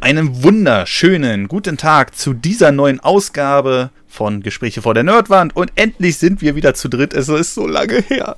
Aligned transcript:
einen 0.00 0.42
wunderschönen 0.42 1.48
guten 1.48 1.76
Tag 1.76 2.16
zu 2.16 2.32
dieser 2.32 2.72
neuen 2.72 3.00
Ausgabe 3.00 3.90
von 4.06 4.42
Gespräche 4.42 4.82
vor 4.82 4.94
der 4.94 5.02
Nerdwand 5.02 5.54
und 5.54 5.70
endlich 5.74 6.18
sind 6.18 6.40
wir 6.40 6.54
wieder 6.54 6.74
zu 6.74 6.88
dritt. 6.88 7.12
Es 7.12 7.28
ist 7.28 7.54
so 7.54 7.66
lange 7.66 8.00
her. 8.00 8.36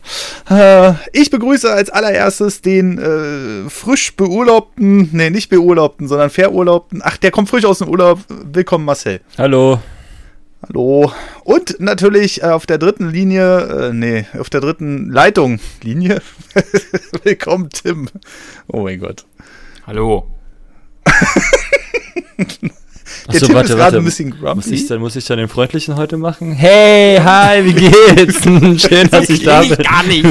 Äh, 0.49 0.95
ich 1.13 1.31
begrüße 1.31 1.71
als 1.71 1.91
allererstes 1.91 2.61
den 2.61 2.99
äh, 2.99 3.71
frisch 3.71 4.17
beurlaubten, 4.17 5.11
nee, 5.13 5.31
nicht 5.31 5.49
beurlaubten, 5.51 6.09
sondern 6.09 6.31
verurlaubten. 6.31 7.03
Ach, 7.05 7.17
der 7.17 7.31
kommt 7.31 7.49
frisch 7.49 7.65
aus 7.65 7.79
dem 7.79 7.89
Urlaub. 7.89 8.21
Willkommen, 8.29 8.85
Marcel. 8.85 9.21
Hallo. 9.39 9.81
Hallo. 10.67 11.13
Und 11.45 11.81
natürlich 11.81 12.43
äh, 12.43 12.47
auf 12.47 12.67
der 12.67 12.79
dritten 12.79 13.11
Linie, 13.11 13.89
äh, 13.89 13.93
nee, 13.93 14.27
auf 14.39 14.51
der 14.51 14.61
dritten 14.61 15.11
Leitung. 15.11 15.61
Linie? 15.83 16.21
Willkommen, 17.23 17.71
Tim. 17.71 18.09
Oh 18.67 18.83
mein 18.83 18.99
Gott. 18.99 19.25
Hallo. 19.87 20.27
Achso, 23.27 23.47
Tim 23.47 23.55
warte, 23.55 23.79
warte. 23.79 23.99
Ein 23.99 24.05
bisschen 24.05 24.31
grumpy. 24.31 24.57
Muss 24.57 24.67
ich, 24.67 24.87
dann, 24.87 25.01
muss 25.01 25.17
ich 25.17 25.25
dann 25.25 25.39
den 25.39 25.49
Freundlichen 25.49 25.97
heute 25.97 26.17
machen? 26.17 26.53
Hey, 26.53 27.19
hi, 27.23 27.65
wie 27.65 27.75
geht's? 27.75 28.43
Schön, 28.89 29.09
dass 29.11 29.29
ich 29.29 29.43
da 29.45 29.63
bin. 29.63 29.77
gar 29.77 30.03
nicht. 30.03 30.27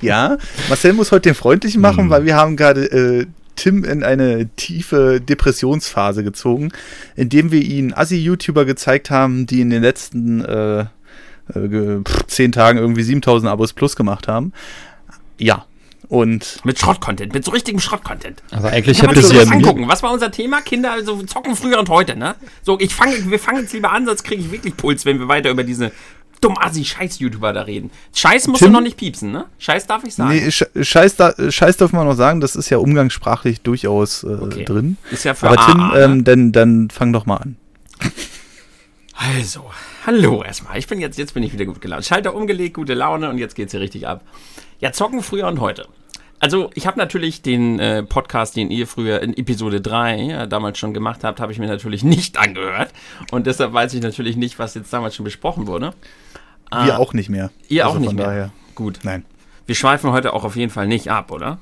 ja, 0.02 0.38
Marcel 0.68 0.92
muss 0.92 1.12
heute 1.12 1.30
den 1.30 1.34
Freundlichen 1.34 1.80
machen, 1.80 2.04
hm. 2.04 2.10
weil 2.10 2.24
wir 2.24 2.36
haben 2.36 2.56
gerade 2.56 2.84
äh, 2.86 3.26
Tim 3.56 3.84
in 3.84 4.02
eine 4.02 4.48
tiefe 4.56 5.20
Depressionsphase 5.20 6.24
gezogen, 6.24 6.72
indem 7.14 7.52
wir 7.52 7.62
ihn 7.62 7.92
Assi-YouTuber 7.92 8.64
gezeigt 8.64 9.10
haben, 9.10 9.46
die 9.46 9.60
in 9.60 9.70
den 9.70 9.82
letzten 9.82 10.44
äh, 10.44 10.86
äh, 11.54 12.02
zehn 12.26 12.52
Tagen 12.52 12.78
irgendwie 12.78 13.02
7000 13.02 13.50
Abos 13.50 13.72
plus 13.72 13.96
gemacht 13.96 14.28
haben. 14.28 14.52
Ja, 15.38 15.66
und 16.08 16.60
mit 16.64 16.78
Schrott-Content, 16.78 17.32
mit 17.34 17.44
so 17.44 17.50
richtigem 17.50 17.80
Schrott-Content. 17.80 18.42
Aber 18.50 18.70
eigentlich 18.70 19.02
hätte 19.02 19.22
sie 19.22 19.36
ja 19.36 19.42
angucken. 19.42 19.88
Was 19.88 20.02
war 20.02 20.12
unser 20.12 20.30
Thema? 20.30 20.60
Kinder 20.60 20.92
also 20.92 21.22
zocken 21.22 21.56
früher 21.56 21.78
und 21.78 21.88
heute, 21.88 22.16
ne? 22.16 22.34
So, 22.62 22.78
ich 22.80 22.94
fange, 22.94 23.30
wir 23.30 23.38
fangen 23.38 23.62
jetzt 23.62 23.72
lieber 23.72 23.92
an, 23.92 24.06
sonst 24.06 24.24
kriege 24.24 24.42
ich 24.42 24.50
wirklich 24.50 24.76
Puls, 24.76 25.04
wenn 25.04 25.18
wir 25.18 25.28
weiter 25.28 25.50
über 25.50 25.64
diese 25.64 25.92
dumm 26.40 26.58
assi 26.58 26.84
scheiß 26.84 27.18
YouTuber 27.20 27.52
da 27.52 27.62
reden. 27.62 27.90
Scheiß 28.14 28.48
musst 28.48 28.58
Tim? 28.58 28.68
du 28.68 28.72
noch 28.74 28.80
nicht 28.82 28.96
piepsen, 28.96 29.32
ne? 29.32 29.46
Scheiß 29.58 29.86
darf 29.86 30.04
ich 30.04 30.14
sagen. 30.14 30.30
Nee, 30.30 30.50
Scheiß, 30.50 31.16
da, 31.16 31.34
Scheiß 31.50 31.78
darf 31.78 31.92
man 31.92 32.06
noch 32.06 32.16
sagen, 32.16 32.40
das 32.40 32.54
ist 32.54 32.70
ja 32.70 32.78
umgangssprachlich 32.78 33.62
durchaus 33.62 34.24
äh, 34.24 34.26
okay. 34.26 34.64
drin. 34.64 34.98
Ist 35.10 35.24
ja 35.24 35.34
für 35.34 35.48
Aber 35.48 35.64
Tim, 35.64 35.78
ne? 35.78 36.00
ähm, 36.00 36.24
dann, 36.24 36.52
dann 36.52 36.90
fang 36.90 37.12
doch 37.12 37.24
mal 37.26 37.36
an. 37.36 37.56
Also, 39.14 39.64
hallo 40.06 40.42
erstmal. 40.42 40.78
Ich 40.78 40.86
bin 40.86 41.00
jetzt, 41.00 41.18
jetzt 41.18 41.34
bin 41.34 41.42
ich 41.42 41.52
wieder 41.52 41.64
gut 41.64 41.80
gelaunt. 41.80 42.04
Schalter 42.04 42.34
umgelegt, 42.34 42.74
gute 42.74 42.94
Laune 42.94 43.30
und 43.30 43.38
jetzt 43.38 43.54
geht's 43.54 43.72
hier 43.72 43.80
richtig 43.80 44.06
ab. 44.06 44.22
Ja, 44.80 44.92
zocken 44.92 45.22
früher 45.22 45.46
und 45.46 45.60
heute. 45.60 45.88
Also, 46.40 46.70
ich 46.74 46.86
habe 46.86 46.98
natürlich 46.98 47.40
den 47.42 47.78
äh, 47.78 48.02
Podcast, 48.02 48.56
den 48.56 48.70
ihr 48.70 48.86
früher 48.86 49.22
in 49.22 49.34
Episode 49.34 49.80
3 49.80 50.16
ja, 50.16 50.46
damals 50.46 50.78
schon 50.78 50.92
gemacht 50.92 51.24
habt, 51.24 51.40
habe 51.40 51.52
ich 51.52 51.58
mir 51.58 51.68
natürlich 51.68 52.04
nicht 52.04 52.36
angehört. 52.38 52.92
Und 53.30 53.46
deshalb 53.46 53.72
weiß 53.72 53.94
ich 53.94 54.02
natürlich 54.02 54.36
nicht, 54.36 54.58
was 54.58 54.74
jetzt 54.74 54.92
damals 54.92 55.14
schon 55.14 55.24
besprochen 55.24 55.66
wurde. 55.66 55.94
Wir 56.70 56.94
ah, 56.94 56.96
auch 56.98 57.14
nicht 57.14 57.30
mehr. 57.30 57.50
Ihr 57.68 57.86
also 57.86 57.96
auch 57.96 58.00
nicht 58.00 58.12
mehr. 58.12 58.26
Daher. 58.26 58.52
Gut. 58.74 59.00
Nein. 59.04 59.24
Wir 59.66 59.74
schweifen 59.74 60.10
heute 60.10 60.32
auch 60.32 60.44
auf 60.44 60.56
jeden 60.56 60.70
Fall 60.70 60.86
nicht 60.86 61.10
ab, 61.10 61.30
oder? 61.30 61.58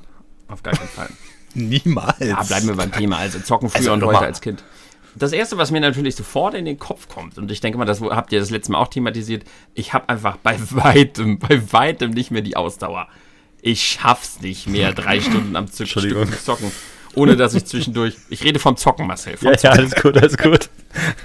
Auf 0.49 0.63
gar 0.63 0.75
keinen 0.75 0.89
Fall. 0.89 1.09
Niemals. 1.55 2.19
Ja, 2.19 2.43
bleiben 2.43 2.67
wir 2.67 2.75
beim 2.75 2.91
Thema. 2.91 3.19
Also 3.19 3.39
zocken 3.39 3.69
früher 3.69 3.93
also, 3.93 3.93
und 3.93 4.05
heute 4.05 4.21
als 4.21 4.41
Kind. 4.41 4.65
Das 5.15 5.33
erste, 5.33 5.59
was 5.59 5.71
mir 5.71 5.81
natürlich 5.81 6.17
sofort 6.17 6.55
in 6.55 6.65
den 6.65 6.79
Kopf 6.79 7.09
kommt, 7.09 7.37
und 7.39 7.51
ich 7.51 7.61
denke 7.61 7.79
mal, 7.79 7.85
das 7.85 8.01
habt 8.01 8.33
ihr 8.33 8.41
das 8.41 8.51
letzte 8.51 8.73
Mal 8.73 8.79
auch 8.79 8.89
thematisiert, 8.89 9.45
ich 9.75 9.93
habe 9.93 10.09
einfach 10.09 10.37
bei 10.37 10.57
weitem, 10.71 11.39
bei 11.39 11.61
weitem 11.73 12.11
nicht 12.13 12.31
mehr 12.31 12.43
die 12.43 12.57
Ausdauer. 12.57 13.09
Ich 13.61 13.83
schaff's 13.83 14.41
nicht 14.41 14.67
mehr, 14.67 14.93
drei 14.93 15.21
Stunden 15.23 15.55
am 15.57 15.69
Stück 15.69 15.89
zu 15.89 16.45
zocken. 16.45 16.73
Ohne 17.15 17.37
dass 17.37 17.55
ich 17.55 17.67
zwischendurch. 17.67 18.17
Ich 18.31 18.43
rede 18.43 18.59
vom 18.59 18.77
Zocken, 18.79 19.07
Marcel. 19.07 19.37
Vom 19.37 19.49
ja, 19.49 19.59
Zocken. 19.59 19.77
ja, 19.77 19.83
alles 19.83 19.95
gut, 20.03 20.17
alles 20.17 20.39
gut. 20.39 20.71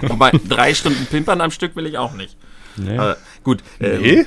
Wobei, 0.02 0.32
drei 0.46 0.74
Stunden 0.74 1.06
Pimpern 1.06 1.40
am 1.40 1.50
Stück 1.50 1.76
will 1.76 1.86
ich 1.86 1.96
auch 1.96 2.12
nicht. 2.12 2.36
Nee. 2.76 2.96
Äh, 2.96 3.16
gut. 3.42 3.62
Nee? 3.78 4.26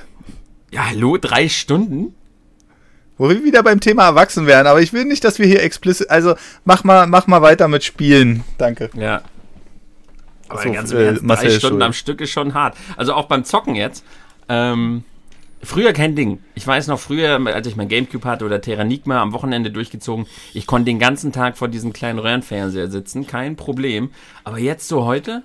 ja, 0.72 0.90
hallo, 0.90 1.18
drei 1.18 1.50
Stunden? 1.50 2.16
Wo 3.18 3.30
wir 3.30 3.44
wieder 3.44 3.62
beim 3.62 3.80
Thema 3.80 4.06
erwachsen 4.06 4.48
werden, 4.48 4.66
aber 4.66 4.82
ich 4.82 4.94
will 4.94 5.06
nicht, 5.06 5.24
dass 5.24 5.38
wir 5.38 5.46
hier 5.46 5.62
explizit. 5.62 6.10
Also 6.10 6.36
mach 6.66 6.84
mal, 6.84 7.06
mach 7.06 7.28
mal 7.28 7.44
weiter 7.44 7.68
mit 7.68 7.84
Spielen. 7.84 8.44
Danke. 8.58 8.90
Ja. 8.96 9.22
Aber 10.52 10.64
so, 10.64 10.72
ganz 10.72 10.92
äh, 10.92 11.14
drei 11.14 11.50
Stunden 11.50 11.60
schuld. 11.60 11.84
am 11.84 11.94
Stück 11.94 12.22
ist 12.22 12.32
schon 12.32 12.54
hart. 12.54 12.78
Also 12.98 13.14
auch 13.14 13.26
beim 13.26 13.44
Zocken 13.44 13.76
jetzt. 13.76 14.06
Ähm, 14.50 15.04
Früher 15.64 15.94
kein 15.94 16.16
Ding. 16.16 16.40
Ich 16.56 16.66
weiß 16.66 16.88
noch 16.88 17.00
früher, 17.00 17.40
als 17.46 17.68
ich 17.68 17.76
mein 17.76 17.88
Gamecube 17.88 18.28
hatte 18.28 18.46
oder 18.46 18.62
Terranigma 18.62 19.22
am 19.22 19.32
Wochenende 19.32 19.70
durchgezogen, 19.70 20.26
ich 20.54 20.66
konnte 20.66 20.86
den 20.86 20.98
ganzen 20.98 21.32
Tag 21.32 21.58
vor 21.58 21.68
diesem 21.68 21.94
kleinen 21.94 22.18
Röhrenfernseher 22.18 22.90
sitzen, 22.90 23.28
kein 23.28 23.56
Problem. 23.56 24.10
Aber 24.44 24.58
jetzt 24.58 24.88
so 24.88 25.06
heute, 25.06 25.44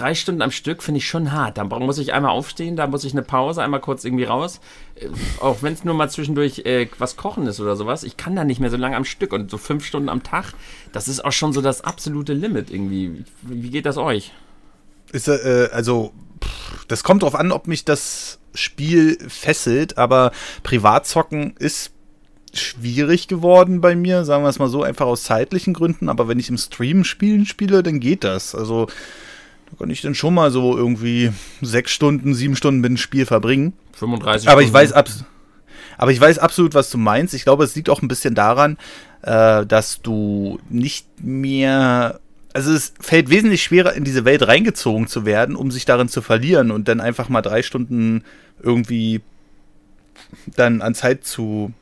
drei 0.00 0.14
Stunden 0.14 0.42
am 0.42 0.50
Stück 0.50 0.82
finde 0.82 0.98
ich 0.98 1.08
schon 1.08 1.32
hart. 1.32 1.58
Da 1.58 1.64
muss 1.64 1.98
ich 1.98 2.12
einmal 2.12 2.30
aufstehen, 2.30 2.76
da 2.76 2.86
muss 2.86 3.04
ich 3.04 3.12
eine 3.12 3.22
Pause, 3.22 3.62
einmal 3.62 3.80
kurz 3.80 4.04
irgendwie 4.04 4.24
raus. 4.24 4.60
Äh, 4.96 5.08
auch 5.40 5.62
wenn 5.62 5.74
es 5.74 5.84
nur 5.84 5.94
mal 5.94 6.10
zwischendurch 6.10 6.60
äh, 6.60 6.88
was 6.98 7.16
kochen 7.16 7.46
ist 7.46 7.60
oder 7.60 7.76
sowas. 7.76 8.02
Ich 8.02 8.16
kann 8.16 8.34
da 8.34 8.44
nicht 8.44 8.60
mehr 8.60 8.70
so 8.70 8.76
lange 8.76 8.96
am 8.96 9.04
Stück 9.04 9.32
und 9.32 9.50
so 9.50 9.58
fünf 9.58 9.84
Stunden 9.84 10.08
am 10.08 10.22
Tag, 10.22 10.54
das 10.92 11.08
ist 11.08 11.24
auch 11.24 11.32
schon 11.32 11.52
so 11.52 11.60
das 11.60 11.82
absolute 11.82 12.32
Limit 12.32 12.70
irgendwie. 12.70 13.24
Wie 13.42 13.70
geht 13.70 13.86
das 13.86 13.96
euch? 13.96 14.32
Ist, 15.12 15.28
äh, 15.28 15.68
also, 15.72 16.12
das 16.88 17.04
kommt 17.04 17.22
drauf 17.22 17.34
an, 17.34 17.52
ob 17.52 17.66
mich 17.66 17.84
das 17.84 18.38
Spiel 18.54 19.18
fesselt, 19.28 19.98
aber 19.98 20.32
Privatzocken 20.62 21.54
ist 21.58 21.92
schwierig 22.52 23.28
geworden 23.28 23.80
bei 23.80 23.94
mir, 23.94 24.24
sagen 24.24 24.42
wir 24.42 24.48
es 24.48 24.58
mal 24.58 24.68
so, 24.68 24.82
einfach 24.82 25.06
aus 25.06 25.22
zeitlichen 25.22 25.74
Gründen. 25.74 26.08
Aber 26.08 26.26
wenn 26.26 26.38
ich 26.38 26.48
im 26.48 26.58
Stream 26.58 27.04
spielen 27.04 27.46
spiele, 27.46 27.82
dann 27.82 28.00
geht 28.00 28.24
das. 28.24 28.54
Also 28.54 28.88
da 29.70 29.76
kann 29.78 29.90
ich 29.90 30.02
dann 30.02 30.14
schon 30.14 30.34
mal 30.34 30.50
so 30.50 30.76
irgendwie 30.76 31.30
sechs 31.60 31.92
Stunden, 31.92 32.34
sieben 32.34 32.56
Stunden 32.56 32.80
mit 32.80 32.90
dem 32.90 32.96
Spiel 32.96 33.26
verbringen. 33.26 33.72
35 33.94 34.48
Aber 34.48 34.62
ich 34.62 34.72
weiß 34.72 34.94
aber 35.98 36.12
ich 36.12 36.20
weiß 36.20 36.38
absolut, 36.38 36.74
was 36.74 36.88
du 36.90 36.96
meinst. 36.96 37.34
Ich 37.34 37.44
glaube, 37.44 37.62
es 37.62 37.76
liegt 37.76 37.90
auch 37.90 38.00
ein 38.00 38.08
bisschen 38.08 38.34
daran, 38.34 38.78
äh, 39.20 39.66
dass 39.66 40.00
du 40.00 40.58
nicht 40.70 41.06
mehr 41.22 42.20
also 42.52 42.72
es 42.72 42.92
fällt 43.00 43.30
wesentlich 43.30 43.62
schwerer, 43.62 43.92
in 43.94 44.04
diese 44.04 44.24
Welt 44.24 44.46
reingezogen 44.46 45.06
zu 45.06 45.24
werden, 45.24 45.56
um 45.56 45.70
sich 45.70 45.84
darin 45.84 46.08
zu 46.08 46.22
verlieren 46.22 46.70
und 46.70 46.88
dann 46.88 47.00
einfach 47.00 47.28
mal 47.28 47.42
drei 47.42 47.62
Stunden 47.62 48.24
irgendwie 48.62 49.20
dann 50.56 50.82
an 50.82 50.94
Zeit 50.94 51.24
zu 51.24 51.72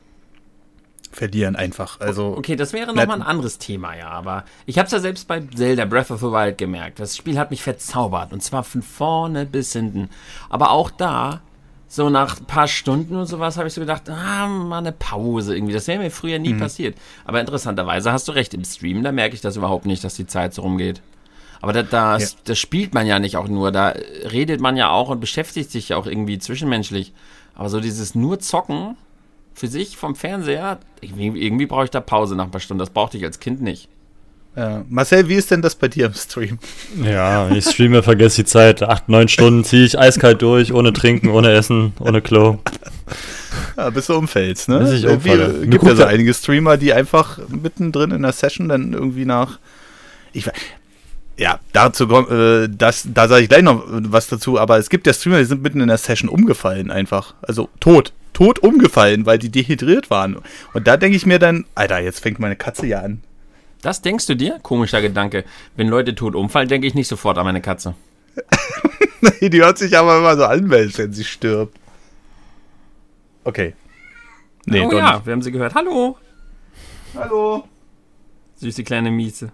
verlieren 1.19 1.57
einfach. 1.57 2.01
Also 2.01 2.35
okay, 2.37 2.57
das 2.57 2.73
wäre 2.73 2.87
nochmal 2.87 3.11
ein 3.11 3.23
anderes 3.23 3.59
Thema, 3.59 3.97
ja. 3.97 4.09
Aber 4.09 4.45
ich 4.67 4.79
habe 4.79 4.87
es 4.87 4.93
ja 4.93 5.01
selbst 5.01 5.27
bei 5.27 5.41
Zelda 5.55 5.85
Breath 5.85 6.11
of 6.11 6.21
the 6.21 6.27
Wild 6.27 6.59
gemerkt. 6.59 7.01
Das 7.01 7.17
Spiel 7.17 7.39
hat 7.39 7.51
mich 7.51 7.63
verzaubert 7.63 8.33
und 8.33 8.43
zwar 8.43 8.63
von 8.63 8.83
vorne 8.83 9.45
bis 9.45 9.73
hinten. 9.73 10.11
Aber 10.49 10.71
auch 10.71 10.91
da 10.91 11.43
so 11.89 12.11
nach 12.11 12.39
ein 12.39 12.45
paar 12.45 12.69
Stunden 12.69 13.17
und 13.17 13.27
sowas 13.27 13.57
habe 13.57 13.67
ich 13.67 13.75
so 13.75 13.81
gedacht, 13.81 14.09
ah, 14.11 14.47
mal 14.47 14.79
eine 14.79 14.93
Pause 14.93 15.57
irgendwie. 15.57 15.73
Das 15.73 15.89
wäre 15.89 15.99
mir 15.99 16.11
früher 16.11 16.39
nie 16.39 16.53
mhm. 16.53 16.61
passiert. 16.61 16.97
Aber 17.25 17.41
interessanterweise 17.41 18.13
hast 18.13 18.29
du 18.29 18.33
recht, 18.33 18.55
im 18.55 18.65
Stream, 18.65 19.03
da 19.03 19.11
merke 19.11 19.35
ich 19.35 19.41
das 19.41 19.57
überhaupt 19.57 19.87
nicht, 19.87 20.05
dass 20.05 20.15
die 20.15 20.27
Zeit 20.27 20.55
so 20.55 20.63
rumgeht. 20.63 21.01
Aber 21.61 21.73
da, 21.73 21.83
das, 21.83 22.33
ja. 22.33 22.39
das 22.45 22.59
spielt 22.59 22.95
man 22.95 23.07
ja 23.07 23.19
nicht 23.19 23.37
auch 23.37 23.49
nur, 23.49 23.73
da 23.73 23.95
redet 24.31 24.61
man 24.61 24.77
ja 24.77 24.91
auch 24.91 25.09
und 25.09 25.19
beschäftigt 25.19 25.73
sich 25.73 25.89
ja 25.89 25.97
auch 25.97 26.07
irgendwie 26.07 26.39
zwischenmenschlich. 26.39 27.13
Aber 27.57 27.71
so 27.71 27.81
dieses 27.81 28.15
nur 28.15 28.39
Zocken 28.39 28.97
für 29.59 29.69
sich 29.69 29.97
vom 29.97 30.15
Fernseher, 30.15 30.79
irgendwie, 31.01 31.45
irgendwie 31.45 31.67
brauche 31.67 31.85
ich 31.85 31.91
da 31.91 32.01
Pause 32.01 32.37
nach 32.37 32.45
ein 32.45 32.51
paar 32.51 32.61
Stunden. 32.61 32.79
Das 32.79 32.91
brauchte 32.91 33.19
ich 33.19 33.25
als 33.25 33.41
Kind 33.41 33.61
nicht. 33.61 33.89
Ja. 34.57 34.85
Marcel, 34.89 35.29
wie 35.29 35.35
ist 35.35 35.51
denn 35.51 35.63
das 35.63 35.77
bei 35.77 35.87
dir 35.87 36.07
im 36.07 36.15
Stream? 36.15 36.59
Ja, 37.05 37.49
ich 37.51 37.65
streame, 37.65 38.03
vergesse 38.03 38.43
die 38.43 38.45
Zeit. 38.45 38.83
Acht, 38.83 39.09
neun 39.09 39.29
Stunden 39.29 39.63
ziehe 39.63 39.85
ich 39.85 39.99
eiskalt 39.99 40.43
durch, 40.43 40.73
ohne 40.73 40.93
Trinken, 40.93 41.29
ohne 41.29 41.53
Essen, 41.53 41.93
ohne 42.01 42.21
Klo. 42.23 42.59
Ja, 43.77 43.91
bis 43.91 44.07
du 44.07 44.17
umfällst, 44.17 44.69
ne? 44.69 44.81
Bis 44.81 44.93
ich 44.93 45.07
umfalle. 45.07 45.45
Es 45.63 45.71
gibt 45.71 45.85
ja 45.85 45.95
so 45.95 46.05
einige 46.05 46.35
Streamer, 46.35 46.77
die 46.77 46.93
einfach 46.93 47.39
mittendrin 47.49 48.11
in 48.11 48.23
der 48.23 48.33
Session 48.33 48.69
dann 48.69 48.95
irgendwie 48.95 49.25
nach. 49.25 49.61
Ich, 50.33 50.51
ja, 51.37 51.61
dazu 51.73 52.09
kommt, 52.09 52.31
äh, 52.31 52.69
das, 52.69 53.07
da 53.15 53.29
sage 53.29 53.45
ich 53.45 53.49
gleich 53.49 53.63
noch 53.63 53.85
was 53.87 54.27
dazu, 54.27 54.59
aber 54.59 54.79
es 54.79 54.91
gibt 54.91 55.07
ja 55.07 55.13
Streamer, 55.13 55.39
die 55.39 55.45
sind 55.45 55.63
mitten 55.63 55.81
in 55.81 55.89
der 55.89 55.99
Session 55.99 56.29
umgefallen 56.29 56.91
einfach. 56.91 57.35
Also 57.43 57.69
tot. 57.79 58.13
Tot 58.33 58.61
umgefallen, 58.61 59.27
weil 59.27 59.39
die 59.39 59.51
dehydriert 59.51 60.11
waren. 60.11 60.39
Und 60.75 60.87
da 60.87 60.97
denke 60.97 61.17
ich 61.17 61.27
mir 61.27 61.39
dann, 61.39 61.65
Alter, 61.75 61.99
jetzt 61.99 62.21
fängt 62.21 62.39
meine 62.39 62.57
Katze 62.57 62.87
ja 62.87 63.01
an. 63.01 63.23
Das 63.83 64.03
denkst 64.03 64.27
du 64.27 64.35
dir? 64.35 64.59
Komischer 64.63 65.01
Gedanke. 65.01 65.45
Wenn 65.77 65.89
Leute 65.89 66.15
tot 66.15 66.35
umfallen, 66.35 66.69
denke 66.69 66.87
ich 66.87 66.95
nicht 66.95 67.09
sofort 67.09 67.39
an 67.39 67.45
meine 67.45 67.61
Katze. 67.61 67.95
nee, 69.41 69.49
die 69.51 69.61
hört 69.61 69.79
sich 69.79 69.97
aber 69.97 70.19
immer 70.19 70.37
so 70.37 70.45
an, 70.45 70.69
wenn 70.71 71.13
sie 71.13 71.25
stirbt. 71.25 71.77
Okay. 73.45 73.75
Nee, 74.67 74.85
oh 74.85 74.93
ja, 74.93 75.15
nicht. 75.15 75.27
wir 75.27 75.33
haben 75.33 75.43
sie 75.43 75.53
gehört. 75.53 75.75
Hallo. 75.75 76.19
Hallo. 77.15 77.67
Süße 78.57 78.85
kleine 78.85 79.11
Miese. 79.11 79.53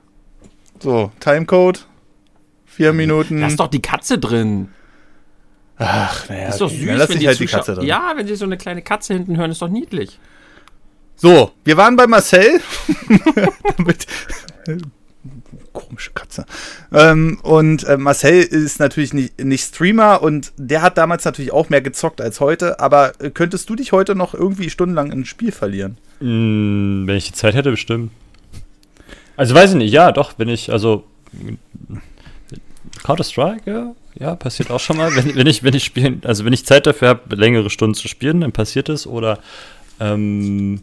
So, 0.81 1.12
Timecode. 1.20 1.87
Vier 2.67 2.93
Minuten. 2.93 3.38
Lass 3.38 3.56
doch 3.56 3.69
die 3.69 3.82
Katze 3.82 4.19
drin. 4.19 4.70
Ach, 5.79 6.29
naja. 6.29 6.49
Ist 6.49 6.61
doch 6.61 6.71
süß, 6.71 7.09
wenn 7.09 7.19
die, 7.19 7.26
halt 7.26 7.41
die 7.41 7.47
Katze 7.47 7.75
drin. 7.75 7.87
Ja, 7.87 8.12
wenn 8.17 8.26
sie 8.26 8.37
so 8.37 8.44
eine 8.44 8.56
kleine 8.56 8.82
Katze 8.82 9.15
hinten 9.15 9.37
hören, 9.37 9.50
ist 9.50 9.62
doch 9.62 9.69
niedlich. 9.69 10.19
So, 11.17 11.53
wir 11.65 11.76
waren 11.76 11.97
bei 11.97 12.06
Marcel. 12.06 12.61
damit, 13.76 14.06
Komische 15.73 16.12
Katze. 16.12 16.47
Ähm, 16.93 17.38
und 17.43 17.82
äh, 17.85 17.97
Marcel 17.97 18.43
ist 18.43 18.79
natürlich 18.79 19.12
nicht, 19.12 19.43
nicht 19.43 19.65
Streamer 19.65 20.23
und 20.23 20.53
der 20.56 20.82
hat 20.82 20.97
damals 20.97 21.25
natürlich 21.25 21.53
auch 21.53 21.69
mehr 21.69 21.81
gezockt 21.81 22.20
als 22.20 22.38
heute. 22.38 22.79
Aber 22.79 23.12
äh, 23.20 23.31
könntest 23.31 23.69
du 23.69 23.75
dich 23.75 23.91
heute 23.91 24.15
noch 24.15 24.35
irgendwie 24.35 24.70
stundenlang 24.70 25.11
in 25.11 25.20
ein 25.20 25.25
Spiel 25.25 25.50
verlieren? 25.50 25.99
Mm, 26.20 27.09
wenn 27.09 27.17
ich 27.17 27.27
die 27.27 27.32
Zeit 27.32 27.55
hätte, 27.55 27.73
bestimmt. 27.73 28.12
Also 29.37 29.55
weiß 29.55 29.70
ich 29.70 29.77
nicht, 29.77 29.93
ja, 29.93 30.12
doch, 30.12 30.35
wenn 30.37 30.49
ich, 30.49 30.70
also 30.70 31.05
Counter-Strike, 33.03 33.69
ja, 33.69 33.94
ja, 34.19 34.37
passiert 34.37 34.71
auch 34.71 34.81
schon 34.81 34.97
mal. 34.97 35.15
Wenn, 35.15 35.35
wenn 35.35 35.47
ich, 35.47 35.63
wenn 35.63 35.75
ich 35.75 35.85
spielen, 35.85 36.23
also 36.25 36.45
wenn 36.45 36.53
ich 36.53 36.65
Zeit 36.65 36.87
dafür 36.87 37.09
habe, 37.09 37.35
längere 37.35 37.71
Stunden 37.71 37.95
zu 37.95 38.09
spielen, 38.09 38.41
dann 38.41 38.53
passiert 38.53 38.89
es. 38.89 39.07
Oder 39.07 39.39
ähm, 40.01 40.83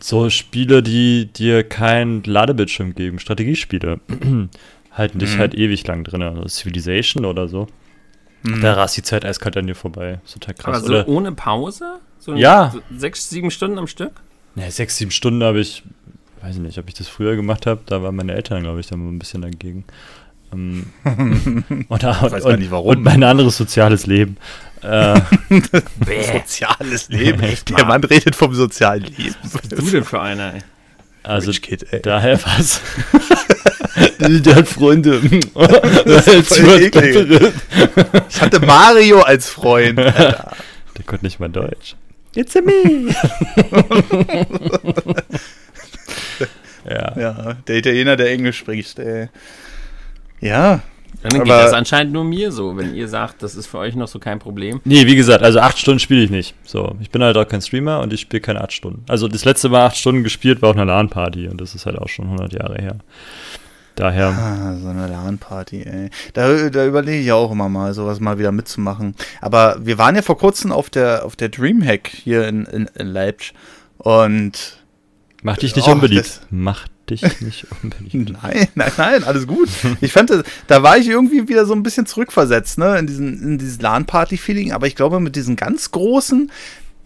so 0.00 0.30
Spiele, 0.30 0.82
die 0.82 1.26
dir 1.26 1.62
kein 1.64 2.22
Ladebildschirm 2.22 2.94
geben, 2.94 3.18
Strategiespiele, 3.18 4.00
halten 4.92 5.18
dich 5.18 5.34
mhm. 5.34 5.38
halt 5.38 5.54
ewig 5.54 5.86
lang 5.86 6.04
drin. 6.04 6.22
Also 6.22 6.46
Civilization 6.48 7.24
oder 7.24 7.48
so. 7.48 7.66
Mhm. 8.42 8.62
Da 8.62 8.74
rast 8.74 8.96
die 8.96 9.02
Zeit 9.02 9.24
eiskalt 9.24 9.56
an 9.56 9.66
dir 9.66 9.74
vorbei. 9.74 10.20
So 10.24 10.38
total 10.38 10.54
krass. 10.54 10.76
Aber 10.76 10.86
so 10.86 10.92
oder, 10.92 11.08
ohne 11.08 11.32
Pause? 11.32 12.00
So 12.18 12.34
ja. 12.34 12.70
So 12.72 12.80
sechs, 12.96 13.28
sieben 13.28 13.50
Stunden 13.50 13.78
am 13.78 13.86
Stück? 13.86 14.12
Ne, 14.54 14.70
sechs, 14.70 14.96
sieben 14.96 15.10
Stunden 15.10 15.42
habe 15.42 15.60
ich, 15.60 15.82
weiß 16.40 16.56
ich 16.56 16.62
nicht, 16.62 16.78
ob 16.78 16.88
ich 16.88 16.94
das 16.94 17.08
früher 17.08 17.36
gemacht 17.36 17.66
habe. 17.66 17.80
Da 17.86 18.02
waren 18.02 18.16
meine 18.16 18.32
Eltern, 18.32 18.62
glaube 18.62 18.80
ich, 18.80 18.86
da 18.86 18.96
mal 18.96 19.08
ein 19.08 19.18
bisschen 19.18 19.42
dagegen. 19.42 19.84
Ähm, 20.52 20.86
und, 21.88 22.02
weiß 22.02 22.44
und, 22.44 22.58
nicht 22.60 22.70
warum. 22.70 22.88
und 22.88 23.02
mein 23.02 23.22
anderes 23.22 23.56
soziales 23.56 24.06
Leben. 24.06 24.36
Äh, 24.82 25.20
soziales 26.32 27.08
Leben. 27.08 27.42
Der 27.76 27.84
Mann 27.84 28.02
redet 28.04 28.36
vom 28.36 28.54
sozialen 28.54 29.02
Leben. 29.02 29.34
Was 29.42 29.68
bist 29.68 29.72
du 29.72 29.90
denn 29.90 30.04
für 30.04 30.20
einer? 30.20 30.54
Ey? 30.54 30.60
Also 31.22 31.52
Kid, 31.52 31.86
daher 32.02 32.38
was. 32.42 32.80
Der 34.18 34.54
hat 34.54 34.68
Freunde. 34.68 35.20
ich 38.28 38.40
hatte 38.40 38.60
Mario 38.60 39.20
als 39.22 39.48
Freund. 39.48 39.98
Alter. 39.98 40.56
Der 40.96 41.04
konnte 41.04 41.24
nicht 41.24 41.40
mal 41.40 41.48
Deutsch. 41.48 41.96
It's 42.34 42.54
a 42.56 42.60
me. 42.60 43.14
ja. 46.88 47.18
ja, 47.18 47.56
der 47.66 47.76
Italiener, 47.76 48.16
der 48.16 48.30
Englisch 48.30 48.58
spricht. 48.58 48.98
Ey. 48.98 49.28
Ja. 50.40 50.82
Dann 51.22 51.32
geht 51.32 51.48
das 51.48 51.72
anscheinend 51.72 52.12
nur 52.12 52.22
mir 52.22 52.52
so, 52.52 52.76
wenn 52.76 52.94
ihr 52.94 53.08
sagt, 53.08 53.42
das 53.42 53.56
ist 53.56 53.66
für 53.66 53.78
euch 53.78 53.96
noch 53.96 54.06
so 54.06 54.20
kein 54.20 54.38
Problem. 54.38 54.80
Nee, 54.84 55.06
wie 55.06 55.16
gesagt, 55.16 55.42
also 55.42 55.58
acht 55.58 55.78
Stunden 55.78 55.98
spiele 55.98 56.22
ich 56.22 56.30
nicht. 56.30 56.54
So, 56.64 56.94
ich 57.00 57.10
bin 57.10 57.22
halt 57.22 57.36
auch 57.36 57.48
kein 57.48 57.60
Streamer 57.60 58.00
und 58.00 58.12
ich 58.12 58.20
spiele 58.20 58.40
keine 58.40 58.60
acht 58.60 58.72
Stunden. 58.72 59.04
Also 59.08 59.26
das 59.26 59.44
letzte 59.44 59.68
Mal 59.68 59.86
acht 59.86 59.96
Stunden 59.96 60.22
gespielt 60.22 60.62
war 60.62 60.70
auf 60.70 60.76
einer 60.76 60.84
LAN-Party 60.84 61.48
und 61.48 61.60
das 61.60 61.74
ist 61.74 61.86
halt 61.86 61.98
auch 61.98 62.08
schon 62.08 62.26
100 62.26 62.52
Jahre 62.52 62.76
her. 62.80 62.98
Daher. 63.96 64.28
Ah, 64.28 64.76
so 64.80 64.88
eine 64.88 65.08
LAN-Party, 65.08 65.82
ey. 65.82 66.10
Da, 66.34 66.70
da 66.70 66.86
überlege 66.86 67.20
ich 67.20 67.32
auch 67.32 67.50
immer 67.50 67.68
mal, 67.68 67.94
sowas 67.94 68.20
mal 68.20 68.38
wieder 68.38 68.52
mitzumachen. 68.52 69.16
Aber 69.40 69.76
wir 69.84 69.98
waren 69.98 70.14
ja 70.14 70.22
vor 70.22 70.38
kurzem 70.38 70.70
auf 70.70 70.88
der, 70.88 71.24
auf 71.24 71.34
der 71.34 71.48
Dreamhack 71.48 72.06
hier 72.06 72.46
in, 72.46 72.64
in, 72.66 72.88
in 72.94 73.06
Leipzig 73.08 73.54
und. 73.98 74.78
Macht 75.42 75.62
dich 75.62 75.74
nicht 75.74 75.88
oh, 75.88 75.92
unbeliebt. 75.92 76.42
Macht 76.50 76.92
dich 77.10 77.40
nicht 77.40 77.66
unbedingt. 77.82 78.32
nein, 78.42 78.68
nein, 78.74 78.92
nein, 78.96 79.24
alles 79.24 79.46
gut. 79.46 79.68
Ich 80.00 80.12
fand, 80.12 80.32
da 80.66 80.82
war 80.82 80.98
ich 80.98 81.08
irgendwie 81.08 81.48
wieder 81.48 81.66
so 81.66 81.74
ein 81.74 81.82
bisschen 81.82 82.06
zurückversetzt, 82.06 82.78
ne, 82.78 82.98
in, 82.98 83.06
diesen, 83.06 83.42
in 83.42 83.58
dieses 83.58 83.80
LAN-Party-Feeling. 83.80 84.72
Aber 84.72 84.86
ich 84.86 84.96
glaube, 84.96 85.20
mit 85.20 85.36
diesen 85.36 85.56
ganz 85.56 85.90
großen, 85.90 86.50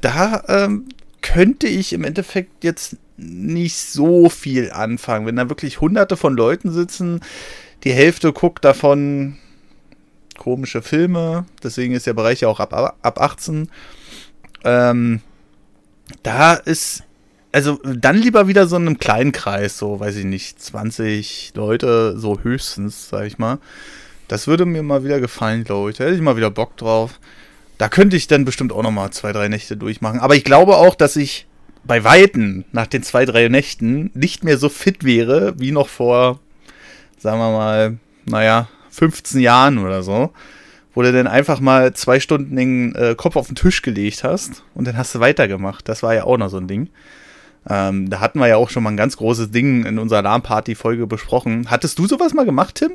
da 0.01 0.45
ähm, 0.49 0.87
könnte 1.23 1.67
ich 1.67 1.93
im 1.93 2.05
Endeffekt 2.05 2.65
jetzt 2.65 2.97
nicht 3.17 3.77
so 3.77 4.29
viel 4.29 4.71
anfangen. 4.73 5.27
Wenn 5.27 5.37
da 5.37 5.49
wirklich 5.49 5.81
hunderte 5.81 6.17
von 6.17 6.37
Leuten 6.37 6.73
sitzen, 6.73 7.21
die 7.85 7.93
Hälfte 7.93 8.33
guckt 8.33 8.65
davon 8.65 9.37
komische 10.39 10.83
Filme, 10.83 11.47
deswegen 11.63 11.95
ist 11.95 12.07
der 12.07 12.15
Bereich 12.15 12.41
ja 12.41 12.49
auch 12.49 12.61
ab, 12.61 12.73
ab 13.01 13.21
18. 13.21 13.69
Ähm, 14.65 15.21
da 16.23 16.55
ist 16.55 17.05
also 17.53 17.79
dann 17.85 18.17
lieber 18.17 18.49
wieder 18.49 18.67
so 18.67 18.77
in 18.77 18.87
einem 18.87 18.99
kleinen 18.99 19.33
Kreis, 19.33 19.79
so 19.79 20.01
weiß 20.01 20.17
ich 20.17 20.25
nicht, 20.25 20.61
20 20.61 21.53
Leute, 21.55 22.19
so 22.19 22.41
höchstens, 22.41 23.11
sag 23.11 23.27
ich 23.27 23.39
mal. 23.39 23.59
Das 24.29 24.47
würde 24.47 24.65
mir 24.65 24.83
mal 24.83 25.05
wieder 25.05 25.21
gefallen, 25.21 25.65
glaube 25.65 25.91
ich. 25.91 25.99
Da 25.99 26.05
hätte 26.05 26.15
ich 26.17 26.23
mal 26.23 26.37
wieder 26.37 26.51
Bock 26.51 26.77
drauf. 26.79 27.21
Da 27.77 27.89
könnte 27.89 28.17
ich 28.17 28.27
dann 28.27 28.47
bestimmt 28.47 28.73
auch 28.73 28.83
noch 28.83 28.91
mal 28.91 29.11
zwei, 29.11 29.33
drei 29.33 29.49
Nächte 29.49 29.77
durchmachen. 29.77 30.21
Aber 30.21 30.35
ich 30.35 30.45
glaube 30.45 30.77
auch, 30.77 30.95
dass 30.95 31.17
ich 31.17 31.47
bei 31.85 32.05
Weitem 32.05 32.65
nach 32.73 32.87
den 32.87 33.03
zwei, 33.03 33.27
drei 33.27 33.49
Nächten 33.49 34.11
nicht 34.15 34.45
mehr 34.45 34.57
so 34.57 34.69
fit 34.69 35.05
wäre, 35.05 35.59
wie 35.59 35.73
noch 35.73 35.89
vor, 35.89 36.41
sagen 37.19 37.39
wir 37.39 37.51
mal, 37.51 37.99
naja, 38.25 38.69
15 38.91 39.41
Jahren 39.41 39.79
oder 39.79 40.03
so. 40.03 40.33
Wo 40.95 41.03
du 41.03 41.13
dann 41.13 41.27
einfach 41.27 41.61
mal 41.61 41.93
zwei 41.95 42.21
Stunden 42.21 42.55
den 42.55 42.95
äh, 42.95 43.15
Kopf 43.17 43.37
auf 43.37 43.47
den 43.47 43.57
Tisch 43.57 43.83
gelegt 43.83 44.25
hast 44.25 44.63
und 44.75 44.87
dann 44.87 44.97
hast 44.97 45.15
du 45.15 45.21
weitergemacht. 45.21 45.89
Das 45.89 46.03
war 46.03 46.15
ja 46.15 46.25
auch 46.25 46.37
noch 46.37 46.51
so 46.51 46.59
ein 46.59 46.69
Ding. 46.69 46.89
Ähm, 47.69 48.11
da 48.11 48.21
hatten 48.21 48.39
wir 48.39 48.49
ja 48.49 48.57
auch 48.57 48.71
schon 48.71 48.83
mal 48.83 48.91
ein 48.91 48.97
ganz 48.97 49.17
großes 49.17 49.51
Ding 49.51 49.85
in 49.87 49.99
unserer 49.99 50.19
Alarmparty-Folge 50.19 51.07
besprochen. 51.07 51.71
Hattest 51.71 51.99
du 51.99 52.07
sowas 52.07 52.35
mal 52.35 52.45
gemacht, 52.45 52.77
Tim? 52.77 52.93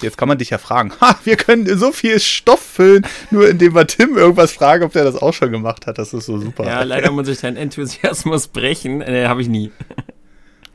Jetzt 0.00 0.18
kann 0.18 0.28
man 0.28 0.38
dich 0.38 0.50
ja 0.50 0.58
fragen. 0.58 0.92
Ha, 1.00 1.18
wir 1.24 1.36
können 1.36 1.66
so 1.78 1.92
viel 1.92 2.18
Stoff 2.20 2.60
füllen, 2.60 3.06
nur 3.30 3.48
indem 3.48 3.74
wir 3.74 3.86
Tim 3.86 4.16
irgendwas 4.16 4.52
fragen, 4.52 4.84
ob 4.84 4.92
der 4.92 5.04
das 5.04 5.16
auch 5.16 5.32
schon 5.32 5.50
gemacht 5.50 5.86
hat. 5.86 5.98
Das 5.98 6.12
ist 6.12 6.26
so 6.26 6.38
super. 6.38 6.64
Ja, 6.64 6.82
leider 6.82 7.10
muss 7.10 7.28
ich 7.28 7.40
deinen 7.40 7.56
Enthusiasmus 7.56 8.48
brechen. 8.48 9.02
Äh, 9.02 9.26
Habe 9.26 9.42
ich 9.42 9.48
nie. 9.48 9.70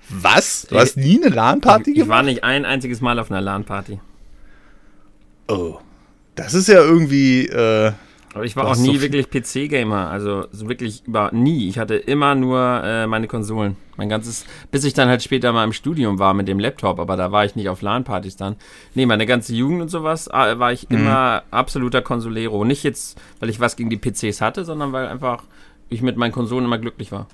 Was? 0.09 0.67
Du 0.69 0.77
hast 0.77 0.97
nie 0.97 1.21
eine 1.23 1.33
LAN-Party 1.33 1.93
gemacht? 1.93 2.05
Ich 2.05 2.09
war 2.09 2.23
nicht 2.23 2.43
ein 2.43 2.65
einziges 2.65 3.01
Mal 3.01 3.19
auf 3.19 3.29
einer 3.29 3.41
LAN-Party. 3.41 3.99
Oh. 5.47 5.77
Das 6.35 6.53
ist 6.53 6.67
ja 6.67 6.79
irgendwie. 6.79 7.45
Äh, 7.47 7.91
aber 8.33 8.45
ich 8.45 8.55
war 8.55 8.67
auch 8.67 8.75
nie 8.75 8.97
so 8.97 9.01
wirklich 9.01 9.29
PC-Gamer, 9.29 10.09
also 10.09 10.45
so 10.51 10.69
wirklich 10.69 11.03
über 11.07 11.31
nie. 11.33 11.67
Ich 11.67 11.79
hatte 11.79 11.95
immer 11.95 12.35
nur 12.35 12.81
äh, 12.83 13.07
meine 13.07 13.27
Konsolen. 13.27 13.75
Mein 13.97 14.07
ganzes, 14.07 14.45
bis 14.71 14.83
ich 14.83 14.93
dann 14.93 15.09
halt 15.09 15.23
später 15.23 15.51
mal 15.51 15.63
im 15.63 15.73
Studium 15.73 16.19
war 16.19 16.33
mit 16.33 16.47
dem 16.47 16.59
Laptop, 16.59 16.99
aber 16.99 17.17
da 17.17 17.31
war 17.31 17.43
ich 17.43 17.55
nicht 17.55 17.69
auf 17.69 17.81
LAN-Partys 17.81 18.37
dann. 18.37 18.55
Nee, 18.93 19.07
meine 19.07 19.25
ganze 19.25 19.55
Jugend 19.55 19.81
und 19.81 19.89
sowas 19.89 20.27
äh, 20.27 20.59
war 20.59 20.71
ich 20.71 20.89
mhm. 20.89 20.97
immer 20.97 21.43
absoluter 21.49 22.01
Konsolero. 22.01 22.63
Nicht 22.65 22.83
jetzt, 22.83 23.19
weil 23.39 23.49
ich 23.49 23.59
was 23.59 23.75
gegen 23.75 23.89
die 23.89 23.97
PCs 23.97 24.41
hatte, 24.41 24.63
sondern 24.63 24.93
weil 24.93 25.07
einfach 25.07 25.43
ich 25.89 26.01
mit 26.01 26.15
meinen 26.15 26.31
Konsolen 26.31 26.65
immer 26.65 26.77
glücklich 26.77 27.11
war. 27.11 27.27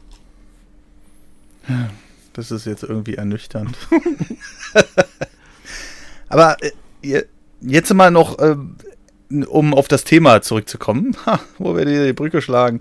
Das 2.33 2.51
ist 2.51 2.65
jetzt 2.65 2.83
irgendwie 2.83 3.15
ernüchternd. 3.15 3.77
aber 6.29 6.57
äh, 7.01 7.23
jetzt 7.61 7.93
mal 7.93 8.11
noch 8.11 8.39
äh, 8.39 8.55
um 9.43 9.73
auf 9.73 9.87
das 9.87 10.03
Thema 10.03 10.41
zurückzukommen, 10.41 11.15
ha, 11.25 11.39
wo 11.57 11.75
wir 11.75 11.85
die, 11.85 12.05
die 12.05 12.13
Brücke 12.13 12.41
schlagen. 12.41 12.79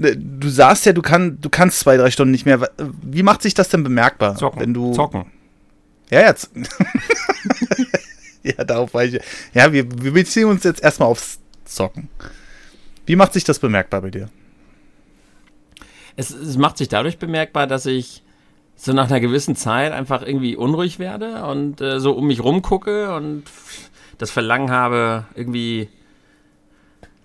Äh, 0.00 0.16
du 0.16 0.48
sagst 0.48 0.86
ja, 0.86 0.92
du, 0.92 1.02
kann, 1.02 1.38
du 1.40 1.48
kannst 1.50 1.80
zwei, 1.80 1.96
drei 1.96 2.10
Stunden 2.10 2.32
nicht 2.32 2.46
mehr. 2.46 2.70
Wie 3.02 3.22
macht 3.22 3.42
sich 3.42 3.54
das 3.54 3.68
denn 3.68 3.82
bemerkbar? 3.82 4.36
Zocken. 4.36 4.60
Wenn 4.60 4.74
du 4.74 4.92
Zocken. 4.92 5.26
Ja, 6.10 6.20
jetzt. 6.22 6.50
ja, 8.42 8.64
darauf 8.64 8.94
war 8.94 9.04
ich. 9.04 9.20
Ja, 9.54 9.72
wir, 9.72 9.86
wir 10.02 10.12
beziehen 10.12 10.46
uns 10.46 10.64
jetzt 10.64 10.82
erstmal 10.82 11.08
aufs 11.08 11.38
Zocken. 11.64 12.08
Wie 13.06 13.16
macht 13.16 13.32
sich 13.32 13.44
das 13.44 13.58
bemerkbar 13.58 14.02
bei 14.02 14.10
dir? 14.10 14.28
Es, 16.16 16.30
es 16.30 16.56
macht 16.56 16.78
sich 16.78 16.88
dadurch 16.88 17.18
bemerkbar, 17.18 17.66
dass 17.66 17.86
ich 17.86 18.22
so 18.76 18.92
nach 18.92 19.10
einer 19.10 19.20
gewissen 19.20 19.56
Zeit 19.56 19.92
einfach 19.92 20.22
irgendwie 20.22 20.56
unruhig 20.56 20.98
werde 20.98 21.44
und 21.44 21.80
äh, 21.80 22.00
so 22.00 22.12
um 22.12 22.26
mich 22.26 22.42
rumgucke 22.42 23.14
und 23.14 23.44
das 24.20 24.30
Verlangen 24.30 24.70
habe, 24.70 25.24
irgendwie 25.34 25.88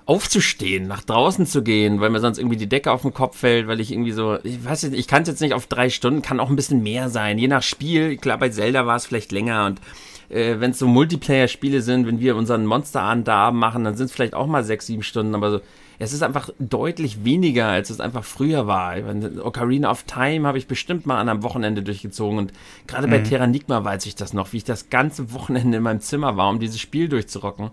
aufzustehen, 0.06 0.88
nach 0.88 1.02
draußen 1.02 1.46
zu 1.46 1.62
gehen, 1.62 2.00
weil 2.00 2.10
mir 2.10 2.20
sonst 2.20 2.38
irgendwie 2.38 2.58
die 2.58 2.70
Decke 2.70 2.92
auf 2.92 3.02
den 3.02 3.14
Kopf 3.14 3.38
fällt, 3.38 3.68
weil 3.68 3.80
ich 3.80 3.92
irgendwie 3.92 4.12
so, 4.12 4.38
ich 4.44 4.64
weiß 4.64 4.84
nicht, 4.84 5.00
ich 5.00 5.08
kann 5.08 5.24
es 5.24 5.28
jetzt 5.28 5.42
nicht 5.42 5.54
auf 5.54 5.68
drei 5.68 5.90
Stunden, 5.90 6.22
kann 6.22 6.40
auch 6.40 6.50
ein 6.50 6.56
bisschen 6.56 6.84
mehr 6.84 7.10
sein, 7.10 7.38
je 7.38 7.48
nach 7.48 7.64
Spiel. 7.64 8.16
Klar, 8.18 8.38
bei 8.38 8.50
Zelda 8.50 8.86
war 8.86 8.96
es 8.96 9.06
vielleicht 9.06 9.32
länger 9.32 9.66
und 9.66 9.82
äh, 10.30 10.60
wenn 10.60 10.72
es 10.72 10.80
so 10.80 10.88
Multiplayer-Spiele 10.88 11.82
sind, 11.82 12.08
wenn 12.08 12.20
wir 12.20 12.36
unseren 12.36 12.66
Monsterabend 12.66 13.28
da 13.28 13.52
machen, 13.52 13.84
dann 13.84 13.98
sind 13.98 14.06
es 14.06 14.12
vielleicht 14.12 14.36
auch 14.36 14.48
mal 14.48 14.64
sechs, 14.64 14.86
sieben 14.86 15.04
Stunden, 15.04 15.36
aber 15.36 15.52
so, 15.52 15.62
es 16.00 16.14
ist 16.14 16.24
einfach 16.24 16.50
deutlich 16.60 17.24
weniger, 17.24 17.68
als 17.68 17.90
es 17.90 18.00
einfach 18.00 18.24
früher 18.24 18.68
war. 18.68 18.96
Ocarina 19.44 19.90
of 19.90 20.04
Time 20.04 20.48
habe 20.48 20.58
ich 20.58 20.68
bestimmt 20.68 21.06
mal 21.06 21.20
an 21.20 21.30
einem 21.30 21.44
Wochenende 21.44 21.84
durchgezogen 21.84 22.38
und 22.38 22.54
gerade 22.88 23.08
mhm. 23.08 23.12
bei 23.12 23.20
Terranigma 23.20 23.84
weiß 23.84 24.06
ich 24.06 24.16
das 24.16 24.34
noch, 24.34 24.54
wie 24.54 24.58
ich 24.58 24.64
das 24.64 24.90
ganze 24.90 25.34
Wochenende 25.34 25.78
in 25.78 25.84
meinem 25.84 26.02
Zimmer 26.02 26.38
war, 26.38 26.50
um 26.50 26.60
dieses 26.60 26.80
Spiel 26.80 27.08
durchzurocken. 27.08 27.72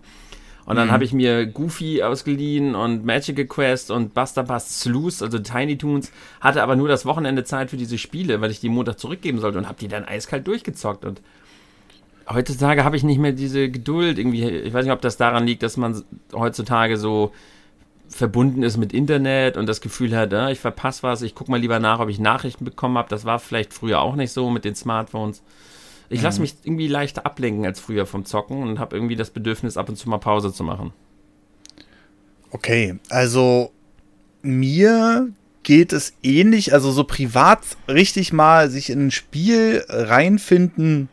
Und 0.65 0.77
dann 0.77 0.87
mhm. 0.87 0.91
habe 0.91 1.03
ich 1.03 1.11
mir 1.11 1.45
Goofy 1.45 2.03
ausgeliehen 2.03 2.73
und 2.75 3.05
Magical 3.05 3.45
Quest 3.45 3.91
und 3.91 4.13
Buster 4.13 4.43
Bust 4.43 4.79
Sleuth, 4.79 5.21
also 5.21 5.39
Tiny 5.39 5.77
Toons, 5.77 6.11
hatte 6.39 6.63
aber 6.63 6.75
nur 6.75 6.87
das 6.87 7.05
Wochenende 7.05 7.43
Zeit 7.43 7.69
für 7.69 7.77
diese 7.77 7.97
Spiele, 7.97 8.39
weil 8.39 8.51
ich 8.51 8.61
die 8.61 8.69
Montag 8.69 8.97
zurückgeben 8.97 9.39
sollte 9.39 9.57
und 9.57 9.67
habe 9.67 9.79
die 9.79 9.89
dann 9.89 10.05
eiskalt 10.05 10.47
durchgezockt. 10.47 11.03
Und 11.03 11.21
heutzutage 12.29 12.85
habe 12.85 12.95
ich 12.95 13.03
nicht 13.03 13.19
mehr 13.19 13.33
diese 13.33 13.69
Geduld 13.69 14.17
irgendwie. 14.17 14.47
Ich 14.47 14.73
weiß 14.73 14.85
nicht, 14.85 14.93
ob 14.93 15.01
das 15.01 15.17
daran 15.17 15.45
liegt, 15.45 15.63
dass 15.63 15.75
man 15.75 16.01
heutzutage 16.33 16.95
so 16.95 17.33
verbunden 18.13 18.63
ist 18.63 18.77
mit 18.77 18.93
Internet 18.93 19.57
und 19.57 19.67
das 19.67 19.81
Gefühl 19.81 20.15
hat, 20.15 20.33
äh, 20.33 20.51
ich 20.51 20.59
verpasse 20.59 21.03
was, 21.03 21.21
ich 21.21 21.35
gucke 21.35 21.51
mal 21.51 21.59
lieber 21.59 21.79
nach, 21.79 21.99
ob 21.99 22.09
ich 22.09 22.19
Nachrichten 22.19 22.65
bekommen 22.65 22.97
habe. 22.97 23.09
Das 23.09 23.25
war 23.25 23.39
vielleicht 23.39 23.73
früher 23.73 24.01
auch 24.01 24.15
nicht 24.15 24.31
so 24.31 24.49
mit 24.49 24.65
den 24.65 24.75
Smartphones. 24.75 25.41
Ich 26.09 26.21
lasse 26.21 26.41
mich 26.41 26.55
irgendwie 26.63 26.87
leichter 26.87 27.25
ablenken 27.25 27.65
als 27.65 27.79
früher 27.79 28.05
vom 28.05 28.25
Zocken 28.25 28.61
und 28.61 28.79
habe 28.79 28.95
irgendwie 28.95 29.15
das 29.15 29.31
Bedürfnis, 29.31 29.77
ab 29.77 29.89
und 29.89 29.95
zu 29.95 30.09
mal 30.09 30.19
Pause 30.19 30.53
zu 30.53 30.63
machen. 30.63 30.93
Okay, 32.51 32.99
also 33.09 33.71
mir 34.43 35.29
geht 35.63 35.91
es 35.91 36.13
ähnlich, 36.21 36.73
also 36.73 36.91
so 36.91 37.03
privat 37.03 37.61
richtig 37.87 38.31
mal 38.31 38.69
sich 38.69 38.91
in 38.91 39.07
ein 39.07 39.11
Spiel 39.11 39.83
reinfinden, 39.87 41.09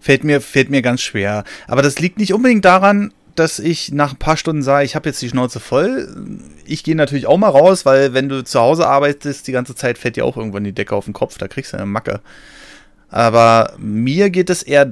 fällt 0.00 0.24
mir, 0.24 0.40
fällt 0.40 0.70
mir 0.70 0.80
ganz 0.80 1.02
schwer. 1.02 1.44
Aber 1.66 1.82
das 1.82 1.98
liegt 1.98 2.18
nicht 2.18 2.32
unbedingt 2.32 2.64
daran, 2.64 3.12
dass 3.38 3.58
ich 3.58 3.92
nach 3.92 4.12
ein 4.12 4.18
paar 4.18 4.36
Stunden 4.36 4.62
sage, 4.62 4.84
ich 4.84 4.94
habe 4.94 5.08
jetzt 5.08 5.22
die 5.22 5.28
Schnauze 5.28 5.60
voll. 5.60 6.08
Ich 6.64 6.84
gehe 6.84 6.96
natürlich 6.96 7.26
auch 7.26 7.38
mal 7.38 7.48
raus, 7.48 7.84
weil 7.86 8.14
wenn 8.14 8.28
du 8.28 8.44
zu 8.44 8.60
Hause 8.60 8.86
arbeitest, 8.86 9.46
die 9.46 9.52
ganze 9.52 9.74
Zeit 9.74 9.98
fällt 9.98 10.16
dir 10.16 10.24
auch 10.24 10.36
irgendwann 10.36 10.64
die 10.64 10.72
Decke 10.72 10.94
auf 10.94 11.04
den 11.04 11.14
Kopf, 11.14 11.38
da 11.38 11.48
kriegst 11.48 11.72
du 11.72 11.76
eine 11.76 11.86
Macke. 11.86 12.20
Aber 13.08 13.72
mir 13.78 14.30
geht 14.30 14.50
es 14.50 14.62
eher 14.62 14.90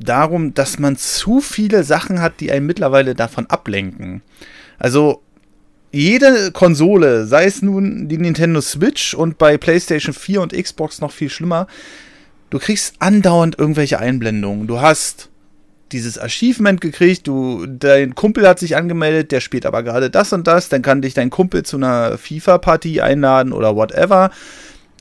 darum, 0.00 0.54
dass 0.54 0.78
man 0.78 0.96
zu 0.96 1.40
viele 1.40 1.84
Sachen 1.84 2.20
hat, 2.20 2.40
die 2.40 2.50
einen 2.50 2.66
mittlerweile 2.66 3.14
davon 3.14 3.46
ablenken. 3.46 4.22
Also 4.78 5.22
jede 5.92 6.52
Konsole, 6.52 7.26
sei 7.26 7.44
es 7.44 7.62
nun 7.62 8.08
die 8.08 8.18
Nintendo 8.18 8.60
Switch 8.60 9.14
und 9.14 9.38
bei 9.38 9.58
PlayStation 9.58 10.14
4 10.14 10.40
und 10.40 10.52
Xbox 10.52 11.00
noch 11.00 11.12
viel 11.12 11.28
schlimmer, 11.28 11.66
du 12.50 12.58
kriegst 12.58 12.94
andauernd 12.98 13.58
irgendwelche 13.58 13.98
Einblendungen. 13.98 14.66
Du 14.66 14.80
hast 14.80 15.28
dieses 15.92 16.18
Achievement 16.18 16.80
gekriegt, 16.80 17.26
du, 17.26 17.66
dein 17.66 18.14
Kumpel 18.14 18.46
hat 18.48 18.58
sich 18.58 18.76
angemeldet, 18.76 19.32
der 19.32 19.40
spielt 19.40 19.66
aber 19.66 19.82
gerade 19.82 20.10
das 20.10 20.32
und 20.32 20.46
das, 20.46 20.68
dann 20.68 20.82
kann 20.82 21.02
dich 21.02 21.14
dein 21.14 21.30
Kumpel 21.30 21.64
zu 21.64 21.76
einer 21.76 22.18
FIFA-Partie 22.18 23.00
einladen 23.00 23.52
oder 23.52 23.76
whatever 23.76 24.30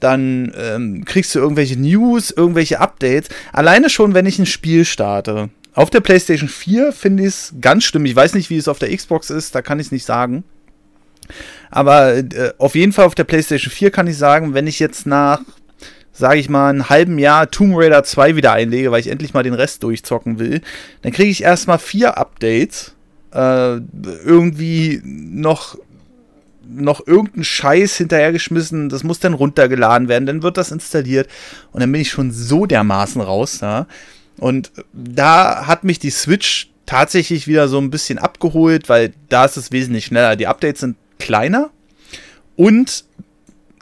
dann 0.02 0.52
ähm, 0.58 1.06
kriegst 1.06 1.34
du 1.36 1.40
irgendwelche 1.40 1.80
News, 1.80 2.32
irgendwelche 2.32 2.80
Updates. 2.80 3.30
Alleine 3.54 3.90
schon, 3.90 4.14
wenn 4.14 4.26
ich 4.26 4.40
ein 4.40 4.46
Spiel 4.46 4.84
starte. 4.84 5.50
Auf 5.74 5.90
der 5.90 6.02
PlayStation 6.02 6.50
4 6.50 6.92
finde 6.92 7.24
ich 7.24 7.30
es 7.30 7.54
ganz 7.62 7.86
schlimm. 7.86 8.06
Ich 8.06 8.16
weiß 8.16 8.34
nicht, 8.34 8.50
wie 8.50 8.58
es 8.58 8.68
auf 8.68 8.80
der 8.80 8.96
Xbox 8.96 9.30
ist, 9.30 9.56
da 9.56 9.62
kann 9.62 9.80
ich 9.80 9.88
es 9.88 9.92
nicht 9.92 10.06
sagen. 10.06 10.44
Aber 11.70 12.16
äh, 12.18 12.54
auf 12.58 12.76
jeden 12.76 12.92
Fall 12.92 13.06
auf 13.06 13.16
der 13.16 13.24
PlayStation 13.24 13.72
4 13.72 13.92
kann 13.92 14.08
ich 14.08 14.18
sagen, 14.18 14.54
wenn 14.54 14.68
ich 14.68 14.80
jetzt 14.80 15.06
nach, 15.06 15.42
sage 16.22 16.40
ich 16.40 16.50
mal, 16.50 16.70
einem 16.70 16.90
halben 16.90 17.20
Jahr 17.20 17.51
Tomb 17.51 17.75
Raider 17.75 18.04
2 18.04 18.38
wieder 18.38 18.54
einlege, 18.54 18.92
weil 18.92 19.01
ich 19.01 19.08
endlich 19.08 19.34
mal 19.34 19.44
den 19.44 19.54
Rest 19.54 19.84
durchzocken 19.84 20.40
will, 20.40 20.62
dann 21.01 21.12
kriege 21.12 21.30
ich 21.30 21.44
erstmal 21.44 21.80
vier 21.80 22.18
Updates. 22.18 22.94
Äh, 23.34 23.78
irgendwie 24.25 25.01
noch 25.04 25.78
noch 26.74 27.06
irgendeinen 27.06 27.44
Scheiß 27.44 27.98
hinterhergeschmissen, 27.98 28.88
das 28.88 29.04
muss 29.04 29.20
dann 29.20 29.34
runtergeladen 29.34 30.08
werden, 30.08 30.25
dann 30.25 30.42
wird 30.42 30.56
das 30.56 30.72
installiert 30.72 31.28
und 31.74 31.82
dann 31.82 31.92
bin 31.92 32.00
ich 32.00 32.12
schon 32.12 32.32
so 32.32 32.66
dermaßen 32.66 33.20
raus 33.20 33.60
Ja? 33.62 33.88
Und 34.38 34.72
da 34.94 35.68
hat 35.68 35.84
mich 35.84 36.00
die 36.00 36.12
Switch 36.12 36.70
tatsächlich 36.86 37.48
wieder 37.48 37.68
so 37.68 37.78
ein 37.78 37.90
bisschen 37.90 38.20
abgeholt, 38.20 38.88
weil 38.88 39.13
da 39.28 39.46
ist 39.46 39.58
es 39.58 39.72
wesentlich 39.72 40.06
schneller. 40.06 40.38
Die 40.38 40.48
Updates 40.48 40.80
sind 40.80 40.96
kleiner 41.20 41.72
und 42.56 43.06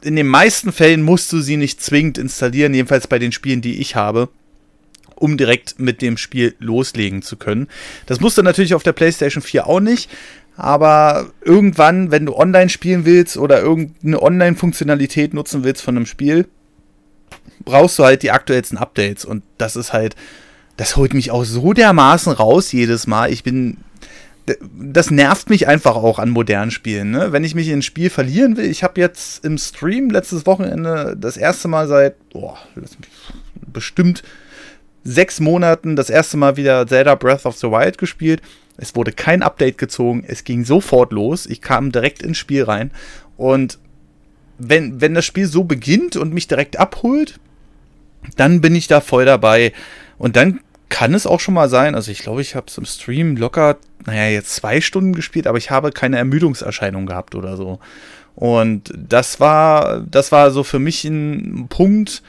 in 0.02 0.16
den 0.16 0.26
meisten 0.26 0.72
Fällen 0.72 1.02
musst 1.02 1.32
du 1.32 1.40
sie 1.40 1.56
nicht 1.56 1.82
zwingend 1.82 2.18
installieren, 2.18 2.74
jedenfalls 2.74 3.06
bei 3.06 3.18
den 3.18 3.32
Spielen, 3.32 3.60
die 3.60 3.80
ich 3.80 3.96
habe 3.96 4.28
um 5.20 5.36
direkt 5.36 5.78
mit 5.78 6.02
dem 6.02 6.16
Spiel 6.16 6.56
loslegen 6.58 7.22
zu 7.22 7.36
können. 7.36 7.68
Das 8.06 8.20
musst 8.20 8.38
du 8.38 8.42
natürlich 8.42 8.74
auf 8.74 8.82
der 8.82 8.94
PlayStation 8.94 9.42
4 9.42 9.66
auch 9.66 9.80
nicht. 9.80 10.10
Aber 10.56 11.30
irgendwann, 11.44 12.10
wenn 12.10 12.26
du 12.26 12.34
online 12.34 12.68
spielen 12.68 13.04
willst 13.04 13.36
oder 13.36 13.60
irgendeine 13.60 14.20
Online-Funktionalität 14.20 15.32
nutzen 15.32 15.62
willst 15.62 15.82
von 15.82 15.96
einem 15.96 16.06
Spiel, 16.06 16.48
brauchst 17.64 17.98
du 17.98 18.04
halt 18.04 18.22
die 18.22 18.30
aktuellsten 18.30 18.78
Updates. 18.78 19.24
Und 19.24 19.42
das 19.58 19.76
ist 19.76 19.92
halt, 19.92 20.16
das 20.76 20.96
holt 20.96 21.14
mich 21.14 21.30
auch 21.30 21.44
so 21.44 21.72
dermaßen 21.72 22.32
raus 22.32 22.72
jedes 22.72 23.06
Mal. 23.06 23.32
Ich 23.32 23.44
bin, 23.44 23.76
das 24.60 25.10
nervt 25.10 25.50
mich 25.50 25.68
einfach 25.68 25.96
auch 25.96 26.18
an 26.18 26.30
modernen 26.30 26.70
Spielen. 26.70 27.10
Ne? 27.10 27.32
Wenn 27.32 27.44
ich 27.44 27.54
mich 27.54 27.68
in 27.68 27.78
ein 27.78 27.82
Spiel 27.82 28.10
verlieren 28.10 28.56
will, 28.56 28.70
ich 28.70 28.82
habe 28.82 29.00
jetzt 29.00 29.44
im 29.44 29.58
Stream 29.58 30.10
letztes 30.10 30.46
Wochenende 30.46 31.16
das 31.18 31.36
erste 31.36 31.68
Mal 31.68 31.88
seit, 31.88 32.28
boah, 32.30 32.58
bestimmt 33.66 34.22
sechs 35.04 35.40
Monaten 35.40 35.96
das 35.96 36.10
erste 36.10 36.36
Mal 36.36 36.56
wieder 36.56 36.86
Zelda 36.86 37.14
Breath 37.14 37.46
of 37.46 37.56
the 37.56 37.68
Wild 37.68 37.98
gespielt. 37.98 38.42
Es 38.76 38.94
wurde 38.96 39.12
kein 39.12 39.42
Update 39.42 39.78
gezogen. 39.78 40.24
Es 40.26 40.44
ging 40.44 40.64
sofort 40.64 41.12
los. 41.12 41.46
Ich 41.46 41.60
kam 41.60 41.92
direkt 41.92 42.22
ins 42.22 42.38
Spiel 42.38 42.64
rein. 42.64 42.90
Und 43.36 43.78
wenn, 44.58 45.00
wenn 45.00 45.14
das 45.14 45.24
Spiel 45.24 45.46
so 45.46 45.64
beginnt 45.64 46.16
und 46.16 46.32
mich 46.32 46.48
direkt 46.48 46.78
abholt, 46.78 47.40
dann 48.36 48.60
bin 48.60 48.74
ich 48.74 48.86
da 48.86 49.00
voll 49.00 49.24
dabei. 49.24 49.72
Und 50.18 50.36
dann 50.36 50.60
kann 50.90 51.14
es 51.14 51.26
auch 51.26 51.40
schon 51.40 51.54
mal 51.54 51.70
sein, 51.70 51.94
also 51.94 52.10
ich 52.10 52.18
glaube, 52.18 52.42
ich 52.42 52.54
habe 52.54 52.66
es 52.68 52.76
im 52.76 52.84
Stream 52.84 53.36
locker, 53.36 53.78
naja, 54.04 54.28
jetzt 54.28 54.54
zwei 54.54 54.80
Stunden 54.82 55.14
gespielt, 55.14 55.46
aber 55.46 55.56
ich 55.56 55.70
habe 55.70 55.92
keine 55.92 56.18
Ermüdungserscheinung 56.18 57.06
gehabt 57.06 57.34
oder 57.34 57.56
so. 57.56 57.78
Und 58.34 58.92
das 58.96 59.40
war, 59.40 60.00
das 60.00 60.32
war 60.32 60.50
so 60.50 60.62
für 60.64 60.78
mich 60.78 61.04
ein 61.04 61.66
Punkt, 61.68 62.22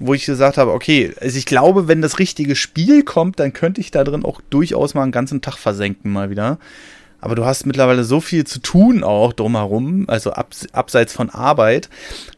wo 0.00 0.14
ich 0.14 0.24
gesagt 0.24 0.56
habe, 0.56 0.72
okay, 0.72 1.12
also 1.20 1.36
ich 1.36 1.46
glaube, 1.46 1.88
wenn 1.88 2.02
das 2.02 2.18
richtige 2.18 2.56
Spiel 2.56 3.02
kommt, 3.02 3.38
dann 3.38 3.52
könnte 3.52 3.80
ich 3.80 3.90
da 3.90 4.04
drin 4.04 4.24
auch 4.24 4.40
durchaus 4.50 4.94
mal 4.94 5.02
einen 5.02 5.12
ganzen 5.12 5.40
Tag 5.40 5.56
versenken 5.56 6.12
mal 6.12 6.30
wieder. 6.30 6.58
Aber 7.20 7.34
du 7.34 7.44
hast 7.44 7.64
mittlerweile 7.64 8.04
so 8.04 8.20
viel 8.20 8.44
zu 8.44 8.60
tun 8.60 9.02
auch 9.02 9.32
drumherum, 9.32 10.04
also 10.08 10.32
abs 10.32 10.66
abseits 10.72 11.12
von 11.12 11.30
Arbeit. 11.30 11.88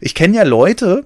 Ich 0.01 0.15
kenne 0.15 0.37
ja 0.37 0.45
Leute, 0.45 1.05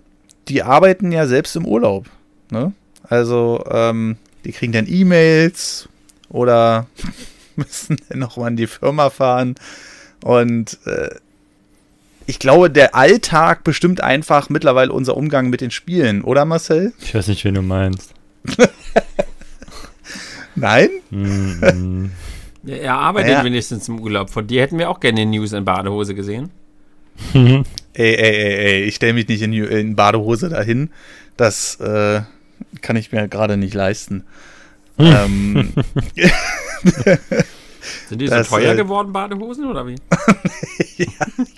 die 0.49 0.63
arbeiten 0.63 1.13
ja 1.13 1.27
selbst 1.27 1.57
im 1.57 1.67
Urlaub. 1.67 2.07
Ne? 2.51 2.73
Also, 3.11 3.63
ähm, 3.71 4.17
die 4.45 4.53
kriegen 4.53 4.73
dann 4.73 4.87
E-Mails 4.89 5.89
oder 6.31 6.87
müssen 7.57 8.01
dann 8.09 8.21
noch 8.21 8.39
mal 8.39 8.49
in 8.49 8.57
die 8.57 8.67
Firma 8.67 9.11
fahren. 9.11 9.57
Und 10.23 10.79
äh, 10.87 11.11
ich 12.27 12.39
glaube, 12.39 12.71
der 12.71 12.95
Alltag 12.95 13.65
bestimmt 13.65 14.01
einfach 14.03 14.49
mittlerweile 14.49 14.93
unser 14.93 15.17
Umgang 15.17 15.51
mit 15.51 15.61
den 15.61 15.71
Spielen, 15.71 16.23
oder 16.23 16.45
Marcel? 16.47 16.95
Ich 17.01 17.15
weiß 17.15 17.29
nicht, 17.29 17.45
wen 17.45 17.55
du 17.55 17.63
meinst. 17.63 18.15
Nein? 20.55 20.89
Mm 21.11 22.07
ja, 22.63 22.77
er 22.77 22.95
arbeitet 22.95 23.33
ja. 23.33 23.45
wenigstens 23.45 23.89
im 23.89 24.01
Urlaub. 24.01 24.31
Von 24.31 24.47
dir 24.47 24.63
hätten 24.63 24.79
wir 24.79 24.91
auch 24.91 25.01
gerne 25.01 25.25
News 25.27 25.53
in 25.53 25.65
Badehose 25.65 26.15
gesehen. 26.15 26.51
ey, 27.35 27.65
ey, 27.95 28.15
ey, 28.17 28.55
ey, 28.55 28.83
ich 28.85 28.95
stelle 28.95 29.13
mich 29.13 29.29
nicht 29.29 29.43
in, 29.43 29.53
in, 29.53 29.97
Badehose 29.97 30.49
dahin. 30.49 30.91
Das 31.37 31.77
äh, 31.81 32.23
kann 32.81 32.97
ich 32.97 33.13
mir 33.13 33.29
gerade 33.29 33.57
nicht 33.57 33.75
leisten. 33.75 34.25
ähm, 34.99 35.73
Sind 38.09 38.21
die 38.21 38.29
so 38.29 38.43
teuer 38.43 38.75
äh, 38.75 38.77
geworden, 38.77 39.13
Badehosen, 39.13 39.67
oder 39.67 39.87
wie? 39.87 39.97
ja, 40.97 41.07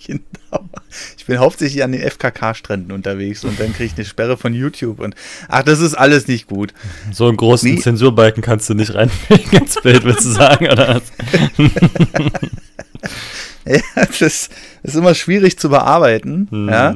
genau. 0.07 0.69
Ich 1.17 1.27
bin 1.27 1.39
hauptsächlich 1.39 1.83
an 1.83 1.93
den 1.93 2.03
FKK-Stränden 2.03 2.93
unterwegs 2.93 3.45
und 3.45 3.59
dann 3.59 3.73
kriege 3.73 3.87
ich 3.87 3.95
eine 3.95 4.05
Sperre 4.05 4.37
von 4.37 4.55
YouTube 4.55 5.01
und 5.01 5.15
ach, 5.49 5.63
das 5.63 5.81
ist 5.81 5.95
alles 5.95 6.29
nicht 6.29 6.47
gut. 6.47 6.75
So 7.11 7.27
einen 7.27 7.37
großen 7.37 7.75
nee. 7.75 7.81
Zensurbalken 7.81 8.43
kannst 8.43 8.69
du 8.71 8.75
nicht 8.75 8.95
reinlegen 8.95 9.63
ins 9.63 9.81
Bild, 9.83 10.05
willst 10.05 10.25
du 10.25 10.31
sagen, 10.31 10.67
oder 10.67 10.97
was? 10.97 11.03
ja, 13.67 13.81
das 13.95 14.21
ist, 14.21 14.53
das 14.83 14.95
ist 14.95 14.99
immer 14.99 15.15
schwierig 15.15 15.59
zu 15.59 15.71
bearbeiten, 15.71 16.49
hm. 16.51 16.69
ja. 16.69 16.95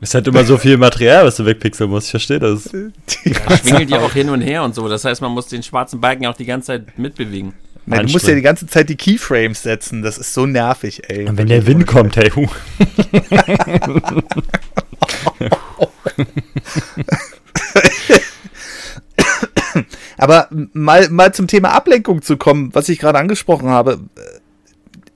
Es 0.00 0.14
hat 0.14 0.28
immer 0.28 0.44
so 0.44 0.58
viel 0.58 0.76
Material, 0.76 1.24
was 1.24 1.36
du 1.36 1.44
wegpixeln 1.44 1.90
musst. 1.90 2.06
Ich 2.06 2.10
verstehe 2.12 2.38
das. 2.38 2.70
Ja, 2.72 3.56
schwingelt 3.58 3.90
ja 3.90 3.98
auch 3.98 4.12
hin 4.12 4.30
und 4.30 4.42
her 4.42 4.62
und 4.62 4.74
so. 4.74 4.88
Das 4.88 5.04
heißt, 5.04 5.20
man 5.20 5.32
muss 5.32 5.48
den 5.48 5.64
schwarzen 5.64 6.00
Balken 6.00 6.26
auch 6.26 6.36
die 6.36 6.46
ganze 6.46 6.68
Zeit 6.68 6.98
mitbewegen. 6.98 7.54
Nein, 7.86 8.06
du 8.06 8.12
musst 8.12 8.28
ja 8.28 8.34
die 8.34 8.42
ganze 8.42 8.66
Zeit 8.66 8.88
die 8.90 8.96
Keyframes 8.96 9.62
setzen. 9.62 10.02
Das 10.02 10.18
ist 10.18 10.34
so 10.34 10.44
nervig, 10.46 11.08
ey. 11.08 11.26
Und 11.26 11.38
wenn 11.38 11.48
der 11.48 11.66
Wind 11.66 11.86
kommt, 11.86 12.16
hey, 12.16 12.30
hu. 12.30 12.46
Aber 20.18 20.48
mal, 20.50 21.08
mal 21.08 21.32
zum 21.32 21.46
Thema 21.46 21.70
Ablenkung 21.70 22.22
zu 22.22 22.36
kommen, 22.36 22.74
was 22.74 22.88
ich 22.88 22.98
gerade 22.98 23.18
angesprochen 23.18 23.68
habe. 23.68 24.00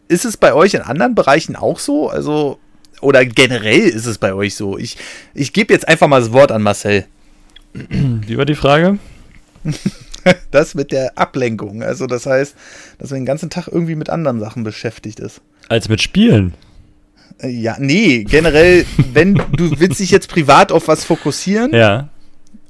Ist 0.08 0.24
es 0.24 0.36
bei 0.36 0.54
euch 0.54 0.74
in 0.74 0.80
anderen 0.80 1.14
Bereichen 1.14 1.56
auch 1.56 1.78
so? 1.78 2.08
Also, 2.08 2.58
oder 3.02 3.24
generell 3.24 3.80
ist 3.80 4.06
es 4.06 4.18
bei 4.18 4.32
euch 4.32 4.54
so? 4.54 4.78
Ich, 4.78 4.96
ich 5.34 5.52
gebe 5.52 5.72
jetzt 5.72 5.86
einfach 5.88 6.08
mal 6.08 6.20
das 6.20 6.32
Wort 6.32 6.52
an 6.52 6.62
Marcel. 6.62 7.04
Wie 7.72 8.38
war 8.38 8.44
die 8.44 8.54
Frage? 8.54 8.98
das 10.50 10.74
mit 10.74 10.92
der 10.92 11.18
Ablenkung. 11.18 11.82
Also 11.82 12.06
das 12.06 12.26
heißt, 12.26 12.54
dass 12.98 13.10
man 13.10 13.20
den 13.20 13.26
ganzen 13.26 13.50
Tag 13.50 13.68
irgendwie 13.68 13.94
mit 13.94 14.10
anderen 14.10 14.40
Sachen 14.40 14.64
beschäftigt 14.64 15.20
ist. 15.20 15.40
Als 15.68 15.88
mit 15.88 16.00
Spielen? 16.00 16.54
Äh, 17.40 17.48
ja, 17.48 17.76
nee, 17.78 18.24
generell, 18.24 18.86
wenn 19.12 19.34
du 19.34 19.78
willst 19.78 20.00
dich 20.00 20.10
jetzt 20.10 20.28
privat 20.28 20.72
auf 20.72 20.88
was 20.88 21.04
fokussieren. 21.04 21.72
Ja. 21.72 22.08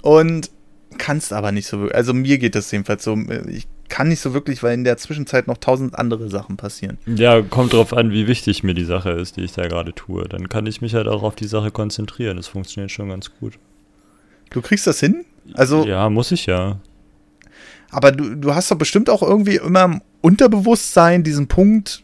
Und 0.02 0.50
kannst 0.98 1.32
aber 1.32 1.52
nicht 1.52 1.66
so 1.66 1.78
wirklich. 1.78 1.96
Also 1.96 2.14
mir 2.14 2.38
geht 2.38 2.54
das 2.54 2.70
jedenfalls 2.70 3.04
so. 3.04 3.16
Ich 3.48 3.66
kann 3.92 4.08
nicht 4.08 4.20
so 4.20 4.32
wirklich, 4.32 4.62
weil 4.62 4.72
in 4.72 4.84
der 4.84 4.96
Zwischenzeit 4.96 5.46
noch 5.46 5.58
tausend 5.58 5.98
andere 5.98 6.30
Sachen 6.30 6.56
passieren. 6.56 6.96
Ja, 7.04 7.42
kommt 7.42 7.74
drauf 7.74 7.92
an, 7.92 8.10
wie 8.10 8.26
wichtig 8.26 8.62
mir 8.62 8.72
die 8.72 8.86
Sache 8.86 9.10
ist, 9.10 9.36
die 9.36 9.42
ich 9.42 9.52
da 9.52 9.68
gerade 9.68 9.94
tue. 9.94 10.26
Dann 10.30 10.48
kann 10.48 10.64
ich 10.64 10.80
mich 10.80 10.94
halt 10.94 11.08
auch 11.08 11.22
auf 11.22 11.34
die 11.34 11.46
Sache 11.46 11.70
konzentrieren. 11.70 12.38
Das 12.38 12.48
funktioniert 12.48 12.90
schon 12.90 13.10
ganz 13.10 13.30
gut. 13.38 13.58
Du 14.48 14.62
kriegst 14.62 14.86
das 14.86 14.98
hin? 14.98 15.26
Also. 15.52 15.86
Ja, 15.86 16.08
muss 16.08 16.32
ich 16.32 16.46
ja. 16.46 16.80
Aber 17.90 18.12
du, 18.12 18.34
du 18.34 18.54
hast 18.54 18.70
doch 18.70 18.78
bestimmt 18.78 19.10
auch 19.10 19.22
irgendwie 19.22 19.56
immer 19.56 19.84
im 19.84 20.00
Unterbewusstsein 20.22 21.22
diesen 21.22 21.46
Punkt, 21.48 22.02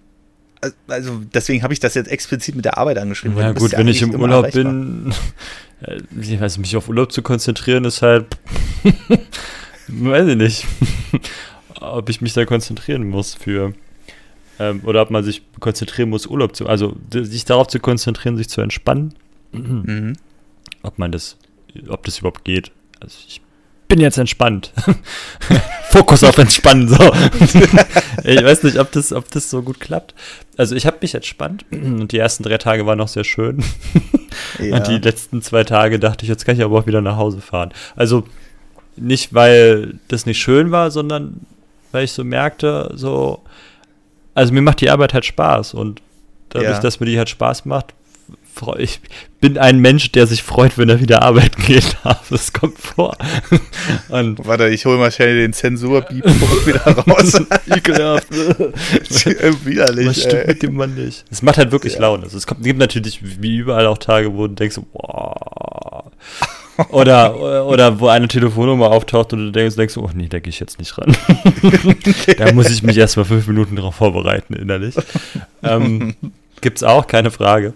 also 0.89 1.23
deswegen 1.33 1.63
habe 1.63 1.73
ich 1.73 1.81
das 1.81 1.95
jetzt 1.95 2.11
explizit 2.11 2.55
mit 2.55 2.67
der 2.67 2.77
Arbeit 2.77 2.99
angeschrieben. 2.99 3.39
Ja 3.39 3.53
gut, 3.53 3.73
ja 3.73 3.79
wenn 3.79 3.89
ich 3.89 4.03
im 4.03 4.15
Urlaub 4.15 4.45
erreichbar. 4.45 4.65
bin, 4.65 5.15
äh, 5.81 6.01
ich 6.21 6.39
weiß, 6.39 6.59
mich 6.59 6.77
auf 6.77 6.91
Urlaub 6.91 7.13
zu 7.13 7.23
konzentrieren 7.23 7.87
ist 7.87 8.03
halt, 8.03 8.27
weiß 9.89 10.29
ich 10.29 10.37
nicht, 10.37 10.67
ob 11.81 12.09
ich 12.09 12.21
mich 12.21 12.33
da 12.33 12.45
konzentrieren 12.45 13.09
muss 13.09 13.35
für, 13.35 13.75
ähm, 14.59 14.81
oder 14.85 15.03
ob 15.03 15.11
man 15.11 15.25
sich 15.25 15.43
konzentrieren 15.61 16.11
muss, 16.11 16.27
Urlaub 16.27 16.55
zu, 16.55 16.67
also 16.67 16.97
sich 17.13 17.45
darauf 17.45 17.69
zu 17.69 17.81
konzentrieren, 17.81 18.37
sich 18.37 18.49
zu 18.49 18.61
entspannen, 18.61 19.15
mhm. 19.53 20.15
ob 20.83 20.99
man 20.99 21.13
das, 21.13 21.37
ob 21.89 22.05
das 22.05 22.19
überhaupt 22.19 22.45
geht. 22.45 22.73
Also 23.01 23.17
ich 23.27 23.41
bin 23.89 24.01
jetzt 24.01 24.19
entspannt. 24.19 24.73
Fokus 25.91 26.23
auf 26.23 26.37
entspannen, 26.37 26.89
so. 26.89 26.97
ich 28.25 28.45
weiß 28.45 28.63
nicht, 28.65 28.79
ob 28.79 28.93
das, 28.93 29.13
ob 29.13 29.31
das 29.31 29.49
so 29.49 29.63
gut 29.63 29.81
klappt. 29.81 30.15
Also 30.59 30.77
ich 30.77 30.87
habe 30.87 30.99
mich 31.01 31.15
entspannt 31.15 31.65
und 31.71 32.13
die 32.13 32.19
ersten 32.19 32.43
drei 32.43 32.59
Tage 32.59 32.85
waren 32.85 32.99
noch 32.99 33.09
sehr 33.09 33.25
schön. 33.25 33.65
Ja. 34.59 34.77
Und 34.77 34.87
die 34.89 34.99
letzten 34.99 35.41
zwei 35.41 35.65
Tage 35.65 35.99
dachte 35.99 36.25
ich, 36.25 36.29
jetzt 36.29 36.45
kann 36.45 36.57
ich 36.57 36.63
aber 36.63 36.79
auch 36.79 36.87
wieder 36.87 37.01
nach 37.01 37.17
Hause 37.17 37.41
fahren. 37.41 37.73
Also 37.97 38.25
nicht, 38.97 39.33
weil 39.33 39.99
das 40.09 40.27
nicht 40.27 40.39
schön 40.39 40.71
war, 40.71 40.91
sondern 40.91 41.47
weil 41.93 42.05
ich 42.05 42.13
so 42.13 42.25
merkte, 42.25 42.93
so, 42.95 43.43
also 44.35 44.53
mir 44.53 44.63
macht 44.63 44.81
die 44.81 44.91
Arbeit 44.91 45.15
halt 45.15 45.25
Spaß 45.25 45.75
und 45.75 46.03
dadurch, 46.51 46.71
ja. 46.71 46.81
dass 46.81 47.01
mir 47.01 47.07
die 47.07 47.19
halt 47.19 47.29
Spaß 47.29 47.65
macht, 47.65 47.95
ich 48.79 49.01
bin 49.41 49.57
ein 49.57 49.79
Mensch, 49.79 50.11
der 50.13 50.27
sich 50.27 50.43
freut, 50.43 50.79
wenn 50.79 50.89
er 50.89 51.01
wieder 51.01 51.23
arbeiten 51.23 51.63
geht. 51.67 51.97
Das 52.29 52.53
kommt 52.53 52.79
vor. 52.79 53.17
Und 54.09 54.45
Warte, 54.45 54.69
ich 54.69 54.85
hole 54.85 54.99
mal 54.99 55.13
schnell 55.13 55.37
den 55.37 55.53
Zensur-Beep 55.53 56.25
wieder 56.67 56.81
raus. 56.87 57.41
Ekelhaft. 57.69 58.31
Widerlich. 59.65 60.09
Was 60.09 60.23
stimmt 60.23 60.47
mit 60.49 60.63
dem 60.63 60.75
Mann 60.75 60.95
nicht? 60.95 61.25
Es 61.31 61.43
macht 61.43 61.59
halt 61.59 61.71
wirklich 61.71 61.95
ja. 61.95 62.01
Laune. 62.01 62.25
Also 62.25 62.37
es 62.37 62.47
kommt, 62.47 62.65
gibt 62.65 62.79
natürlich 62.79 63.21
wie 63.23 63.59
überall 63.59 63.87
auch 63.87 63.99
Tage, 63.99 64.35
wo 64.35 64.47
du 64.47 64.55
denkst, 64.55 64.81
boah. 64.93 66.11
Oder, 66.91 67.67
oder 67.67 67.99
wo 67.99 68.07
eine 68.07 68.29
Telefonnummer 68.29 68.91
auftaucht 68.93 69.33
und 69.33 69.41
du 69.41 69.51
denkst, 69.51 69.75
denkst 69.75 69.97
oh 69.97 70.11
nee, 70.15 70.29
da 70.29 70.39
gehe 70.39 70.51
ich 70.51 70.61
jetzt 70.61 70.79
nicht 70.79 70.97
ran. 70.97 71.17
da 72.39 72.53
muss 72.53 72.71
ich 72.71 72.85
mich 72.85 72.97
erstmal 72.97 73.27
fünf 73.27 73.49
Minuten 73.49 73.75
darauf 73.75 73.97
vorbereiten, 73.97 74.55
innerlich. 74.55 74.95
Ähm, 75.63 76.15
gibt's 76.61 76.85
auch, 76.85 77.09
keine 77.09 77.33
Frage. 77.33 77.75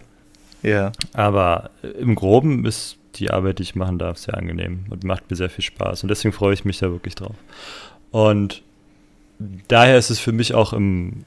Ja. 0.63 0.93
Aber 1.13 1.71
im 1.99 2.15
Groben 2.15 2.65
ist 2.65 2.97
die 3.17 3.31
Arbeit, 3.31 3.59
die 3.59 3.65
ich 3.65 3.75
machen 3.75 3.99
darf, 3.99 4.19
sehr 4.19 4.37
angenehm 4.37 4.85
und 4.89 5.03
macht 5.03 5.29
mir 5.31 5.37
sehr 5.37 5.51
viel 5.51 5.65
Spaß. 5.65 6.05
Und 6.05 6.09
deswegen 6.09 6.33
freue 6.33 6.55
ich 6.55 6.65
mich 6.65 6.79
da 6.79 6.91
wirklich 6.91 7.17
drauf. 7.17 7.35
Und 8.13 8.63
daher 9.69 9.99
ist 9.99 10.11
es 10.11 10.21
für 10.21 10.33
mich 10.33 10.55
auch 10.55 10.73
im, 10.73 11.25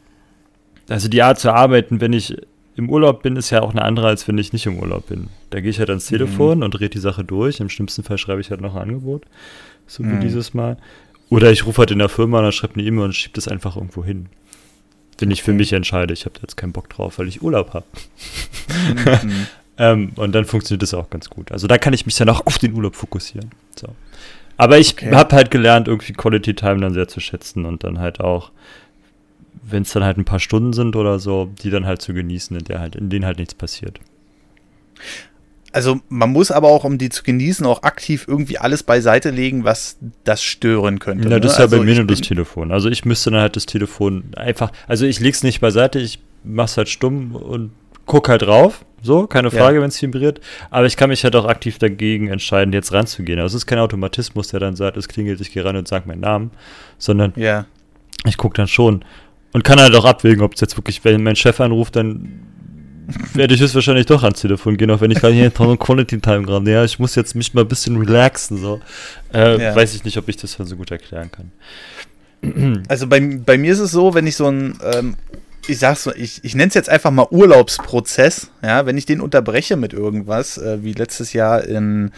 also 0.88 1.10
die 1.10 1.22
Art 1.22 1.40
zu 1.40 1.52
arbeiten, 1.52 2.00
wenn 2.00 2.14
ich 2.14 2.38
im 2.76 2.90
Urlaub 2.90 3.24
bin, 3.24 3.36
ist 3.36 3.50
ja 3.50 3.62
auch 3.62 3.72
eine 3.72 3.84
andere, 3.84 4.08
als 4.08 4.28
wenn 4.28 4.38
ich 4.38 4.54
nicht 4.54 4.66
im 4.66 4.80
Urlaub 4.80 5.08
bin. 5.08 5.30
Da 5.50 5.62
gehe 5.62 5.70
ich 5.70 5.80
halt 5.80 5.90
ans 5.90 6.08
Telefon 6.08 6.58
mhm. 6.58 6.64
und 6.64 6.72
drehe 6.72 6.90
die 6.90 7.00
Sache 7.00 7.24
durch. 7.24 7.60
Im 7.60 7.70
schlimmsten 7.70 8.04
Fall 8.04 8.18
schreibe 8.18 8.42
ich 8.42 8.52
halt 8.52 8.62
noch 8.62 8.76
ein 8.76 8.82
Angebot, 8.82 9.24
so 9.88 10.04
wie 10.04 10.08
mhm. 10.08 10.22
dieses 10.22 10.54
Mal. 10.54 10.78
Oder 11.30 11.52
ich 11.52 11.66
rufe 11.66 11.80
halt 11.80 11.92
in 11.92 12.00
der 12.00 12.10
Firma 12.10 12.40
und 12.40 12.54
schreibe 12.54 12.76
eine 12.76 12.84
E-Mail 12.84 13.06
und 13.06 13.16
schiebe 13.16 13.34
das 13.34 13.48
einfach 13.48 13.76
irgendwo 13.76 14.04
hin 14.04 14.30
wenn 15.20 15.32
ich 15.32 15.44
für 15.44 15.54
mich 15.54 15.74
entscheide, 15.74 16.14
ich 16.14 16.26
habe 16.26 16.36
jetzt 16.42 16.58
keinen 16.58 16.74
Bock 16.74 16.90
drauf, 16.90 17.20
weil 17.20 17.28
ich 17.28 17.42
Urlaub 17.42 17.74
habe. 17.74 17.86
Mhm. 19.24 19.48
ähm, 19.78 20.12
und 20.16 20.34
dann 20.34 20.46
funktioniert 20.46 20.84
das 20.84 20.94
auch 20.94 21.10
ganz 21.10 21.30
gut. 21.30 21.52
Also 21.52 21.68
da 21.68 21.78
kann 21.78 21.94
ich 21.94 22.06
mich 22.06 22.16
dann 22.16 22.30
auch 22.30 22.46
auf 22.46 22.58
den 22.58 22.74
Urlaub 22.74 22.96
fokussieren. 22.96 23.52
So. 23.80 23.88
Aber 24.58 24.78
ich 24.78 24.94
okay. 24.94 25.14
habe 25.14 25.36
halt 25.36 25.52
gelernt, 25.52 25.88
irgendwie 25.88 26.14
Quality 26.14 26.54
Time 26.54 26.80
dann 26.80 26.94
sehr 26.94 27.08
zu 27.08 27.20
schätzen 27.20 27.66
und 27.66 27.84
dann 27.84 28.00
halt 28.00 28.20
auch, 28.20 28.52
wenn 29.68 29.84
es 29.84 29.92
dann 29.92 30.04
halt 30.04 30.18
ein 30.18 30.26
paar 30.26 30.40
Stunden 30.40 30.74
sind 30.74 30.96
oder 30.96 31.20
so, 31.20 31.50
die 31.64 31.70
dann 31.70 31.86
halt 31.86 32.02
zu 32.02 32.14
genießen, 32.14 32.56
in, 32.56 32.64
der 32.66 32.80
halt, 32.80 32.96
in 32.96 33.10
denen 33.10 33.26
halt 33.26 33.40
nichts 33.40 33.56
passiert. 33.56 34.00
Also 35.72 36.00
man 36.08 36.32
muss 36.32 36.52
aber 36.52 36.70
auch, 36.70 36.86
um 36.86 36.98
die 36.98 37.10
zu 37.10 37.24
genießen, 37.24 37.66
auch 37.66 37.84
aktiv 37.84 38.26
irgendwie 38.30 38.58
alles 38.58 38.84
beiseite 38.84 39.30
legen, 39.30 39.66
was 39.66 39.98
das 40.24 40.42
stören 40.42 41.00
könnte. 41.00 41.26
Ja, 41.26 41.36
ne? 41.36 41.42
das 41.42 41.54
ist 41.54 41.58
ja 41.58 41.66
also 41.66 41.78
bei 41.78 41.84
mir 41.84 41.96
nur 41.96 42.06
das 42.06 42.22
Telefon. 42.22 42.72
Also 42.72 42.90
ich 42.90 43.04
müsste 43.04 43.32
dann 43.32 43.42
halt 43.42 43.58
das 43.58 43.66
Telefon 43.66 44.24
einfach, 44.38 44.72
also 44.88 45.06
ich 45.06 45.20
lege 45.20 45.36
es 45.36 45.44
nicht 45.44 45.60
beiseite, 45.60 46.00
ich 46.00 46.20
mache 46.46 46.68
es 46.68 46.78
halt 46.78 46.88
stumm 46.88 47.36
und 47.36 47.72
gucke 48.06 48.32
halt 48.32 48.44
drauf. 48.44 48.86
So, 49.02 49.28
keine 49.28 49.52
Frage, 49.52 49.76
ja. 49.76 49.82
wenn 49.82 49.90
es 49.90 50.02
vibriert. 50.02 50.40
Aber 50.72 50.86
ich 50.86 50.98
kann 50.98 51.10
mich 51.10 51.24
halt 51.24 51.36
auch 51.36 51.46
aktiv 51.46 51.78
dagegen 51.78 52.28
entscheiden, 52.30 52.74
jetzt 52.74 52.94
ranzugehen. 52.94 53.40
Also 53.40 53.58
es 53.58 53.64
ist 53.64 53.68
kein 53.68 53.78
Automatismus, 53.78 54.48
der 54.48 54.62
dann 54.62 54.76
sagt, 54.76 54.98
es 54.98 55.08
klingelt, 55.08 55.42
ich 55.42 55.52
gehe 55.52 55.64
ran 55.64 55.76
und 55.76 55.88
sage 55.88 56.08
meinen 56.08 56.22
Namen, 56.22 56.52
sondern 56.98 57.34
ja. 57.36 57.66
ich 58.26 58.38
gucke 58.38 58.56
dann 58.56 58.68
schon 58.68 59.04
und 59.56 59.64
kann 59.64 59.80
halt 59.80 59.96
auch 59.96 60.04
abwägen, 60.04 60.44
ob 60.44 60.56
es 60.56 60.60
jetzt 60.60 60.76
wirklich, 60.76 61.06
wenn 61.06 61.24
mein 61.24 61.38
Chef 61.38 61.62
anruft, 61.62 61.96
dann 61.96 62.42
werde 63.34 63.54
ich 63.54 63.62
höchstwahrscheinlich 63.62 64.06
doch 64.06 64.22
ans 64.22 64.42
Telefon 64.42 64.76
gehen, 64.76 64.92
auch 64.92 65.00
wenn 65.00 65.12
ich 65.12 65.20
gerade 65.20 65.34
hier 65.34 65.46
in 65.46 65.80
Quality 65.80 66.20
Time 66.20 66.42
gerade, 66.42 66.70
ja, 66.70 66.84
ich 66.84 67.00
muss 67.00 67.16
jetzt 67.16 67.36
mich 67.36 67.54
mal 67.54 67.62
ein 67.62 67.68
bisschen 67.70 67.96
relaxen, 67.96 68.58
so. 68.58 68.82
Äh, 69.34 69.62
ja. 69.62 69.74
Weiß 69.74 69.96
ich 69.96 70.04
nicht, 70.04 70.18
ob 70.18 70.28
ich 70.28 70.36
das 70.36 70.58
so 70.60 70.76
gut 70.76 70.92
erklären 70.92 71.32
kann. 71.32 72.84
Also 72.90 73.08
bei, 73.08 73.22
bei 73.22 73.58
mir 73.58 73.72
ist 73.72 73.80
es 73.80 73.92
so, 73.92 74.14
wenn 74.14 74.28
ich 74.28 74.36
so 74.36 74.48
ein, 74.48 74.78
ähm, 74.84 75.16
ich 75.68 75.80
sag's 75.80 76.04
so, 76.04 76.14
ich, 76.14 76.44
ich 76.44 76.54
nenne 76.54 76.68
es 76.68 76.74
jetzt 76.74 76.90
einfach 76.90 77.12
mal 77.12 77.28
Urlaubsprozess, 77.32 78.52
ja, 78.62 78.86
wenn 78.86 78.98
ich 78.98 79.06
den 79.06 79.22
unterbreche 79.22 79.78
mit 79.78 79.94
irgendwas, 79.94 80.58
äh, 80.58 80.84
wie 80.84 80.92
letztes 80.92 81.32
Jahr 81.32 81.64
in 81.64 82.12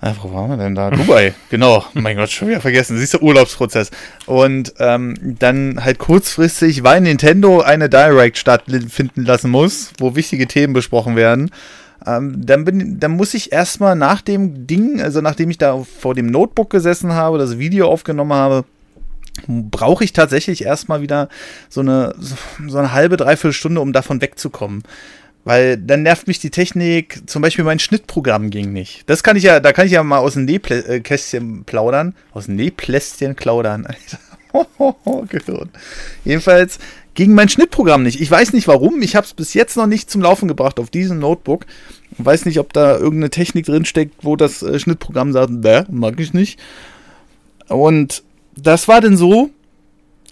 Ah, 0.00 0.14
wo 0.22 0.32
waren 0.32 0.50
wir 0.50 0.56
denn 0.56 0.76
da? 0.76 0.90
Dubai, 0.90 1.34
genau. 1.50 1.84
Mein 1.94 2.16
Gott, 2.16 2.30
schon 2.30 2.48
wieder 2.48 2.60
vergessen. 2.60 2.96
Siehst 2.98 3.14
du, 3.14 3.18
Urlaubsprozess. 3.18 3.90
Und 4.26 4.74
ähm, 4.78 5.16
dann 5.20 5.84
halt 5.84 5.98
kurzfristig, 5.98 6.84
weil 6.84 7.00
Nintendo 7.00 7.60
eine 7.60 7.88
Direct 7.88 8.38
stattfinden 8.38 9.24
lassen 9.24 9.50
muss, 9.50 9.92
wo 9.98 10.14
wichtige 10.14 10.46
Themen 10.46 10.72
besprochen 10.72 11.16
werden. 11.16 11.50
Ähm, 12.06 12.46
dann, 12.46 12.64
bin, 12.64 13.00
dann 13.00 13.12
muss 13.12 13.34
ich 13.34 13.50
erstmal 13.50 13.96
nach 13.96 14.22
dem 14.22 14.68
Ding, 14.68 15.02
also 15.02 15.20
nachdem 15.20 15.50
ich 15.50 15.58
da 15.58 15.82
vor 15.82 16.14
dem 16.14 16.26
Notebook 16.26 16.70
gesessen 16.70 17.12
habe, 17.12 17.38
das 17.38 17.58
Video 17.58 17.88
aufgenommen 17.88 18.34
habe, 18.34 18.64
brauche 19.46 20.04
ich 20.04 20.12
tatsächlich 20.12 20.64
erstmal 20.64 21.02
wieder 21.02 21.28
so 21.68 21.80
eine, 21.80 22.14
so 22.66 22.78
eine 22.78 22.92
halbe, 22.92 23.16
dreiviertel 23.16 23.52
Stunde, 23.52 23.80
um 23.80 23.92
davon 23.92 24.20
wegzukommen. 24.20 24.82
Weil 25.44 25.78
dann 25.78 26.02
nervt 26.02 26.26
mich 26.26 26.40
die 26.40 26.50
Technik, 26.50 27.22
zum 27.26 27.40
Beispiel 27.40 27.64
mein 27.64 27.78
Schnittprogramm 27.78 28.50
ging 28.50 28.72
nicht. 28.72 29.08
Das 29.08 29.22
kann 29.22 29.36
ich 29.36 29.44
ja, 29.44 29.60
da 29.60 29.72
kann 29.72 29.86
ich 29.86 29.92
ja 29.92 30.02
mal 30.02 30.18
aus 30.18 30.34
dem 30.34 30.44
Nähkästchen 30.44 31.64
plaudern. 31.64 32.14
Aus 32.32 32.46
dem 32.46 32.56
Nähplästchen 32.56 33.34
plaudern. 33.34 33.86
Jedenfalls 36.24 36.78
ging 37.14 37.32
mein 37.32 37.48
Schnittprogramm 37.48 38.02
nicht. 38.02 38.20
Ich 38.20 38.30
weiß 38.30 38.52
nicht 38.52 38.68
warum. 38.68 39.02
Ich 39.02 39.16
habe 39.16 39.26
es 39.26 39.34
bis 39.34 39.54
jetzt 39.54 39.76
noch 39.76 39.86
nicht 39.86 40.10
zum 40.10 40.22
Laufen 40.22 40.48
gebracht 40.48 40.78
auf 40.78 40.90
diesem 40.90 41.18
Notebook. 41.18 41.66
Ich 42.16 42.24
weiß 42.24 42.44
nicht, 42.44 42.58
ob 42.58 42.72
da 42.72 42.96
irgendeine 42.96 43.30
Technik 43.30 43.66
drin 43.66 43.84
steckt, 43.84 44.24
wo 44.24 44.36
das 44.36 44.62
äh, 44.62 44.78
Schnittprogramm 44.78 45.32
sagt, 45.32 45.62
bäh, 45.62 45.84
mag 45.90 46.20
ich 46.20 46.32
nicht. 46.32 46.60
Und 47.68 48.22
das 48.56 48.88
war 48.88 49.00
denn 49.00 49.16
so, 49.16 49.50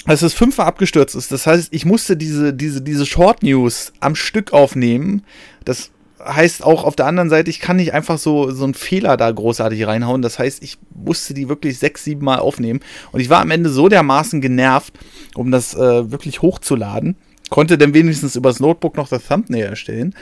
dass 0.07 0.23
es 0.23 0.35
fünfmal 0.35 0.67
abgestürzt 0.67 1.15
ist. 1.15 1.33
Das 1.33 1.47
heißt, 1.47 1.69
ich 1.73 1.85
musste 1.85 2.17
diese, 2.17 2.53
diese, 2.53 2.81
diese 2.81 3.07
Short 3.07 3.43
News 3.43 3.93
am 4.01 4.15
Stück 4.15 4.53
aufnehmen. 4.53 5.23
Das 5.65 5.91
heißt 6.25 6.65
auch 6.65 6.85
auf 6.85 6.97
der 6.97 7.07
anderen 7.07 7.31
Seite, 7.31 7.51
ich 7.51 7.61
kann 7.61 7.77
nicht 7.77 7.93
einfach 7.93 8.19
so, 8.19 8.51
so 8.51 8.65
einen 8.65 8.75
Fehler 8.75 9.17
da 9.17 9.31
großartig 9.31 9.87
reinhauen. 9.87 10.23
Das 10.23 10.39
heißt, 10.39 10.63
ich 10.63 10.79
musste 10.95 11.35
die 11.35 11.49
wirklich 11.49 11.79
sechs, 11.79 12.05
sieben 12.05 12.25
Mal 12.25 12.39
aufnehmen. 12.39 12.81
Und 13.13 13.21
ich 13.21 13.31
war 13.31 13.41
am 13.41 13.51
Ende 13.51 13.71
so 13.71 13.89
dermaßen 13.89 14.41
genervt, 14.41 14.95
um 15.35 15.51
das 15.51 15.75
äh, 15.75 16.11
wirklich 16.11 16.43
hochzuladen. 16.43 17.17
Konnte 17.51 17.79
dann 17.79 17.95
wenigstens 17.95 18.37
übers 18.37 18.61
Notebook 18.61 18.97
noch 18.97 19.09
das 19.09 19.27
Thumbnail 19.27 19.67
erstellen. 19.67 20.15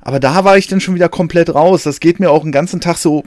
Aber 0.00 0.20
da 0.20 0.44
war 0.44 0.56
ich 0.56 0.66
dann 0.66 0.80
schon 0.80 0.94
wieder 0.94 1.08
komplett 1.08 1.54
raus. 1.54 1.82
Das 1.82 2.00
geht 2.00 2.20
mir 2.20 2.30
auch 2.30 2.42
den 2.42 2.52
ganzen 2.52 2.80
Tag 2.80 2.96
so 2.96 3.24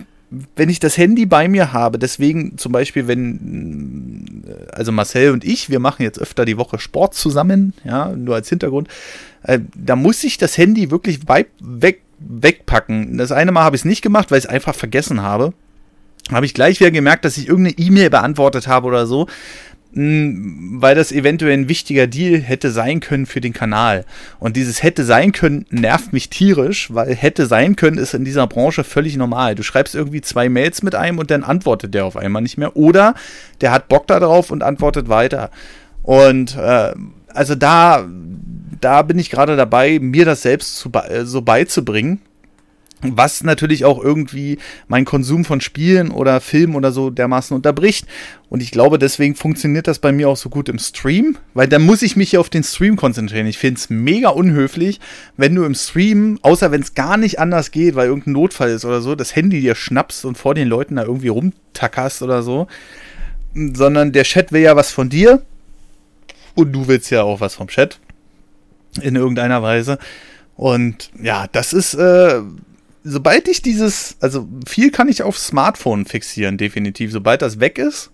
wenn 0.55 0.69
ich 0.69 0.79
das 0.79 0.97
Handy 0.97 1.25
bei 1.25 1.47
mir 1.49 1.73
habe, 1.73 1.99
deswegen 1.99 2.57
zum 2.57 2.71
Beispiel, 2.71 3.07
wenn, 3.07 4.43
äh, 4.47 4.71
also 4.71 4.91
Marcel 4.91 5.31
und 5.31 5.43
ich, 5.43 5.69
wir 5.69 5.79
machen 5.79 6.03
jetzt 6.03 6.19
öfter 6.19 6.45
die 6.45 6.57
Woche 6.57 6.79
Sport 6.79 7.13
zusammen, 7.13 7.73
ja, 7.83 8.09
nur 8.09 8.35
als 8.35 8.49
Hintergrund, 8.49 8.87
äh, 9.43 9.59
da 9.75 9.95
muss 9.95 10.23
ich 10.23 10.37
das 10.37 10.57
Handy 10.57 10.89
wirklich 10.89 11.27
weit 11.27 11.47
weg, 11.59 12.01
wegpacken. 12.19 13.17
Das 13.17 13.31
eine 13.31 13.51
Mal 13.51 13.63
habe 13.63 13.75
ich 13.75 13.81
es 13.81 13.85
nicht 13.85 14.01
gemacht, 14.01 14.31
weil 14.31 14.39
ich 14.39 14.45
es 14.45 14.49
einfach 14.49 14.75
vergessen 14.75 15.21
habe. 15.21 15.53
Habe 16.31 16.45
ich 16.45 16.53
gleich 16.53 16.79
wieder 16.79 16.91
gemerkt, 16.91 17.25
dass 17.25 17.37
ich 17.37 17.47
irgendeine 17.47 17.77
E-Mail 17.77 18.09
beantwortet 18.09 18.67
habe 18.67 18.87
oder 18.87 19.05
so. 19.05 19.27
Weil 19.93 20.95
das 20.95 21.11
eventuell 21.11 21.53
ein 21.53 21.67
wichtiger 21.67 22.07
Deal 22.07 22.39
hätte 22.39 22.71
sein 22.71 23.01
können 23.01 23.25
für 23.25 23.41
den 23.41 23.51
Kanal. 23.51 24.05
Und 24.39 24.55
dieses 24.55 24.83
hätte 24.83 25.03
sein 25.03 25.33
können 25.33 25.65
nervt 25.69 26.13
mich 26.13 26.29
tierisch, 26.29 26.93
weil 26.93 27.13
hätte 27.13 27.45
sein 27.45 27.75
können 27.75 27.97
ist 27.97 28.13
in 28.13 28.23
dieser 28.23 28.47
Branche 28.47 28.85
völlig 28.85 29.17
normal. 29.17 29.55
Du 29.55 29.63
schreibst 29.63 29.93
irgendwie 29.93 30.21
zwei 30.21 30.47
Mails 30.47 30.81
mit 30.81 30.95
einem 30.95 31.19
und 31.19 31.29
dann 31.29 31.43
antwortet 31.43 31.93
der 31.93 32.05
auf 32.05 32.15
einmal 32.15 32.41
nicht 32.41 32.57
mehr. 32.57 32.77
Oder 32.77 33.15
der 33.59 33.71
hat 33.71 33.89
Bock 33.89 34.07
darauf 34.07 34.49
und 34.49 34.63
antwortet 34.63 35.09
weiter. 35.09 35.51
Und 36.03 36.55
äh, 36.55 36.93
also 37.27 37.55
da, 37.55 38.07
da 38.79 39.01
bin 39.01 39.19
ich 39.19 39.29
gerade 39.29 39.57
dabei, 39.57 39.99
mir 39.99 40.23
das 40.23 40.41
selbst 40.41 40.77
zu, 40.77 40.89
so 41.23 41.41
beizubringen 41.41 42.21
was 43.01 43.43
natürlich 43.43 43.85
auch 43.85 44.03
irgendwie 44.03 44.59
meinen 44.87 45.05
Konsum 45.05 45.45
von 45.45 45.61
Spielen 45.61 46.11
oder 46.11 46.39
Filmen 46.39 46.75
oder 46.75 46.91
so 46.91 47.09
dermaßen 47.09 47.55
unterbricht. 47.55 48.05
Und 48.49 48.61
ich 48.61 48.71
glaube, 48.71 48.99
deswegen 48.99 49.35
funktioniert 49.35 49.87
das 49.87 49.99
bei 49.99 50.11
mir 50.11 50.29
auch 50.29 50.37
so 50.37 50.49
gut 50.49 50.69
im 50.69 50.77
Stream, 50.77 51.37
weil 51.53 51.67
dann 51.67 51.81
muss 51.81 52.01
ich 52.01 52.15
mich 52.15 52.33
ja 52.33 52.39
auf 52.39 52.49
den 52.49 52.63
Stream 52.63 52.97
konzentrieren. 52.97 53.47
Ich 53.47 53.57
finde 53.57 53.79
es 53.79 53.89
mega 53.89 54.29
unhöflich, 54.29 54.99
wenn 55.37 55.55
du 55.55 55.63
im 55.63 55.73
Stream, 55.73 56.37
außer 56.41 56.71
wenn 56.71 56.81
es 56.81 56.93
gar 56.93 57.17
nicht 57.17 57.39
anders 57.39 57.71
geht, 57.71 57.95
weil 57.95 58.07
irgendein 58.07 58.33
Notfall 58.33 58.69
ist 58.69 58.85
oder 58.85 59.01
so, 59.01 59.15
das 59.15 59.35
Handy 59.35 59.61
dir 59.61 59.75
schnappst 59.75 60.25
und 60.25 60.37
vor 60.37 60.53
den 60.53 60.67
Leuten 60.67 60.97
da 60.97 61.03
irgendwie 61.03 61.29
rumtackerst 61.29 62.21
oder 62.21 62.43
so. 62.43 62.67
Sondern 63.53 64.11
der 64.11 64.23
Chat 64.23 64.51
will 64.51 64.61
ja 64.61 64.75
was 64.75 64.91
von 64.91 65.09
dir 65.09 65.41
und 66.55 66.71
du 66.71 66.87
willst 66.87 67.09
ja 67.09 67.23
auch 67.23 67.41
was 67.41 67.55
vom 67.55 67.67
Chat. 67.67 67.99
In 69.01 69.15
irgendeiner 69.15 69.63
Weise. 69.63 69.97
Und 70.55 71.09
ja, 71.21 71.47
das 71.51 71.73
ist. 71.73 71.93
Äh, 71.93 72.41
sobald 73.03 73.47
ich 73.47 73.61
dieses, 73.61 74.17
also 74.19 74.47
viel 74.67 74.91
kann 74.91 75.09
ich 75.09 75.23
auf 75.23 75.37
Smartphone 75.37 76.05
fixieren, 76.05 76.57
definitiv. 76.57 77.11
Sobald 77.11 77.41
das 77.41 77.59
weg 77.59 77.77
ist, 77.77 78.11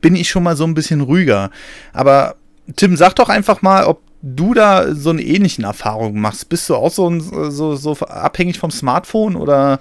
bin 0.00 0.16
ich 0.16 0.28
schon 0.28 0.42
mal 0.42 0.56
so 0.56 0.64
ein 0.64 0.74
bisschen 0.74 1.00
ruhiger. 1.00 1.50
Aber 1.92 2.36
Tim, 2.76 2.96
sag 2.96 3.14
doch 3.14 3.28
einfach 3.28 3.62
mal, 3.62 3.84
ob 3.84 4.00
du 4.22 4.54
da 4.54 4.94
so 4.94 5.10
eine 5.10 5.22
ähnlichen 5.22 5.64
Erfahrungen 5.64 6.20
machst. 6.20 6.48
Bist 6.48 6.68
du 6.70 6.76
auch 6.76 6.90
so, 6.90 7.08
ein, 7.08 7.20
so, 7.20 7.76
so 7.76 7.92
abhängig 7.98 8.58
vom 8.58 8.70
Smartphone 8.70 9.36
oder? 9.36 9.80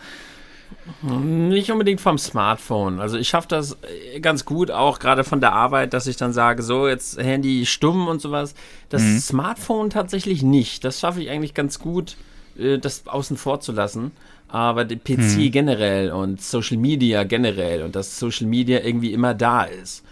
Nicht 1.02 1.72
unbedingt 1.72 2.02
vom 2.02 2.18
Smartphone. 2.18 3.00
Also 3.00 3.18
ich 3.18 3.30
schaffe 3.30 3.48
das 3.48 3.78
äh, 4.13 4.20
ganz 4.20 4.44
gut, 4.44 4.70
auch 4.70 5.00
gerade 5.00 5.24
von 5.24 5.39
der 5.39 5.54
Arbeit, 5.54 5.94
dass 5.94 6.08
ich 6.08 6.18
dann 6.18 6.34
sage, 6.34 6.62
so 6.62 6.89
jetzt 6.89 7.18
Handy 7.18 7.66
stumm 7.66 8.08
und 8.10 8.20
sowas. 8.20 8.54
Das 8.89 9.02
mhm. 9.02 9.20
Smartphone 9.20 9.89
tatsächlich 9.89 10.44
nicht. 10.44 10.84
Das 10.84 11.00
schaffe 11.00 11.22
ich 11.22 11.30
eigentlich 11.30 11.54
ganz 11.54 11.80
gut 11.80 12.18
das 12.56 13.08
außen 13.08 13.38
vor 13.38 13.60
zu 13.60 13.72
lassen. 13.72 14.12
Aber 14.48 14.86
der 14.86 14.98
PC 14.98 15.18
hm. 15.18 15.52
generell 15.52 16.12
und 16.12 16.42
Social 16.42 16.78
Media 16.78 17.24
generell 17.24 17.82
und 17.82 17.96
dass 17.96 18.20
Social 18.20 18.46
Media 18.46 18.82
irgendwie 18.82 19.12
immer 19.12 19.34
da 19.34 19.63
ist. 19.63 20.04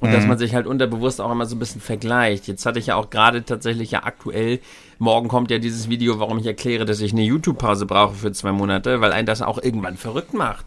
Und 0.00 0.10
mhm. 0.10 0.14
dass 0.14 0.26
man 0.26 0.36
sich 0.36 0.54
halt 0.54 0.66
unterbewusst 0.66 1.20
auch 1.20 1.30
immer 1.30 1.46
so 1.46 1.54
ein 1.54 1.60
bisschen 1.60 1.80
vergleicht. 1.80 2.48
Jetzt 2.48 2.66
hatte 2.66 2.80
ich 2.80 2.88
ja 2.88 2.96
auch 2.96 3.10
gerade 3.10 3.44
tatsächlich 3.44 3.92
ja 3.92 4.02
aktuell, 4.02 4.58
morgen 4.98 5.28
kommt 5.28 5.50
ja 5.50 5.58
dieses 5.58 5.88
Video, 5.88 6.18
warum 6.18 6.38
ich 6.38 6.46
erkläre, 6.46 6.84
dass 6.84 7.00
ich 7.00 7.12
eine 7.12 7.22
YouTube-Pause 7.22 7.86
brauche 7.86 8.14
für 8.14 8.32
zwei 8.32 8.50
Monate, 8.50 9.00
weil 9.00 9.12
ein 9.12 9.26
das 9.26 9.40
auch 9.40 9.62
irgendwann 9.62 9.96
verrückt 9.96 10.34
macht. 10.34 10.66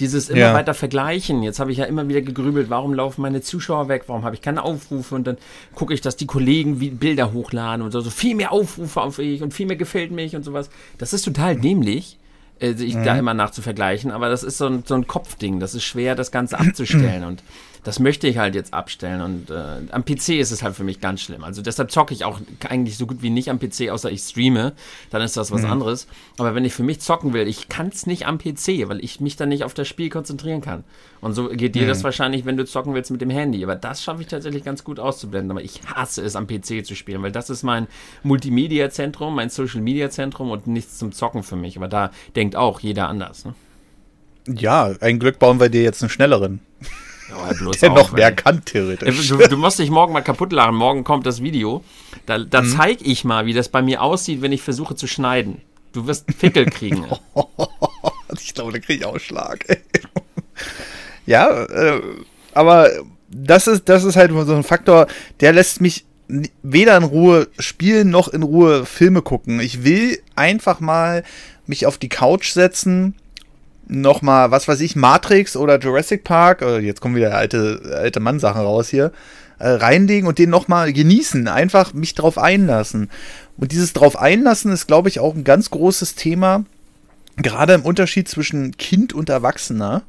Dieses 0.00 0.28
immer 0.28 0.40
ja. 0.40 0.54
weiter 0.54 0.74
vergleichen. 0.74 1.42
Jetzt 1.42 1.60
habe 1.60 1.72
ich 1.72 1.78
ja 1.78 1.84
immer 1.84 2.08
wieder 2.08 2.22
gegrübelt, 2.22 2.70
warum 2.70 2.94
laufen 2.94 3.22
meine 3.22 3.40
Zuschauer 3.42 3.88
weg, 3.88 4.04
warum 4.06 4.24
habe 4.24 4.34
ich 4.34 4.42
keine 4.42 4.62
Aufrufe 4.62 5.14
und 5.14 5.26
dann 5.26 5.36
gucke 5.74 5.94
ich, 5.94 6.00
dass 6.00 6.16
die 6.16 6.26
Kollegen 6.26 6.80
wie 6.80 6.90
Bilder 6.90 7.32
hochladen 7.32 7.84
und 7.84 7.92
so, 7.92 8.00
so 8.00 8.10
viel 8.10 8.34
mehr 8.34 8.52
Aufrufe 8.52 9.00
auf 9.00 9.18
ich 9.18 9.42
und 9.42 9.52
viel 9.54 9.66
mehr 9.66 9.76
gefällt 9.76 10.10
mich 10.10 10.34
und 10.34 10.44
sowas. 10.44 10.70
Das 10.98 11.12
ist 11.12 11.22
total 11.22 11.56
dämlich, 11.56 12.18
äh, 12.58 12.74
sich 12.74 12.94
mhm. 12.94 13.04
da 13.04 13.18
immer 13.18 13.34
nach 13.34 13.50
zu 13.50 13.62
vergleichen, 13.62 14.10
aber 14.10 14.28
das 14.28 14.42
ist 14.42 14.58
so 14.58 14.66
ein, 14.66 14.84
so 14.86 14.94
ein 14.94 15.06
Kopfding. 15.06 15.60
Das 15.60 15.74
ist 15.74 15.84
schwer, 15.84 16.14
das 16.14 16.30
Ganze 16.30 16.58
abzustellen 16.58 17.24
und 17.26 17.42
das 17.84 17.98
möchte 17.98 18.28
ich 18.28 18.38
halt 18.38 18.54
jetzt 18.54 18.72
abstellen. 18.72 19.20
Und 19.20 19.50
äh, 19.50 19.80
am 19.90 20.04
PC 20.04 20.30
ist 20.30 20.52
es 20.52 20.62
halt 20.62 20.76
für 20.76 20.84
mich 20.84 21.00
ganz 21.00 21.20
schlimm. 21.20 21.42
Also 21.42 21.62
deshalb 21.62 21.90
zocke 21.90 22.14
ich 22.14 22.24
auch 22.24 22.40
eigentlich 22.68 22.96
so 22.96 23.06
gut 23.06 23.22
wie 23.22 23.30
nicht 23.30 23.50
am 23.50 23.58
PC, 23.58 23.90
außer 23.90 24.10
ich 24.10 24.20
streame. 24.20 24.72
Dann 25.10 25.22
ist 25.22 25.36
das 25.36 25.50
was 25.50 25.62
mhm. 25.62 25.72
anderes. 25.72 26.06
Aber 26.38 26.54
wenn 26.54 26.64
ich 26.64 26.74
für 26.74 26.84
mich 26.84 27.00
zocken 27.00 27.32
will, 27.32 27.48
ich 27.48 27.68
kann 27.68 27.88
es 27.88 28.06
nicht 28.06 28.26
am 28.26 28.38
PC, 28.38 28.88
weil 28.88 29.02
ich 29.02 29.20
mich 29.20 29.36
dann 29.36 29.48
nicht 29.48 29.64
auf 29.64 29.74
das 29.74 29.88
Spiel 29.88 30.10
konzentrieren 30.10 30.60
kann. 30.60 30.84
Und 31.20 31.34
so 31.34 31.48
geht 31.48 31.74
dir 31.74 31.82
mhm. 31.82 31.88
das 31.88 32.04
wahrscheinlich, 32.04 32.44
wenn 32.44 32.56
du 32.56 32.64
zocken 32.64 32.94
willst 32.94 33.10
mit 33.10 33.20
dem 33.20 33.30
Handy. 33.30 33.64
Aber 33.64 33.74
das 33.74 34.02
schaffe 34.02 34.22
ich 34.22 34.28
tatsächlich 34.28 34.62
ganz 34.62 34.84
gut 34.84 35.00
auszublenden. 35.00 35.50
Aber 35.50 35.62
ich 35.62 35.80
hasse 35.86 36.22
es 36.22 36.36
am 36.36 36.46
PC 36.46 36.86
zu 36.86 36.94
spielen, 36.94 37.22
weil 37.22 37.32
das 37.32 37.50
ist 37.50 37.64
mein 37.64 37.88
Multimedia-Zentrum, 38.22 39.34
mein 39.34 39.50
Social-Media-Zentrum 39.50 40.50
und 40.52 40.68
nichts 40.68 40.98
zum 40.98 41.10
Zocken 41.10 41.42
für 41.42 41.56
mich. 41.56 41.76
Aber 41.76 41.88
da 41.88 42.12
denkt 42.36 42.54
auch 42.54 42.78
jeder 42.78 43.08
anders. 43.08 43.44
Ne? 43.44 43.54
Ja, 44.46 44.92
ein 45.00 45.18
Glück 45.18 45.40
bauen 45.40 45.58
wir 45.58 45.68
dir 45.68 45.82
jetzt 45.82 46.02
einen 46.02 46.10
schnelleren. 46.10 46.60
Ja, 47.32 47.52
bloß 47.52 47.78
der 47.78 47.92
auf, 47.92 47.98
noch 47.98 48.12
mehr 48.12 48.28
ey. 48.28 48.34
kann, 48.34 48.64
theoretisch. 48.64 49.28
Du, 49.28 49.36
du, 49.36 49.56
musst 49.56 49.78
dich 49.78 49.90
morgen 49.90 50.12
mal 50.12 50.20
kaputt 50.20 50.52
lachen. 50.52 50.74
Morgen 50.74 51.04
kommt 51.04 51.26
das 51.26 51.42
Video. 51.42 51.82
Da, 52.26 52.38
da 52.38 52.62
mhm. 52.62 52.76
zeige 52.76 53.04
ich 53.04 53.24
mal, 53.24 53.46
wie 53.46 53.52
das 53.52 53.68
bei 53.68 53.82
mir 53.82 54.02
aussieht, 54.02 54.42
wenn 54.42 54.52
ich 54.52 54.62
versuche 54.62 54.94
zu 54.94 55.06
schneiden. 55.06 55.60
Du 55.92 56.06
wirst 56.06 56.28
einen 56.28 56.36
Pickel 56.36 56.66
kriegen. 56.66 57.06
ich 58.40 58.54
glaube, 58.54 58.72
da 58.72 58.78
kriege 58.78 59.00
ich 59.00 59.06
Ausschlag. 59.06 59.64
ja, 61.26 61.64
äh, 61.64 62.02
aber 62.54 62.90
das 63.28 63.66
ist, 63.66 63.88
das 63.88 64.04
ist 64.04 64.16
halt 64.16 64.30
so 64.30 64.54
ein 64.54 64.62
Faktor, 64.62 65.06
der 65.40 65.52
lässt 65.52 65.80
mich 65.80 66.04
weder 66.62 66.96
in 66.96 67.02
Ruhe 67.02 67.48
spielen 67.58 68.10
noch 68.10 68.28
in 68.28 68.42
Ruhe 68.42 68.86
Filme 68.86 69.22
gucken. 69.22 69.60
Ich 69.60 69.84
will 69.84 70.18
einfach 70.34 70.80
mal 70.80 71.24
mich 71.66 71.86
auf 71.86 71.98
die 71.98 72.08
Couch 72.08 72.52
setzen 72.52 73.14
nochmal, 73.92 74.50
was 74.50 74.66
weiß 74.66 74.80
ich, 74.80 74.96
Matrix 74.96 75.56
oder 75.56 75.78
Jurassic 75.78 76.24
Park, 76.24 76.62
äh, 76.62 76.78
jetzt 76.78 77.00
kommen 77.00 77.14
wieder 77.14 77.34
alte, 77.36 77.80
alte 77.94 78.20
Mann-Sachen 78.20 78.62
raus 78.62 78.88
hier, 78.88 79.12
äh, 79.58 79.68
reinlegen 79.68 80.26
und 80.26 80.38
den 80.38 80.50
nochmal 80.50 80.92
genießen, 80.92 81.46
einfach 81.48 81.92
mich 81.94 82.14
drauf 82.14 82.38
einlassen. 82.38 83.10
Und 83.56 83.72
dieses 83.72 83.92
drauf 83.92 84.18
einlassen 84.18 84.72
ist, 84.72 84.86
glaube 84.86 85.08
ich, 85.08 85.20
auch 85.20 85.34
ein 85.34 85.44
ganz 85.44 85.70
großes 85.70 86.14
Thema, 86.14 86.64
gerade 87.36 87.74
im 87.74 87.82
Unterschied 87.82 88.28
zwischen 88.28 88.76
Kind 88.76 89.12
und 89.12 89.28
Erwachsener. 89.28 90.02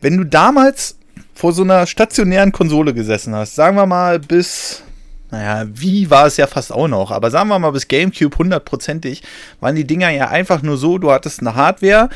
Wenn 0.00 0.16
du 0.16 0.24
damals 0.24 0.96
vor 1.34 1.52
so 1.52 1.62
einer 1.62 1.86
stationären 1.86 2.52
Konsole 2.52 2.94
gesessen 2.94 3.34
hast, 3.34 3.54
sagen 3.54 3.76
wir 3.76 3.86
mal 3.86 4.18
bis, 4.18 4.82
naja, 5.30 5.66
wie 5.72 6.10
war 6.10 6.26
es 6.26 6.36
ja 6.36 6.46
fast 6.46 6.72
auch 6.72 6.88
noch, 6.88 7.10
aber 7.10 7.30
sagen 7.30 7.48
wir 7.48 7.58
mal 7.58 7.70
bis 7.70 7.88
GameCube 7.88 8.36
hundertprozentig, 8.36 9.22
waren 9.60 9.76
die 9.76 9.86
Dinger 9.86 10.10
ja 10.10 10.28
einfach 10.28 10.62
nur 10.62 10.76
so, 10.76 10.98
du 10.98 11.12
hattest 11.12 11.40
eine 11.40 11.54
Hardware, 11.54 12.08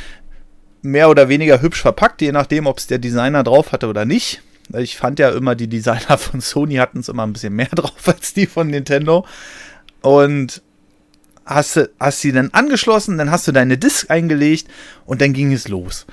mehr 0.87 1.11
oder 1.11 1.29
weniger 1.29 1.61
hübsch 1.61 1.83
verpackt, 1.83 2.23
je 2.23 2.33
nachdem, 2.33 2.67
ob 2.67 2.79
es 2.79 2.87
der 2.87 2.99
Designer 2.99 3.43
drauf 3.43 3.73
hatte 3.73 3.89
oder 3.89 4.05
nicht. 4.05 4.43
Ich 4.73 4.97
fand 4.97 5.19
ja 5.19 5.31
immer, 5.31 5.55
die 5.55 5.69
Designer 5.69 6.19
von 6.19 6.41
Sony 6.41 6.77
hatten 6.77 7.01
es 7.01 7.09
immer 7.09 7.27
ein 7.27 7.33
bisschen 7.33 7.55
mehr 7.55 7.67
drauf 7.75 8.07
als 8.07 8.33
die 8.33 8.47
von 8.47 8.69
Nintendo. 8.69 9.27
Und 10.01 10.63
hast 11.45 11.77
du 11.77 11.91
hast 12.01 12.21
sie 12.21 12.33
dann 12.33 12.51
angeschlossen, 12.53 13.19
dann 13.19 13.31
hast 13.31 13.47
du 13.47 13.53
deine 13.53 13.79
Disk 13.79 14.11
eingelegt 14.11 14.69
und 15.05 15.21
dann 15.21 15.33
ging 15.33 15.53
es 15.53 15.69
los. 15.69 16.07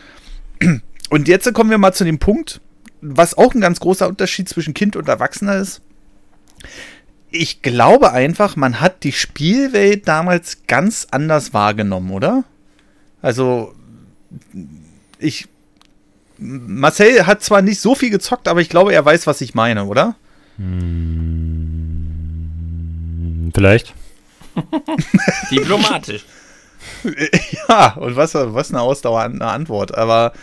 Und 1.09 1.27
jetzt 1.27 1.53
kommen 1.53 1.69
wir 1.69 1.77
mal 1.77 1.93
zu 1.93 2.05
dem 2.05 2.17
Punkt, 2.17 2.59
was 3.01 3.38
auch 3.38 3.53
ein 3.53 3.62
ganz 3.62 3.79
großer 3.79 4.07
Unterschied 4.07 4.49
zwischen 4.49 4.73
Kind 4.73 4.95
und 4.95 5.07
Erwachsener 5.07 5.57
ist. 5.57 5.81
Ich 7.29 7.62
glaube 7.62 8.13
einfach, 8.13 8.55
man 8.55 8.79
hat 8.81 9.03
die 9.03 9.12
Spielwelt 9.12 10.07
damals 10.07 10.65
ganz 10.65 11.05
anders 11.12 11.53
wahrgenommen, 11.53 12.09
oder? 12.09 12.45
Also, 13.21 13.75
ich. 15.19 15.48
Marcel 16.38 17.26
hat 17.26 17.43
zwar 17.43 17.62
nicht 17.62 17.80
so 17.80 17.96
viel 17.96 18.10
gezockt, 18.10 18.48
aber 18.48 18.60
ich 18.60 18.69
glaube, 18.69 18.93
er 18.93 19.06
weiß, 19.06 19.28
was 19.28 19.39
ich 19.41 19.54
meine, 19.54 19.86
oder? 19.86 20.15
Hm, 20.58 20.82
vielleicht. 23.54 23.93
Diplomatisch. 25.52 26.26
ja, 27.69 27.93
und 27.93 28.15
was, 28.15 28.34
was 28.34 28.72
eine 28.72 28.82
ausdauernde 28.82 29.46
Antwort. 29.46 29.96
Aber 29.96 30.34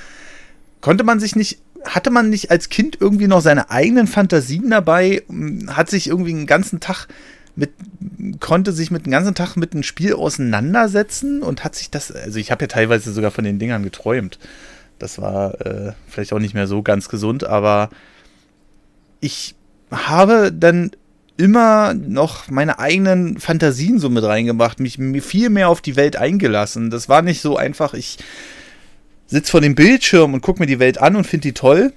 konnte 0.80 1.04
man 1.04 1.20
sich 1.20 1.36
nicht, 1.36 1.60
hatte 1.84 2.10
man 2.10 2.30
nicht 2.30 2.50
als 2.50 2.68
Kind 2.68 2.98
irgendwie 3.00 3.28
noch 3.28 3.40
seine 3.40 3.70
eigenen 3.70 4.06
Fantasien 4.06 4.70
dabei? 4.70 5.22
Hat 5.68 5.90
sich 5.90 6.08
irgendwie 6.08 6.32
einen 6.32 6.46
ganzen 6.46 6.80
Tag 6.80 7.08
mit, 7.56 7.70
konnte 8.40 8.72
sich 8.72 8.90
mit 8.90 9.06
den 9.06 9.12
ganzen 9.12 9.34
Tag 9.34 9.56
mit 9.56 9.72
einem 9.72 9.82
Spiel 9.82 10.14
auseinandersetzen 10.14 11.42
und 11.42 11.64
hat 11.64 11.74
sich 11.74 11.90
das, 11.90 12.12
also 12.12 12.38
ich 12.38 12.50
habe 12.50 12.64
ja 12.64 12.68
teilweise 12.68 13.12
sogar 13.12 13.30
von 13.30 13.44
den 13.44 13.58
Dingern 13.58 13.82
geträumt. 13.82 14.38
Das 14.98 15.20
war 15.20 15.60
äh, 15.66 15.92
vielleicht 16.08 16.32
auch 16.32 16.38
nicht 16.38 16.54
mehr 16.54 16.66
so 16.66 16.82
ganz 16.82 17.08
gesund, 17.08 17.44
aber 17.44 17.90
ich 19.20 19.54
habe 19.90 20.52
dann 20.52 20.90
immer 21.36 21.94
noch 21.94 22.50
meine 22.50 22.78
eigenen 22.78 23.38
Fantasien 23.38 23.98
so 23.98 24.10
mit 24.10 24.24
reingemacht, 24.24 24.78
mich 24.78 24.98
viel 25.22 25.48
mehr 25.48 25.70
auf 25.70 25.80
die 25.80 25.96
Welt 25.96 26.16
eingelassen. 26.16 26.90
Das 26.90 27.08
war 27.08 27.22
nicht 27.22 27.40
so 27.40 27.56
einfach, 27.56 27.94
ich 27.94 28.18
sitze 29.26 29.50
vor 29.50 29.62
dem 29.62 29.74
Bildschirm 29.74 30.34
und 30.34 30.42
gucke 30.42 30.60
mir 30.60 30.66
die 30.66 30.78
Welt 30.78 30.98
an 30.98 31.16
und 31.16 31.26
finde 31.26 31.48
die 31.48 31.54
toll, 31.54 31.94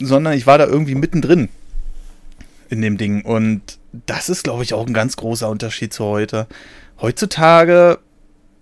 sondern 0.00 0.32
ich 0.32 0.46
war 0.46 0.58
da 0.58 0.66
irgendwie 0.66 0.96
mittendrin 0.96 1.48
in 2.68 2.82
dem 2.82 2.96
Ding. 2.96 3.22
Und 3.22 3.78
das 4.06 4.28
ist, 4.28 4.44
glaube 4.44 4.62
ich, 4.62 4.74
auch 4.74 4.86
ein 4.86 4.94
ganz 4.94 5.16
großer 5.16 5.48
Unterschied 5.48 5.92
zu 5.92 6.04
heute. 6.04 6.46
Heutzutage 7.00 7.98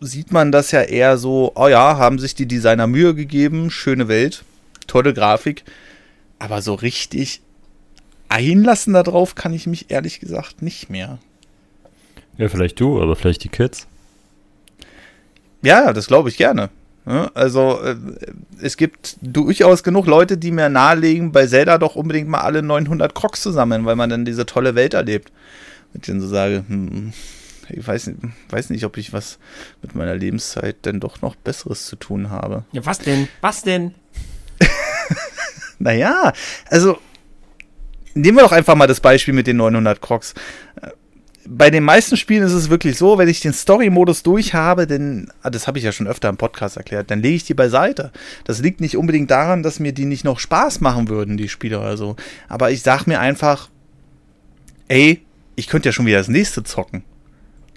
sieht 0.01 0.33
man 0.33 0.53
das 0.53 0.71
ja 0.71 0.83
eher 0.83 1.19
so, 1.19 1.53
oh 1.55 1.69
ja, 1.69 1.97
haben 1.97 2.19
sich 2.19 2.35
die 2.35 2.47
Designer 2.47 2.87
Mühe 2.87 3.15
gegeben, 3.15 3.71
schöne 3.71 4.09
Welt, 4.09 4.45
tolle 4.87 5.15
Grafik. 5.15 5.65
Aber 6.39 6.63
so 6.63 6.75
richtig 6.75 7.41
einlassen 8.29 8.95
darauf 8.95 9.35
kann 9.35 9.53
ich 9.53 9.67
mich 9.67 9.91
ehrlich 9.91 10.21
gesagt 10.21 10.63
nicht 10.63 10.91
mehr. 10.91 11.19
Ja, 12.37 12.49
vielleicht 12.49 12.81
du, 12.81 13.01
aber 13.01 13.15
vielleicht 13.15 13.45
die 13.45 13.49
Kids. 13.49 13.87
Ja, 15.63 15.93
das 15.93 16.09
glaube 16.09 16.29
ich 16.29 16.37
gerne. 16.37 16.71
Ja, 17.07 17.31
also 17.35 17.81
äh, 17.83 17.97
es 18.63 18.77
gibt 18.77 19.19
durchaus 19.21 19.83
genug 19.83 20.07
Leute, 20.07 20.39
die 20.39 20.51
mir 20.51 20.71
nahelegen, 20.71 21.33
bei 21.33 21.47
Zelda 21.47 21.77
doch 21.77 21.97
unbedingt 21.97 22.29
mal 22.29 22.41
alle 22.41 22.63
900 22.63 23.15
Crocs 23.15 23.43
zu 23.43 23.51
sammeln, 23.51 23.85
weil 23.85 23.97
man 23.97 24.09
dann 24.09 24.25
diese 24.25 24.47
tolle 24.47 24.75
Welt 24.75 24.95
erlebt. 24.95 25.31
Und 25.93 26.03
ich 26.03 26.07
dann 26.07 26.21
so 26.21 26.29
sage, 26.29 26.65
hm, 26.67 27.13
ich 27.69 27.87
weiß, 27.87 28.11
weiß 28.49 28.71
nicht, 28.71 28.85
ob 28.85 28.97
ich 28.97 29.13
was 29.13 29.39
mit 29.83 29.95
meiner 29.95 30.15
Lebenszeit 30.15 30.85
denn 30.87 31.01
doch 31.01 31.21
noch 31.21 31.35
Besseres 31.35 31.87
zu 31.87 31.97
tun 31.97 32.31
habe. 32.31 32.65
Ja, 32.73 32.85
was 32.87 32.99
denn? 32.99 33.29
Was 33.43 33.63
denn? 33.63 33.95
naja, 35.79 36.33
also 36.69 36.99
nehmen 38.15 38.39
wir 38.39 38.45
doch 38.45 38.53
einfach 38.53 38.77
mal 38.77 38.87
das 38.87 39.01
Beispiel 39.01 39.35
mit 39.35 39.47
den 39.47 39.59
900 39.59 40.01
Crocs. 40.01 40.35
Bei 41.47 41.71
den 41.71 41.85
meisten 41.85 42.17
Spielen 42.17 42.43
ist 42.43 42.53
es 42.53 42.71
wirklich 42.71 42.97
so, 42.97 43.19
wenn 43.19 43.29
ich 43.29 43.41
den 43.41 43.53
Story-Modus 43.53 44.23
durch 44.23 44.55
habe, 44.55 44.87
denn, 44.87 45.31
ah, 45.43 45.51
das 45.51 45.67
habe 45.67 45.79
ich 45.79 45.85
ja 45.85 45.93
schon 45.93 46.07
öfter 46.07 46.31
im 46.31 46.39
Podcast 46.39 46.77
erklärt, 46.77 47.11
dann 47.11 47.21
lege 47.21 47.37
ich 47.37 47.45
die 47.45 47.55
beiseite. 47.55 48.13
Das 48.45 48.61
liegt 48.61 48.81
nicht 48.81 48.97
unbedingt 48.97 49.31
daran, 49.31 49.63
dass 49.63 49.79
mir 49.79 49.93
die 49.93 50.07
nicht 50.07 50.25
noch 50.25 50.39
Spaß 50.39 50.81
machen 50.81 51.09
würden, 51.09 51.37
die 51.37 51.51
Spiele 51.51 51.79
oder 51.79 51.97
so. 51.97 52.17
Aber 52.49 52.71
ich 52.71 52.83
sage 52.83 53.05
mir 53.07 53.21
einfach, 53.21 53.69
ey, 54.89 55.23
ich 55.57 55.69
könnte 55.69 55.89
ja 55.89 55.93
schon 55.93 56.07
wieder 56.07 56.19
das 56.19 56.29
nächste 56.29 56.65
zocken. 56.65 57.05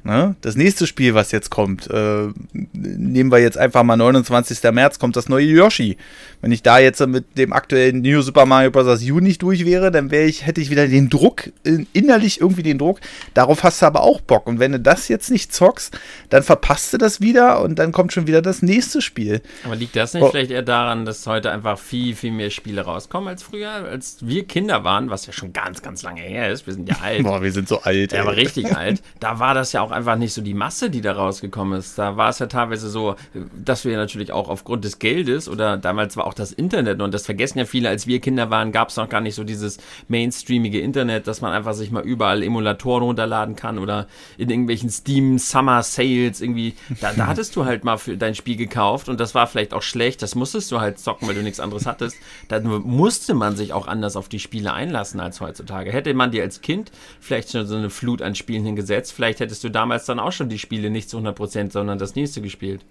Ne? 0.03 0.35
Das 0.41 0.55
nächste 0.55 0.87
Spiel, 0.87 1.15
was 1.15 1.31
jetzt 1.31 1.49
kommt, 1.49 1.89
äh, 1.89 2.27
nehmen 2.53 3.31
wir 3.31 3.39
jetzt 3.39 3.57
einfach 3.57 3.83
mal 3.83 3.97
29. 3.97 4.71
März, 4.71 4.99
kommt 4.99 5.15
das 5.15 5.27
neue 5.27 5.45
Yoshi. 5.45 5.97
Wenn 6.41 6.51
ich 6.51 6.63
da 6.63 6.79
jetzt 6.79 7.05
mit 7.07 7.37
dem 7.37 7.51
aktuellen 7.51 8.01
New 8.01 8.21
Super 8.21 8.45
Mario 8.45 8.71
Bros. 8.71 9.01
U 9.03 9.19
nicht 9.19 9.41
durch 9.41 9.65
wäre, 9.65 9.91
dann 9.91 10.11
wäre 10.11 10.25
ich, 10.25 10.45
hätte 10.45 10.61
ich 10.61 10.69
wieder 10.69 10.87
den 10.87 11.09
Druck, 11.09 11.49
innerlich 11.93 12.39
irgendwie 12.39 12.63
den 12.63 12.77
Druck. 12.77 12.99
Darauf 13.33 13.63
hast 13.63 13.81
du 13.81 13.85
aber 13.85 14.01
auch 14.01 14.21
Bock. 14.21 14.47
Und 14.47 14.59
wenn 14.59 14.71
du 14.71 14.79
das 14.79 15.07
jetzt 15.07 15.31
nicht 15.31 15.53
zockst, 15.53 15.97
dann 16.29 16.43
verpasst 16.43 16.93
du 16.93 16.97
das 16.97 17.21
wieder 17.21 17.61
und 17.61 17.79
dann 17.79 17.91
kommt 17.91 18.13
schon 18.13 18.27
wieder 18.27 18.41
das 18.41 18.61
nächste 18.61 19.01
Spiel. 19.01 19.41
Aber 19.65 19.75
liegt 19.75 19.95
das 19.95 20.13
nicht 20.13 20.23
oh. 20.23 20.29
vielleicht 20.29 20.51
eher 20.51 20.61
daran, 20.61 21.05
dass 21.05 21.25
heute 21.27 21.51
einfach 21.51 21.79
viel, 21.79 22.15
viel 22.15 22.31
mehr 22.31 22.49
Spiele 22.49 22.81
rauskommen 22.81 23.27
als 23.27 23.43
früher, 23.43 23.71
als 23.71 24.17
wir 24.21 24.45
Kinder 24.45 24.83
waren, 24.83 25.09
was 25.09 25.25
ja 25.25 25.33
schon 25.33 25.53
ganz, 25.53 25.81
ganz 25.81 26.03
lange 26.03 26.21
her 26.21 26.51
ist. 26.51 26.67
Wir 26.67 26.73
sind 26.73 26.87
ja 26.87 26.97
alt. 27.01 27.23
Boah, 27.23 27.41
wir 27.41 27.51
sind 27.51 27.67
so 27.67 27.81
alt. 27.81 28.13
Ja, 28.13 28.21
aber 28.21 28.37
richtig 28.37 28.75
alt. 28.75 29.01
Da 29.19 29.39
war 29.39 29.53
das 29.53 29.73
ja 29.73 29.81
auch 29.81 29.86
einfach 29.91 30.15
nicht 30.15 30.33
so 30.33 30.41
die 30.41 30.53
Masse, 30.53 30.89
die 30.89 31.01
da 31.01 31.13
rausgekommen 31.13 31.79
ist. 31.79 31.97
Da 31.97 32.17
war 32.17 32.29
es 32.29 32.39
ja 32.39 32.47
teilweise 32.47 32.89
so, 32.89 33.15
dass 33.55 33.85
wir 33.85 33.95
natürlich 33.97 34.31
auch 34.31 34.49
aufgrund 34.49 34.83
des 34.83 34.99
Geldes 34.99 35.49
oder 35.49 35.77
damals 35.77 36.17
war 36.17 36.27
auch 36.27 36.33
das 36.33 36.51
Internet 36.51 37.01
und 37.01 37.13
das 37.13 37.25
vergessen 37.25 37.59
ja 37.59 37.65
viele, 37.65 37.89
als 37.89 38.07
wir 38.07 38.19
Kinder 38.19 38.49
waren, 38.49 38.71
gab 38.71 38.89
es 38.89 38.97
noch 38.97 39.09
gar 39.09 39.21
nicht 39.21 39.35
so 39.35 39.43
dieses 39.43 39.77
mainstreamige 40.07 40.79
Internet, 40.79 41.27
dass 41.27 41.41
man 41.41 41.53
einfach 41.53 41.73
sich 41.73 41.91
mal 41.91 42.03
überall 42.03 42.43
Emulatoren 42.43 43.03
runterladen 43.03 43.55
kann 43.55 43.79
oder 43.79 44.07
in 44.37 44.49
irgendwelchen 44.49 44.89
Steam 44.89 45.37
Summer 45.37 45.83
Sales 45.83 46.41
irgendwie. 46.41 46.75
Da, 47.01 47.13
da 47.13 47.27
hattest 47.27 47.55
du 47.55 47.65
halt 47.65 47.83
mal 47.83 47.97
für 47.97 48.17
dein 48.17 48.35
Spiel 48.35 48.55
gekauft 48.55 49.09
und 49.09 49.19
das 49.19 49.35
war 49.35 49.47
vielleicht 49.47 49.73
auch 49.73 49.81
schlecht. 49.81 50.21
Das 50.21 50.35
musstest 50.35 50.71
du 50.71 50.79
halt 50.79 50.99
zocken, 50.99 51.27
weil 51.27 51.35
du 51.35 51.43
nichts 51.43 51.59
anderes 51.59 51.85
hattest. 51.85 52.17
Dann 52.47 52.65
musste 52.65 53.33
man 53.33 53.55
sich 53.55 53.73
auch 53.73 53.87
anders 53.87 54.15
auf 54.15 54.29
die 54.29 54.39
Spiele 54.39 54.73
einlassen 54.73 55.19
als 55.19 55.41
heutzutage. 55.41 55.91
Hätte 55.91 56.13
man 56.13 56.31
dir 56.31 56.43
als 56.43 56.61
Kind 56.61 56.91
vielleicht 57.19 57.51
schon 57.51 57.67
so 57.67 57.75
eine 57.75 57.89
Flut 57.89 58.21
an 58.21 58.35
Spielen 58.35 58.65
hingesetzt, 58.65 59.13
vielleicht 59.13 59.39
hättest 59.39 59.63
du 59.63 59.69
damals 59.77 60.05
dann 60.05 60.19
auch 60.19 60.31
schon 60.31 60.49
die 60.49 60.57
Spiele 60.57 60.89
nicht 60.89 61.07
zu 61.07 61.19
100%, 61.19 61.71
sondern 61.71 61.99
das 61.99 62.15
nächste 62.15 62.41
gespielt. 62.41 62.81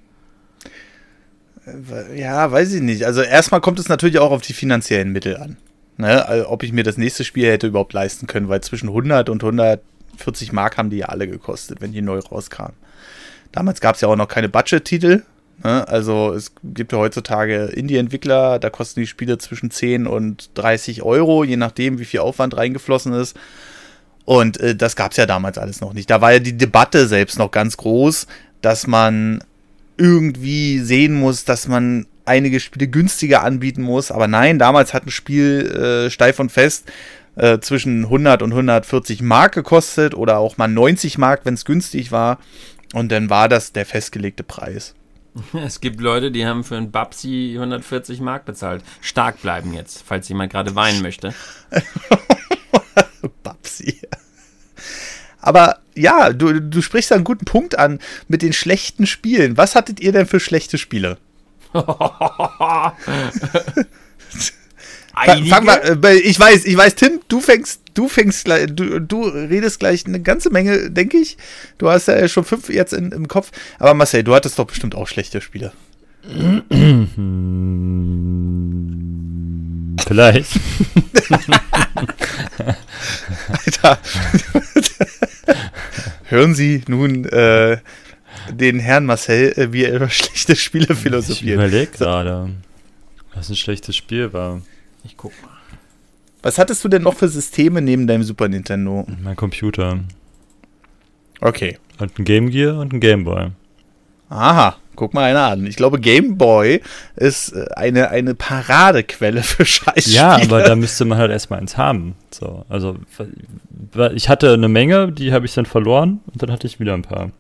Ja, 2.14 2.52
weiß 2.52 2.74
ich 2.74 2.80
nicht. 2.80 3.04
Also 3.04 3.22
erstmal 3.22 3.60
kommt 3.60 3.80
es 3.80 3.88
natürlich 3.88 4.20
auch 4.20 4.30
auf 4.30 4.42
die 4.42 4.52
finanziellen 4.52 5.10
Mittel 5.10 5.36
an. 5.36 5.56
Ne? 5.96 6.24
Also, 6.28 6.48
ob 6.48 6.62
ich 6.62 6.72
mir 6.72 6.84
das 6.84 6.96
nächste 6.96 7.24
Spiel 7.24 7.50
hätte 7.50 7.66
überhaupt 7.66 7.92
leisten 7.92 8.28
können, 8.28 8.48
weil 8.48 8.60
zwischen 8.60 8.88
100 8.88 9.28
und 9.30 9.42
140 9.42 10.52
Mark 10.52 10.78
haben 10.78 10.90
die 10.90 10.98
ja 10.98 11.06
alle 11.06 11.26
gekostet, 11.26 11.80
wenn 11.80 11.90
die 11.90 12.02
neu 12.02 12.20
rauskamen. 12.20 12.76
Damals 13.50 13.80
gab 13.80 13.96
es 13.96 14.00
ja 14.02 14.08
auch 14.08 14.14
noch 14.14 14.28
keine 14.28 14.48
Budget-Titel. 14.48 15.24
Ne? 15.64 15.88
Also 15.88 16.34
es 16.34 16.52
gibt 16.62 16.92
ja 16.92 16.98
heutzutage 16.98 17.64
Indie-Entwickler, 17.64 18.60
da 18.60 18.70
kosten 18.70 19.00
die 19.00 19.08
Spiele 19.08 19.38
zwischen 19.38 19.72
10 19.72 20.06
und 20.06 20.50
30 20.54 21.02
Euro, 21.02 21.42
je 21.42 21.56
nachdem, 21.56 21.98
wie 21.98 22.04
viel 22.04 22.20
Aufwand 22.20 22.56
reingeflossen 22.56 23.12
ist. 23.12 23.36
Und 24.26 24.60
äh, 24.60 24.76
das 24.76 24.96
gab 24.96 25.12
es 25.12 25.16
ja 25.16 25.24
damals 25.24 25.56
alles 25.56 25.80
noch 25.80 25.94
nicht. 25.94 26.10
Da 26.10 26.20
war 26.20 26.32
ja 26.32 26.40
die 26.40 26.58
Debatte 26.58 27.06
selbst 27.06 27.38
noch 27.38 27.50
ganz 27.50 27.78
groß, 27.78 28.26
dass 28.60 28.86
man 28.86 29.42
irgendwie 29.96 30.80
sehen 30.80 31.14
muss, 31.14 31.44
dass 31.44 31.68
man 31.68 32.06
einige 32.26 32.60
Spiele 32.60 32.88
günstiger 32.88 33.42
anbieten 33.42 33.82
muss. 33.82 34.10
Aber 34.10 34.26
nein, 34.26 34.58
damals 34.58 34.92
hat 34.92 35.06
ein 35.06 35.10
Spiel 35.10 36.06
äh, 36.06 36.10
steif 36.10 36.40
und 36.40 36.50
fest 36.50 36.90
äh, 37.36 37.60
zwischen 37.60 38.04
100 38.04 38.42
und 38.42 38.50
140 38.50 39.22
Mark 39.22 39.54
gekostet 39.54 40.14
oder 40.14 40.38
auch 40.38 40.58
mal 40.58 40.68
90 40.68 41.18
Mark, 41.18 41.42
wenn 41.44 41.54
es 41.54 41.64
günstig 41.64 42.10
war. 42.10 42.38
Und 42.94 43.12
dann 43.12 43.30
war 43.30 43.48
das 43.48 43.72
der 43.72 43.86
festgelegte 43.86 44.42
Preis. 44.42 44.94
Es 45.52 45.80
gibt 45.80 46.00
Leute, 46.00 46.30
die 46.30 46.46
haben 46.46 46.64
für 46.64 46.76
ein 46.76 46.90
Babsi 46.90 47.52
140 47.54 48.20
Mark 48.20 48.44
bezahlt. 48.46 48.82
Stark 49.02 49.42
bleiben 49.42 49.74
jetzt, 49.74 50.02
falls 50.04 50.28
jemand 50.28 50.50
gerade 50.50 50.74
weinen 50.74 51.02
möchte. 51.02 51.34
Babsi. 53.76 54.00
Aber 55.40 55.78
ja, 55.94 56.32
du, 56.32 56.60
du 56.60 56.82
sprichst 56.82 57.12
einen 57.12 57.24
guten 57.24 57.44
Punkt 57.44 57.78
an 57.78 58.00
mit 58.28 58.42
den 58.42 58.52
schlechten 58.52 59.06
Spielen. 59.06 59.56
Was 59.56 59.74
hattet 59.74 60.00
ihr 60.00 60.12
denn 60.12 60.26
für 60.26 60.40
schlechte 60.40 60.78
Spiele? 60.78 61.18
Fang 65.48 65.64
mal, 65.64 65.98
äh, 66.04 66.18
ich 66.18 66.38
weiß, 66.38 66.66
ich 66.66 66.76
weiß, 66.76 66.94
Tim, 66.96 67.20
du 67.28 67.40
fängst, 67.40 67.80
du 67.94 68.08
fängst 68.08 68.44
gleich, 68.44 68.66
du, 68.70 69.00
du 69.00 69.22
redest 69.22 69.78
gleich 69.78 70.04
eine 70.06 70.20
ganze 70.20 70.50
Menge, 70.50 70.90
denke 70.90 71.16
ich. 71.16 71.38
Du 71.78 71.88
hast 71.88 72.08
ja 72.08 72.28
schon 72.28 72.44
fünf 72.44 72.68
jetzt 72.68 72.92
in, 72.92 73.12
im 73.12 73.28
Kopf. 73.28 73.50
Aber 73.78 73.94
Marcel, 73.94 74.24
du 74.24 74.34
hattest 74.34 74.58
doch 74.58 74.66
bestimmt 74.66 74.94
auch 74.94 75.08
schlechte 75.08 75.40
Spiele. 75.40 75.72
Vielleicht. 80.06 80.60
Alter. 83.48 83.98
Hören 86.24 86.54
Sie 86.54 86.82
nun 86.86 87.24
äh, 87.24 87.78
den 88.52 88.78
Herrn 88.78 89.06
Marcel, 89.06 89.52
äh, 89.56 89.72
wie 89.72 89.84
er 89.84 89.96
über 89.96 90.08
schlechte 90.08 90.54
Spiele 90.56 90.94
philosophiert. 90.94 91.60
Ich 91.60 91.66
überlege 91.66 91.90
gerade, 91.90 92.50
was 93.34 93.48
ein 93.48 93.56
schlechtes 93.56 93.96
Spiel 93.96 94.32
war. 94.32 94.62
Ich 95.04 95.16
guck 95.16 95.32
mal. 95.42 95.50
Was 96.42 96.58
hattest 96.58 96.84
du 96.84 96.88
denn 96.88 97.02
noch 97.02 97.14
für 97.14 97.28
Systeme 97.28 97.82
neben 97.82 98.06
deinem 98.06 98.22
Super 98.22 98.48
Nintendo? 98.48 99.04
Mein 99.20 99.34
Computer. 99.34 99.98
Okay. 101.40 101.78
Und 101.98 102.18
ein 102.18 102.24
Game 102.24 102.50
Gear 102.50 102.78
und 102.78 102.92
ein 102.92 103.00
Game 103.00 103.24
Boy. 103.24 103.48
Aha. 104.28 104.76
Guck 104.96 105.14
mal 105.14 105.24
einer 105.24 105.42
an. 105.42 105.66
Ich 105.66 105.76
glaube, 105.76 106.00
Game 106.00 106.36
Boy 106.36 106.82
ist 107.14 107.52
äh, 107.52 107.66
eine, 107.76 108.10
eine 108.10 108.34
Paradequelle 108.34 109.42
für 109.42 109.64
Scheißspiele. 109.64 110.16
Ja, 110.16 110.40
aber 110.42 110.62
da 110.62 110.74
müsste 110.74 111.04
man 111.04 111.18
halt 111.18 111.30
erstmal 111.30 111.60
eins 111.60 111.76
haben. 111.76 112.16
So, 112.30 112.64
also 112.68 112.96
ich 114.14 114.28
hatte 114.28 114.52
eine 114.52 114.68
Menge, 114.68 115.12
die 115.12 115.32
habe 115.32 115.46
ich 115.46 115.54
dann 115.54 115.66
verloren 115.66 116.20
und 116.32 116.42
dann 116.42 116.50
hatte 116.50 116.66
ich 116.66 116.80
wieder 116.80 116.94
ein 116.94 117.02
paar. 117.02 117.30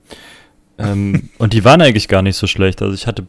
Ähm, 0.78 1.30
und 1.38 1.52
die 1.52 1.64
waren 1.64 1.82
eigentlich 1.82 2.08
gar 2.08 2.22
nicht 2.22 2.36
so 2.36 2.46
schlecht. 2.46 2.82
Also 2.82 2.94
ich 2.94 3.06
hatte 3.06 3.26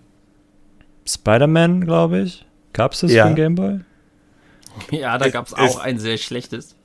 Spider-Man, 1.08 1.86
glaube 1.86 2.20
ich. 2.20 2.46
Gab 2.74 2.94
es 2.94 3.00
das 3.00 3.12
ja. 3.12 3.24
für 3.24 3.32
den 3.32 3.36
Game 3.36 3.56
Boy? 3.56 3.80
Ja, 4.92 5.18
da 5.18 5.30
gab 5.30 5.48
es 5.48 5.56
auch 5.56 5.80
ein 5.80 5.98
sehr 5.98 6.18
schlechtes. 6.18 6.76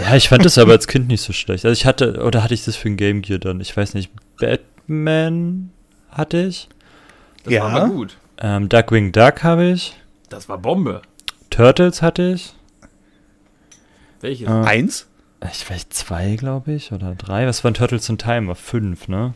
Ja, 0.00 0.14
ich 0.14 0.28
fand 0.28 0.44
das 0.44 0.58
aber 0.58 0.72
als 0.72 0.86
Kind 0.86 1.08
nicht 1.08 1.22
so 1.22 1.32
schlecht. 1.32 1.64
Also 1.64 1.72
ich 1.72 1.86
hatte, 1.86 2.22
oder 2.22 2.44
hatte 2.44 2.54
ich 2.54 2.64
das 2.64 2.76
für 2.76 2.88
ein 2.88 2.96
Game 2.96 3.22
Gear 3.22 3.40
dann? 3.40 3.60
Ich 3.60 3.76
weiß 3.76 3.94
nicht. 3.94 4.12
Batman 4.38 5.70
hatte 6.10 6.38
ich. 6.38 6.68
Das 7.44 7.52
ja. 7.52 7.64
war 7.64 7.82
aber 7.82 7.88
gut. 7.88 8.16
Ähm, 8.38 8.68
Duckwing 8.68 9.12
Duck 9.12 9.42
habe 9.42 9.64
ich. 9.64 9.96
Das 10.28 10.48
war 10.48 10.58
Bombe. 10.58 11.02
Turtles 11.50 12.02
hatte 12.02 12.32
ich. 12.34 12.54
Welches? 14.20 14.48
Äh, 14.48 14.50
Eins? 14.50 15.06
Ich 15.52 15.68
weiß 15.70 15.88
zwei, 15.88 16.36
glaube 16.36 16.72
ich, 16.72 16.92
oder 16.92 17.14
drei. 17.14 17.46
Was 17.46 17.64
waren 17.64 17.72
Turtles 17.72 18.08
in 18.10 18.18
Time? 18.18 18.48
War 18.48 18.54
fünf, 18.54 19.08
ne? 19.08 19.32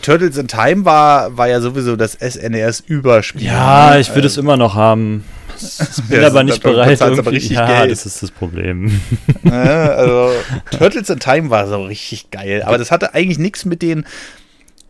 Turtles 0.00 0.36
in 0.38 0.46
Time 0.46 0.84
war, 0.84 1.36
war 1.36 1.48
ja 1.48 1.60
sowieso 1.60 1.96
das 1.96 2.12
SNES-Überspiel. 2.12 3.42
Ja, 3.42 3.98
ich 3.98 4.14
würde 4.14 4.28
es 4.28 4.36
immer 4.36 4.56
noch 4.56 4.76
haben. 4.76 5.24
Ich 5.60 6.02
bin 6.08 6.20
ja, 6.20 6.28
aber 6.28 6.44
nicht 6.44 6.62
bereit. 6.62 7.02
Aber 7.02 7.32
richtig 7.32 7.50
ja, 7.50 7.66
Geld. 7.66 7.90
das 7.90 8.06
ist 8.06 8.22
das 8.22 8.30
Problem. 8.30 9.00
Ja, 9.42 9.90
also, 9.90 10.30
Turtles 10.70 11.10
in 11.10 11.18
Time 11.18 11.50
war 11.50 11.66
so 11.66 11.82
richtig 11.82 12.30
geil. 12.30 12.62
Aber 12.64 12.78
das 12.78 12.92
hatte 12.92 13.12
eigentlich 13.12 13.40
nichts 13.40 13.64
mit 13.64 13.82
den 13.82 14.06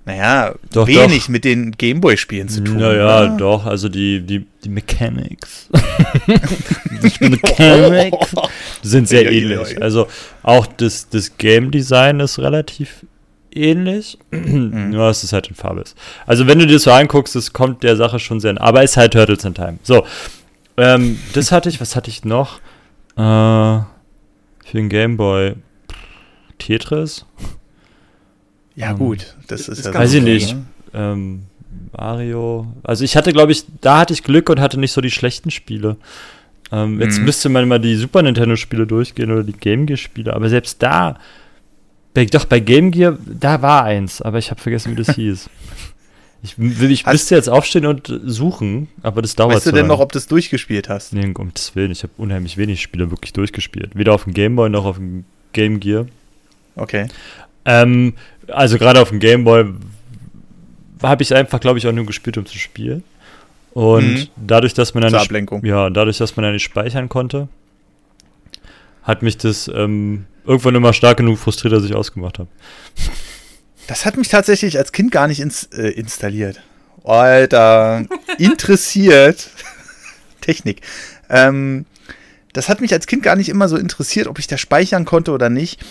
naja, 0.05 0.55
doch, 0.73 0.88
wenig 0.88 1.25
doch. 1.25 1.29
mit 1.29 1.45
den 1.45 1.73
Gameboy-Spielen 1.73 2.49
zu 2.49 2.65
tun. 2.65 2.79
Naja, 2.79 3.25
oder? 3.25 3.37
doch, 3.37 3.67
also 3.67 3.88
die, 3.88 4.21
die, 4.21 4.45
die 4.65 4.69
Mechanics. 4.69 5.69
die 7.21 7.29
Mechanics 7.29 8.35
sind 8.83 9.09
sehr 9.09 9.31
ähnlich. 9.31 9.81
Also 9.81 10.09
auch 10.43 10.67
das, 10.67 11.09
das 11.09 11.37
Game 11.37 11.71
Design 11.71 12.19
ist 12.19 12.41
relativ 12.41 13.07
ähnlich. 13.55 14.19
mhm. 14.33 14.91
Nur, 14.91 15.07
dass 15.07 15.23
es 15.23 15.33
halt 15.33 15.49
in 15.49 15.55
Farbe 15.55 15.83
ist. 15.83 15.97
Also 16.27 16.49
wenn 16.49 16.59
du 16.59 16.67
dir 16.67 16.75
das 16.75 16.83
so 16.83 16.91
anguckst, 16.91 17.37
es 17.37 17.53
kommt 17.53 17.85
der 17.85 17.97
Sache 17.97 18.19
schon 18.19 18.41
sehr, 18.41 18.61
aber 18.61 18.83
es 18.83 18.93
ist 18.93 18.97
halt 18.97 19.12
Turtles 19.12 19.45
in 19.45 19.55
Time. 19.55 19.79
So. 19.85 20.05
Ähm, 20.77 21.19
das 21.35 21.53
hatte 21.53 21.69
ich, 21.69 21.81
was 21.81 21.95
hatte 21.95 22.11
ich 22.11 22.25
noch? 22.25 22.59
Äh, 23.17 23.21
für 23.21 23.85
den 24.75 24.88
Gameboy 24.88 25.55
Tetris? 26.59 27.27
Ja, 28.75 28.91
Ähm, 28.91 28.99
gut, 28.99 29.37
das 29.49 29.63
ist, 29.63 29.79
ist 29.81 29.85
ja 29.87 29.91
ganz 29.93 30.05
Weiß 30.05 30.15
ich 30.15 30.23
nicht. 30.23 30.55
ne? 30.55 30.63
Ähm, 30.95 31.43
Mario. 31.97 32.67
Also 32.83 33.05
ich 33.05 33.17
hatte, 33.17 33.33
glaube 33.33 33.53
ich, 33.53 33.65
da 33.81 33.99
hatte 33.99 34.13
ich 34.13 34.23
Glück 34.23 34.49
und 34.51 34.61
hatte 34.61 34.79
nicht 34.81 34.93
so 34.93 35.01
die 35.01 35.11
schlechten 35.11 35.51
Spiele. 35.51 35.97
Ähm, 36.71 37.01
jetzt 37.01 37.19
Mhm. 37.19 37.25
müsste 37.27 37.49
man 37.49 37.69
mal 37.69 37.79
die 37.81 37.97
Super 37.97 38.23
Nintendo-Spiele 38.23 38.87
durchgehen 38.87 39.31
oder 39.31 39.43
die 39.45 39.53
Game 39.53 39.85
Gear-Spiele, 39.87 40.33
aber 40.35 40.49
selbst 40.49 40.83
da, 40.83 41.19
bei, 42.15 42.25
doch 42.25 42.45
bei 42.47 42.61
Game 42.61 42.91
Gear, 42.91 43.19
da 43.27 43.61
war 43.63 43.85
eins, 43.85 44.23
aber 44.23 44.39
ich 44.39 44.51
habe 44.51 44.61
vergessen, 44.61 44.93
wie 44.97 45.03
das 45.03 45.15
hieß. 45.17 45.51
Ich, 46.45 46.59
will- 46.59 46.91
ich 46.91 47.05
Hast- 47.05 47.13
müsste 47.13 47.35
jetzt 47.37 47.49
aufstehen 47.49 47.87
und 47.87 48.13
suchen, 48.25 48.89
aber 49.03 49.23
das 49.23 49.37
dauert 49.37 49.57
Weißt 49.57 49.67
du 49.67 49.73
denn 49.73 49.87
noch, 49.87 50.01
ob 50.01 50.13
du 50.13 50.19
es 50.19 50.27
durchgespielt 50.27 50.89
hast? 50.89 51.13
Nee, 51.13 51.25
um 51.25 51.35
Gottes 51.35 51.77
Willen, 51.77 51.91
ich 51.93 52.03
habe 52.03 52.13
unheimlich 52.17 52.57
wenig 52.57 52.81
Spiele 52.83 53.11
wirklich 53.11 53.33
durchgespielt. 53.33 53.91
Weder 53.95 54.13
auf 54.15 54.25
dem 54.25 54.33
Game 54.35 54.57
Boy 54.57 54.69
noch 54.71 54.85
auf 54.85 54.97
dem 54.97 55.25
Game 55.53 55.79
Gear. 55.79 56.07
Okay. 56.75 57.07
Ähm, 57.64 58.14
also 58.48 58.79
gerade 58.79 59.01
auf 59.01 59.11
dem 59.11 59.18
Game 59.20 59.44
Boy 59.44 59.66
habe 61.03 61.22
ich 61.22 61.35
einfach, 61.35 61.61
glaube 61.61 61.79
ich, 61.79 61.87
auch 61.87 61.92
nur 61.92 62.07
gespielt, 62.07 62.38
um 62.38 62.46
zu 62.46 62.59
spielen. 62.59 63.03
Und 63.72 64.14
Mhm. 64.14 64.29
dadurch, 64.37 64.75
dass 64.75 64.94
man 64.94 65.03
dann 65.03 65.11
Zur 65.11 65.20
nicht, 65.20 65.29
Ablenkung. 65.29 65.64
ja, 65.64 65.88
dadurch, 65.90 66.18
dass 66.18 66.37
man 66.37 66.44
dann 66.44 66.53
nicht 66.53 66.62
speichern 66.64 67.09
konnte, 67.09 67.48
hat 69.03 69.22
mich 69.22 69.37
das 69.38 69.68
ähm, 69.75 70.27
irgendwann 70.44 70.75
immer 70.75 70.92
stark 70.92 71.16
genug 71.16 71.38
frustriert, 71.38 71.72
dass 71.75 71.85
ich 71.85 71.94
ausgemacht 71.94 72.38
habe. 72.38 72.48
Das 73.88 74.05
hat 74.05 74.16
mich 74.16 74.29
tatsächlich 74.29 74.79
als 74.79 74.92
Kind 74.92 75.11
gar 75.11 75.27
nicht 75.27 75.40
ins, 75.40 75.64
äh, 75.72 75.88
installiert. 75.88 76.61
Alter, 77.05 78.05
interessiert. 78.38 79.51
Technik. 80.40 80.83
Ähm, 81.31 81.87
das 82.53 82.68
hat 82.68 82.81
mich 82.81 82.92
als 82.92 83.07
Kind 83.07 83.22
gar 83.22 83.37
nicht 83.37 83.48
immer 83.48 83.68
so 83.68 83.77
interessiert, 83.77 84.27
ob 84.27 84.38
ich 84.38 84.46
da 84.46 84.59
speichern 84.59 85.05
konnte 85.05 85.33
oder 85.33 85.48
nicht. 85.48 85.83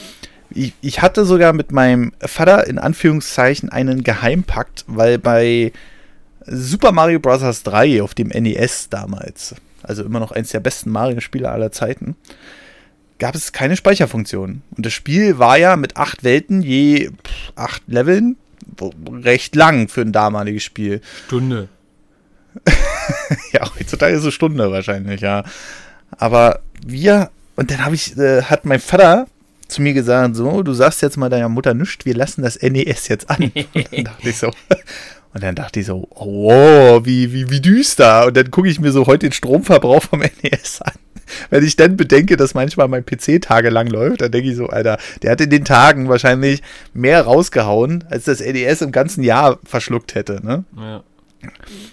Ich, 0.53 0.73
ich 0.81 1.01
hatte 1.01 1.25
sogar 1.25 1.53
mit 1.53 1.71
meinem 1.71 2.13
Vater 2.19 2.67
in 2.67 2.77
Anführungszeichen 2.79 3.69
einen 3.69 4.03
Geheimpakt, 4.03 4.85
weil 4.87 5.17
bei 5.17 5.71
Super 6.45 6.91
Mario 6.91 7.19
Bros. 7.19 7.63
3 7.63 8.01
auf 8.01 8.13
dem 8.13 8.29
NES 8.29 8.89
damals, 8.89 9.55
also 9.83 10.03
immer 10.03 10.19
noch 10.19 10.31
eins 10.31 10.49
der 10.49 10.59
besten 10.59 10.91
Mario-Spiele 10.91 11.49
aller 11.49 11.71
Zeiten, 11.71 12.15
gab 13.19 13.35
es 13.35 13.51
keine 13.51 13.77
Speicherfunktion. 13.77 14.63
Und 14.75 14.85
das 14.85 14.93
Spiel 14.93 15.37
war 15.37 15.57
ja 15.57 15.75
mit 15.75 15.97
acht 15.97 16.23
Welten 16.23 16.61
je 16.61 17.11
acht 17.55 17.83
Leveln 17.87 18.37
recht 19.23 19.55
lang 19.55 19.87
für 19.87 20.01
ein 20.01 20.11
damaliges 20.11 20.63
Spiel. 20.63 21.01
Stunde. 21.27 21.69
Ja, 23.53 23.69
heutzutage 23.79 24.13
ist 24.15 24.25
es 24.25 24.33
Stunde 24.33 24.71
wahrscheinlich, 24.71 25.21
ja. 25.21 25.43
Aber 26.17 26.59
wir, 26.85 27.31
und 27.55 27.71
dann 27.71 27.85
habe 27.85 27.95
ich, 27.95 28.17
äh, 28.17 28.43
hat 28.43 28.65
mein 28.65 28.81
Vater 28.81 29.27
zu 29.71 29.81
mir 29.81 29.93
gesagt, 29.93 30.35
so, 30.35 30.63
du 30.63 30.73
sagst 30.73 31.01
jetzt 31.01 31.17
mal 31.17 31.29
deiner 31.29 31.49
Mutter 31.49 31.73
nichts, 31.73 32.05
wir 32.05 32.15
lassen 32.15 32.41
das 32.41 32.61
NES 32.61 33.07
jetzt 33.07 33.29
an. 33.29 33.51
Und 33.73 33.91
dann 33.91 34.03
dachte 34.03 34.29
ich 34.29 34.37
so, 34.37 34.51
und 35.33 35.43
dann 35.43 35.55
dachte 35.55 35.79
ich 35.79 35.85
so, 35.85 36.07
oh, 36.09 36.99
wie, 37.03 37.31
wie, 37.31 37.49
wie 37.49 37.61
düster. 37.61 38.25
Und 38.25 38.35
dann 38.35 38.51
gucke 38.51 38.67
ich 38.67 38.79
mir 38.81 38.91
so 38.91 39.07
heute 39.07 39.27
den 39.27 39.31
Stromverbrauch 39.31 40.03
vom 40.03 40.19
NES 40.43 40.81
an. 40.81 40.93
Wenn 41.49 41.63
ich 41.63 41.77
dann 41.77 41.95
bedenke, 41.95 42.35
dass 42.35 42.53
manchmal 42.53 42.89
mein 42.89 43.05
PC 43.05 43.41
tagelang 43.41 43.87
läuft, 43.87 44.19
dann 44.19 44.31
denke 44.31 44.49
ich 44.49 44.57
so, 44.57 44.67
Alter, 44.67 44.97
der 45.21 45.31
hat 45.31 45.39
in 45.39 45.49
den 45.49 45.63
Tagen 45.63 46.09
wahrscheinlich 46.09 46.61
mehr 46.93 47.21
rausgehauen, 47.21 48.03
als 48.09 48.25
das 48.25 48.41
NES 48.41 48.81
im 48.81 48.91
ganzen 48.91 49.23
Jahr 49.23 49.57
verschluckt 49.63 50.15
hätte, 50.15 50.45
ne? 50.45 50.65
Ja. 50.75 51.03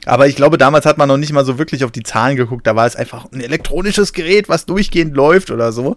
Aber 0.05 0.27
ich 0.27 0.37
glaube, 0.37 0.59
damals 0.59 0.85
hat 0.85 0.99
man 0.99 1.09
noch 1.09 1.17
nicht 1.17 1.33
mal 1.33 1.45
so 1.45 1.59
wirklich 1.59 1.85
auf 1.85 1.91
die 1.91 2.03
Zahlen 2.03 2.37
geguckt. 2.37 2.67
Da 2.67 2.77
war 2.77 2.87
es 2.87 2.97
einfach 2.97 3.31
ein 3.33 3.41
elektronisches 3.41 4.13
Gerät, 4.13 4.49
was 4.49 4.67
durchgehend 4.67 5.15
läuft 5.15 5.51
oder 5.51 5.73
so. 5.73 5.97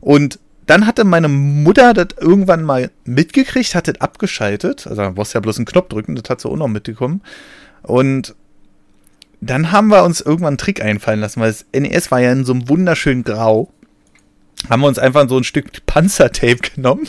Und 0.00 0.38
dann 0.68 0.86
hatte 0.86 1.04
meine 1.04 1.28
Mutter 1.28 1.94
das 1.94 2.08
irgendwann 2.20 2.62
mal 2.62 2.90
mitgekriegt, 3.06 3.74
hat 3.74 3.88
das 3.88 4.02
abgeschaltet. 4.02 4.86
Also 4.86 5.00
da 5.00 5.10
brauchst 5.10 5.32
du 5.32 5.38
ja 5.38 5.40
bloß 5.40 5.56
einen 5.56 5.64
Knopf 5.64 5.88
drücken, 5.88 6.14
das 6.14 6.28
hat 6.28 6.42
sie 6.42 6.48
auch 6.48 6.56
noch 6.56 6.68
mitbekommen. 6.68 7.22
Und 7.82 8.34
dann 9.40 9.72
haben 9.72 9.88
wir 9.88 10.04
uns 10.04 10.20
irgendwann 10.20 10.48
einen 10.48 10.58
Trick 10.58 10.82
einfallen 10.82 11.20
lassen, 11.20 11.40
weil 11.40 11.52
das 11.52 11.64
NES 11.72 12.10
war 12.10 12.20
ja 12.20 12.32
in 12.32 12.44
so 12.44 12.52
einem 12.52 12.68
wunderschönen 12.68 13.24
Grau. 13.24 13.72
Haben 14.68 14.82
wir 14.82 14.88
uns 14.88 14.98
einfach 14.98 15.26
so 15.26 15.38
ein 15.38 15.44
Stück 15.44 15.86
Panzertape 15.86 16.56
genommen 16.56 17.08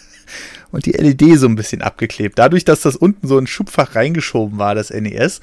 und 0.70 0.86
die 0.86 0.92
LED 0.92 1.38
so 1.38 1.46
ein 1.46 1.56
bisschen 1.56 1.82
abgeklebt. 1.82 2.38
Dadurch, 2.38 2.64
dass 2.64 2.80
das 2.80 2.96
unten 2.96 3.28
so 3.28 3.36
ein 3.36 3.46
Schubfach 3.46 3.96
reingeschoben 3.96 4.58
war, 4.58 4.74
das 4.74 4.88
NES, 4.88 5.42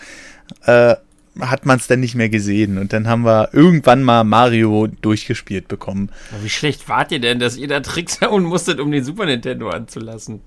äh, 0.66 0.96
hat 1.40 1.66
man 1.66 1.78
es 1.78 1.88
dann 1.88 2.00
nicht 2.00 2.16
mehr 2.16 2.30
gesehen. 2.30 2.78
Und 2.78 2.94
dann 2.94 3.08
haben 3.08 3.24
wir 3.24 3.50
irgendwann 3.54 4.04
mal 4.04 4.24
Mario 4.24 4.88
durchgespielt 4.88 5.68
bekommen. 5.68 6.10
Wie 6.42 6.50
schlecht 6.50 6.88
wart 6.88 7.12
ihr 7.12 7.20
denn, 7.20 7.40
dass 7.40 7.58
ihr 7.58 7.68
da 7.68 7.80
Tricks 7.80 8.22
hauen 8.22 8.44
musstet, 8.44 8.80
um 8.80 8.92
den 8.92 9.04
Super 9.04 9.26
Nintendo 9.26 9.70
anzulassen? 9.70 10.42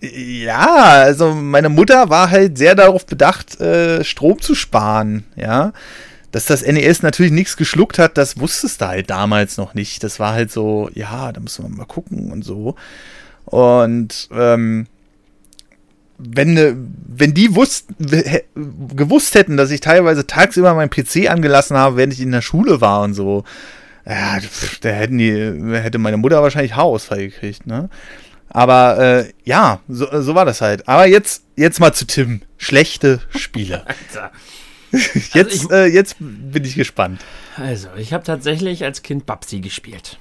Ja, 0.00 0.82
also 0.90 1.32
meine 1.32 1.68
Mutter 1.68 2.10
war 2.10 2.30
halt 2.30 2.58
sehr 2.58 2.74
darauf 2.74 3.06
bedacht, 3.06 3.60
äh, 3.60 4.02
Strom 4.02 4.40
zu 4.40 4.54
sparen, 4.54 5.24
ja. 5.36 5.72
Dass 6.32 6.46
das 6.46 6.66
NES 6.66 7.02
natürlich 7.02 7.30
nichts 7.30 7.56
geschluckt 7.56 7.98
hat, 7.98 8.16
das 8.16 8.40
wusstest 8.40 8.80
du 8.80 8.86
halt 8.86 9.10
damals 9.10 9.58
noch 9.58 9.74
nicht. 9.74 10.02
Das 10.02 10.18
war 10.18 10.32
halt 10.32 10.50
so, 10.50 10.90
ja, 10.94 11.30
da 11.30 11.40
müssen 11.40 11.64
wir 11.64 11.68
mal 11.68 11.84
gucken 11.84 12.32
und 12.32 12.42
so. 12.42 12.74
Und 13.44 14.28
ähm, 14.32 14.86
wenn, 16.24 16.54
ne- 16.54 16.76
wenn 17.06 17.34
die 17.34 17.54
wusst, 17.54 17.88
gewusst 17.98 19.34
hätten, 19.34 19.56
dass 19.56 19.70
ich 19.70 19.80
teilweise 19.80 20.26
tagsüber 20.26 20.74
meinen 20.74 20.90
PC 20.90 21.28
angelassen 21.30 21.76
habe, 21.76 21.96
während 21.96 22.12
ich 22.12 22.20
in 22.20 22.32
der 22.32 22.42
Schule 22.42 22.80
war 22.80 23.02
und 23.02 23.14
so, 23.14 23.44
ja, 24.06 24.38
da 24.80 24.88
hätten 24.88 25.18
die, 25.18 25.32
hätte 25.76 25.98
meine 25.98 26.16
Mutter 26.16 26.42
wahrscheinlich 26.42 26.74
Haarausfall 26.74 27.18
gekriegt, 27.28 27.66
ne? 27.66 27.88
Aber 28.48 28.98
äh, 28.98 29.32
ja, 29.44 29.80
so, 29.88 30.06
so 30.20 30.34
war 30.34 30.44
das 30.44 30.60
halt. 30.60 30.86
Aber 30.86 31.06
jetzt, 31.06 31.44
jetzt 31.56 31.80
mal 31.80 31.92
zu 31.94 32.04
Tim. 32.06 32.42
Schlechte 32.58 33.20
Spiele. 33.36 33.86
Alter. 33.86 34.30
Jetzt, 35.32 35.54
ich- 35.64 35.70
äh, 35.70 35.86
jetzt 35.86 36.16
bin 36.20 36.62
ich 36.66 36.74
gespannt. 36.74 37.22
Also, 37.56 37.88
ich 37.96 38.12
habe 38.12 38.24
tatsächlich 38.24 38.84
als 38.84 39.00
Kind 39.00 39.24
Babsi 39.24 39.60
gespielt. 39.60 40.18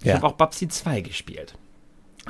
Ich 0.00 0.06
Ja. 0.06 0.14
habe 0.14 0.26
auch 0.26 0.32
Babsi 0.32 0.66
2 0.66 1.00
gespielt. 1.02 1.54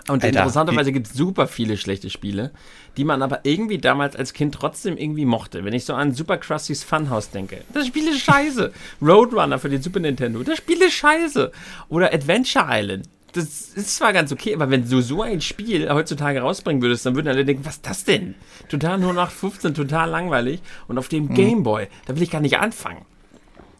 Und 0.09 0.25
Alter, 0.25 0.29
interessanterweise 0.29 0.93
gibt 0.93 1.09
es 1.09 1.15
super 1.15 1.47
viele 1.47 1.77
schlechte 1.77 2.11
Spiele, 2.11 2.53
die 2.97 3.05
man 3.05 3.23
aber 3.23 3.41
irgendwie 3.45 3.79
damals 3.79 4.17
als 4.17 4.33
Kind 4.33 4.55
trotzdem 4.55 4.97
irgendwie 4.97 5.25
mochte. 5.25 5.65
Wenn 5.65 5.73
ich 5.73 5.85
so 5.85 5.95
an 5.95 6.13
Super 6.13 6.39
Krusty's 6.39 6.85
Funhouse 6.85 7.31
denke, 7.31 7.63
das 7.73 7.87
Spiel 7.87 8.09
ist 8.09 8.21
scheiße. 8.21 8.73
Roadrunner 9.03 9.59
für 9.59 9.69
den 9.69 9.83
Super 9.83 10.01
Nintendo, 10.01 10.43
das 10.43 10.59
Spiel 10.59 10.81
ist 10.83 10.95
scheiße. 10.95 11.53
Oder 11.89 12.13
Adventure 12.13 12.67
Island. 12.69 13.09
Das 13.33 13.45
ist 13.45 13.97
zwar 13.97 14.13
ganz 14.13 14.33
okay, 14.33 14.55
aber 14.55 14.71
wenn 14.71 14.89
du 14.89 15.03
so 15.03 15.23
ein 15.23 15.41
Spiel 15.41 15.91
heutzutage 15.91 16.41
rausbringen 16.41 16.81
würdest, 16.81 17.05
dann 17.05 17.15
würden 17.15 17.29
alle 17.29 17.45
denken, 17.45 17.65
was 17.65 17.77
ist 17.77 17.87
das 17.87 18.05
denn? 18.05 18.35
Total 18.69 18.99
nur 18.99 19.13
nach 19.13 19.31
15, 19.31 19.75
total 19.75 20.09
langweilig. 20.09 20.61
Und 20.89 20.99
auf 20.99 21.09
dem 21.09 21.35
Gameboy, 21.35 21.89
da 22.07 22.17
will 22.17 22.23
ich 22.23 22.31
gar 22.31 22.41
nicht 22.41 22.59
anfangen. 22.59 23.05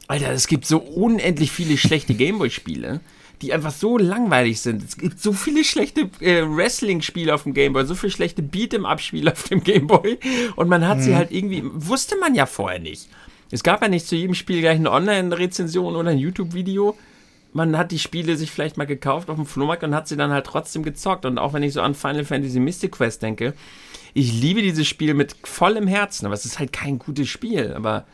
Alter, 0.07 0.33
es 0.33 0.47
gibt 0.47 0.67
so 0.67 0.79
unendlich 0.79 1.51
viele 1.51 1.77
schlechte 1.77 2.15
Gameboy-Spiele, 2.15 3.01
die 3.43 3.53
einfach 3.53 3.73
so 3.73 3.99
langweilig 3.99 4.61
sind. 4.61 4.83
Es 4.83 4.97
gibt 4.97 5.21
so 5.21 5.33
viele 5.33 5.65
schlechte 5.65 6.11
äh, 6.21 6.43
Wrestling-Spiele 6.43 7.35
auf 7.35 7.45
dem 7.45 7.55
Gameboy, 7.55 7.87
so 7.87 7.95
viele 7.95 8.11
schlechte 8.11 8.43
Beat'em-Up-Spiele 8.43 9.33
auf 9.33 9.45
dem 9.45 9.63
Gameboy. 9.63 10.19
Und 10.57 10.69
man 10.69 10.87
hat 10.87 11.03
sie 11.03 11.15
halt 11.15 11.31
irgendwie, 11.31 11.63
wusste 11.65 12.17
man 12.19 12.35
ja 12.35 12.47
vorher 12.47 12.81
nicht. 12.81 13.09
Es 13.51 13.63
gab 13.63 13.81
ja 13.81 13.89
nicht 13.89 14.07
zu 14.07 14.17
jedem 14.17 14.35
Spiel 14.35 14.61
gleich 14.61 14.79
eine 14.79 14.91
Online-Rezension 14.91 15.97
oder 15.97 16.11
ein 16.11 16.19
YouTube-Video. 16.19 16.97
Man 17.53 17.79
hat 17.79 17.93
die 17.93 17.99
Spiele 17.99 18.37
sich 18.37 18.51
vielleicht 18.51 18.77
mal 18.77 18.87
gekauft 18.87 19.31
auf 19.31 19.37
dem 19.37 19.47
Flohmarkt 19.47 19.85
und 19.85 19.95
hat 19.95 20.07
sie 20.07 20.17
dann 20.17 20.33
halt 20.33 20.47
trotzdem 20.47 20.83
gezockt. 20.83 21.25
Und 21.25 21.39
auch 21.39 21.55
wenn 21.55 21.63
ich 21.63 21.73
so 21.73 21.81
an 21.81 21.95
Final 21.95 22.25
Fantasy 22.25 22.61
Mystic 22.61 22.93
Quest 22.93 23.23
denke, 23.23 23.55
ich 24.13 24.33
liebe 24.33 24.63
dieses 24.63 24.87
Spiel 24.87 25.15
mit 25.15 25.35
vollem 25.45 25.87
Herzen, 25.87 26.27
aber 26.27 26.35
es 26.35 26.45
ist 26.45 26.59
halt 26.59 26.73
kein 26.73 26.99
gutes 26.99 27.29
Spiel. 27.29 27.73
Aber 27.75 28.07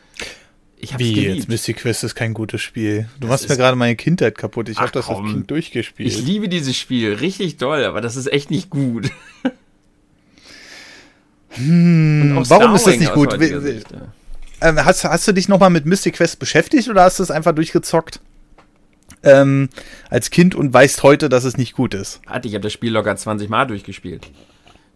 ich 0.77 0.93
hab's 0.93 1.03
Wie 1.03 1.13
geliebt. 1.13 1.35
jetzt? 1.35 1.49
Mystic 1.49 1.77
Quest 1.77 2.03
ist 2.03 2.15
kein 2.15 2.33
gutes 2.33 2.61
Spiel. 2.61 3.07
Du 3.19 3.27
Das 3.27 3.29
machst 3.29 3.49
mir 3.49 3.57
gerade 3.57 3.75
meine 3.77 3.95
Kindheit 3.95 4.37
kaputt. 4.37 4.69
Ich 4.69 4.77
habe 4.79 4.91
das 4.91 5.07
als. 5.09 5.31
Kind 5.31 5.49
durchgespielt. 5.49 6.09
Ich 6.09 6.21
liebe 6.21 6.49
dieses 6.49 6.75
Spiel, 6.77 7.13
richtig 7.13 7.57
toll, 7.57 7.83
aber 7.85 8.01
das 8.01 8.15
ist 8.15 8.31
echt 8.31 8.51
nicht 8.51 8.69
gut. 8.69 9.09
Auch 11.55 12.49
warum 12.49 12.75
ist 12.75 12.85
das 12.85 12.95
Starwing 12.95 12.99
nicht 12.99 13.13
gut? 13.13 13.31
Sicht, 13.63 13.91
ja. 13.91 14.13
Ähm, 14.61 14.83
hast, 14.83 15.03
hast 15.05 15.27
du 15.27 15.31
dich 15.33 15.47
nochmal 15.47 15.69
mit 15.69 15.85
Mystic 15.85 16.15
Quest 16.15 16.39
beschäftigt 16.39 16.89
oder 16.89 17.03
hast 17.03 17.19
du 17.19 17.23
es 17.23 17.31
einfach 17.31 17.53
durchgezockt? 17.53 18.19
Ähm, 19.23 19.69
als 20.09 20.29
Kind 20.29 20.53
und 20.55 20.73
weißt 20.73 21.01
heute, 21.03 21.29
dass 21.29 21.45
es 21.45 21.57
nicht 21.57 21.73
gut 21.73 21.93
ist. 21.93 22.21
Hatte, 22.27 22.47
ich 22.47 22.53
habe 22.53 22.61
das 22.61 22.73
Spiel 22.73 22.91
locker 22.91 23.15
20 23.15 23.49
Mal 23.49 23.65
durchgespielt. 23.65 24.27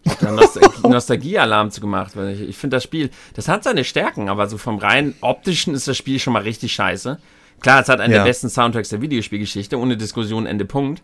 Nostalgie-Alarm 0.82 1.70
zu 1.70 1.80
gemacht, 1.80 2.12
weil 2.16 2.30
ich, 2.34 2.40
ich 2.48 2.56
finde 2.56 2.76
das 2.76 2.84
Spiel, 2.84 3.10
das 3.34 3.48
hat 3.48 3.64
seine 3.64 3.84
Stärken, 3.84 4.28
aber 4.28 4.46
so 4.46 4.58
vom 4.58 4.78
rein 4.78 5.14
optischen 5.20 5.74
ist 5.74 5.88
das 5.88 5.96
Spiel 5.96 6.18
schon 6.18 6.32
mal 6.32 6.42
richtig 6.42 6.72
scheiße. 6.72 7.18
Klar, 7.60 7.82
es 7.82 7.88
hat 7.88 8.00
einen 8.00 8.12
Ja. 8.12 8.18
der 8.20 8.24
besten 8.24 8.48
Soundtracks 8.48 8.88
der 8.88 9.02
Videospielgeschichte, 9.02 9.78
ohne 9.78 9.96
Diskussion, 9.96 10.46
Ende 10.46 10.64
Punkt. 10.64 11.02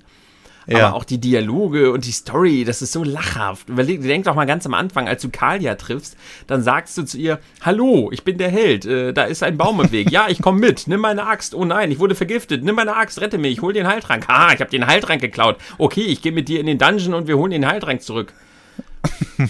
Ja. 0.68 0.88
Aber 0.88 0.96
auch 0.96 1.04
die 1.04 1.18
Dialoge 1.18 1.92
und 1.92 2.04
die 2.06 2.10
Story, 2.10 2.64
das 2.64 2.82
ist 2.82 2.90
so 2.90 3.04
lachhaft. 3.04 3.68
Überleg, 3.68 4.02
denk 4.02 4.24
doch 4.24 4.34
mal 4.34 4.46
ganz 4.46 4.66
am 4.66 4.74
Anfang, 4.74 5.06
als 5.06 5.22
du 5.22 5.28
Kalia 5.28 5.76
triffst, 5.76 6.16
dann 6.48 6.60
sagst 6.60 6.98
du 6.98 7.04
zu 7.04 7.18
ihr, 7.18 7.38
hallo, 7.62 8.10
ich 8.12 8.24
bin 8.24 8.36
der 8.36 8.48
Held, 8.50 8.84
äh, 8.84 9.12
da 9.12 9.24
ist 9.24 9.44
ein 9.44 9.56
Baum 9.56 9.80
im 9.80 9.92
Weg. 9.92 10.10
Ja, 10.10 10.26
ich 10.28 10.42
komme 10.42 10.58
mit, 10.58 10.88
nimm 10.88 11.00
meine 11.02 11.24
Axt. 11.24 11.54
Oh 11.54 11.64
nein, 11.64 11.92
ich 11.92 12.00
wurde 12.00 12.16
vergiftet. 12.16 12.64
Nimm 12.64 12.74
meine 12.74 12.96
Axt, 12.96 13.20
rette 13.20 13.38
mich, 13.38 13.62
hol 13.62 13.74
den 13.74 13.86
Heiltrank. 13.86 14.26
Ha, 14.26 14.52
ich 14.54 14.60
habe 14.60 14.70
den 14.70 14.88
Heiltrank 14.88 15.20
geklaut. 15.20 15.56
Okay, 15.78 16.02
ich 16.02 16.20
gehe 16.20 16.32
mit 16.32 16.48
dir 16.48 16.58
in 16.58 16.66
den 16.66 16.78
Dungeon 16.78 17.14
und 17.14 17.28
wir 17.28 17.36
holen 17.38 17.52
den 17.52 17.66
Heiltrank 17.68 18.02
zurück. 18.02 18.32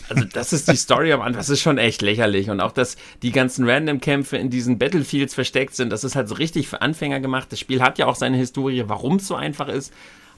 Also 0.09 0.25
das 0.25 0.53
ist 0.53 0.71
die 0.71 0.77
Story 0.77 1.13
am 1.13 1.21
Anfang, 1.21 1.39
das 1.39 1.49
ist 1.49 1.61
schon 1.61 1.79
echt 1.79 2.03
lächerlich. 2.03 2.51
Und 2.51 2.61
auch, 2.61 2.73
dass 2.73 2.97
die 3.23 3.33
ganzen 3.33 3.69
Random-Kämpfe 3.69 4.37
in 4.37 4.51
diesen 4.51 4.79
Battlefields 4.79 5.35
versteckt 5.35 5.75
sind, 5.75 5.91
das 5.91 6.05
ist 6.05 6.17
halt 6.17 6.29
so 6.29 6.35
richtig 6.35 6.69
für 6.69 6.83
Anfänger 6.83 7.21
gemacht. 7.21 7.51
Das 7.51 7.61
Spiel 7.61 7.83
hat 7.83 7.99
ja 7.99 8.07
auch 8.07 8.17
seine 8.17 8.37
Historie, 8.37 8.85
warum 8.87 9.17
es 9.17 9.27
so 9.27 9.35
einfach 9.35 9.69
ist. 9.69 9.93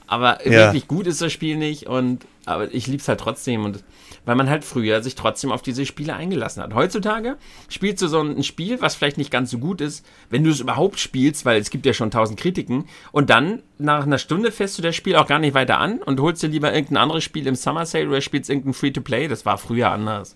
Aber 0.09 0.45
Ja. 0.45 0.65
wirklich 0.65 0.87
gut 0.87 1.05
ist 1.07 1.21
das 1.21 1.31
Spiel 1.31 1.55
nicht. 1.55 1.85
Und 1.85 2.25
aber 2.45 2.73
ich 2.73 2.87
lieb's 2.87 3.07
halt 3.07 3.19
trotzdem. 3.19 3.63
Und 3.63 3.83
weil 4.25 4.35
man 4.35 4.49
halt 4.49 4.65
früher 4.65 5.03
sich 5.03 5.13
trotzdem 5.15 5.51
auf 5.51 5.61
diese 5.61 5.85
Spiele 5.85 6.15
eingelassen 6.15 6.63
hat. 6.63 6.73
Heutzutage 6.73 7.37
spielst 7.69 8.01
du 8.01 8.07
so 8.07 8.19
ein 8.19 8.43
Spiel, 8.43 8.81
was 8.81 8.95
vielleicht 8.95 9.17
nicht 9.17 9.31
ganz 9.31 9.51
so 9.51 9.59
gut 9.59 9.81
ist, 9.81 10.03
wenn 10.29 10.43
du 10.43 10.49
es 10.49 10.59
überhaupt 10.59 10.99
spielst, 10.99 11.45
weil 11.45 11.61
es 11.61 11.69
gibt 11.69 11.85
ja 11.85 11.93
schon 11.93 12.09
tausend 12.11 12.39
Kritiken. 12.39 12.85
Und 13.11 13.29
dann 13.29 13.61
nach 13.77 14.03
einer 14.03 14.17
Stunde 14.17 14.51
fährst 14.51 14.77
du 14.77 14.81
das 14.81 14.95
Spiel 14.95 15.15
auch 15.15 15.27
gar 15.27 15.39
nicht 15.39 15.53
weiter 15.53 15.79
an 15.79 15.99
und 15.99 16.19
holst 16.19 16.41
dir 16.41 16.47
lieber 16.47 16.73
irgendein 16.73 16.97
anderes 16.97 17.23
Spiel 17.23 17.45
im 17.47 17.55
Summer 17.55 17.85
Sale 17.85 18.07
oder 18.07 18.21
spielst 18.21 18.49
irgendein 18.49 18.73
Free-to-Play. 18.73 19.27
Das 19.27 19.45
war 19.45 19.57
früher 19.59 19.91
anders. 19.91 20.35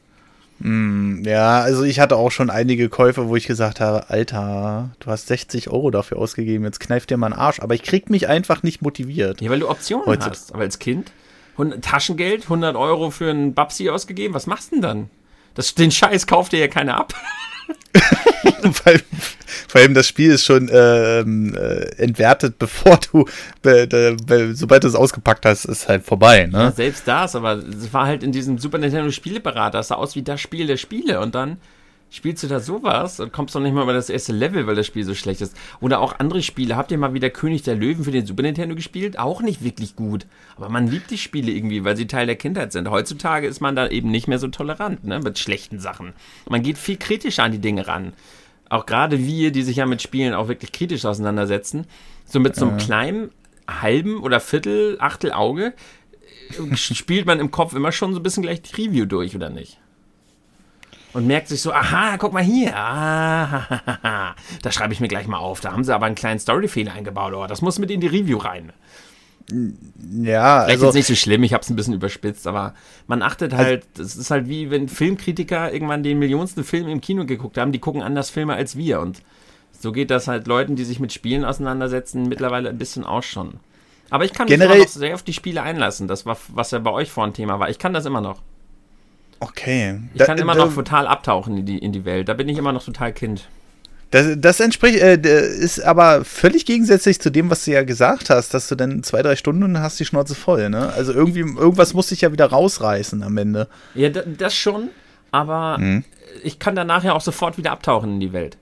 Ja, 0.65 1.59
also 1.59 1.83
ich 1.83 1.99
hatte 1.99 2.15
auch 2.15 2.31
schon 2.31 2.49
einige 2.49 2.87
Käufe, 2.87 3.27
wo 3.27 3.35
ich 3.35 3.47
gesagt 3.47 3.81
habe, 3.81 4.09
Alter, 4.09 4.91
du 4.99 5.07
hast 5.11 5.27
60 5.27 5.69
Euro 5.69 5.91
dafür 5.91 6.19
ausgegeben, 6.19 6.63
jetzt 6.63 6.79
kneift 6.79 7.09
dir 7.09 7.17
mal 7.17 7.27
einen 7.27 7.35
Arsch. 7.35 7.59
Aber 7.59 7.75
ich 7.75 7.83
krieg 7.83 8.09
mich 8.09 8.29
einfach 8.29 8.63
nicht 8.63 8.81
motiviert. 8.81 9.41
Ja, 9.41 9.49
weil 9.49 9.59
du 9.59 9.69
Optionen 9.69 10.05
Heutzutage. 10.05 10.31
hast. 10.37 10.53
Aber 10.53 10.61
als 10.61 10.79
Kind, 10.79 11.11
100 11.53 11.83
Taschengeld, 11.83 12.43
100 12.43 12.77
Euro 12.77 13.11
für 13.11 13.29
einen 13.29 13.53
Babsi 13.53 13.89
ausgegeben, 13.89 14.33
was 14.33 14.47
machst 14.47 14.71
du 14.71 14.75
denn 14.75 14.81
dann? 14.81 15.09
Das, 15.53 15.75
den 15.75 15.91
Scheiß 15.91 16.27
kauft 16.27 16.53
dir 16.53 16.59
ja 16.59 16.67
keiner 16.69 16.97
ab. 16.97 17.13
vor, 18.71 18.87
allem, 18.87 19.01
vor 19.67 19.81
allem 19.81 19.93
das 19.93 20.07
Spiel 20.07 20.31
ist 20.31 20.45
schon 20.45 20.69
ähm, 20.71 21.55
äh, 21.55 21.85
entwertet, 21.97 22.55
bevor 22.59 22.99
du, 23.11 23.25
sobald 24.53 24.83
du 24.83 24.87
es 24.87 24.95
ausgepackt 24.95 25.45
hast, 25.45 25.65
ist 25.65 25.87
halt 25.87 26.03
vorbei. 26.03 26.49
Ja, 26.51 26.65
Ne? 26.65 26.73
selbst 26.75 27.07
das, 27.07 27.35
aber 27.35 27.57
es 27.57 27.93
war 27.93 28.05
halt 28.05 28.23
in 28.23 28.31
diesem 28.31 28.57
Super 28.57 28.77
Nintendo 28.77 29.11
Spieleberater, 29.11 29.79
das 29.79 29.89
sah 29.89 29.95
aus 29.95 30.15
wie 30.15 30.23
das 30.23 30.41
Spiel 30.41 30.67
der 30.67 30.77
Spiele 30.77 31.19
und 31.19 31.35
dann 31.35 31.57
spielst 32.13 32.43
du 32.43 32.47
da 32.47 32.59
sowas 32.59 33.19
und 33.19 33.33
kommst 33.33 33.55
noch 33.55 33.61
nicht 33.61 33.73
mal 33.73 33.81
über 33.81 33.93
das 33.93 34.09
erste 34.09 34.33
Level, 34.33 34.67
weil 34.67 34.75
das 34.75 34.85
Spiel 34.85 35.03
so 35.03 35.15
schlecht 35.15 35.41
ist. 35.41 35.57
Oder 35.81 35.99
auch 35.99 36.19
andere 36.19 36.43
Spiele. 36.43 36.75
Habt 36.75 36.91
ihr 36.91 36.99
mal 36.99 37.15
wieder 37.15 37.31
König 37.31 37.63
der 37.63 37.75
Löwen 37.75 38.03
für 38.03 38.11
den 38.11 38.27
Super 38.27 38.43
Nintendo 38.43 38.75
gespielt? 38.75 39.17
Auch 39.17 39.41
nicht 39.41 39.63
wirklich 39.63 39.95
gut. 39.95 40.27
Aber 40.55 40.69
man 40.69 40.87
liebt 40.87 41.09
die 41.09 41.17
Spiele 41.17 41.51
irgendwie, 41.51 41.83
weil 41.83 41.97
sie 41.97 42.05
Teil 42.05 42.27
der 42.27 42.35
Kindheit 42.35 42.71
sind. 42.71 42.87
Heutzutage 42.87 43.47
ist 43.47 43.61
man 43.61 43.75
da 43.75 43.87
eben 43.87 44.11
nicht 44.11 44.27
mehr 44.27 44.37
so 44.37 44.47
tolerant, 44.47 45.03
ne, 45.03 45.19
mit 45.21 45.39
schlechten 45.39 45.79
Sachen. 45.79 46.13
Man 46.47 46.61
geht 46.61 46.77
viel 46.77 46.97
kritischer 46.97 47.43
an 47.43 47.51
die 47.51 47.59
Dinge 47.59 47.87
ran. 47.87 48.13
Auch 48.69 48.85
gerade 48.85 49.17
wir, 49.17 49.51
die 49.51 49.63
sich 49.63 49.77
ja 49.77 49.87
mit 49.87 50.03
Spielen 50.03 50.35
auch 50.35 50.47
wirklich 50.47 50.71
kritisch 50.71 51.05
auseinandersetzen. 51.05 51.87
So 52.25 52.39
mit 52.39 52.55
so 52.55 52.67
einem 52.67 52.77
kleinen 52.77 53.31
halben 53.67 54.21
oder 54.21 54.39
Viertel, 54.39 54.97
Achtel 54.99 55.33
Auge 55.33 55.73
äh, 56.51 56.75
spielt 56.75 57.25
man 57.25 57.39
im 57.39 57.49
Kopf 57.49 57.73
immer 57.73 57.91
schon 57.91 58.13
so 58.13 58.19
ein 58.19 58.23
bisschen 58.23 58.43
gleich 58.43 58.61
die 58.61 58.83
Review 58.83 59.05
durch, 59.05 59.35
oder 59.35 59.49
nicht? 59.49 59.79
Und 61.13 61.27
merkt 61.27 61.47
sich 61.47 61.61
so, 61.61 61.71
aha, 61.71 62.17
guck 62.17 62.33
mal 62.33 62.43
hier, 62.43 62.75
ah, 62.75 64.35
da 64.63 64.71
schreibe 64.71 64.93
ich 64.93 64.99
mir 64.99 65.07
gleich 65.07 65.27
mal 65.27 65.37
auf. 65.37 65.59
Da 65.59 65.71
haben 65.71 65.83
sie 65.83 65.93
aber 65.93 66.07
einen 66.07 66.15
kleinen 66.15 66.39
Storyfehler 66.39 66.93
eingebaut, 66.93 67.33
oh, 67.35 67.45
das 67.45 67.61
muss 67.61 67.77
mit 67.79 67.91
in 67.91 68.01
die 68.01 68.07
Review 68.07 68.37
rein. 68.39 68.71
Ja, 69.51 70.63
Vielleicht 70.63 70.69
also 70.69 70.85
jetzt 70.85 70.95
nicht 70.95 71.07
so 71.07 71.15
schlimm, 71.15 71.43
ich 71.43 71.53
habe 71.53 71.61
es 71.61 71.69
ein 71.69 71.75
bisschen 71.75 71.93
überspitzt, 71.93 72.47
aber 72.47 72.73
man 73.07 73.21
achtet 73.21 73.53
halt, 73.53 73.85
das 73.95 74.15
ist 74.15 74.31
halt 74.31 74.47
wie 74.47 74.71
wenn 74.71 74.87
Filmkritiker 74.87 75.71
irgendwann 75.73 76.01
den 76.01 76.17
millionsten 76.17 76.63
Film 76.63 76.87
im 76.87 77.01
Kino 77.01 77.25
geguckt 77.25 77.57
haben, 77.57 77.71
die 77.73 77.79
gucken 77.79 78.01
anders 78.01 78.29
Filme 78.29 78.53
als 78.53 78.77
wir 78.77 79.01
und 79.01 79.21
so 79.79 79.91
geht 79.91 80.11
das 80.11 80.29
halt 80.29 80.47
Leuten, 80.47 80.77
die 80.77 80.85
sich 80.85 81.01
mit 81.01 81.11
Spielen 81.11 81.43
auseinandersetzen, 81.43 82.29
mittlerweile 82.29 82.69
ein 82.69 82.77
bisschen 82.77 83.03
aus 83.03 83.25
schon. 83.25 83.59
Aber 84.09 84.23
ich 84.23 84.31
kann 84.31 84.45
mich 84.45 84.53
Generell- 84.57 84.77
immer 84.77 84.85
noch 84.85 84.91
sehr 84.91 85.13
auf 85.13 85.23
die 85.23 85.33
Spiele 85.33 85.61
einlassen, 85.61 86.07
das 86.07 86.25
war, 86.25 86.37
was 86.49 86.71
ja 86.71 86.79
bei 86.79 86.91
euch 86.91 87.11
vorhin 87.11 87.33
Thema 87.33 87.59
war. 87.59 87.69
Ich 87.69 87.79
kann 87.79 87.93
das 87.93 88.05
immer 88.05 88.21
noch. 88.21 88.41
Okay. 89.43 89.99
Ich 90.13 90.19
Da- 90.19 90.25
kann 90.25 90.37
immer 90.37 90.55
da- 90.55 90.65
noch 90.65 90.73
total 90.73 91.07
abtauchen 91.07 91.57
in 91.57 91.65
die, 91.65 91.77
in 91.77 91.91
die 91.91 92.05
Welt. 92.05 92.27
Da 92.29 92.33
bin 92.33 92.49
ich 92.49 92.57
immer 92.57 92.71
noch 92.73 92.83
total 92.83 93.13
Kind. 93.13 93.47
Das, 94.11 94.27
das 94.37 94.59
entspricht, 94.59 94.99
äh, 95.01 95.15
ist 95.17 95.79
aber 95.83 96.23
völlig 96.23 96.65
gegensätzlich 96.67 97.19
zu 97.19 97.31
dem, 97.31 97.49
was 97.49 97.65
du 97.65 97.71
ja 97.71 97.83
gesagt 97.83 98.29
hast, 98.29 98.53
dass 98.53 98.67
du 98.67 98.75
dann 98.75 99.01
zwei, 99.01 99.23
drei 99.23 99.35
Stunden 99.35 99.79
hast 99.79 99.99
die 99.99 100.05
Schnauze 100.05 100.35
voll, 100.35 100.69
ne? 100.69 100.93
Also 100.93 101.13
irgendwie, 101.13 101.39
irgendwas 101.39 101.95
muss 101.95 102.07
dich 102.09 102.21
ja 102.21 102.31
wieder 102.31 102.45
rausreißen 102.45 103.23
am 103.23 103.35
Ende. 103.37 103.67
Ja, 103.95 104.09
da, 104.09 104.21
das 104.25 104.53
schon, 104.55 104.89
aber 105.31 105.79
Mhm. 105.79 106.03
ich 106.43 106.59
kann 106.59 106.75
danach 106.75 107.03
ja 107.03 107.13
auch 107.13 107.21
sofort 107.21 107.57
wieder 107.57 107.71
abtauchen 107.71 108.13
in 108.13 108.19
die 108.19 108.33
Welt. 108.33 108.57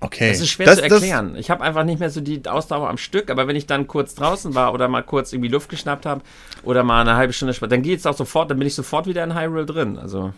Okay. 0.00 0.28
Das 0.28 0.40
ist 0.40 0.50
schwer 0.50 0.66
Das- 0.66 0.76
zu 0.76 0.82
das- 0.82 0.92
erklären. 1.02 1.36
ich 1.36 1.48
habe 1.50 1.64
einfach 1.64 1.82
nicht 1.84 1.98
mehr 2.00 2.10
so 2.10 2.20
die 2.20 2.46
Ausdauer 2.46 2.88
am 2.90 2.98
Stück, 2.98 3.30
aber 3.30 3.48
wenn 3.48 3.56
ich 3.56 3.66
dann 3.66 3.86
kurz 3.86 4.14
draußen 4.14 4.54
war 4.54 4.74
oder 4.74 4.88
mal 4.88 5.02
kurz 5.02 5.32
irgendwie 5.32 5.48
Luft 5.48 5.68
geschnappt 5.70 6.04
habe 6.04 6.20
oder 6.64 6.82
mal 6.84 7.00
eine 7.00 7.16
halbe 7.16 7.32
Stunde 7.32 7.54
später, 7.54 7.70
dann 7.70 7.82
geht 7.82 8.00
es 8.00 8.06
auch 8.06 8.16
sofort, 8.16 8.50
dann 8.50 8.58
bin 8.58 8.66
ich 8.68 8.74
sofort 8.74 9.06
wieder 9.06 9.24
in 9.24 9.34
Hyrule 9.34 9.64
drin. 9.66 9.98
Also, 9.98 10.32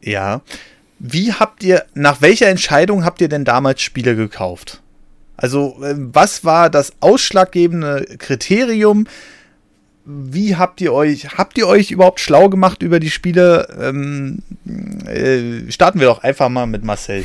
Ja. 0.00 0.42
Wie 1.00 1.32
habt 1.32 1.62
ihr, 1.64 1.84
nach 1.94 2.22
welcher 2.22 2.46
Entscheidung 2.48 3.04
habt 3.04 3.20
ihr 3.20 3.28
denn 3.28 3.44
damals 3.44 3.82
Spiele 3.82 4.14
gekauft? 4.14 4.80
Also, 5.36 5.76
äh, 5.82 5.94
was 5.96 6.44
war 6.44 6.70
das 6.70 6.92
ausschlaggebende 7.00 8.06
Kriterium? 8.18 9.06
Wie 10.04 10.54
habt 10.56 10.80
ihr 10.80 10.92
euch, 10.92 11.36
habt 11.36 11.58
ihr 11.58 11.66
euch 11.66 11.90
überhaupt 11.90 12.20
schlau 12.20 12.48
gemacht 12.48 12.82
über 12.82 13.00
die 13.00 13.10
Spiele? 13.10 13.66
Ähm, 13.80 14.42
äh, 15.06 15.70
starten 15.72 15.98
wir 15.98 16.06
doch 16.06 16.22
einfach 16.22 16.48
mal 16.48 16.66
mit 16.66 16.84
Marcel. 16.84 17.24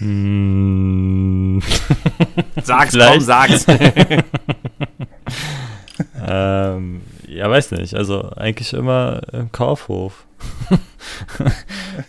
Mm, 0.00 1.60
sag's, 2.62 2.90
Vielleicht. 2.90 3.12
komm, 3.12 3.20
sag's. 3.20 3.66
ähm, 6.28 7.00
ja, 7.28 7.50
weiß 7.50 7.72
nicht. 7.72 7.94
Also 7.94 8.30
eigentlich 8.36 8.72
immer 8.72 9.22
im 9.32 9.50
Kaufhof. 9.52 10.26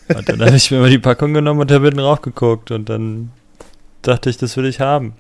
und 0.10 0.30
dann 0.30 0.42
habe 0.42 0.56
ich 0.56 0.72
mir 0.72 0.78
immer 0.78 0.90
die 0.90 1.00
Packung 1.00 1.34
genommen 1.34 1.62
und 1.62 1.72
habe 1.72 1.86
hinten 1.86 2.00
raufgeguckt 2.00 2.72
und 2.72 2.90
dann 2.90 3.32
dachte 4.02 4.30
ich, 4.30 4.38
das 4.38 4.58
will 4.58 4.66
ich 4.66 4.80
haben. 4.80 5.14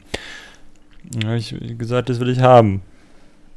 Dann 1.11 1.29
habe 1.29 1.37
ich 1.37 1.55
gesagt, 1.77 2.09
das 2.09 2.19
will 2.19 2.29
ich 2.29 2.39
haben. 2.39 2.81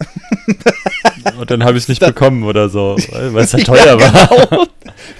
und 1.38 1.50
dann 1.50 1.64
habe 1.64 1.76
ich 1.76 1.84
es 1.84 1.88
nicht 1.88 2.00
bekommen 2.00 2.42
oder 2.44 2.68
so, 2.68 2.96
weil 3.12 3.44
es 3.44 3.52
halt 3.54 3.66
teuer 3.66 3.98
war. 4.00 4.46
Genau. 4.48 4.66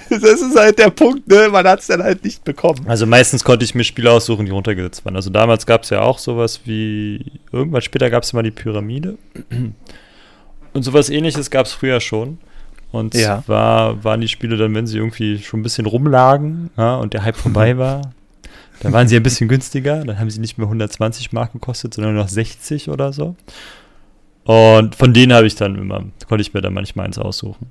Das 0.09 0.23
ist 0.23 0.55
halt 0.57 0.77
der 0.79 0.89
Punkt, 0.89 1.27
ne? 1.29 1.47
Man 1.51 1.65
hat 1.67 1.79
es 1.79 1.87
dann 1.87 2.03
halt 2.03 2.23
nicht 2.23 2.43
bekommen. 2.43 2.81
Also 2.87 3.05
meistens 3.05 3.43
konnte 3.43 3.63
ich 3.63 3.75
mir 3.75 3.83
Spiele 3.83 4.11
aussuchen, 4.11 4.45
die 4.45 4.51
runtergesetzt 4.51 5.05
waren. 5.05 5.15
Also 5.15 5.29
damals 5.29 5.65
gab 5.65 5.83
es 5.83 5.89
ja 5.89 6.01
auch 6.01 6.19
sowas 6.19 6.61
wie, 6.65 7.31
irgendwann 7.51 7.81
später 7.81 8.09
gab 8.09 8.23
es 8.23 8.33
mal 8.33 8.43
die 8.43 8.51
Pyramide. 8.51 9.17
Und 10.73 10.83
sowas 10.83 11.09
ähnliches 11.09 11.49
gab 11.49 11.65
es 11.65 11.73
früher 11.73 11.99
schon. 12.01 12.39
Und 12.91 13.15
Ja. 13.15 13.41
zwar 13.45 14.03
waren 14.03 14.19
die 14.21 14.27
Spiele 14.27 14.57
dann, 14.57 14.75
wenn 14.75 14.85
sie 14.87 14.97
irgendwie 14.97 15.39
schon 15.39 15.61
ein 15.61 15.63
bisschen 15.63 15.85
rumlagen 15.85 16.71
ja, 16.77 16.95
und 16.95 17.13
der 17.13 17.23
Hype 17.23 17.37
vorbei 17.37 17.77
war, 17.77 18.01
dann 18.81 18.91
waren 18.91 19.07
sie 19.07 19.15
ein 19.15 19.23
bisschen 19.23 19.47
günstiger. 19.47 20.03
Dann 20.03 20.19
haben 20.19 20.29
sie 20.29 20.39
nicht 20.41 20.57
mehr 20.57 20.67
120 20.67 21.31
Mark 21.31 21.53
gekostet, 21.53 21.93
sondern 21.93 22.15
nur 22.15 22.23
noch 22.23 22.29
60 22.29 22.89
oder 22.89 23.13
so. 23.13 23.35
Und 24.43 24.95
von 24.95 25.13
denen 25.13 25.33
habe 25.33 25.47
ich 25.47 25.55
dann 25.55 25.75
immer, 25.75 26.03
konnte 26.27 26.41
ich 26.41 26.53
mir 26.53 26.61
dann 26.61 26.73
manchmal 26.73 27.05
eins 27.05 27.17
aussuchen. 27.19 27.67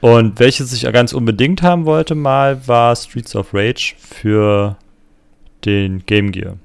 Und 0.00 0.38
welches 0.40 0.72
ich 0.72 0.82
ganz 0.92 1.12
unbedingt 1.12 1.62
haben 1.62 1.84
wollte 1.86 2.14
mal, 2.14 2.66
war 2.68 2.94
Streets 2.94 3.34
of 3.34 3.54
Rage 3.54 3.94
für 3.98 4.76
den 5.64 6.04
Game 6.06 6.32
Gear. 6.32 6.56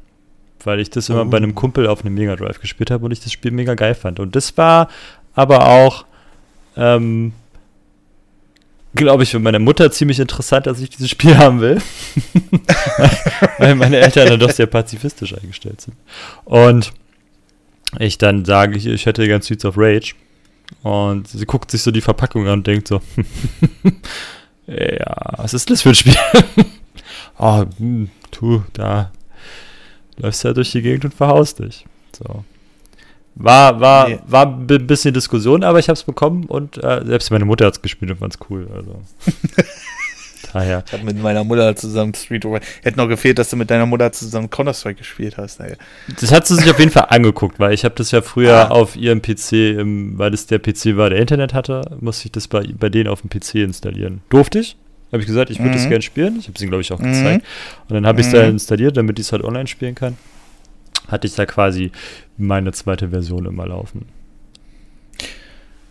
Weil 0.63 0.79
ich 0.79 0.89
das 0.89 1.09
immer 1.09 1.21
Oh. 1.21 1.25
bei 1.25 1.38
einem 1.38 1.55
Kumpel 1.55 1.88
auf 1.88 2.01
einem 2.03 2.13
Mega 2.13 2.36
Drive 2.36 2.59
gespielt 2.59 2.91
habe 2.91 3.05
und 3.05 3.11
ich 3.11 3.19
das 3.19 3.32
Spiel 3.32 3.51
mega 3.51 3.73
geil 3.73 3.95
fand. 3.95 4.19
Und 4.19 4.36
das 4.36 4.57
war 4.57 4.89
aber 5.34 5.67
auch, 5.67 6.05
ähm, 6.75 7.34
glaube 8.93 9.23
ich, 9.23 9.32
für 9.32 9.39
meine 9.39 9.59
Mutter 9.59 9.89
ziemlich 9.91 10.19
interessant, 10.19 10.67
dass 10.67 10.79
ich 10.82 10.89
dieses 10.89 11.09
Spiel 11.09 11.38
haben 11.38 11.61
will. 11.61 11.82
Weil 13.57 13.75
meine 13.75 13.97
Eltern 13.97 14.27
dann 14.27 14.39
doch 14.39 14.51
sehr 14.51 14.67
pazifistisch 14.67 15.36
eingestellt 15.36 15.82
sind. 15.82 15.95
Und 16.45 16.91
ich 17.99 18.17
dann 18.17 18.45
sage, 18.45 18.77
ich, 18.77 18.85
ich 18.87 19.05
hätte 19.05 19.25
gern 19.27 19.41
Streets 19.41 19.65
of 19.65 19.75
Rage. 19.77 20.13
Und 20.83 21.27
sie 21.27 21.45
guckt 21.45 21.69
sich 21.71 21.81
so 21.81 21.91
die 21.91 22.01
Verpackung 22.01 22.47
an 22.47 22.59
und 22.59 22.67
denkt 22.67 22.87
so, 22.87 23.01
ja, 24.67 25.33
was 25.37 25.53
ist 25.53 25.69
das 25.69 25.81
für 25.81 25.89
ein 25.89 25.95
Spiel? 25.95 26.15
Ah, 27.37 27.65
hm, 27.77 28.09
du, 28.39 28.63
da 28.73 29.11
läufst 30.17 30.43
du 30.43 30.49
ja 30.49 30.53
durch 30.53 30.71
die 30.71 30.81
Gegend 30.83 31.05
und 31.05 31.13
verhaust 31.13 31.57
dich. 31.59 31.85
So. 32.15 32.45
War, 33.33 33.79
war, 33.79 34.09
Nee. 34.09 34.19
war 34.27 34.45
ein 34.45 34.67
bi- 34.67 34.77
bisschen 34.77 35.13
Diskussion, 35.13 35.63
aber 35.63 35.79
ich 35.79 35.87
habe 35.89 35.95
es 35.97 36.03
bekommen 36.03 36.43
und 36.45 36.77
äh, 36.83 37.01
selbst 37.03 37.31
meine 37.31 37.45
Mutter 37.45 37.65
hat 37.65 37.73
es 37.73 37.81
gespielt 37.81 38.11
und 38.11 38.17
fand 38.19 38.35
es 38.35 38.39
cool. 38.49 38.67
Also. 38.75 39.01
Daher. 40.53 40.83
Ich 40.85 40.93
habe 40.93 41.03
mit 41.03 41.21
meiner 41.21 41.43
Mutter 41.43 41.75
zusammen 41.75 42.13
Street 42.13 42.43
Fighter. 42.43 42.65
Hätte 42.81 42.97
noch 42.97 43.07
gefehlt, 43.07 43.39
dass 43.39 43.49
du 43.49 43.55
mit 43.55 43.69
deiner 43.69 43.85
Mutter 43.85 44.11
zusammen 44.11 44.49
Counter-Strike 44.49 44.99
gespielt 44.99 45.37
hast. 45.37 45.59
Ey. 45.59 45.75
Das 46.19 46.31
hat 46.31 46.47
sie 46.47 46.55
sich 46.55 46.69
auf 46.69 46.79
jeden 46.79 46.91
Fall 46.91 47.05
angeguckt, 47.09 47.59
weil 47.59 47.73
ich 47.73 47.85
habe 47.85 47.95
das 47.95 48.11
ja 48.11 48.21
früher 48.21 48.55
ah. 48.55 48.67
auf 48.69 48.95
ihrem 48.95 49.21
PC, 49.21 49.77
weil 50.17 50.33
es 50.33 50.47
der 50.47 50.59
PC 50.59 50.97
war, 50.97 51.09
der 51.09 51.19
Internet 51.19 51.53
hatte, 51.53 51.81
musste 51.99 52.25
ich 52.25 52.31
das 52.31 52.47
bei, 52.47 52.63
bei 52.77 52.89
denen 52.89 53.09
auf 53.09 53.21
dem 53.21 53.29
PC 53.29 53.55
installieren. 53.55 54.21
Durfte 54.29 54.59
ich? 54.59 54.77
Habe 55.11 55.21
ich 55.21 55.27
gesagt, 55.27 55.49
ich 55.49 55.59
würde 55.59 55.71
mhm. 55.71 55.75
das 55.75 55.87
gerne 55.89 56.01
spielen. 56.01 56.37
Ich 56.39 56.47
habe 56.47 56.55
es 56.55 56.61
ihnen, 56.61 56.69
glaube 56.69 56.81
ich, 56.81 56.93
auch 56.93 56.99
mhm. 56.99 57.11
gezeigt. 57.11 57.45
Und 57.89 57.95
dann 57.95 58.05
habe 58.05 58.21
ich 58.21 58.27
es 58.27 58.33
mhm. 58.33 58.37
da 58.37 58.43
installiert, 58.43 58.97
damit 58.97 59.19
ich 59.19 59.25
es 59.25 59.31
halt 59.31 59.43
online 59.43 59.67
spielen 59.67 59.95
kann. 59.95 60.17
Hatte 61.07 61.27
ich 61.27 61.35
da 61.35 61.45
quasi 61.45 61.91
meine 62.37 62.71
zweite 62.71 63.09
Version 63.09 63.45
immer 63.45 63.67
laufen. 63.67 64.05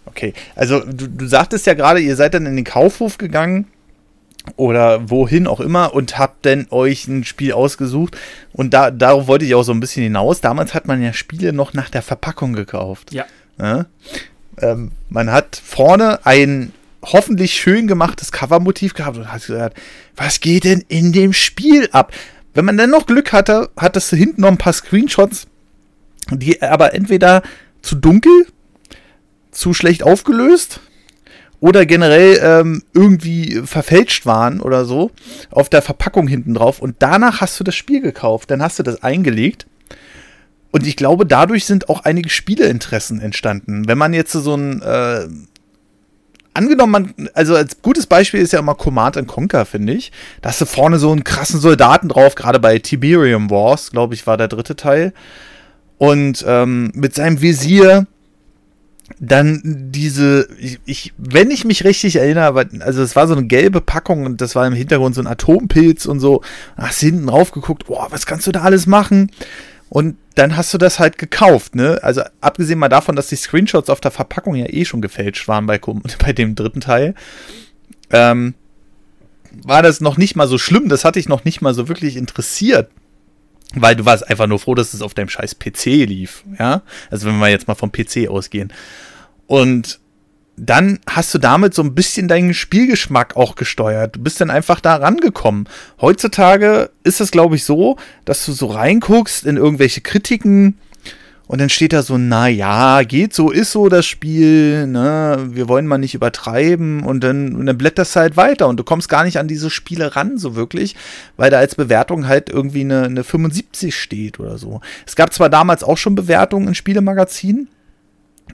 Okay, 0.07 0.33
also 0.57 0.81
du, 0.81 1.07
du 1.09 1.27
sagtest 1.27 1.67
ja 1.67 1.75
gerade, 1.75 2.01
ihr 2.01 2.17
seid 2.17 2.35
dann 2.35 2.47
in 2.47 2.57
den 2.57 2.65
Kaufhof 2.65 3.19
gegangen 3.19 3.67
oder 4.57 5.11
wohin 5.11 5.47
auch 5.47 5.61
immer 5.61 5.95
und 5.95 6.19
habt 6.19 6.47
dann 6.47 6.67
euch 6.71 7.07
ein 7.09 7.25
Spiel 7.25 7.53
ausgesucht. 7.53 8.17
Und 8.53 8.75
da, 8.75 8.91
darauf 8.91 9.27
wollte 9.27 9.45
ich 9.45 9.55
auch 9.55 9.63
so 9.63 9.73
ein 9.73 9.81
bisschen 9.81 10.03
hinaus. 10.03 10.41
Damals 10.41 10.75
hat 10.75 10.87
man 10.87 11.03
ja 11.03 11.13
Spiele 11.13 11.53
noch 11.53 11.73
nach 11.75 11.91
der 11.91 12.03
Verpackung 12.03 12.53
gekauft. 12.53 13.13
Ja. 13.13 13.27
ja? 13.59 13.87
Ähm, 14.61 14.93
man 15.09 15.31
hat 15.31 15.61
vorne 15.65 16.25
ein 16.25 16.73
hoffentlich 17.03 17.55
schön 17.55 17.87
gemachtes 17.87 18.33
Covermotiv 18.33 18.95
gehabt 18.95 19.17
und 19.17 19.33
hat 19.33 19.47
gesagt, 19.47 19.79
was 20.17 20.41
geht 20.41 20.65
denn 20.65 20.85
in 20.89 21.13
dem 21.13 21.33
Spiel 21.33 21.89
ab? 21.93 22.13
Wenn 22.53 22.65
man 22.65 22.77
dann 22.77 22.91
noch 22.91 23.07
Glück 23.07 23.33
hatte, 23.33 23.71
hattest 23.77 24.13
du 24.13 24.17
hinten 24.17 24.43
noch 24.43 24.49
ein 24.49 24.59
paar 24.59 24.73
Screenshots, 24.73 25.47
die 26.31 26.61
aber 26.61 26.95
entweder 26.95 27.43
zu 27.81 27.95
dunkel, 27.95 28.47
zu 29.51 29.73
schlecht 29.73 30.03
aufgelöst 30.03 30.81
oder 31.61 31.87
generell 31.87 32.41
ähm, 32.43 32.83
irgendwie 32.95 33.63
verfälscht 33.65 34.27
waren 34.27 34.61
oder 34.61 34.85
so 34.85 35.11
auf 35.51 35.69
der 35.69 35.83
Verpackung 35.83 36.27
hinten 36.27 36.55
drauf 36.55 36.81
und 36.81 36.97
danach 36.99 37.41
hast 37.41 37.61
du 37.61 37.65
das 37.65 37.75
Spiel 37.75 38.01
gekauft, 38.01 38.51
dann 38.51 38.63
hast 38.63 38.79
du 38.79 38.83
das 38.83 39.03
eingelegt 39.03 39.67
und 40.73 40.87
ich 40.87 40.97
glaube, 40.97 41.27
dadurch 41.27 41.65
sind 41.65 41.89
auch 41.89 42.05
einige 42.05 42.29
Spieleinteressen 42.29 43.21
entstanden. 43.21 43.89
Wenn 43.89 43.99
man 43.99 44.15
jetzt 44.15 44.33
so 44.33 44.55
ein 44.55 44.81
äh, 44.83 45.27
angenommen, 46.55 46.93
man, 46.93 47.29
also 47.35 47.57
als 47.57 47.83
gutes 47.83 48.07
Beispiel 48.07 48.41
ist 48.41 48.53
ja 48.53 48.61
immer 48.61 48.75
Command 48.75 49.27
Conquer, 49.27 49.67
finde 49.67 49.95
ich. 49.95 50.13
Da 50.43 50.51
hast 50.51 50.61
du 50.61 50.67
vorne 50.67 50.99
so 50.99 51.11
einen 51.11 51.25
krassen 51.25 51.61
Soldaten 51.61 52.09
drauf, 52.09 52.35
gerade 52.35 52.61
bei 52.61 52.79
Tiberium 52.79 53.51
Wars, 53.51 53.91
glaube 53.91 54.15
ich, 54.15 54.27
war 54.27 54.37
der 54.37 54.49
dritte 54.49 54.77
Teil. 54.77 55.13
Und 55.99 56.45
ähm, 56.47 56.93
mit 56.95 57.15
seinem 57.15 57.43
Visier 57.43 58.07
dann 59.19 59.61
diese, 59.65 60.49
ich, 60.87 61.13
wenn 61.19 61.51
ich 61.51 61.65
mich 61.65 61.85
richtig 61.85 62.17
erinnere, 62.17 62.69
also 62.81 63.03
es 63.03 63.17
war 63.17 63.27
so 63.27 63.35
eine 63.35 63.47
gelbe 63.47 63.81
Packung 63.81 64.25
und 64.25 64.41
das 64.41 64.55
war 64.55 64.67
im 64.67 64.73
Hintergrund 64.73 65.15
so 65.15 65.21
ein 65.21 65.27
Atompilz 65.27 66.07
und 66.07 66.21
so. 66.21 66.43
Hast 66.77 67.01
hinten 67.01 67.27
drauf 67.27 67.51
geguckt, 67.51 67.87
boah, 67.87 68.07
was 68.11 68.27
kannst 68.27 68.47
du 68.47 68.53
da 68.53 68.63
alles 68.63 68.87
machen? 68.87 69.31
Und 69.89 70.17
dann 70.37 70.57
hast 70.57 70.73
du 70.73 70.79
das 70.79 71.01
halt 71.01 71.19
gekauft, 71.19 71.75
ne? 71.75 71.99
Also 72.03 72.23
abgesehen 72.41 72.79
mal 72.79 72.89
davon, 72.89 73.17
dass 73.17 73.27
die 73.27 73.37
Screenshots 73.37 73.91
auf 73.91 74.01
der 74.01 74.13
Verpackung 74.13 74.55
ja 74.55 74.67
eh 74.67 74.85
schon 74.85 75.03
gefälscht 75.03 75.49
waren 75.49 75.67
bei, 75.67 75.81
bei 76.25 76.33
dem 76.33 76.55
dritten 76.55 76.81
Teil, 76.81 77.15
ähm, 78.11 78.55
war 79.65 79.83
das 79.83 80.01
noch 80.01 80.17
nicht 80.17 80.37
mal 80.37 80.47
so 80.47 80.59
schlimm. 80.59 80.89
Das 80.89 81.05
hatte 81.05 81.19
ich 81.19 81.29
noch 81.29 81.45
nicht 81.45 81.61
mal 81.61 81.75
so 81.75 81.89
wirklich 81.89 82.17
interessiert. 82.17 82.91
Weil 83.75 83.95
du 83.97 84.05
warst 84.05 84.29
einfach 84.29 84.47
nur 84.47 84.59
froh, 84.59 84.75
dass 84.75 84.95
es 84.95 85.03
auf 85.03 85.15
deinem 85.15 85.29
scheiß 85.29 85.59
PC 85.59 85.85
lief, 86.07 86.45
ja? 86.59 86.83
Also 87.11 87.29
wenn 87.29 87.39
wir 87.39 87.49
jetzt 87.49 87.69
mal 87.69 87.75
vom 87.75 87.93
PC 87.93 88.29
ausgehen. 88.29 88.73
Und 89.47 90.01
dann 90.57 90.99
hast 91.09 91.33
du 91.33 91.39
damit 91.39 91.73
so 91.73 91.83
ein 91.83 91.95
bisschen 91.95 92.29
deinen 92.29 92.53
Spielgeschmack 92.53 93.35
auch 93.37 93.55
gesteuert. 93.55 94.17
Du 94.17 94.21
bist 94.21 94.41
dann 94.41 94.51
einfach 94.51 94.81
da 94.81 94.97
rangekommen. 94.97 95.69
Heutzutage 96.01 96.91
ist 97.03 97.21
es, 97.21 97.31
glaube 97.31 97.57
ich, 97.57 97.65
so, 97.65 97.97
dass 98.27 98.45
du 98.45 98.53
so 98.53 98.67
reinguckst 98.67 99.47
in 99.47 99.57
irgendwelche 99.57 100.03
Kritiken 100.03 100.79
und 101.51 101.61
dann 101.61 101.69
steht 101.69 101.93
da 101.93 102.05
so, 102.05 102.17
na 102.17 102.47
ja, 102.47 103.03
geht 103.03 103.35
so, 103.35 103.51
ist 103.51 103.73
so 103.73 103.89
das 103.89 104.07
Spiel, 104.07 104.87
ne, 104.87 105.49
wir 105.51 105.67
wollen 105.67 105.89
mal 105.89 105.99
nicht 105.99 106.15
übertreiben 106.15 107.03
und 107.03 107.25
dann, 107.25 107.57
und 107.57 107.67
dann 107.67 107.77
blätterst 107.77 108.15
du 108.15 108.21
halt 108.21 108.37
weiter 108.37 108.69
und 108.69 108.77
du 108.79 108.85
kommst 108.85 109.09
gar 109.09 109.25
nicht 109.25 109.37
an 109.37 109.49
diese 109.49 109.69
Spiele 109.69 110.15
ran, 110.15 110.39
so 110.39 110.55
wirklich, 110.55 110.95
weil 111.37 111.51
da 111.51 111.59
als 111.59 111.75
Bewertung 111.75 112.29
halt 112.29 112.51
irgendwie 112.51 112.83
eine, 112.83 113.03
eine 113.03 113.25
75 113.25 113.93
steht 113.93 114.39
oder 114.39 114.59
so. 114.59 114.81
Es 115.05 115.17
gab 115.17 115.35
zwar 115.35 115.49
damals 115.49 115.83
auch 115.83 115.99
schon 115.99 116.15
Bewertungen 116.15 116.69
in 116.69 116.77
Spielemagazinen, 116.77 117.67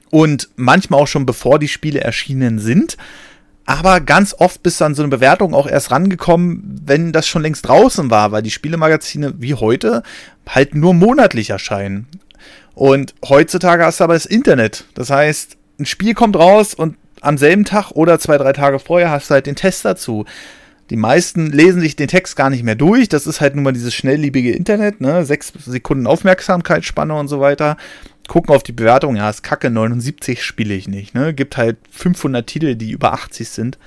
und 0.09 0.49
manchmal 0.55 1.01
auch 1.01 1.07
schon 1.07 1.27
bevor 1.27 1.59
die 1.59 1.67
Spiele 1.67 2.01
erschienen 2.01 2.57
sind. 2.57 2.97
Aber 3.65 3.99
ganz 3.99 4.33
oft 4.39 4.63
bist 4.63 4.79
du 4.79 4.85
an 4.85 4.95
so 4.95 5.03
eine 5.03 5.09
Bewertung 5.09 5.53
auch 5.53 5.67
erst 5.67 5.91
rangekommen, 5.91 6.81
wenn 6.85 7.11
das 7.11 7.27
schon 7.27 7.41
längst 7.41 7.67
draußen 7.67 8.09
war, 8.09 8.31
weil 8.31 8.41
die 8.41 8.51
Spielemagazine 8.51 9.35
wie 9.37 9.55
heute 9.55 10.03
halt 10.47 10.73
nur 10.73 10.93
monatlich 10.93 11.49
erscheinen. 11.49 12.07
Und 12.77 13.15
heutzutage 13.27 13.83
hast 13.83 13.99
du 13.99 14.03
aber 14.03 14.13
das 14.13 14.27
Internet. 14.27 14.85
Das 14.93 15.09
heißt, 15.09 15.57
ein 15.79 15.87
Spiel 15.87 16.13
kommt 16.13 16.35
raus 16.35 16.75
und 16.75 16.95
am 17.21 17.39
selben 17.39 17.65
Tag 17.65 17.89
oder 17.91 18.19
zwei, 18.19 18.37
drei 18.37 18.53
Tage 18.53 18.77
vorher 18.77 19.09
hast 19.09 19.31
du 19.31 19.33
halt 19.33 19.47
den 19.47 19.55
Test 19.55 19.83
dazu. 19.83 20.25
Die 20.91 20.95
meisten 20.95 21.47
lesen 21.47 21.81
sich 21.81 21.95
den 21.95 22.07
Text 22.07 22.35
gar 22.35 22.51
nicht 22.51 22.61
mehr 22.63 22.75
durch. 22.75 23.09
Das 23.09 23.25
ist 23.25 23.41
halt 23.41 23.55
nun 23.55 23.63
mal 23.63 23.73
dieses 23.73 23.95
schnellliebige 23.95 24.51
Internet, 24.51 25.01
ne? 25.01 25.25
Sechs 25.25 25.51
Sekunden 25.65 26.05
Aufmerksamkeitsspanne 26.05 27.15
und 27.15 27.27
so 27.27 27.39
weiter 27.39 27.77
gucken 28.27 28.53
auf 28.53 28.61
die 28.61 28.73
Bewertung, 28.73 29.15
ja, 29.15 29.29
ist 29.29 29.41
kacke, 29.41 29.69
79 29.69 30.43
spiele 30.43 30.73
ich 30.73 30.87
nicht. 30.87 31.15
Ne? 31.15 31.33
Gibt 31.33 31.57
halt 31.57 31.77
500 31.91 32.45
Titel, 32.45 32.75
die 32.75 32.91
über 32.91 33.13
80 33.13 33.49
sind. 33.49 33.79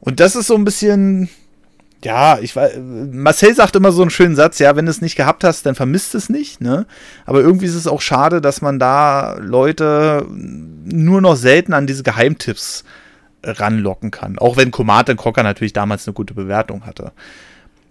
Und 0.00 0.20
das 0.20 0.36
ist 0.36 0.48
so 0.48 0.56
ein 0.56 0.64
bisschen, 0.64 1.28
ja, 2.04 2.38
ich 2.38 2.56
weiß, 2.56 2.78
Marcel 3.12 3.54
sagt 3.54 3.76
immer 3.76 3.92
so 3.92 4.02
einen 4.02 4.10
schönen 4.10 4.36
Satz, 4.36 4.58
ja, 4.58 4.74
wenn 4.76 4.86
du 4.86 4.90
es 4.90 5.02
nicht 5.02 5.16
gehabt 5.16 5.44
hast, 5.44 5.66
dann 5.66 5.74
vermisst 5.74 6.14
es 6.14 6.28
nicht, 6.28 6.60
ne? 6.60 6.86
Aber 7.26 7.40
irgendwie 7.40 7.66
ist 7.66 7.74
es 7.74 7.86
auch 7.86 8.00
schade, 8.00 8.40
dass 8.40 8.62
man 8.62 8.78
da 8.78 9.36
Leute 9.38 10.26
nur 10.28 11.20
noch 11.20 11.36
selten 11.36 11.72
an 11.74 11.86
diese 11.86 12.02
Geheimtipps 12.02 12.84
ranlocken 13.42 14.10
kann. 14.10 14.38
Auch 14.38 14.56
wenn 14.56 14.70
Command 14.70 15.14
Conquer 15.16 15.42
natürlich 15.42 15.72
damals 15.72 16.06
eine 16.06 16.14
gute 16.14 16.34
Bewertung 16.34 16.86
hatte. 16.86 17.12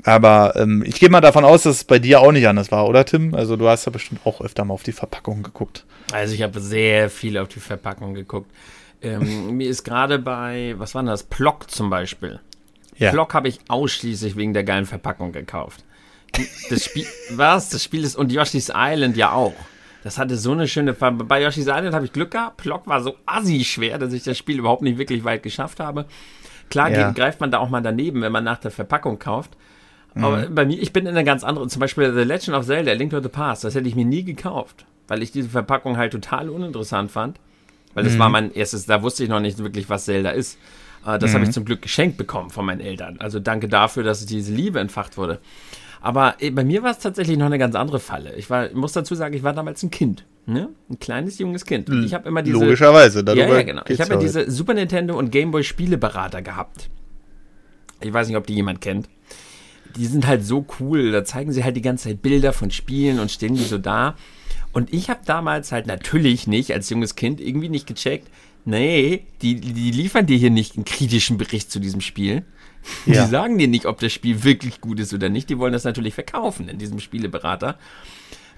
Aber 0.03 0.53
ähm, 0.55 0.83
ich 0.85 0.99
gehe 0.99 1.09
mal 1.09 1.21
davon 1.21 1.43
aus, 1.43 1.63
dass 1.63 1.77
es 1.77 1.83
bei 1.83 1.99
dir 1.99 2.21
auch 2.21 2.31
nicht 2.31 2.47
anders 2.47 2.71
war, 2.71 2.87
oder 2.87 3.05
Tim? 3.05 3.33
Also 3.33 3.57
du 3.57 3.67
hast 3.67 3.85
ja 3.85 3.91
bestimmt 3.91 4.21
auch 4.25 4.41
öfter 4.41 4.63
mal 4.63 4.73
auf 4.73 4.83
die 4.83 4.91
Verpackung 4.91 5.43
geguckt. 5.43 5.85
Also 6.11 6.33
ich 6.33 6.41
habe 6.41 6.59
sehr 6.61 7.09
viel 7.09 7.37
auf 7.37 7.49
die 7.49 7.59
Verpackung 7.59 8.13
geguckt. 8.13 8.49
Ähm, 9.01 9.57
mir 9.57 9.69
ist 9.69 9.83
gerade 9.83 10.19
bei, 10.19 10.75
was 10.77 10.95
war 10.95 11.03
das? 11.03 11.23
Plock 11.23 11.69
zum 11.69 11.89
Beispiel. 11.89 12.39
Ja. 12.99 13.11
Plock 13.11 13.33
habe 13.33 13.47
ich 13.47 13.59
ausschließlich 13.67 14.35
wegen 14.35 14.53
der 14.53 14.63
geilen 14.63 14.85
Verpackung 14.85 15.31
gekauft. 15.31 15.83
Das 16.69 16.85
Spiel, 16.85 17.05
was? 17.31 17.69
Das 17.69 17.83
Spiel 17.83 18.03
ist, 18.03 18.15
und 18.15 18.31
Yoshi's 18.31 18.71
Island 18.73 19.17
ja 19.17 19.31
auch. 19.31 19.55
Das 20.03 20.17
hatte 20.17 20.37
so 20.37 20.51
eine 20.51 20.67
schöne 20.67 20.93
Farbe. 20.93 21.23
Bei 21.23 21.41
Yoshi's 21.41 21.67
Island 21.67 21.93
habe 21.93 22.05
ich 22.05 22.13
Glück 22.13 22.31
gehabt. 22.31 22.57
Plock 22.57 22.87
war 22.87 23.01
so 23.01 23.15
assi 23.25 23.63
schwer, 23.63 23.97
dass 23.97 24.13
ich 24.13 24.23
das 24.23 24.37
Spiel 24.37 24.59
überhaupt 24.59 24.81
nicht 24.81 24.97
wirklich 24.97 25.23
weit 25.23 25.43
geschafft 25.43 25.79
habe. 25.79 26.05
Klar 26.69 26.91
ja. 26.91 27.11
greift 27.11 27.41
man 27.41 27.51
da 27.51 27.57
auch 27.57 27.69
mal 27.69 27.81
daneben, 27.81 28.21
wenn 28.21 28.31
man 28.31 28.43
nach 28.43 28.59
der 28.59 28.71
Verpackung 28.71 29.17
kauft. 29.17 29.57
Aber 30.15 30.49
mhm. 30.49 30.55
bei 30.55 30.65
mir, 30.65 30.81
ich 30.81 30.93
bin 30.93 31.05
in 31.05 31.11
einer 31.11 31.23
ganz 31.23 31.43
anderen, 31.43 31.69
zum 31.69 31.79
Beispiel 31.79 32.13
The 32.13 32.21
Legend 32.21 32.57
of 32.57 32.65
Zelda, 32.65 32.93
Link 32.93 33.11
to 33.11 33.21
the 33.21 33.29
Past, 33.29 33.63
das 33.63 33.75
hätte 33.75 33.87
ich 33.87 33.95
mir 33.95 34.05
nie 34.05 34.23
gekauft, 34.23 34.85
weil 35.07 35.21
ich 35.21 35.31
diese 35.31 35.49
Verpackung 35.49 35.97
halt 35.97 36.11
total 36.11 36.49
uninteressant 36.49 37.11
fand. 37.11 37.39
Weil 37.93 38.03
das 38.03 38.13
mhm. 38.13 38.19
war 38.19 38.29
mein 38.29 38.53
erstes, 38.53 38.85
da 38.85 39.01
wusste 39.01 39.23
ich 39.23 39.29
noch 39.29 39.39
nicht 39.39 39.57
wirklich, 39.59 39.89
was 39.89 40.05
Zelda 40.05 40.29
ist. 40.29 40.57
Äh, 41.05 41.19
das 41.19 41.31
mhm. 41.31 41.35
habe 41.35 41.45
ich 41.45 41.51
zum 41.51 41.65
Glück 41.65 41.81
geschenkt 41.81 42.17
bekommen 42.17 42.49
von 42.49 42.65
meinen 42.65 42.81
Eltern. 42.81 43.17
Also 43.19 43.39
danke 43.39 43.67
dafür, 43.67 44.03
dass 44.03 44.25
diese 44.25 44.53
Liebe 44.53 44.79
entfacht 44.79 45.17
wurde. 45.17 45.39
Aber 46.01 46.35
äh, 46.39 46.51
bei 46.51 46.63
mir 46.63 46.83
war 46.83 46.91
es 46.91 46.99
tatsächlich 46.99 47.37
noch 47.37 47.47
eine 47.47 47.57
ganz 47.57 47.75
andere 47.75 47.99
Falle. 47.99 48.35
Ich 48.35 48.49
war, 48.49 48.67
ich 48.67 48.75
muss 48.75 48.93
dazu 48.93 49.15
sagen, 49.15 49.33
ich 49.35 49.43
war 49.43 49.53
damals 49.53 49.83
ein 49.83 49.91
Kind. 49.91 50.25
Ne? 50.45 50.69
Ein 50.89 50.99
kleines, 50.99 51.37
junges 51.37 51.65
Kind. 51.65 51.89
Und 51.89 52.03
ich 52.03 52.13
habe 52.13 52.27
immer 52.27 52.41
diese. 52.41 52.57
Logischerweise, 52.57 53.23
Ja, 53.27 53.33
ja, 53.33 53.61
genau. 53.61 53.83
Ich 53.87 54.01
habe 54.01 54.13
ja 54.13 54.19
diese 54.19 54.49
Super 54.49 54.73
Nintendo 54.73 55.17
und 55.17 55.31
Gameboy 55.31 55.63
Spieleberater 55.63 56.41
gehabt. 56.41 56.89
Ich 58.01 58.11
weiß 58.11 58.27
nicht, 58.27 58.37
ob 58.37 58.47
die 58.47 58.55
jemand 58.55 58.81
kennt 58.81 59.09
die 59.95 60.05
sind 60.05 60.27
halt 60.27 60.45
so 60.45 60.65
cool. 60.79 61.11
Da 61.11 61.23
zeigen 61.23 61.51
sie 61.51 61.63
halt 61.63 61.75
die 61.75 61.81
ganze 61.81 62.09
Zeit 62.09 62.21
Bilder 62.21 62.53
von 62.53 62.71
Spielen 62.71 63.19
und 63.19 63.31
stehen 63.31 63.55
die 63.55 63.63
so 63.63 63.77
da. 63.77 64.15
Und 64.71 64.93
ich 64.93 65.09
habe 65.09 65.21
damals 65.25 65.71
halt 65.71 65.87
natürlich 65.87 66.47
nicht 66.47 66.73
als 66.73 66.89
junges 66.89 67.15
Kind 67.15 67.41
irgendwie 67.41 67.69
nicht 67.69 67.87
gecheckt, 67.87 68.27
nee, 68.65 69.25
die, 69.41 69.55
die 69.55 69.91
liefern 69.91 70.25
dir 70.25 70.37
hier 70.37 70.49
nicht 70.49 70.75
einen 70.75 70.85
kritischen 70.85 71.37
Bericht 71.37 71.71
zu 71.71 71.79
diesem 71.79 72.01
Spiel. 72.01 72.43
Ja. 73.05 73.23
Die 73.23 73.29
sagen 73.29 73.57
dir 73.57 73.67
nicht, 73.67 73.85
ob 73.85 73.99
das 73.99 74.13
Spiel 74.13 74.43
wirklich 74.43 74.81
gut 74.81 74.99
ist 74.99 75.13
oder 75.13 75.29
nicht. 75.29 75.49
Die 75.49 75.59
wollen 75.59 75.73
das 75.73 75.83
natürlich 75.83 76.13
verkaufen 76.13 76.69
in 76.69 76.77
diesem 76.77 76.99
Spieleberater. 76.99 77.77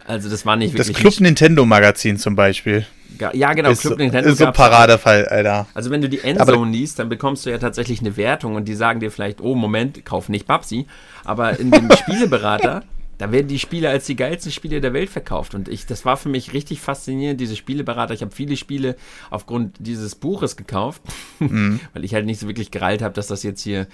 Also 0.05 0.29
das 0.29 0.45
war 0.45 0.55
nicht 0.55 0.73
wirklich. 0.73 0.95
Das 0.95 1.01
Club 1.01 1.19
Nintendo 1.19 1.65
Magazin 1.65 2.17
zum 2.17 2.35
Beispiel. 2.35 2.85
Ja, 3.33 3.53
genau, 3.53 3.69
ist 3.69 3.81
Club 3.81 3.93
so, 3.93 3.97
Nintendo. 3.97 4.29
Ist 4.29 4.39
so 4.39 4.47
ein 4.47 4.53
Paradefall, 4.53 5.27
Alter. 5.27 5.67
Also 5.73 5.91
wenn 5.91 6.01
du 6.01 6.09
die 6.09 6.21
Endzone 6.21 6.71
liest, 6.71 6.97
dann 6.97 7.09
bekommst 7.09 7.45
du 7.45 7.49
ja 7.49 7.57
tatsächlich 7.57 7.99
eine 7.99 8.17
Wertung 8.17 8.55
und 8.55 8.65
die 8.65 8.73
sagen 8.73 8.99
dir 8.99 9.11
vielleicht, 9.11 9.41
oh 9.41 9.53
Moment, 9.53 10.05
kauf 10.05 10.29
nicht 10.29 10.47
Babsi. 10.47 10.87
Aber 11.23 11.59
in 11.59 11.71
dem 11.71 11.91
Spieleberater, 11.97 12.83
Da 13.21 13.31
werden 13.31 13.47
die 13.47 13.59
Spiele 13.59 13.87
als 13.87 14.07
die 14.07 14.15
geilsten 14.15 14.51
Spiele 14.51 14.81
der 14.81 14.93
Welt 14.93 15.11
verkauft. 15.11 15.53
Und 15.53 15.69
ich, 15.69 15.85
das 15.85 16.05
war 16.05 16.17
für 16.17 16.27
mich 16.27 16.53
richtig 16.53 16.81
faszinierend, 16.81 17.39
diese 17.39 17.55
Spieleberater. 17.55 18.15
Ich 18.15 18.23
habe 18.23 18.33
viele 18.33 18.57
Spiele 18.57 18.95
aufgrund 19.29 19.75
dieses 19.77 20.15
Buches 20.15 20.57
gekauft, 20.57 21.03
mhm. 21.37 21.79
weil 21.93 22.03
ich 22.03 22.15
halt 22.15 22.25
nicht 22.25 22.39
so 22.39 22.47
wirklich 22.47 22.71
gereilt 22.71 23.03
habe, 23.03 23.13
dass 23.13 23.27
das 23.27 23.43
jetzt 23.43 23.61
hier 23.61 23.85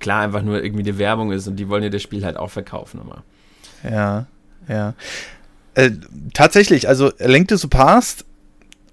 klar 0.00 0.20
einfach 0.20 0.42
nur 0.42 0.62
irgendwie 0.62 0.82
eine 0.82 0.98
Werbung 0.98 1.32
ist 1.32 1.48
und 1.48 1.56
die 1.56 1.70
wollen 1.70 1.82
ja 1.82 1.88
das 1.88 2.02
Spiel 2.02 2.26
halt 2.26 2.36
auch 2.36 2.50
verkaufen 2.50 3.00
immer. 3.00 3.24
Ja, 3.90 4.26
ja. 4.68 4.92
Äh, 5.72 5.92
tatsächlich, 6.34 6.86
also 6.86 7.10
Link 7.20 7.48
to 7.48 7.56
the 7.56 7.68
Past 7.68 8.26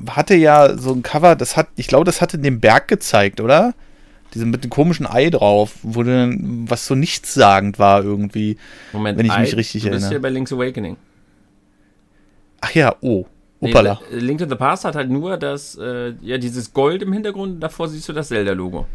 hatte 0.10 0.36
ja 0.36 0.78
so 0.78 0.94
ein 0.94 1.04
Cover, 1.04 1.36
das 1.36 1.58
hat, 1.58 1.68
ich 1.76 1.88
glaube, 1.88 2.06
das 2.06 2.22
hatte 2.22 2.40
den 2.40 2.62
Berg 2.62 2.88
gezeigt, 2.88 3.42
oder? 3.42 3.74
Diese 4.34 4.46
mit 4.46 4.64
dem 4.64 4.70
komischen 4.70 5.06
Ei 5.06 5.30
drauf, 5.30 5.74
wo 5.84 6.04
dann, 6.04 6.66
was 6.70 6.88
so 6.88 6.96
nichtssagend 6.96 7.80
war 7.80 8.04
irgendwie. 8.04 8.58
Moment, 8.94 9.18
wenn 9.18 9.26
ich 9.26 9.32
Ei, 9.32 9.42
mich 9.42 9.56
richtig 9.58 9.84
du 9.84 9.90
bist 9.90 10.04
erinnere. 10.04 10.10
hier 10.10 10.22
bei 10.22 10.30
Link's 10.30 10.54
Awakening. 10.54 10.96
Ach 12.62 12.72
ja, 12.74 12.96
oh. 13.02 13.26
Nee, 13.60 13.70
Opala. 13.72 14.00
Link 14.12 14.40
to 14.40 14.48
the 14.48 14.56
Past 14.56 14.86
hat 14.86 14.96
halt 14.96 15.10
nur 15.10 15.38
das, 15.38 15.76
äh, 15.78 16.14
ja, 16.22 16.38
dieses 16.38 16.74
Gold 16.74 17.04
im 17.04 17.14
Hintergrund, 17.14 17.62
davor 17.62 17.88
siehst 17.90 18.10
du 18.10 18.14
das 18.14 18.30
Zelda-Logo. 18.30 18.88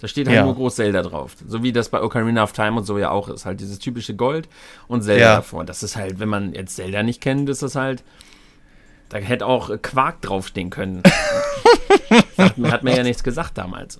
Da 0.00 0.06
steht 0.08 0.28
halt 0.28 0.36
Ja. 0.36 0.44
nur 0.44 0.54
groß 0.54 0.76
Zelda 0.76 1.02
drauf. 1.02 1.36
So 1.46 1.62
wie 1.62 1.72
das 1.72 1.88
bei 1.88 2.00
Ocarina 2.00 2.42
of 2.44 2.52
Time 2.52 2.76
und 2.78 2.84
so 2.84 2.98
ja 2.98 3.10
auch 3.10 3.28
ist. 3.28 3.44
Halt 3.44 3.60
dieses 3.60 3.80
typische 3.80 4.14
Gold 4.14 4.48
und 4.86 5.02
Zelda 5.02 5.20
Ja. 5.24 5.36
davor. 5.36 5.64
Das 5.64 5.82
ist 5.82 5.96
halt, 5.96 6.20
wenn 6.20 6.28
man 6.28 6.52
jetzt 6.54 6.76
Zelda 6.76 7.02
nicht 7.02 7.20
kennt, 7.20 7.48
ist 7.48 7.62
das 7.62 7.74
halt. 7.74 8.04
Da 9.08 9.18
hätte 9.18 9.44
auch 9.46 9.70
äh, 9.70 9.78
Quark 9.78 10.22
draufstehen 10.22 10.70
können. 10.70 11.02
hat, 12.38 12.56
hat 12.58 12.84
mir 12.84 12.96
ja 12.96 13.02
nichts 13.02 13.24
gesagt 13.24 13.58
damals. 13.58 13.98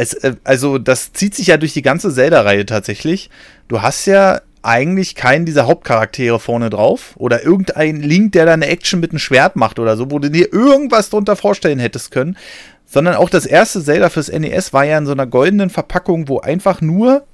Es, 0.00 0.14
äh, 0.14 0.36
also, 0.44 0.78
das 0.78 1.12
zieht 1.12 1.34
sich 1.34 1.48
ja 1.48 1.56
durch 1.56 1.72
die 1.72 1.82
ganze 1.82 2.12
Zelda-Reihe 2.12 2.66
tatsächlich. 2.66 3.30
Du 3.68 3.82
hast 3.82 4.06
ja 4.06 4.40
eigentlich 4.62 5.14
keinen 5.14 5.46
dieser 5.46 5.66
Hauptcharaktere 5.66 6.38
vorne 6.38 6.70
drauf 6.70 7.14
oder 7.16 7.44
irgendein 7.44 7.96
Link, 7.96 8.32
der 8.32 8.46
da 8.46 8.52
eine 8.52 8.66
Action 8.66 9.00
mit 9.00 9.10
einem 9.10 9.18
Schwert 9.18 9.56
macht 9.56 9.78
oder 9.78 9.96
so, 9.96 10.10
wo 10.10 10.18
du 10.18 10.30
dir 10.30 10.52
irgendwas 10.52 11.10
drunter 11.10 11.36
vorstellen 11.36 11.78
hättest 11.78 12.10
können. 12.10 12.36
Sondern 12.86 13.14
auch 13.14 13.30
das 13.30 13.46
erste 13.46 13.82
Zelda 13.82 14.08
fürs 14.08 14.30
NES 14.32 14.72
war 14.72 14.84
ja 14.84 14.98
in 14.98 15.06
so 15.06 15.12
einer 15.12 15.26
goldenen 15.26 15.70
Verpackung, 15.70 16.28
wo 16.28 16.40
einfach 16.40 16.80
nur 16.80 17.24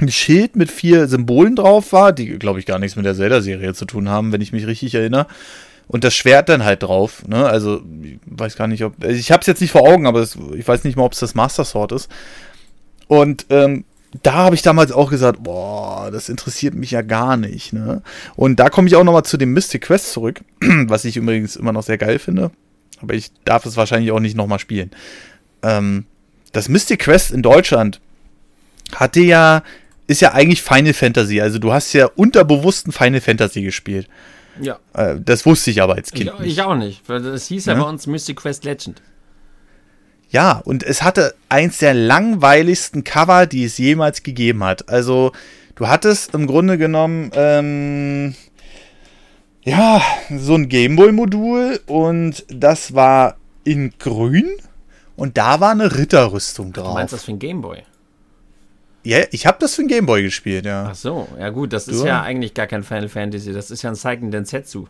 ein 0.00 0.10
Schild 0.10 0.56
mit 0.56 0.70
vier 0.70 1.08
Symbolen 1.08 1.56
drauf 1.56 1.92
war, 1.92 2.12
die, 2.12 2.38
glaube 2.38 2.58
ich, 2.58 2.66
gar 2.66 2.78
nichts 2.78 2.96
mit 2.96 3.04
der 3.04 3.14
Zelda-Serie 3.14 3.74
zu 3.74 3.84
tun 3.84 4.08
haben, 4.08 4.32
wenn 4.32 4.40
ich 4.40 4.52
mich 4.52 4.66
richtig 4.66 4.94
erinnere. 4.94 5.26
Und 5.90 6.04
das 6.04 6.14
Schwert 6.14 6.48
dann 6.48 6.64
halt 6.64 6.84
drauf. 6.84 7.26
Ne? 7.26 7.44
Also, 7.44 7.82
ich 8.00 8.20
weiß 8.24 8.54
gar 8.54 8.68
nicht, 8.68 8.84
ob. 8.84 9.04
Ich 9.04 9.32
habe 9.32 9.40
es 9.40 9.48
jetzt 9.48 9.60
nicht 9.60 9.72
vor 9.72 9.82
Augen, 9.82 10.06
aber 10.06 10.20
es, 10.20 10.38
ich 10.56 10.66
weiß 10.66 10.84
nicht 10.84 10.96
mal, 10.96 11.02
ob 11.02 11.14
es 11.14 11.18
das 11.18 11.34
Master 11.34 11.64
Sword 11.64 11.90
ist. 11.90 12.08
Und 13.08 13.46
ähm, 13.50 13.84
da 14.22 14.34
habe 14.34 14.54
ich 14.54 14.62
damals 14.62 14.92
auch 14.92 15.10
gesagt, 15.10 15.42
boah, 15.42 16.10
das 16.12 16.28
interessiert 16.28 16.74
mich 16.74 16.92
ja 16.92 17.02
gar 17.02 17.36
nicht. 17.36 17.72
Ne? 17.72 18.02
Und 18.36 18.60
da 18.60 18.68
komme 18.68 18.86
ich 18.86 18.94
auch 18.94 19.02
nochmal 19.02 19.24
zu 19.24 19.36
dem 19.36 19.52
Mystic 19.52 19.82
Quest 19.82 20.12
zurück, 20.12 20.42
was 20.60 21.04
ich 21.04 21.16
übrigens 21.16 21.56
immer 21.56 21.72
noch 21.72 21.82
sehr 21.82 21.98
geil 21.98 22.20
finde. 22.20 22.52
Aber 23.02 23.14
ich 23.14 23.32
darf 23.44 23.66
es 23.66 23.76
wahrscheinlich 23.76 24.12
auch 24.12 24.20
nicht 24.20 24.36
nochmal 24.36 24.60
spielen. 24.60 24.92
Ähm, 25.64 26.04
das 26.52 26.68
Mystic 26.68 27.00
Quest 27.00 27.32
in 27.32 27.42
Deutschland 27.42 28.00
hatte 28.94 29.20
ja, 29.20 29.64
ist 30.06 30.20
ja 30.20 30.34
eigentlich 30.34 30.62
Final 30.62 30.94
Fantasy. 30.94 31.40
Also 31.40 31.58
du 31.58 31.72
hast 31.72 31.92
ja 31.94 32.06
unterbewussten 32.06 32.92
Final 32.92 33.20
Fantasy 33.20 33.62
gespielt. 33.62 34.08
Ja. 34.60 34.78
Äh, 34.94 35.16
das 35.20 35.44
wusste 35.46 35.70
ich 35.70 35.82
aber 35.82 35.94
als 35.94 36.10
Kind 36.12 36.30
Ich, 36.34 36.38
nicht. 36.40 36.52
ich 36.52 36.62
auch 36.62 36.74
nicht. 36.76 37.08
weil 37.08 37.20
Das 37.22 37.46
hieß 37.46 37.66
ja 37.66 37.74
Ne? 37.74 37.80
bei 37.82 37.88
uns 37.88 38.06
Mystic 38.06 38.36
Quest 38.36 38.64
Legend. 38.64 39.00
Ja, 40.28 40.60
und 40.64 40.82
es 40.84 41.02
hatte 41.02 41.34
eins 41.48 41.78
der 41.78 41.92
langweiligsten 41.94 43.02
Cover, 43.02 43.46
die 43.46 43.64
es 43.64 43.78
jemals 43.78 44.22
gegeben 44.22 44.62
hat. 44.62 44.88
Also, 44.88 45.32
du 45.74 45.88
hattest 45.88 46.34
im 46.34 46.46
Grunde 46.46 46.78
genommen, 46.78 47.30
ähm, 47.34 48.34
ja, 49.62 50.00
so 50.38 50.54
ein 50.54 50.68
Gameboy-Modul 50.68 51.80
und 51.86 52.44
das 52.48 52.94
war 52.94 53.36
in 53.64 53.92
grün 53.98 54.48
und 55.16 55.36
da 55.36 55.60
war 55.60 55.72
eine 55.72 55.96
Ritterrüstung 55.98 56.72
Du 56.72 56.82
meinst 56.82 57.12
das 57.12 57.20
drauf. 57.20 57.26
für 57.26 57.32
ein 57.32 57.38
Gameboy? 57.40 57.82
Ja, 59.02 59.20
ich 59.30 59.46
habe 59.46 59.56
das 59.60 59.74
für 59.74 59.82
ein 59.82 59.88
Gameboy 59.88 60.22
gespielt, 60.22 60.66
ja. 60.66 60.88
Ach 60.90 60.94
so, 60.94 61.26
ja 61.38 61.48
gut, 61.50 61.72
das 61.72 61.88
ist 61.88 62.02
Du? 62.02 62.06
ja 62.06 62.22
eigentlich 62.22 62.52
gar 62.54 62.66
kein 62.66 62.82
Final 62.82 63.08
Fantasy, 63.08 63.52
das 63.52 63.70
ist 63.70 63.82
ja 63.82 63.90
ein 63.90 63.94
Seiken 63.96 64.30
Densetsu. 64.30 64.86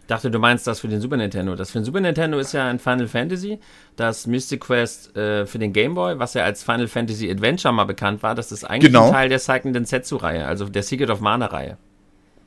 Ich 0.00 0.06
dachte, 0.06 0.30
du 0.30 0.38
meinst 0.38 0.66
das 0.66 0.80
für 0.80 0.88
den 0.88 1.02
Super 1.02 1.18
Nintendo. 1.18 1.54
Das 1.54 1.70
für 1.70 1.80
den 1.80 1.84
Super 1.84 2.00
Nintendo 2.00 2.38
ist 2.38 2.54
ja 2.54 2.66
ein 2.66 2.78
Final 2.78 3.08
Fantasy. 3.08 3.58
Das 3.96 4.26
Mystic 4.26 4.62
Quest 4.62 5.14
äh, 5.14 5.44
für 5.44 5.58
den 5.58 5.74
Game 5.74 5.94
Boy, 5.94 6.18
was 6.18 6.32
ja 6.32 6.44
als 6.44 6.62
Final 6.62 6.88
Fantasy 6.88 7.30
Adventure 7.30 7.74
mal 7.74 7.84
bekannt 7.84 8.22
war, 8.22 8.34
das 8.34 8.50
ist 8.50 8.64
eigentlich 8.64 8.90
Genau. 8.90 9.08
ein 9.08 9.12
Teil 9.12 9.28
der 9.28 9.38
Seiken 9.38 9.74
Densetsu-Reihe, 9.74 10.46
also 10.46 10.66
der 10.70 10.82
Secret 10.82 11.10
of 11.10 11.20
Mana-Reihe. 11.20 11.76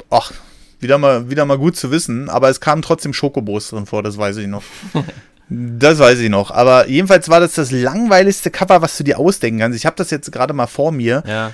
Ach, 0.09 0.31
wieder 0.79 0.97
mal, 0.97 1.29
wieder 1.29 1.45
mal 1.45 1.59
gut 1.59 1.77
zu 1.77 1.91
wissen, 1.91 2.29
aber 2.29 2.49
es 2.49 2.59
kamen 2.61 2.81
trotzdem 2.81 3.13
Schokobos 3.13 3.69
drin 3.69 3.85
vor, 3.85 4.01
das 4.01 4.17
weiß 4.17 4.37
ich 4.37 4.47
noch. 4.47 4.63
das 5.53 5.99
weiß 5.99 6.19
ich 6.19 6.29
noch. 6.29 6.49
Aber 6.51 6.87
jedenfalls 6.87 7.27
war 7.29 7.39
das 7.41 7.53
das 7.55 7.71
langweiligste 7.71 8.49
Cover, 8.51 8.81
was 8.81 8.97
du 8.97 9.03
dir 9.03 9.19
ausdenken 9.19 9.59
kannst. 9.59 9.77
Ich 9.77 9.85
habe 9.85 9.95
das 9.97 10.09
jetzt 10.09 10.31
gerade 10.31 10.53
mal 10.53 10.67
vor 10.67 10.91
mir. 10.91 11.23
Ja, 11.27 11.51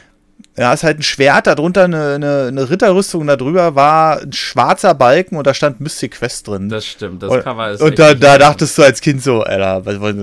Ja, 0.55 0.71
ist 0.73 0.83
halt 0.83 0.99
ein 0.99 1.03
Schwert, 1.03 1.47
darunter 1.47 1.85
eine, 1.85 2.13
eine, 2.15 2.45
eine 2.49 2.69
Ritterrüstung, 2.69 3.21
und 3.21 3.27
darüber 3.27 3.73
war 3.73 4.21
ein 4.21 4.33
schwarzer 4.33 4.93
Balken 4.93 5.35
und 5.35 5.47
da 5.47 5.53
stand 5.55 5.79
Mystic 5.81 6.11
Quest 6.11 6.47
drin. 6.47 6.69
das 6.69 6.85
stimmt. 6.85 7.23
Das 7.23 7.31
und 7.31 7.43
Cover 7.43 7.71
ist. 7.71 7.81
und 7.81 7.97
da, 7.97 8.13
da 8.13 8.37
dachtest 8.37 8.77
du 8.77 8.83
als 8.83 9.01
Kind 9.01 9.23
so, 9.23 9.41
Alter, 9.41 9.83
was, 9.85 9.99
was, 9.99 10.15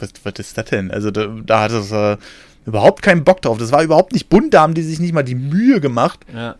was, 0.00 0.08
was 0.22 0.32
ist 0.38 0.58
das 0.58 0.66
denn? 0.66 0.90
Also 0.90 1.10
da, 1.10 1.28
da 1.44 1.60
hattest 1.62 1.92
du 1.92 2.12
äh, 2.12 2.16
überhaupt 2.66 3.00
keinen 3.02 3.24
Bock 3.24 3.40
drauf. 3.42 3.56
Das 3.58 3.72
war 3.72 3.82
überhaupt 3.82 4.12
nicht 4.12 4.28
bunt, 4.28 4.52
da 4.52 4.60
haben 4.60 4.74
die 4.74 4.82
sich 4.82 5.00
nicht 5.00 5.14
mal 5.14 5.22
die 5.22 5.34
Mühe 5.34 5.80
gemacht, 5.80 6.20
Ja. 6.34 6.56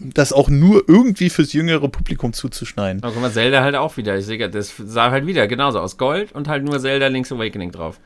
Das 0.00 0.32
auch 0.32 0.48
nur 0.48 0.84
irgendwie 0.88 1.30
fürs 1.30 1.52
jüngere 1.52 1.88
Publikum 1.88 2.32
zuzuschneiden. 2.32 3.02
Aber 3.02 3.12
guck 3.12 3.22
mal, 3.22 3.30
Zelda 3.30 3.62
halt 3.62 3.74
auch 3.74 3.96
wieder. 3.96 4.16
Ich 4.16 4.26
sehe, 4.26 4.48
das 4.48 4.74
sah 4.78 5.10
halt 5.10 5.26
wieder 5.26 5.46
genauso 5.46 5.80
aus. 5.80 5.98
Gold 5.98 6.32
und 6.32 6.48
halt 6.48 6.64
nur 6.64 6.80
Zelda 6.80 7.08
Link's 7.08 7.30
Awakening 7.30 7.70
drauf. 7.70 8.00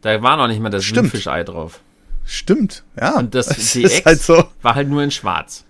Da 0.00 0.22
war 0.22 0.36
noch 0.36 0.48
nicht 0.48 0.60
mal 0.60 0.70
das. 0.70 0.84
Fischei 0.84 1.44
drauf. 1.44 1.80
Stimmt, 2.24 2.84
ja. 2.98 3.18
Und 3.18 3.34
das 3.34 3.48
DX 3.48 3.74
ist 3.74 4.06
halt 4.06 4.22
so. 4.22 4.44
war 4.62 4.74
halt 4.74 4.88
nur 4.88 5.02
in 5.02 5.10
schwarz. 5.10 5.64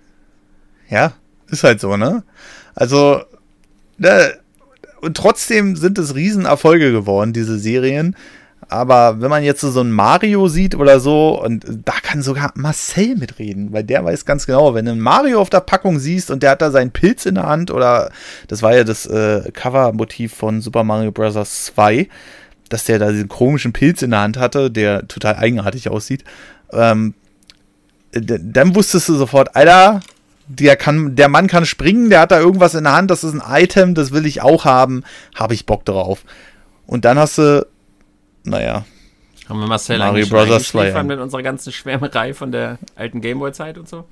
Ja, 0.88 1.14
ist 1.48 1.64
halt 1.64 1.80
so, 1.80 1.96
ne? 1.96 2.22
Also, 2.74 3.22
ne, 3.96 4.38
und 5.00 5.16
trotzdem 5.16 5.76
sind 5.76 5.98
es 5.98 6.14
Riesenerfolge 6.14 6.92
geworden, 6.92 7.32
diese 7.32 7.58
Serien. 7.58 8.16
Aber 8.68 9.20
wenn 9.20 9.30
man 9.30 9.42
jetzt 9.42 9.60
so 9.60 9.80
einen 9.80 9.92
Mario 9.92 10.48
sieht 10.48 10.74
oder 10.74 11.00
so, 11.00 11.40
und 11.42 11.64
da 11.84 11.94
kann 12.02 12.22
sogar 12.22 12.52
Marcel 12.54 13.16
mitreden, 13.16 13.72
weil 13.72 13.84
der 13.84 14.04
weiß 14.04 14.24
ganz 14.24 14.46
genau, 14.46 14.74
wenn 14.74 14.84
du 14.84 14.92
einen 14.92 15.00
Mario 15.00 15.40
auf 15.40 15.50
der 15.50 15.60
Packung 15.60 15.98
siehst 15.98 16.30
und 16.30 16.42
der 16.42 16.50
hat 16.50 16.62
da 16.62 16.70
seinen 16.70 16.90
Pilz 16.90 17.26
in 17.26 17.36
der 17.36 17.46
Hand, 17.46 17.70
oder 17.70 18.10
das 18.48 18.62
war 18.62 18.74
ja 18.74 18.84
das 18.84 19.06
äh, 19.06 19.50
Cover-Motiv 19.52 20.34
von 20.34 20.60
Super 20.60 20.84
Mario 20.84 21.12
Bros. 21.12 21.34
2, 21.66 22.08
dass 22.68 22.84
der 22.84 22.98
da 22.98 23.10
diesen 23.10 23.28
komischen 23.28 23.72
Pilz 23.72 24.02
in 24.02 24.10
der 24.10 24.20
Hand 24.20 24.38
hatte, 24.38 24.70
der 24.70 25.06
total 25.08 25.36
eigenartig 25.36 25.88
aussieht. 25.88 26.24
Ähm, 26.72 27.14
dann 28.12 28.74
wusstest 28.74 29.08
du 29.08 29.14
sofort, 29.14 29.56
Alter, 29.56 30.00
der, 30.46 30.76
kann, 30.76 31.16
der 31.16 31.28
Mann 31.28 31.46
kann 31.46 31.66
springen, 31.66 32.10
der 32.10 32.20
hat 32.20 32.30
da 32.30 32.38
irgendwas 32.38 32.74
in 32.74 32.84
der 32.84 32.94
Hand, 32.94 33.10
das 33.10 33.24
ist 33.24 33.34
ein 33.34 33.62
Item, 33.62 33.94
das 33.94 34.12
will 34.12 34.26
ich 34.26 34.42
auch 34.42 34.64
haben, 34.64 35.04
habe 35.34 35.54
ich 35.54 35.66
Bock 35.66 35.84
drauf. 35.84 36.24
Und 36.86 37.04
dann 37.04 37.18
hast 37.18 37.38
du, 37.38 37.66
naja, 38.45 38.84
Haben 39.49 39.61
wir 39.61 39.66
Marcel 39.66 39.99
Mario 39.99 40.12
eigentlich 40.14 40.28
schon 40.28 40.38
Brothers 40.38 40.68
2, 40.68 40.78
eingeschläfert 40.78 40.97
ja. 40.97 41.03
mit 41.16 41.18
unserer 41.20 41.42
ganzen 41.42 41.72
Schwärmerei 41.72 42.32
von 42.34 42.53
der 42.53 42.78
alten 42.97 43.20
Gameboy-Zeit 43.20 43.76
und 43.78 43.88
so? 43.88 44.05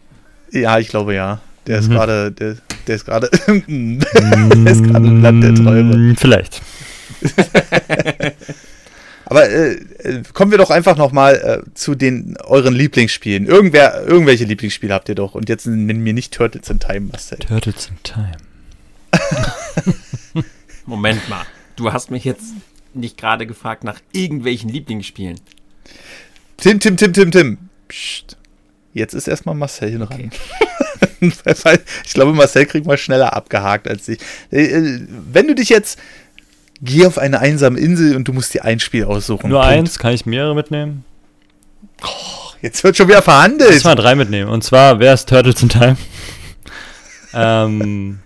ja, 0.50 0.78
ich 0.78 0.88
glaube 0.88 1.14
ja. 1.14 1.40
Der 1.66 1.78
ist 1.78 1.88
Mhm. 1.88 1.92
gerade, 1.92 2.32
der, 2.32 2.56
der 2.88 2.96
ist 2.96 3.04
gerade, 3.04 3.30
der 3.46 4.72
ist 4.72 4.82
gerade 4.84 5.06
im 5.06 5.22
Land 5.22 5.44
der 5.44 5.54
Träume. 5.54 5.96
Mm, 5.96 6.16
Vielleicht. 6.16 6.60
Aber 9.26 9.48
äh, 9.48 9.74
äh, 10.02 10.22
kommen 10.34 10.50
wir 10.50 10.58
doch 10.58 10.70
einfach 10.70 10.96
noch 10.96 11.12
mal 11.12 11.36
äh, 11.36 11.74
zu 11.74 11.94
den 11.94 12.36
euren 12.42 12.74
Lieblingsspielen. 12.74 13.46
Irgendwer, 13.46 14.02
irgendwelche 14.06 14.44
Lieblingsspiele 14.44 14.92
habt 14.92 15.08
ihr 15.08 15.14
doch. 15.14 15.34
Und 15.36 15.48
jetzt 15.48 15.66
nenn 15.66 16.00
mir 16.00 16.12
nicht 16.12 16.34
Turtles 16.34 16.68
in 16.68 16.80
Time, 16.80 17.08
Marcel. 17.12 17.38
Turtles 17.38 17.88
in 17.88 18.02
Time. 18.02 18.36
Moment 20.86 21.28
mal. 21.28 21.44
Du 21.76 21.92
hast 21.92 22.10
mich 22.10 22.24
jetzt 22.24 22.42
nicht 22.94 23.16
gerade 23.16 23.46
gefragt 23.46 23.84
nach 23.84 24.00
irgendwelchen 24.12 24.70
Lieblingsspielen. 24.70 25.40
Tim, 26.56 26.80
Tim, 26.80 26.96
Tim, 26.96 27.12
Tim, 27.12 27.30
Tim. 27.30 27.58
Psst. 27.88 28.36
Jetzt 28.94 29.14
ist 29.14 29.26
erstmal 29.26 29.54
Marcel 29.54 29.98
dran. 29.98 30.30
ich 31.20 32.14
glaube, 32.14 32.32
Marcel 32.32 32.66
kriegt 32.66 32.86
mal 32.86 32.98
schneller 32.98 33.34
abgehakt 33.34 33.88
als 33.88 34.08
ich. 34.08 34.18
Äh, 34.50 34.64
äh, 34.64 35.00
Wenn 35.08 35.46
du 35.48 35.54
dich 35.54 35.68
jetzt. 35.68 35.98
Geh 36.84 37.06
auf 37.06 37.16
eine 37.16 37.38
einsame 37.38 37.78
Insel 37.78 38.16
und 38.16 38.26
du 38.26 38.32
musst 38.32 38.52
dir 38.54 38.64
ein 38.64 38.80
Spiel 38.80 39.04
aussuchen. 39.04 39.50
Nur 39.50 39.60
Punkt. 39.60 39.72
eins, 39.72 39.98
kann 40.00 40.12
ich 40.14 40.26
mehrere 40.26 40.52
mitnehmen? 40.52 41.04
Jetzt 42.60 42.82
wird 42.82 42.96
schon 42.96 43.06
wieder 43.06 43.22
verhandelt. 43.22 43.70
Lass 43.72 43.84
mal 43.84 43.94
drei 43.94 44.16
mitnehmen. 44.16 44.50
Und 44.50 44.64
zwar, 44.64 44.98
wer 44.98 45.14
ist 45.14 45.28
Turtles 45.28 45.62
in 45.62 45.68
Time? 45.68 45.96
ähm, 47.34 48.18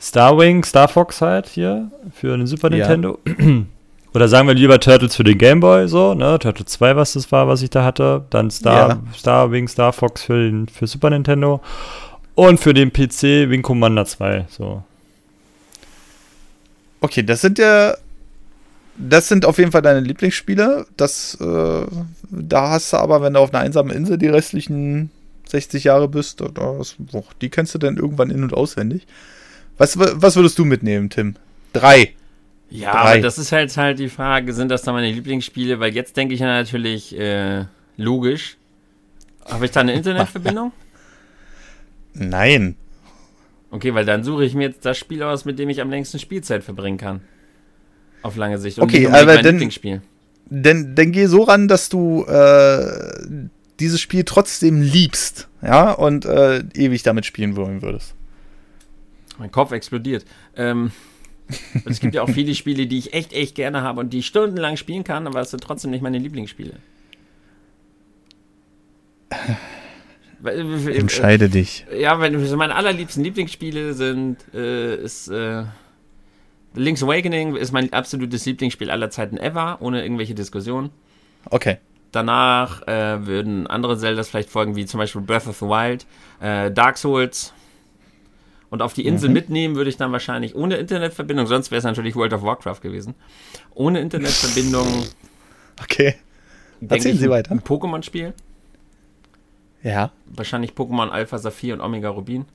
Starwing, 0.00 0.62
Star 0.62 0.86
Fox 0.86 1.20
halt 1.20 1.48
hier 1.48 1.90
für 2.12 2.36
den 2.36 2.46
Super 2.46 2.70
Ja. 2.72 2.86
Nintendo. 2.88 3.18
Oder 4.14 4.28
sagen 4.28 4.46
wir 4.46 4.54
lieber 4.54 4.78
Turtles 4.78 5.16
für 5.16 5.24
den 5.24 5.36
Gameboy, 5.38 5.88
so, 5.88 6.14
ne? 6.14 6.38
Turtle 6.38 6.64
2, 6.64 6.94
was 6.94 7.14
das 7.14 7.32
war, 7.32 7.48
was 7.48 7.62
ich 7.62 7.70
da 7.70 7.84
hatte. 7.84 8.24
Dann 8.30 8.50
Star, 8.50 8.88
Ja. 8.90 9.02
Star 9.16 9.50
Wing, 9.50 9.66
Star 9.66 9.92
Fox 9.92 10.22
für, 10.22 10.34
den, 10.50 10.68
für 10.68 10.86
Super 10.86 11.10
Nintendo. 11.10 11.60
Und 12.36 12.58
für 12.60 12.74
den 12.74 12.92
PC 12.92 13.48
Wing 13.50 13.62
Commander 13.62 14.04
2, 14.06 14.46
so. 14.50 14.82
Okay, 17.00 17.22
das 17.22 17.40
sind 17.40 17.58
ja. 17.58 17.94
Das 18.96 19.26
sind 19.26 19.44
auf 19.44 19.58
jeden 19.58 19.72
Fall 19.72 19.82
deine 19.82 19.98
Lieblingsspiele. 19.98 20.86
Das, 20.96 21.36
äh, 21.40 21.86
da 22.30 22.70
hast 22.70 22.92
du 22.92 22.96
aber, 22.98 23.20
wenn 23.22 23.32
du 23.34 23.40
auf 23.40 23.52
einer 23.52 23.64
einsamen 23.64 23.90
Insel 23.94 24.18
die 24.18 24.28
restlichen 24.28 25.10
60 25.48 25.82
Jahre 25.82 26.06
bist, 26.08 26.40
da- 26.40 26.46
das, 26.78 26.94
boah, 26.98 27.24
die 27.40 27.48
kennst 27.50 27.74
du 27.74 27.78
dann 27.78 27.96
irgendwann 27.96 28.30
in- 28.30 28.44
und 28.44 28.54
auswendig. 28.54 29.04
Was, 29.78 29.98
was 29.98 30.36
würdest 30.36 30.56
du 30.60 30.64
mitnehmen, 30.64 31.10
Tim? 31.10 31.34
Drei. 31.72 32.12
Ja, 32.74 32.90
Drei. 32.90 32.98
aber 33.12 33.20
das 33.20 33.38
ist 33.38 33.52
halt 33.52 33.76
halt 33.76 34.00
die 34.00 34.08
Frage, 34.08 34.52
sind 34.52 34.68
das 34.68 34.82
dann 34.82 34.94
meine 34.94 35.08
Lieblingsspiele? 35.08 35.78
Weil 35.78 35.94
jetzt 35.94 36.16
denke 36.16 36.34
ich 36.34 36.40
ja 36.40 36.46
natürlich 36.46 37.16
äh, 37.16 37.66
logisch. 37.96 38.56
Habe 39.48 39.66
ich 39.66 39.70
da 39.70 39.80
eine 39.80 39.92
Internetverbindung? 39.92 40.72
Nein. 42.14 42.74
Okay, 43.70 43.94
weil 43.94 44.04
dann 44.04 44.24
suche 44.24 44.44
ich 44.44 44.54
mir 44.54 44.68
jetzt 44.68 44.84
das 44.84 44.98
Spiel 44.98 45.22
aus, 45.22 45.44
mit 45.44 45.58
dem 45.60 45.68
ich 45.68 45.80
am 45.80 45.88
längsten 45.90 46.18
Spielzeit 46.18 46.64
verbringen 46.64 46.98
kann. 46.98 47.20
Auf 48.22 48.34
lange 48.36 48.58
Sicht. 48.58 48.78
Und 48.80 48.84
Okay, 48.84 49.06
aber 49.06 49.36
dann- 49.36 49.44
Lieblingsspiel. 49.54 50.02
Denn, 50.46 50.94
denn 50.96 51.12
geh 51.12 51.26
so 51.26 51.42
ran, 51.44 51.68
dass 51.68 51.88
du 51.88 52.24
äh, 52.24 53.38
dieses 53.80 54.00
Spiel 54.00 54.24
trotzdem 54.24 54.82
liebst, 54.82 55.48
ja, 55.62 55.92
und 55.92 56.24
äh, 56.26 56.58
ewig 56.74 57.02
damit 57.04 57.24
spielen 57.24 57.54
wollen 57.56 57.82
würdest. 57.82 58.14
Mein 59.38 59.50
Kopf 59.50 59.72
explodiert. 59.72 60.24
Ähm, 60.56 60.90
es 61.84 62.00
gibt 62.00 62.14
ja 62.14 62.22
auch 62.22 62.30
viele 62.30 62.54
Spiele, 62.54 62.86
die 62.86 62.98
ich 62.98 63.14
echt, 63.14 63.32
echt 63.32 63.54
gerne 63.54 63.82
habe 63.82 64.00
und 64.00 64.12
die 64.12 64.20
ich 64.20 64.26
stundenlang 64.26 64.76
spielen 64.76 65.04
kann, 65.04 65.26
aber 65.26 65.40
es 65.40 65.50
sind 65.50 65.62
trotzdem 65.62 65.90
nicht 65.90 66.02
meine 66.02 66.18
Lieblingsspiele. 66.18 66.74
Weil, 70.40 70.88
äh, 70.88 70.98
Entscheide 70.98 71.48
dich. 71.48 71.86
Ja, 71.96 72.20
wenn 72.20 72.56
meine 72.56 72.74
allerliebsten 72.74 73.24
Lieblingsspiele 73.24 73.94
sind, 73.94 74.38
äh, 74.54 74.96
ist 74.96 75.28
äh, 75.28 75.64
Link's 76.74 77.02
Awakening 77.02 77.56
ist 77.56 77.72
mein 77.72 77.92
absolutes 77.92 78.44
Lieblingsspiel 78.46 78.90
aller 78.90 79.10
Zeiten 79.10 79.38
ever, 79.38 79.78
ohne 79.80 80.02
irgendwelche 80.02 80.34
Diskussionen. 80.34 80.90
Okay. 81.50 81.78
Danach 82.10 82.86
äh, 82.86 83.26
würden 83.26 83.66
andere 83.66 83.96
Zeldas 83.98 84.28
vielleicht 84.28 84.50
folgen, 84.50 84.76
wie 84.76 84.86
zum 84.86 84.98
Beispiel 84.98 85.22
Breath 85.22 85.46
of 85.46 85.58
the 85.58 85.66
Wild, 85.66 86.06
äh, 86.40 86.70
Dark 86.70 86.98
Souls. 86.98 87.52
Und 88.74 88.82
auf 88.82 88.92
die 88.92 89.06
Insel 89.06 89.30
mitnehmen 89.30 89.76
würde 89.76 89.88
ich 89.88 89.98
dann 89.98 90.10
wahrscheinlich 90.10 90.56
ohne 90.56 90.74
Internetverbindung, 90.78 91.46
sonst 91.46 91.70
wäre 91.70 91.78
es 91.78 91.84
natürlich 91.84 92.16
World 92.16 92.32
of 92.32 92.42
Warcraft 92.42 92.80
gewesen. 92.80 93.14
Ohne 93.72 94.00
Internetverbindung. 94.00 95.04
Okay. 95.80 96.16
Erzählen 96.88 97.16
Sie 97.16 97.30
weiter. 97.30 97.52
Ein 97.52 97.60
Pokémon-Spiel. 97.60 98.34
Ja. 99.84 100.10
Wahrscheinlich 100.26 100.72
Pokémon 100.72 101.08
Alpha 101.10 101.38
Saphir 101.38 101.74
und 101.74 101.82
Omega 101.82 102.08
Rubin. 102.08 102.46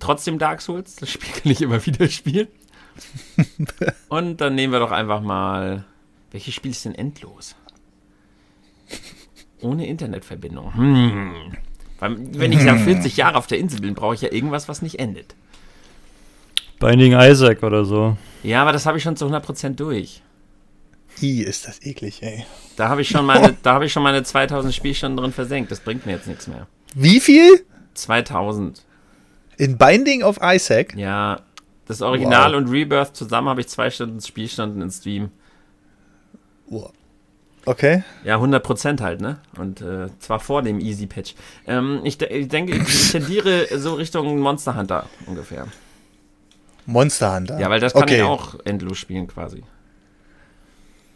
Trotzdem 0.00 0.38
Dark 0.38 0.60
Souls, 0.60 0.96
das 0.96 1.08
Spiel 1.08 1.32
kann 1.32 1.50
ich 1.50 1.62
immer 1.62 1.86
wieder 1.86 2.06
spielen. 2.08 2.48
und 4.10 4.42
dann 4.42 4.54
nehmen 4.54 4.74
wir 4.74 4.80
doch 4.80 4.92
einfach 4.92 5.22
mal. 5.22 5.86
Welches 6.30 6.52
Spiel 6.52 6.72
ist 6.72 6.84
denn 6.84 6.94
endlos? 6.94 7.56
Ohne 9.62 9.86
Internetverbindung. 9.86 10.74
Hm. 10.74 11.56
Weil, 12.04 12.16
wenn 12.38 12.52
ich 12.52 12.62
ja 12.62 12.76
40 12.76 13.16
Jahre 13.16 13.36
auf 13.36 13.46
der 13.46 13.58
Insel 13.58 13.80
bin, 13.80 13.94
brauche 13.94 14.14
ich 14.14 14.20
ja 14.20 14.30
irgendwas, 14.32 14.68
was 14.68 14.82
nicht 14.82 14.98
endet. 14.98 15.34
Binding 16.78 17.12
Isaac 17.18 17.62
oder 17.62 17.84
so. 17.84 18.16
Ja, 18.42 18.62
aber 18.62 18.72
das 18.72 18.84
habe 18.86 18.98
ich 18.98 19.04
schon 19.04 19.16
zu 19.16 19.26
100% 19.26 19.70
durch. 19.76 20.22
I, 21.22 21.42
ist 21.42 21.66
das 21.66 21.80
eklig, 21.82 22.22
ey. 22.22 22.44
Da 22.76 22.88
habe 22.88 23.00
ich 23.02 23.08
schon 23.08 23.24
meine, 23.24 23.56
da 23.62 23.74
habe 23.74 23.86
ich 23.86 23.92
schon 23.92 24.02
meine 24.02 24.22
2000 24.22 24.74
Spielstunden 24.74 25.16
drin 25.16 25.32
versenkt. 25.32 25.70
Das 25.70 25.80
bringt 25.80 26.04
mir 26.06 26.12
jetzt 26.12 26.26
nichts 26.26 26.46
mehr. 26.46 26.66
Wie 26.94 27.20
viel? 27.20 27.64
2000. 27.94 28.82
In 29.56 29.78
Binding 29.78 30.22
of 30.22 30.38
Isaac? 30.42 30.94
Ja, 30.96 31.40
das 31.86 32.02
Original 32.02 32.52
Wow. 32.52 32.58
und 32.58 32.68
Rebirth 32.70 33.16
zusammen 33.16 33.48
habe 33.48 33.60
ich 33.60 33.68
zwei 33.68 33.88
Stunden 33.90 34.20
Spielstunden 34.20 34.82
in 34.82 34.90
Stream. 34.90 35.30
Okay. 37.66 38.02
Ja, 38.24 38.36
100% 38.36 39.00
halt, 39.00 39.20
ne? 39.20 39.38
Und 39.56 39.80
äh, 39.80 40.08
zwar 40.18 40.40
vor 40.40 40.62
dem 40.62 40.80
Easy 40.80 41.06
Patch. 41.06 41.34
Ähm, 41.66 42.00
ich, 42.04 42.20
ich 42.20 42.48
denke, 42.48 42.76
ich 42.76 43.10
tendiere 43.12 43.66
so 43.78 43.94
Richtung 43.94 44.38
Monster 44.38 44.76
Hunter 44.76 45.08
ungefähr. 45.26 45.66
Monster 46.86 47.34
Hunter. 47.34 47.58
Ja, 47.58 47.70
weil 47.70 47.80
das 47.80 47.94
kann 47.94 48.02
okay. 48.02 48.16
ich 48.16 48.22
auch 48.22 48.56
endlos 48.64 48.98
spielen 48.98 49.26
quasi. 49.26 49.62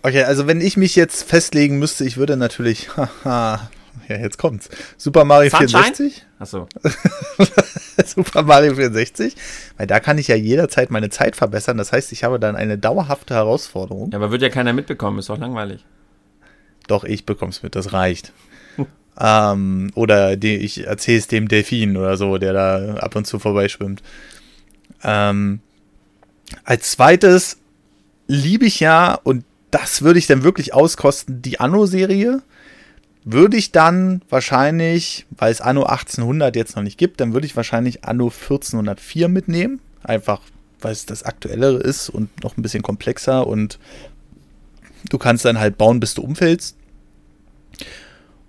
Okay, 0.03 0.23
also 0.23 0.47
wenn 0.47 0.61
ich 0.61 0.77
mich 0.77 0.97
jetzt 0.97 1.25
festlegen 1.25 1.79
müsste, 1.79 2.05
ich 2.05 2.17
würde 2.17 2.37
natürlich, 2.37 2.97
haha, 2.97 3.69
ja, 4.09 4.17
jetzt 4.17 4.39
kommt's. 4.39 4.71
Super 4.97 5.25
Mario 5.25 5.51
Sunshine? 5.51 5.83
64? 5.83 6.27
Achso. 6.39 6.69
Super 8.07 8.43
Mario 8.43 8.77
64, 8.77 9.37
weil 9.77 9.87
da 9.87 10.01
kann 10.01 10.17
ich 10.17 10.29
ja 10.29 10.37
jederzeit 10.37 10.91
meine 10.91 11.11
Zeit 11.11 11.37
verbessern. 11.37 11.77
Das 11.77 11.93
heißt, 11.93 12.13
ich 12.13 12.25
habe 12.25 12.39
dann 12.39 12.57
eine 12.57 12.79
dauerhafte 12.79 13.35
Herausforderung. 13.35 14.11
Ja, 14.13 14.19
aber 14.19 14.31
wird 14.31 14.41
ja 14.41 14.49
keiner 14.49 14.73
mitbekommen, 14.73 15.19
ist 15.19 15.29
doch 15.29 15.39
langweilig. 15.39 15.85
Doch, 16.89 17.05
ich 17.05 17.25
bekomm's 17.25 17.63
mit, 17.63 17.77
das 17.77 17.93
reicht. 17.93 18.33
ähm, 19.21 19.91
oder 19.95 20.37
die, 20.37 20.57
ich 20.57 20.87
erzähle 20.87 21.19
es 21.19 21.29
dem 21.29 21.47
Delfin 21.47 21.97
oder 21.97 22.17
so, 22.17 22.39
der 22.39 22.53
da 22.53 22.95
ab 22.97 23.15
und 23.15 23.27
zu 23.27 23.39
vorbeischwimmt. 23.39 24.03
Ähm, 25.05 25.61
als 26.65 26.91
zweites 26.93 27.59
liebe 28.27 28.67
ich 28.67 28.81
ja, 28.81 29.15
und 29.15 29.45
das 29.71 30.03
würde 30.03 30.19
ich 30.19 30.27
dann 30.27 30.43
wirklich 30.43 30.75
auskosten, 30.75 31.43
die 31.43 31.61
Anno-Serie. 31.61 32.43
Würde 33.25 33.59
ich 33.59 33.73
dann 33.73 34.23
wahrscheinlich, 34.31 35.27
weil 35.31 35.53
es 35.53 35.61
Anno 35.61 35.83
1800 35.83 36.57
jetzt 36.57 36.77
noch 36.77 36.83
nicht 36.83 36.97
gibt, 36.97 37.21
dann 37.21 37.35
würde 37.35 37.47
ich 37.47 37.57
wahrscheinlich 37.57 38.05
Anno 38.05 38.29
1404 38.29 39.29
mitnehmen. 39.29 39.81
Einfach, 40.03 40.41
weil 40.81 40.93
es 40.93 41.05
das 41.05 41.25
aktuellere 41.25 41.79
ist 41.79 42.09
und 42.09 42.43
noch 42.43 42.57
ein 42.57 42.63
bisschen 42.63 42.83
komplexer 42.83 43.47
und 43.47 43.79
du 45.11 45.19
kannst 45.19 45.45
dann 45.45 45.59
halt 45.59 45.77
bauen, 45.77 46.01
bis 46.01 46.15
du 46.15 46.23
umfällst. 46.23 46.78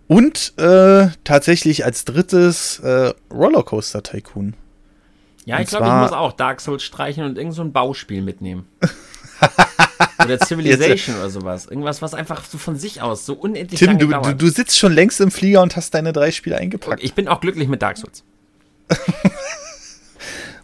Und 0.09 0.53
äh, 0.57 1.09
tatsächlich 1.23 1.85
als 1.85 2.03
drittes 2.03 2.79
äh, 2.79 3.13
Rollercoaster 3.31 4.01
Tycoon. 4.01 4.55
Ja, 5.45 5.59
ich 5.59 5.67
glaube, 5.67 5.85
ich 5.85 5.93
muss 5.93 6.13
auch 6.13 6.33
Dark 6.33 6.61
Souls 6.61 6.81
streichen 6.81 7.23
und 7.25 7.37
irgend 7.37 7.53
so 7.53 7.61
ein 7.61 7.71
Bauspiel 7.71 8.23
mitnehmen. 8.23 8.65
oder 10.23 10.39
Civilization 10.39 11.15
oder 11.15 11.29
sowas. 11.29 11.67
Irgendwas, 11.67 12.01
was 12.01 12.15
einfach 12.15 12.43
so 12.43 12.57
von 12.57 12.75
sich 12.75 13.03
aus 13.03 13.27
so 13.27 13.33
unendlich 13.35 13.77
Tim, 13.77 13.89
lange 13.89 13.99
du, 13.99 14.05
du, 14.07 14.11
dauert. 14.13 14.41
du 14.41 14.47
sitzt 14.49 14.79
schon 14.79 14.93
längst 14.93 15.21
im 15.21 15.29
Flieger 15.29 15.61
und 15.61 15.75
hast 15.75 15.93
deine 15.93 16.11
drei 16.11 16.31
Spiele 16.31 16.57
eingepackt. 16.57 17.03
ich 17.03 17.13
bin 17.13 17.27
auch 17.27 17.39
glücklich 17.39 17.67
mit 17.67 17.83
Dark 17.83 17.99
Souls. 17.99 18.23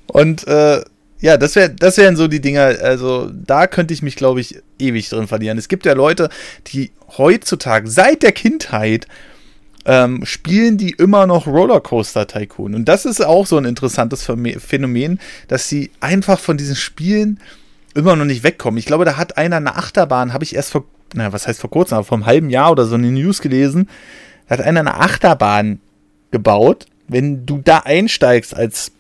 Und 0.08 0.48
äh, 0.48 0.84
ja, 1.20 1.38
das, 1.38 1.56
wär, 1.56 1.70
das 1.70 1.98
wären 1.98 2.16
so 2.16 2.28
die 2.28 2.42
Dinger, 2.42 2.78
also 2.82 3.30
da 3.32 3.68
könnte 3.68 3.94
ich 3.94 4.02
mich, 4.02 4.16
glaube 4.16 4.42
ich, 4.42 4.62
ewig 4.80 5.08
drin 5.10 5.28
verlieren. 5.28 5.60
Es 5.60 5.68
gibt 5.68 5.86
ja 5.86 5.94
Leute, 5.94 6.30
die 6.68 6.94
heutzutage, 7.18 7.88
seit 7.88 8.24
der 8.24 8.32
Kindheit, 8.32 9.08
ähm, 9.86 10.26
spielen 10.26 10.78
die 10.78 10.92
immer 10.92 11.28
noch 11.28 11.48
Rollercoaster 11.48 12.28
Tycoon. 12.28 12.74
Und 12.74 12.86
das 12.86 13.06
ist 13.06 13.24
auch 13.24 13.46
so 13.46 13.58
ein 13.58 13.66
interessantes 13.66 14.28
Phänomen- 14.28 15.20
dass 15.48 15.70
sie 15.70 15.92
einfach 16.00 16.40
von 16.40 16.58
diesen 16.58 16.76
Spielen 16.76 17.40
immer 17.94 18.16
noch 18.16 18.26
nicht 18.26 18.44
wegkommen. 18.44 18.78
Ich 18.78 18.86
glaube, 18.86 19.06
da 19.06 19.18
hat 19.18 19.38
einer 19.38 19.58
eine 19.58 19.76
Achterbahn, 19.76 20.34
habe 20.34 20.44
ich 20.44 20.56
erst 20.56 20.72
vor, 20.72 20.86
naja, 21.14 21.32
was 21.32 21.48
heißt 21.48 21.62
vor 21.62 21.70
kurzem, 21.70 21.96
aber 21.96 22.06
vor 22.06 22.18
einem 22.18 22.26
halben 22.26 22.50
Jahr 22.50 22.72
oder 22.72 22.86
so 22.86 22.96
eine 22.96 23.12
News 23.12 23.42
gelesen. 23.42 23.90
Da 24.48 24.58
hat 24.58 24.66
einer 24.66 24.82
eine 24.82 24.96
Achterbahn 24.96 25.80
gebaut. 26.32 26.88
Wenn 27.08 27.46
du 27.46 27.62
da 27.64 27.80
einsteigst 27.80 28.56
als 28.56 28.92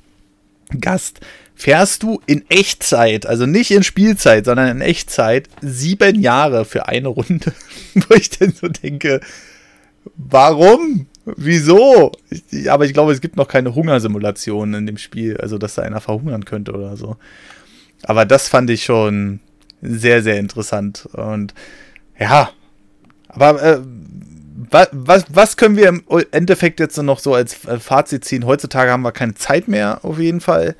Gast, 0.80 1.20
fährst 1.56 2.04
du 2.04 2.22
in 2.26 2.44
Echtzeit, 2.50 3.26
also 3.26 3.46
nicht 3.46 3.72
in 3.72 3.84
Spielzeit, 3.84 4.46
sondern 4.46 4.68
in 4.70 4.82
Echtzeit, 4.82 5.48
sieben 5.62 6.20
Jahre 6.20 6.66
für 6.66 6.88
eine 6.88 7.08
Runde. 7.08 7.54
Wo 7.94 8.14
ich 8.14 8.30
denn 8.30 8.54
so 8.54 8.68
denke, 8.68 9.22
warum? 10.16 11.08
Wieso? 11.26 12.12
Ich, 12.30 12.72
aber 12.72 12.86
ich 12.86 12.94
glaube, 12.94 13.12
es 13.12 13.22
gibt 13.22 13.36
noch 13.36 13.48
keine 13.48 13.74
Hungersimulation 13.74 14.74
in 14.76 14.86
dem 14.86 14.98
Spiel, 14.98 15.38
also 15.38 15.58
dass 15.58 15.76
da 15.76 15.82
einer 15.82 16.02
verhungern 16.02 16.46
könnte 16.46 16.74
oder 16.74 16.96
so. 16.98 17.18
Aber 18.04 18.26
das 18.26 18.48
fand 18.48 18.70
ich 18.70 18.84
schon 18.84 19.40
sehr, 19.82 20.22
sehr 20.22 20.38
interessant. 20.38 21.08
Und 21.14 21.54
ja, 22.20 22.52
aber 23.28 23.62
äh, 23.62 23.80
was, 24.72 24.90
was, 24.92 25.26
was 25.30 25.58
können 25.58 25.78
wir 25.78 25.88
im 25.88 26.04
Endeffekt 26.32 26.80
jetzt 26.80 26.98
noch 26.98 27.20
so 27.20 27.34
als 27.34 27.66
äh, 27.66 27.80
Fazit 27.80 28.24
ziehen? 28.24 28.46
Heutzutage 28.46 28.92
haben 28.92 29.04
wir 29.04 29.12
keine 29.12 29.36
Zeit 29.36 29.68
mehr, 29.68 30.00
auf 30.04 30.20
jeden 30.20 30.42
Fall. 30.42 30.76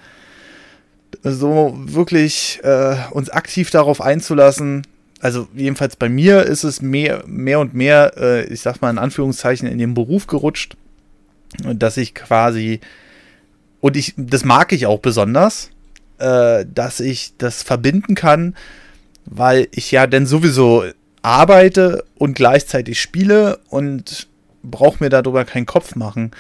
So 1.24 1.74
wirklich 1.78 2.60
äh, 2.64 2.96
uns 3.12 3.30
aktiv 3.30 3.70
darauf 3.72 4.02
einzulassen. 4.02 4.86
Also 5.22 5.48
jedenfalls 5.56 5.96
bei 5.96 6.10
mir 6.10 6.44
ist 6.44 6.64
es 6.64 6.82
mehr, 6.82 7.24
mehr 7.26 7.60
und 7.60 7.74
mehr, 7.74 8.14
äh, 8.18 8.46
ich 8.46 8.62
sag 8.62 8.82
mal 8.82 8.90
in 8.90 8.98
Anführungszeichen, 8.98 9.68
in 9.68 9.78
den 9.78 9.94
Beruf 9.94 10.28
gerutscht, 10.28 10.76
dass 11.64 11.98
ich 11.98 12.14
quasi, 12.14 12.82
und 13.80 13.96
ich, 13.96 14.14
das 14.18 14.44
mag 14.44 14.72
ich 14.74 14.86
auch 14.86 15.00
besonders, 15.00 15.72
äh, 16.20 16.66
dass 16.72 17.00
ich 17.00 17.34
das 17.38 17.64
verbinden 17.64 18.16
kann, 18.16 18.56
weil 19.26 19.68
ich 19.72 19.92
ja 19.92 20.06
dann 20.06 20.26
sowieso 20.26 20.84
arbeite 21.22 22.04
und 22.18 22.36
gleichzeitig 22.36 23.02
spiele 23.02 23.60
und 23.70 24.28
brauche 24.64 25.04
mir 25.04 25.10
darüber 25.10 25.46
keinen 25.46 25.66
Kopf 25.66 25.96
machen. 25.96 26.32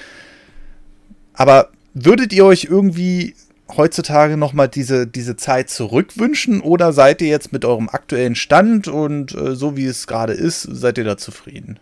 Aber 1.33 1.69
würdet 1.93 2.33
ihr 2.33 2.45
euch 2.45 2.65
irgendwie 2.65 3.35
heutzutage 3.75 4.37
nochmal 4.37 4.67
diese, 4.67 5.07
diese 5.07 5.35
Zeit 5.35 5.69
zurückwünschen 5.69 6.61
oder 6.61 6.93
seid 6.93 7.21
ihr 7.21 7.27
jetzt 7.27 7.51
mit 7.51 7.65
eurem 7.65 7.89
aktuellen 7.89 8.35
Stand 8.35 8.87
und 8.87 9.33
äh, 9.33 9.55
so 9.55 9.75
wie 9.75 9.85
es 9.85 10.07
gerade 10.07 10.33
ist, 10.33 10.61
seid 10.61 10.97
ihr 10.97 11.03
da 11.03 11.17
zufrieden? 11.17 11.79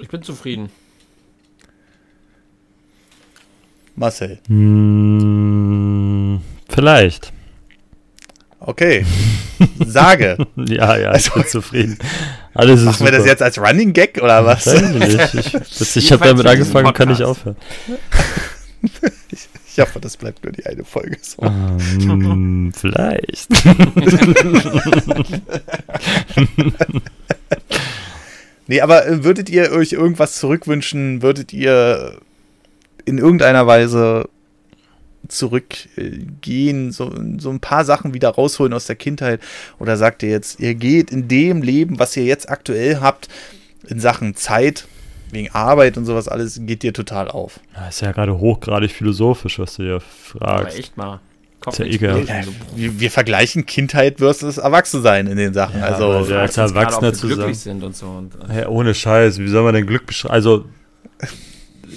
Ich 0.00 0.08
bin 0.08 0.22
zufrieden. 0.22 0.70
Marcel. 3.96 4.38
Hm, 4.46 6.40
vielleicht. 6.68 7.32
Okay. 8.60 9.04
Sage. 9.84 10.36
ja, 10.56 10.96
ja, 10.96 11.14
ich 11.14 11.30
bin 11.32 11.46
zufrieden. 11.46 11.98
Alles 12.54 12.80
ist 12.80 12.86
Machen 12.86 13.04
wir 13.06 13.12
das 13.12 13.20
super. 13.20 13.30
jetzt 13.30 13.42
als 13.42 13.58
Running 13.58 13.92
Gag 13.92 14.22
oder 14.22 14.44
was? 14.44 14.66
Weiß 14.66 15.34
ich. 15.34 15.54
Ich, 15.80 15.96
ich 15.96 16.12
habe 16.12 16.26
damit 16.26 16.46
angefangen, 16.46 16.92
kann 16.92 17.10
ich 17.10 17.22
aufhören. 17.22 17.56
Ich 19.72 19.78
hoffe, 19.78 20.00
das 20.00 20.16
bleibt 20.16 20.42
nur 20.42 20.52
die 20.52 20.66
eine 20.66 20.84
Folge 20.84 21.16
so. 21.22 21.42
Ähm, 21.42 22.72
vielleicht. 22.76 23.48
Nee, 28.70 28.82
aber 28.82 29.04
äh, 29.04 29.24
würdet 29.24 29.50
ihr 29.50 29.72
euch 29.72 29.92
irgendwas 29.92 30.36
zurückwünschen? 30.36 31.22
Würdet 31.22 31.52
ihr 31.52 32.20
in 33.04 33.18
irgendeiner 33.18 33.66
Weise 33.66 34.28
zurückgehen, 35.26 36.92
so, 36.92 37.12
so 37.38 37.50
ein 37.50 37.58
paar 37.58 37.84
Sachen 37.84 38.14
wieder 38.14 38.28
rausholen 38.28 38.72
aus 38.72 38.86
der 38.86 38.94
Kindheit? 38.94 39.40
Oder 39.80 39.96
sagt 39.96 40.22
ihr 40.22 40.30
jetzt, 40.30 40.60
ihr 40.60 40.76
geht 40.76 41.10
in 41.10 41.26
dem 41.26 41.62
Leben, 41.62 41.98
was 41.98 42.16
ihr 42.16 42.22
jetzt 42.22 42.48
aktuell 42.48 43.00
habt, 43.00 43.28
in 43.88 43.98
Sachen 43.98 44.36
Zeit, 44.36 44.86
wegen 45.32 45.50
Arbeit 45.54 45.96
und 45.96 46.04
sowas 46.04 46.28
alles, 46.28 46.60
geht 46.64 46.82
dir 46.82 46.92
total 46.92 47.28
auf? 47.28 47.60
Das 47.74 47.96
ist 47.96 48.00
ja 48.02 48.12
gerade 48.12 48.38
hochgradig 48.38 48.90
philosophisch, 48.92 49.58
was 49.58 49.76
du 49.76 49.82
hier 49.84 49.94
Aber 50.40 50.58
fragst. 50.62 50.78
echt 50.78 50.96
mal. 50.96 51.20
Kopf 51.60 51.78
Ist 51.78 52.00
ja 52.00 52.12
blöd, 52.14 52.26
Ja, 52.28 52.40
du- 52.40 52.52
wir, 52.74 53.00
wir 53.00 53.10
vergleichen 53.10 53.66
Kindheit 53.66 54.16
versus 54.18 54.56
Erwachsensein 54.56 55.26
in 55.26 55.36
den 55.36 55.52
Sachen. 55.52 55.78
Ja, 55.80 55.86
also, 55.88 56.10
aber 56.10 56.26
der- 56.26 56.40
als 56.40 56.56
Erwachsener 56.56 57.12
zu 57.12 57.26
glücklich 57.26 57.58
sind 57.58 57.82
und 57.84 57.94
so. 57.94 58.06
Und, 58.06 58.34
äh, 58.34 58.52
Hey, 58.52 58.66
ohne 58.66 58.94
Scheiß, 58.94 59.38
wie 59.38 59.48
soll 59.48 59.62
man 59.64 59.74
denn 59.74 59.86
Glück 59.86 60.06
beschreiben? 60.06 60.32
Also, 60.34 60.64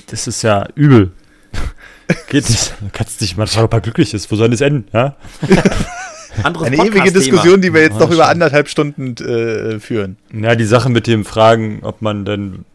das 0.07 0.27
ist 0.27 0.41
ja 0.41 0.67
übel. 0.75 1.11
Geht 2.29 2.49
nicht. 2.49 2.73
Du 2.81 2.87
kannst 2.91 3.21
nicht 3.21 3.37
mal 3.37 3.47
schauen, 3.47 3.63
ob 3.63 3.73
er 3.73 3.79
glücklich 3.81 4.13
ist. 4.13 4.29
Wo 4.31 4.35
soll 4.35 4.49
das 4.49 4.59
enden? 4.61 4.85
Ja? 4.91 5.15
anderes 6.43 6.67
eine 6.67 6.75
ewige. 6.77 7.11
Diskussion, 7.11 7.61
die 7.61 7.73
wir 7.73 7.81
jetzt 7.83 7.95
Oh, 7.95 7.99
noch 7.99 8.11
über 8.11 8.27
anderthalb 8.27 8.67
Stunden 8.67 9.15
äh, 9.23 9.79
führen. 9.79 10.17
ja, 10.33 10.55
die 10.55 10.65
Sache 10.65 10.89
mit 10.89 11.07
dem 11.07 11.23
Fragen, 11.25 11.79
ob 11.83 12.01
man 12.01 12.25
denn, 12.25 12.65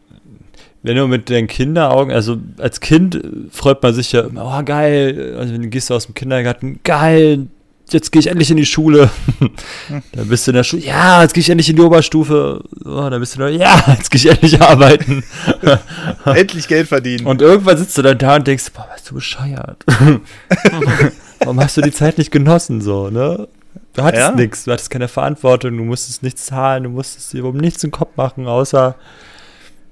wenn 0.83 0.95
du 0.95 1.07
mit 1.07 1.29
den 1.29 1.47
Kinderaugen, 1.47 2.13
also 2.13 2.37
als 2.57 2.79
Kind 2.79 3.19
freut 3.51 3.81
man 3.83 3.93
sich 3.93 4.11
ja 4.11 4.21
immer, 4.21 4.59
oh 4.59 4.63
geil, 4.63 5.35
also 5.37 5.53
wenn 5.53 5.61
du 5.63 5.67
gehst 5.69 5.91
aus 5.91 6.05
dem 6.05 6.15
Kindergarten, 6.15 6.79
geil, 6.83 7.47
jetzt 7.91 8.11
gehe 8.11 8.19
ich 8.19 8.27
endlich 8.27 8.51
in 8.51 8.57
die 8.57 8.65
Schule. 8.65 9.09
dann 10.13 10.27
bist 10.27 10.45
du 10.47 10.51
in 10.51 10.55
der 10.55 10.63
Schule, 10.63 10.83
ja, 10.83 11.21
jetzt 11.23 11.33
gehe 11.33 11.41
ich 11.41 11.49
endlich 11.49 11.69
in 11.69 11.75
die 11.75 11.81
Oberstufe. 11.81 12.63
Oh, 12.85 13.09
dann 13.09 13.19
bist 13.19 13.35
du 13.35 13.39
da, 13.39 13.49
ja, 13.49 13.83
jetzt 13.97 14.09
gehe 14.11 14.19
ich 14.19 14.29
endlich 14.29 14.61
arbeiten. 14.61 15.23
Endlich 16.25 16.67
Geld 16.67 16.87
verdienen. 16.87 17.25
Und 17.25 17.41
irgendwann 17.41 17.77
sitzt 17.77 17.97
du 17.97 18.01
dann 18.01 18.17
da 18.17 18.35
und 18.35 18.45
denkst, 18.47 18.65
boah, 18.73 18.87
bist 18.93 19.09
du 19.09 19.15
bescheuert. 19.15 19.83
Warum 21.39 21.59
hast 21.59 21.77
du 21.77 21.81
die 21.81 21.91
Zeit 21.91 22.17
nicht 22.17 22.31
genossen, 22.31 22.81
so, 22.81 23.09
ne? 23.09 23.47
Du 23.93 24.03
hattest 24.03 24.29
Ja. 24.29 24.31
nichts, 24.35 24.65
du 24.65 24.71
hattest 24.71 24.89
keine 24.89 25.07
Verantwortung, 25.07 25.75
du 25.77 25.83
musstest 25.83 26.21
nichts 26.23 26.45
zahlen, 26.45 26.83
du 26.83 26.89
musstest 26.89 27.33
dir 27.33 27.43
um 27.43 27.57
nichts 27.57 27.83
im 27.83 27.91
Kopf 27.91 28.15
machen, 28.17 28.47
außer, 28.47 28.95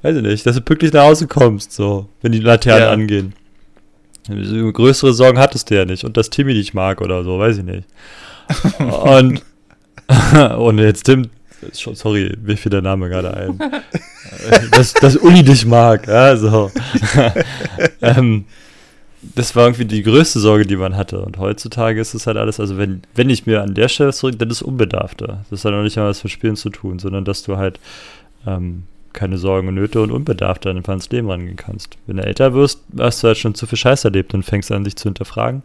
weiß 0.02 0.16
ich 0.18 0.24
nicht, 0.24 0.46
dass 0.46 0.56
du 0.56 0.62
pünktlich 0.62 0.94
nach 0.94 1.04
Hause 1.04 1.28
kommst, 1.28 1.72
so, 1.74 2.08
wenn 2.22 2.32
die 2.32 2.40
Laternen 2.40 2.82
Ja. 2.84 2.92
angehen. 2.92 3.34
Größere 4.74 5.14
Sorgen 5.14 5.40
hattest 5.40 5.70
du 5.70 5.76
ja 5.76 5.86
nicht. 5.86 6.04
Und 6.04 6.18
dass 6.18 6.30
Timmy 6.30 6.54
dich 6.54 6.74
mag 6.74 7.02
oder 7.02 7.24
so, 7.24 7.40
weiß 7.40 7.60
ich 7.60 7.64
nicht. 7.64 7.88
Und, 8.80 9.42
und 10.58 10.78
jetzt 10.80 11.04
Tim, 11.04 11.30
sorry, 11.74 12.34
mir 12.42 12.56
fiel 12.56 12.70
der 12.70 12.82
Name 12.82 13.10
gerade 13.10 13.34
ein. 13.36 13.60
dass, 14.72 14.94
dass 14.94 15.18
Uli 15.18 15.44
dich 15.44 15.66
mag, 15.66 16.08
ja, 16.08 16.38
so. 16.38 16.72
ähm, 18.02 18.46
das 19.36 19.56
war 19.56 19.66
irgendwie 19.66 19.86
die 19.86 20.04
größte 20.04 20.40
Sorge, 20.40 20.66
die 20.66 20.78
man 20.78 20.96
hatte. 20.96 21.20
Und 21.20 21.38
heutzutage 21.40 22.00
ist 22.00 22.14
es 22.14 22.26
halt 22.28 22.38
alles, 22.38 22.60
also 22.60 22.78
wenn, 22.78 23.02
wenn 23.16 23.30
ich 23.30 23.46
mir 23.46 23.62
an 23.64 23.74
der 23.74 23.90
Stelle 23.90 24.14
zurück, 24.14 24.40
dann 24.40 24.50
ist 24.50 24.58
es 24.58 24.62
unbedarfter. 24.62 25.44
Das 25.50 25.66
hat 25.66 25.74
auch 25.74 25.84
nicht 25.84 25.98
mal 25.98 26.08
was 26.10 26.24
mit 26.24 26.32
Spielen 26.32 26.56
zu 26.56 26.70
tun, 26.70 27.00
sondern 27.00 27.26
dass 27.26 27.44
du 27.44 27.58
halt 27.58 27.80
ähm, 28.46 28.84
keine 29.18 29.38
Sorgen 29.38 29.68
und 29.68 29.76
Nöte 29.76 30.02
und 30.02 30.12
unbedarfter 30.12 30.70
einfach 30.70 30.94
ins 30.94 31.10
Leben 31.10 31.30
rangehen 31.30 31.56
kannst. 31.58 31.98
Wenn 32.06 32.18
du 32.18 32.24
älter 32.24 32.54
wirst, 32.54 32.82
hast 32.98 33.24
du 33.24 33.28
halt 33.28 33.38
schon 33.38 33.56
zu 33.56 33.66
viel 33.66 33.78
Scheiß 33.78 34.06
erlebt 34.06 34.34
und 34.34 34.44
fängst 34.44 34.72
an, 34.72 34.84
dich 34.84 34.96
zu 34.96 35.06
hinterfragen. 35.10 35.64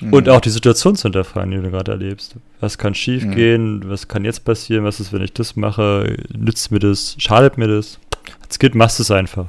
Mhm. 0.00 0.12
Und 0.12 0.28
auch 0.28 0.40
die 0.40 0.50
Situation 0.50 0.94
zu 0.94 1.02
hinterfragen, 1.02 1.50
die 1.50 1.56
du 1.58 1.70
gerade 1.70 1.90
erlebst. 1.90 2.36
Was 2.60 2.78
kann 2.78 2.94
schief 2.94 3.24
Mhm. 3.24 3.34
gehen? 3.34 3.82
Was 3.86 4.06
kann 4.08 4.24
jetzt 4.24 4.44
passieren? 4.44 4.84
Was 4.84 5.00
ist, 5.00 5.12
wenn 5.12 5.22
ich 5.22 5.32
das 5.32 5.56
mache? 5.56 6.16
Nützt 6.36 6.70
mir 6.70 6.78
das? 6.78 7.16
Schadet 7.18 7.58
mir 7.58 7.66
das? 7.68 7.98
Als 8.42 8.58
Kind 8.58 8.74
machst 8.76 8.98
du 8.98 9.02
es 9.02 9.10
einfach. 9.10 9.46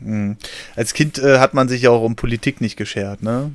Mhm. 0.00 0.36
Als 0.76 0.94
Kind 0.94 1.18
äh, 1.18 1.38
hat 1.38 1.54
man 1.54 1.68
sich 1.68 1.82
ja 1.82 1.90
auch 1.90 2.02
um 2.02 2.16
Politik 2.16 2.60
nicht 2.60 2.76
geschert, 2.76 3.22
ne? 3.22 3.50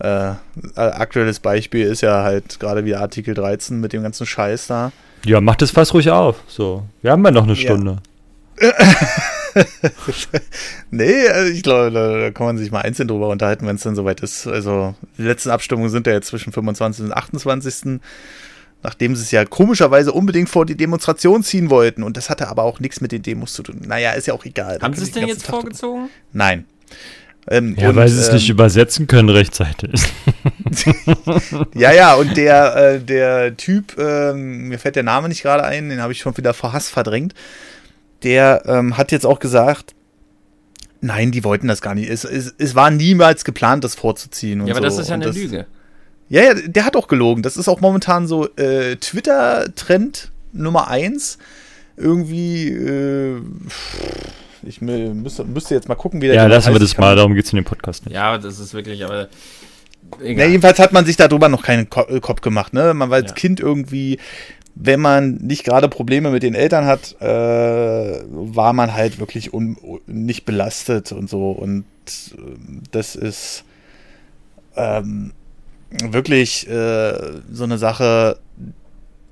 Äh, 0.00 0.32
aktuelles 0.76 1.40
Beispiel 1.40 1.86
ist 1.86 2.02
ja 2.02 2.22
halt 2.22 2.60
gerade 2.60 2.84
wie 2.84 2.94
Artikel 2.94 3.34
13 3.34 3.80
mit 3.80 3.92
dem 3.92 4.02
ganzen 4.02 4.26
Scheiß 4.26 4.68
da. 4.68 4.92
Ja, 5.24 5.40
mach 5.40 5.56
das 5.56 5.70
fast 5.72 5.92
ruhig 5.94 6.10
auf. 6.10 6.36
So, 6.46 6.84
wir 7.02 7.10
haben 7.12 7.24
ja 7.24 7.30
noch 7.32 7.42
eine 7.44 7.54
Ja. 7.54 7.58
Stunde. 7.60 7.96
Nee, 10.90 11.26
äh, 11.26 11.48
ich 11.48 11.62
glaube, 11.62 11.90
da, 11.90 12.18
da 12.18 12.30
kann 12.30 12.46
man 12.46 12.58
sich 12.58 12.70
mal 12.70 12.80
einzeln 12.82 13.08
drüber 13.08 13.28
unterhalten, 13.28 13.66
wenn 13.66 13.76
es 13.76 13.82
dann 13.82 13.96
soweit 13.96 14.20
ist. 14.20 14.46
Also, 14.46 14.94
die 15.16 15.22
letzten 15.22 15.50
Abstimmungen 15.50 15.90
sind 15.90 16.06
ja 16.06 16.12
jetzt 16.12 16.28
zwischen 16.28 16.52
25. 16.52 17.06
und 17.06 17.12
28. 17.12 18.00
Nachdem 18.82 19.16
sie 19.16 19.22
es 19.22 19.30
ja 19.32 19.44
komischerweise 19.44 20.12
unbedingt 20.12 20.48
vor 20.48 20.64
die 20.64 20.76
Demonstration 20.76 21.42
ziehen 21.42 21.68
wollten. 21.70 22.04
Und 22.04 22.16
das 22.16 22.30
hatte 22.30 22.46
aber 22.48 22.62
auch 22.62 22.78
nichts 22.78 23.00
mit 23.00 23.10
den 23.10 23.22
Demos 23.22 23.52
zu 23.52 23.64
tun. 23.64 23.80
Naja, 23.84 24.12
ist 24.12 24.28
ja 24.28 24.34
auch 24.34 24.44
egal. 24.44 24.78
Haben 24.80 24.94
sie 24.94 25.02
es 25.02 25.10
denn 25.10 25.26
jetzt 25.26 25.40
Tag 25.40 25.46
drüber- 25.46 25.60
vorgezogen? 25.62 26.08
Nein. 26.32 26.64
Ähm, 27.50 27.76
Ja, 27.78 27.90
und, 27.90 27.96
weil 27.96 28.08
sie 28.08 28.20
es 28.20 28.28
ähm, 28.28 28.34
nicht 28.34 28.48
übersetzen 28.50 29.06
können 29.06 29.28
rechtzeitig. 29.28 30.02
Ja, 31.74 31.92
ja, 31.92 32.14
und 32.14 32.36
der, 32.36 32.76
äh, 32.76 33.00
der 33.00 33.56
Typ, 33.56 33.96
ähm, 33.98 34.68
mir 34.68 34.78
fällt 34.78 34.96
der 34.96 35.02
Name 35.02 35.28
nicht 35.28 35.42
gerade 35.42 35.64
ein, 35.64 35.88
den 35.88 36.00
habe 36.02 36.12
ich 36.12 36.18
schon 36.18 36.36
wieder 36.36 36.54
vor 36.54 36.72
Hass 36.72 36.88
verdrängt. 36.88 37.34
Der 38.22 38.62
ähm, 38.66 38.96
hat 38.96 39.12
jetzt 39.12 39.24
auch 39.26 39.38
gesagt, 39.38 39.94
nein, 41.00 41.30
die 41.30 41.44
wollten 41.44 41.68
das 41.68 41.80
gar 41.80 41.94
nicht. 41.94 42.08
Es, 42.10 42.24
es, 42.24 42.54
es 42.58 42.74
war 42.74 42.90
niemals 42.90 43.44
geplant, 43.44 43.84
das 43.84 43.94
vorzuziehen. 43.94 44.60
Und 44.60 44.66
Ja, 44.68 44.74
aber 44.74 44.90
so. 44.90 44.96
das 44.96 45.04
ist 45.04 45.08
ja 45.08 45.14
Und 45.16 45.22
eine 45.22 45.32
das, 45.32 45.36
Lüge. 45.36 45.66
Ja, 46.28 46.42
ja, 46.42 46.54
der 46.54 46.84
hat 46.84 46.96
auch 46.96 47.08
gelogen. 47.08 47.42
Das 47.42 47.56
ist 47.56 47.68
auch 47.68 47.80
momentan 47.80 48.26
so 48.26 48.48
äh, 48.56 48.96
Twitter-Trend 48.96 50.30
Nummer 50.52 50.88
eins. 50.88 51.38
Irgendwie, 51.96 52.68
äh, 52.68 53.40
ich 54.68 54.78
mü- 54.80 55.14
müsste, 55.14 55.44
müsste 55.44 55.74
jetzt 55.74 55.88
mal 55.88 55.94
gucken, 55.96 56.20
wie 56.22 56.26
der 56.26 56.36
Ja, 56.36 56.46
lassen 56.46 56.72
wir 56.72 56.78
das 56.80 56.94
kann- 56.94 57.04
mal, 57.04 57.16
darum 57.16 57.34
geht 57.34 57.44
es 57.46 57.52
in 57.52 57.56
dem 57.56 57.64
Podcast 57.64 58.04
nicht. 58.06 58.14
Ja, 58.14 58.38
das 58.38 58.58
ist 58.58 58.74
wirklich, 58.74 59.04
aber. 59.04 59.28
Na, 60.20 60.24
Egal. 60.24 60.48
jedenfalls 60.48 60.78
hat 60.78 60.92
man 60.92 61.04
sich 61.04 61.16
darüber 61.16 61.48
noch 61.48 61.62
keinen 61.62 61.88
äh, 62.08 62.20
Kopf 62.20 62.40
gemacht. 62.40 62.72
Ne? 62.72 62.94
Man 62.94 63.10
war 63.10 63.16
als 63.16 63.30
Ja. 63.30 63.34
Kind 63.34 63.60
irgendwie, 63.60 64.18
wenn 64.74 65.00
man 65.00 65.34
nicht 65.36 65.64
gerade 65.64 65.88
Probleme 65.88 66.30
mit 66.30 66.42
den 66.42 66.54
Eltern 66.54 66.86
hat, 66.86 67.16
äh, 67.20 67.24
war 68.30 68.72
man 68.72 68.94
halt 68.94 69.18
wirklich 69.18 69.52
un 69.52 69.76
nicht 70.06 70.44
belastet 70.44 71.12
und 71.12 71.28
so. 71.28 71.50
Und 71.50 71.84
äh, 72.06 72.40
das 72.92 73.16
ist 73.16 73.64
ähm, 74.76 75.32
wirklich 76.04 76.68
äh, 76.68 77.12
so 77.52 77.64
eine 77.64 77.76
Sache, 77.78 78.38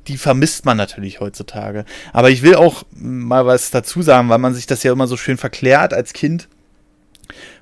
die 0.09 0.17
vermisst 0.17 0.65
man 0.65 0.77
natürlich 0.77 1.21
heutzutage. 1.21 1.85
Aber 2.13 2.31
ich 2.31 2.43
will 2.43 2.55
auch 2.55 2.85
mal 2.93 3.47
was 3.47 3.71
dazu 3.71 4.03
sagen, 4.03 4.29
weil 4.29 4.39
man 4.39 4.55
sich 4.55 4.67
das 4.67 4.83
ja 4.83 4.93
immer 4.93 5.07
so 5.07 5.17
schön 5.17 5.37
verklärt 5.37 5.93
als 5.93 6.13
Kind. 6.13 6.49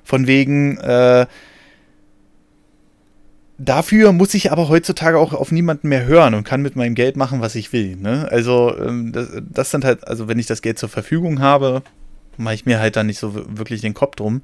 Von 0.03 0.27
wegen, 0.27 0.77
äh, 0.77 1.25
dafür 3.57 4.11
muss 4.11 4.33
ich 4.33 4.51
aber 4.51 4.69
heutzutage 4.69 5.17
auch 5.17 5.33
auf 5.33 5.51
niemanden 5.51 5.87
mehr 5.89 6.05
hören 6.05 6.33
und 6.33 6.43
kann 6.43 6.61
mit 6.61 6.75
meinem 6.75 6.95
Geld 6.95 7.17
machen, 7.17 7.41
was 7.41 7.55
ich 7.55 7.73
will. 7.73 7.95
Ne? 7.95 8.27
Also, 8.29 8.77
ähm, 8.77 9.11
das, 9.11 9.29
das 9.41 9.71
sind 9.71 9.85
halt, 9.85 10.07
also 10.07 10.27
wenn 10.27 10.39
ich 10.39 10.45
das 10.45 10.61
Geld 10.61 10.77
zur 10.77 10.89
Verfügung 10.89 11.39
habe, 11.39 11.81
mache 12.37 12.55
ich 12.55 12.65
mir 12.65 12.79
halt 12.79 12.95
dann 12.95 13.07
nicht 13.07 13.19
so 13.19 13.33
wirklich 13.33 13.81
den 13.81 13.93
Kopf 13.93 14.15
drum. 14.15 14.41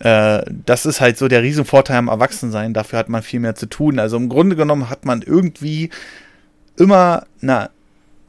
Äh, 0.00 0.42
das 0.66 0.86
ist 0.86 1.00
halt 1.00 1.18
so 1.18 1.28
der 1.28 1.42
Riesenvorteil 1.42 1.96
am 1.96 2.08
Erwachsensein. 2.08 2.74
Dafür 2.74 2.98
hat 2.98 3.08
man 3.08 3.22
viel 3.22 3.40
mehr 3.40 3.54
zu 3.54 3.66
tun. 3.66 3.98
Also 3.98 4.16
im 4.16 4.28
Grunde 4.28 4.56
genommen 4.56 4.90
hat 4.90 5.04
man 5.04 5.22
irgendwie 5.22 5.90
immer 6.78 7.24
eine 7.42 7.70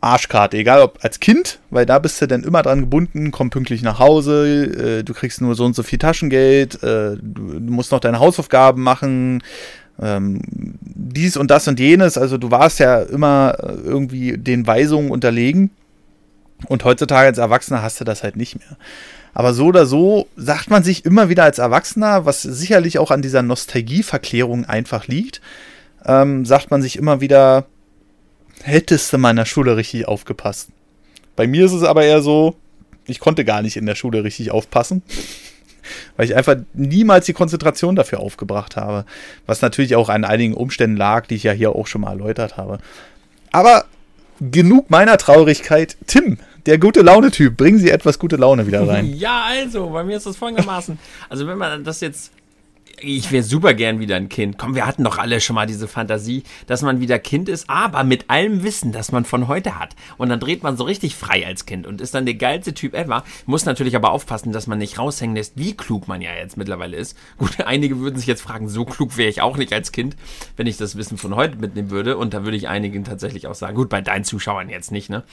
Arschkarte, 0.02 0.58
egal 0.58 0.82
ob 0.82 1.00
als 1.04 1.20
Kind, 1.20 1.60
weil 1.70 1.86
da 1.86 2.00
bist 2.00 2.22
du 2.22 2.28
dann 2.28 2.44
immer 2.44 2.62
dran 2.62 2.82
gebunden, 2.82 3.32
komm 3.32 3.50
pünktlich 3.50 3.82
nach 3.82 4.00
Hause, 4.00 5.00
äh, 5.00 5.04
du 5.04 5.14
kriegst 5.14 5.42
nur 5.42 5.56
so 5.56 5.66
und 5.66 5.76
so 5.76 5.84
viel 5.84 6.00
Taschengeld, 6.00 6.82
äh, 6.84 7.18
du, 7.22 7.60
musst 7.60 7.92
noch 7.92 8.00
deine 8.00 8.20
Hausaufgaben 8.20 8.82
machen, 8.82 9.44
ähm, 10.02 10.42
dies 10.82 11.36
und 11.36 11.52
das 11.52 11.68
und 11.68 11.80
jenes. 11.80 12.18
Also 12.18 12.38
du 12.38 12.50
warst 12.50 12.80
ja 12.80 13.02
immer 13.02 13.58
äh, 13.60 13.74
irgendwie 13.84 14.38
den 14.38 14.66
Weisungen 14.66 15.12
unterlegen. 15.12 15.72
Und 16.68 16.84
heutzutage 16.84 17.28
als 17.28 17.38
Erwachsener 17.38 17.82
hast 17.82 18.02
du 18.02 18.04
das 18.04 18.24
halt 18.24 18.36
nicht 18.36 18.58
mehr. 18.58 18.78
Aber 19.34 19.54
so 19.54 19.68
oder 19.68 19.86
so 19.86 20.28
sagt 20.36 20.70
man 20.70 20.84
sich 20.84 21.06
immer 21.06 21.30
wieder 21.30 21.44
als 21.44 21.58
Erwachsener, 21.58 22.26
was 22.26 22.42
sicherlich 22.42 23.00
auch 23.00 23.12
an 23.12 23.22
dieser 23.22 23.42
Nostalgieverklärung 23.42 24.66
einfach 24.66 25.08
liegt, 25.08 25.40
ähm, 26.06 26.46
sagt 26.46 26.72
man 26.72 26.82
sich 26.82 26.98
immer 26.98 27.22
wieder, 27.22 27.66
hättest 28.64 29.14
du 29.14 29.18
mal 29.18 29.32
in 29.32 29.38
der 29.38 29.46
Schule 29.46 29.78
richtig 29.78 30.08
aufgepasst. 30.08 30.70
Bei 31.36 31.48
mir 31.48 31.66
ist 31.66 31.74
es 31.74 31.84
aber 31.84 32.04
eher 32.04 32.22
so, 32.22 32.56
ich 33.06 33.20
konnte 33.20 33.46
gar 33.46 33.62
nicht 33.62 33.78
in 33.78 33.86
der 33.86 33.96
Schule 33.96 34.24
richtig 34.24 34.52
aufpassen, 34.52 35.04
weil 36.18 36.26
ich 36.26 36.36
einfach 36.36 36.58
niemals 36.74 37.26
die 37.26 37.34
Konzentration 37.34 37.96
dafür 37.96 38.20
aufgebracht 38.20 38.76
habe. 38.76 39.06
Was 39.46 39.62
natürlich 39.62 39.96
auch 39.96 40.10
an 40.10 40.26
einigen 40.26 40.54
Umständen 40.54 40.98
lag, 40.98 41.28
die 41.28 41.36
ich 41.36 41.44
ja 41.44 41.52
hier 41.52 41.76
auch 41.76 41.88
schon 41.88 42.02
mal 42.02 42.12
erläutert 42.12 42.58
habe. 42.58 42.80
Aber 43.52 43.86
genug 44.40 44.90
meiner 44.90 45.18
Traurigkeit. 45.18 45.98
Tim, 46.08 46.38
der 46.66 46.78
gute 46.78 47.02
Laune-Typ, 47.02 47.58
bringen 47.58 47.80
Sie 47.80 47.90
etwas 47.90 48.20
gute 48.20 48.36
Laune 48.36 48.68
wieder 48.68 48.88
rein. 48.88 49.14
Ja, 49.20 49.44
also, 49.48 49.90
bei 49.90 50.04
mir 50.04 50.18
ist 50.18 50.26
das 50.26 50.38
folgendermaßen. 50.38 50.98
Also, 51.30 51.48
wenn 51.48 51.58
man 51.58 51.84
das 51.84 52.00
jetzt 52.02 52.32
ich 53.02 53.32
wäre 53.32 53.44
super 53.44 53.74
gern 53.74 54.00
wieder 54.00 54.16
ein 54.16 54.30
Kind. 54.30 54.58
Komm, 54.58 54.76
wir 54.76 54.86
hatten 54.86 55.04
doch 55.04 55.18
alle 55.18 55.40
schon 55.42 55.56
mal 55.56 55.66
diese 55.66 55.88
Fantasie, 55.88 56.44
dass 56.68 56.82
man 56.82 57.00
wieder 57.00 57.20
Kind 57.20 57.50
ist, 57.50 57.70
aber 57.70 58.04
mit 58.04 58.30
allem 58.30 58.64
Wissen, 58.64 58.92
das 58.92 59.12
man 59.12 59.26
von 59.26 59.48
heute 59.48 59.80
hat. 59.80 59.96
Und 60.18 60.30
dann 60.30 60.40
dreht 60.40 60.64
man 60.64 60.78
so 60.78 60.84
richtig 60.84 61.16
frei 61.16 61.46
als 61.46 61.66
Kind 61.66 61.88
und 61.88 62.02
ist 62.02 62.14
dann 62.14 62.26
der 62.26 62.36
geilste 62.36 62.74
Typ 62.74 62.94
ever. 62.94 63.24
Muss 63.46 63.66
natürlich 63.66 63.96
aber 63.96 64.12
aufpassen, 64.12 64.52
dass 64.52 64.68
man 64.68 64.78
nicht 64.78 64.98
raushängen 64.98 65.36
lässt, 65.36 65.54
wie 65.56 65.76
klug 65.76 66.08
man 66.08 66.22
ja 66.22 66.34
jetzt 66.34 66.58
mittlerweile 66.58 66.98
ist. 66.98 67.18
Gut, 67.38 67.62
einige 67.66 68.00
würden 68.00 68.18
sich 68.18 68.28
jetzt 68.28 68.42
fragen, 68.42 68.70
so 68.70 68.86
klug 68.86 69.18
wäre 69.18 69.30
ich 69.30 69.42
auch 69.42 69.58
nicht 69.58 69.74
als 69.74 69.92
Kind, 69.92 70.16
wenn 70.58 70.68
ich 70.68 70.78
das 70.78 70.96
Wissen 70.96 71.18
von 71.18 71.36
heute 71.36 71.58
mitnehmen 71.58 71.92
würde. 71.92 72.18
Und 72.18 72.34
da 72.34 72.44
würde 72.44 72.58
ich 72.58 72.68
einigen 72.68 73.04
tatsächlich 73.04 73.48
auch 73.48 73.56
sagen, 73.56 73.76
gut, 73.76 73.90
bei 73.90 74.02
deinen 74.02 74.24
Zuschauern 74.24 74.70
jetzt 74.70 74.92
nicht, 74.92 75.10
ne? 75.10 75.24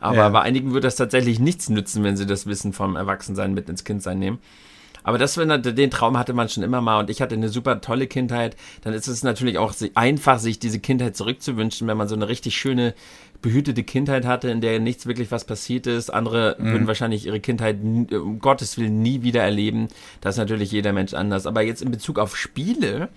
Aber 0.00 0.16
ja. 0.16 0.28
bei 0.30 0.40
einigen 0.40 0.72
würde 0.72 0.88
das 0.88 0.96
tatsächlich 0.96 1.38
nichts 1.38 1.68
nützen, 1.68 2.02
wenn 2.02 2.16
sie 2.16 2.26
das 2.26 2.46
Wissen 2.46 2.72
vom 2.72 2.96
Erwachsensein 2.96 3.54
mit 3.54 3.68
ins 3.68 3.84
Kindsein 3.84 4.18
nehmen. 4.18 4.40
Aber 5.02 5.18
das, 5.18 5.36
wenn 5.36 5.62
den 5.62 5.90
Traum 5.90 6.18
hatte 6.18 6.32
man 6.32 6.48
schon 6.48 6.62
immer 6.62 6.80
mal 6.80 7.00
und 7.00 7.10
ich 7.10 7.20
hatte 7.20 7.34
eine 7.34 7.48
super 7.48 7.80
tolle 7.80 8.06
Kindheit, 8.06 8.56
dann 8.82 8.94
ist 8.94 9.08
es 9.08 9.22
natürlich 9.22 9.58
auch 9.58 9.74
einfach, 9.94 10.38
sich 10.38 10.58
diese 10.58 10.80
Kindheit 10.80 11.16
zurückzuwünschen, 11.16 11.88
wenn 11.88 11.96
man 11.96 12.08
so 12.08 12.14
eine 12.14 12.28
richtig 12.28 12.56
schöne 12.56 12.94
behütete 13.40 13.82
Kindheit 13.82 14.24
hatte, 14.24 14.48
in 14.48 14.60
der 14.60 14.78
nichts 14.78 15.06
wirklich 15.06 15.30
was 15.30 15.44
passiert 15.44 15.86
ist. 15.86 16.10
Andere 16.10 16.56
mhm. 16.58 16.72
würden 16.72 16.86
wahrscheinlich 16.86 17.26
ihre 17.26 17.40
Kindheit 17.40 17.78
um 17.82 18.38
Gottes 18.38 18.78
Willen 18.78 19.02
nie 19.02 19.22
wieder 19.22 19.42
erleben. 19.42 19.88
Das 20.20 20.36
ist 20.36 20.38
natürlich 20.38 20.70
jeder 20.70 20.92
Mensch 20.92 21.12
anders. 21.12 21.46
Aber 21.46 21.62
jetzt 21.62 21.82
in 21.82 21.90
Bezug 21.90 22.18
auf 22.18 22.36
Spiele, 22.36 23.08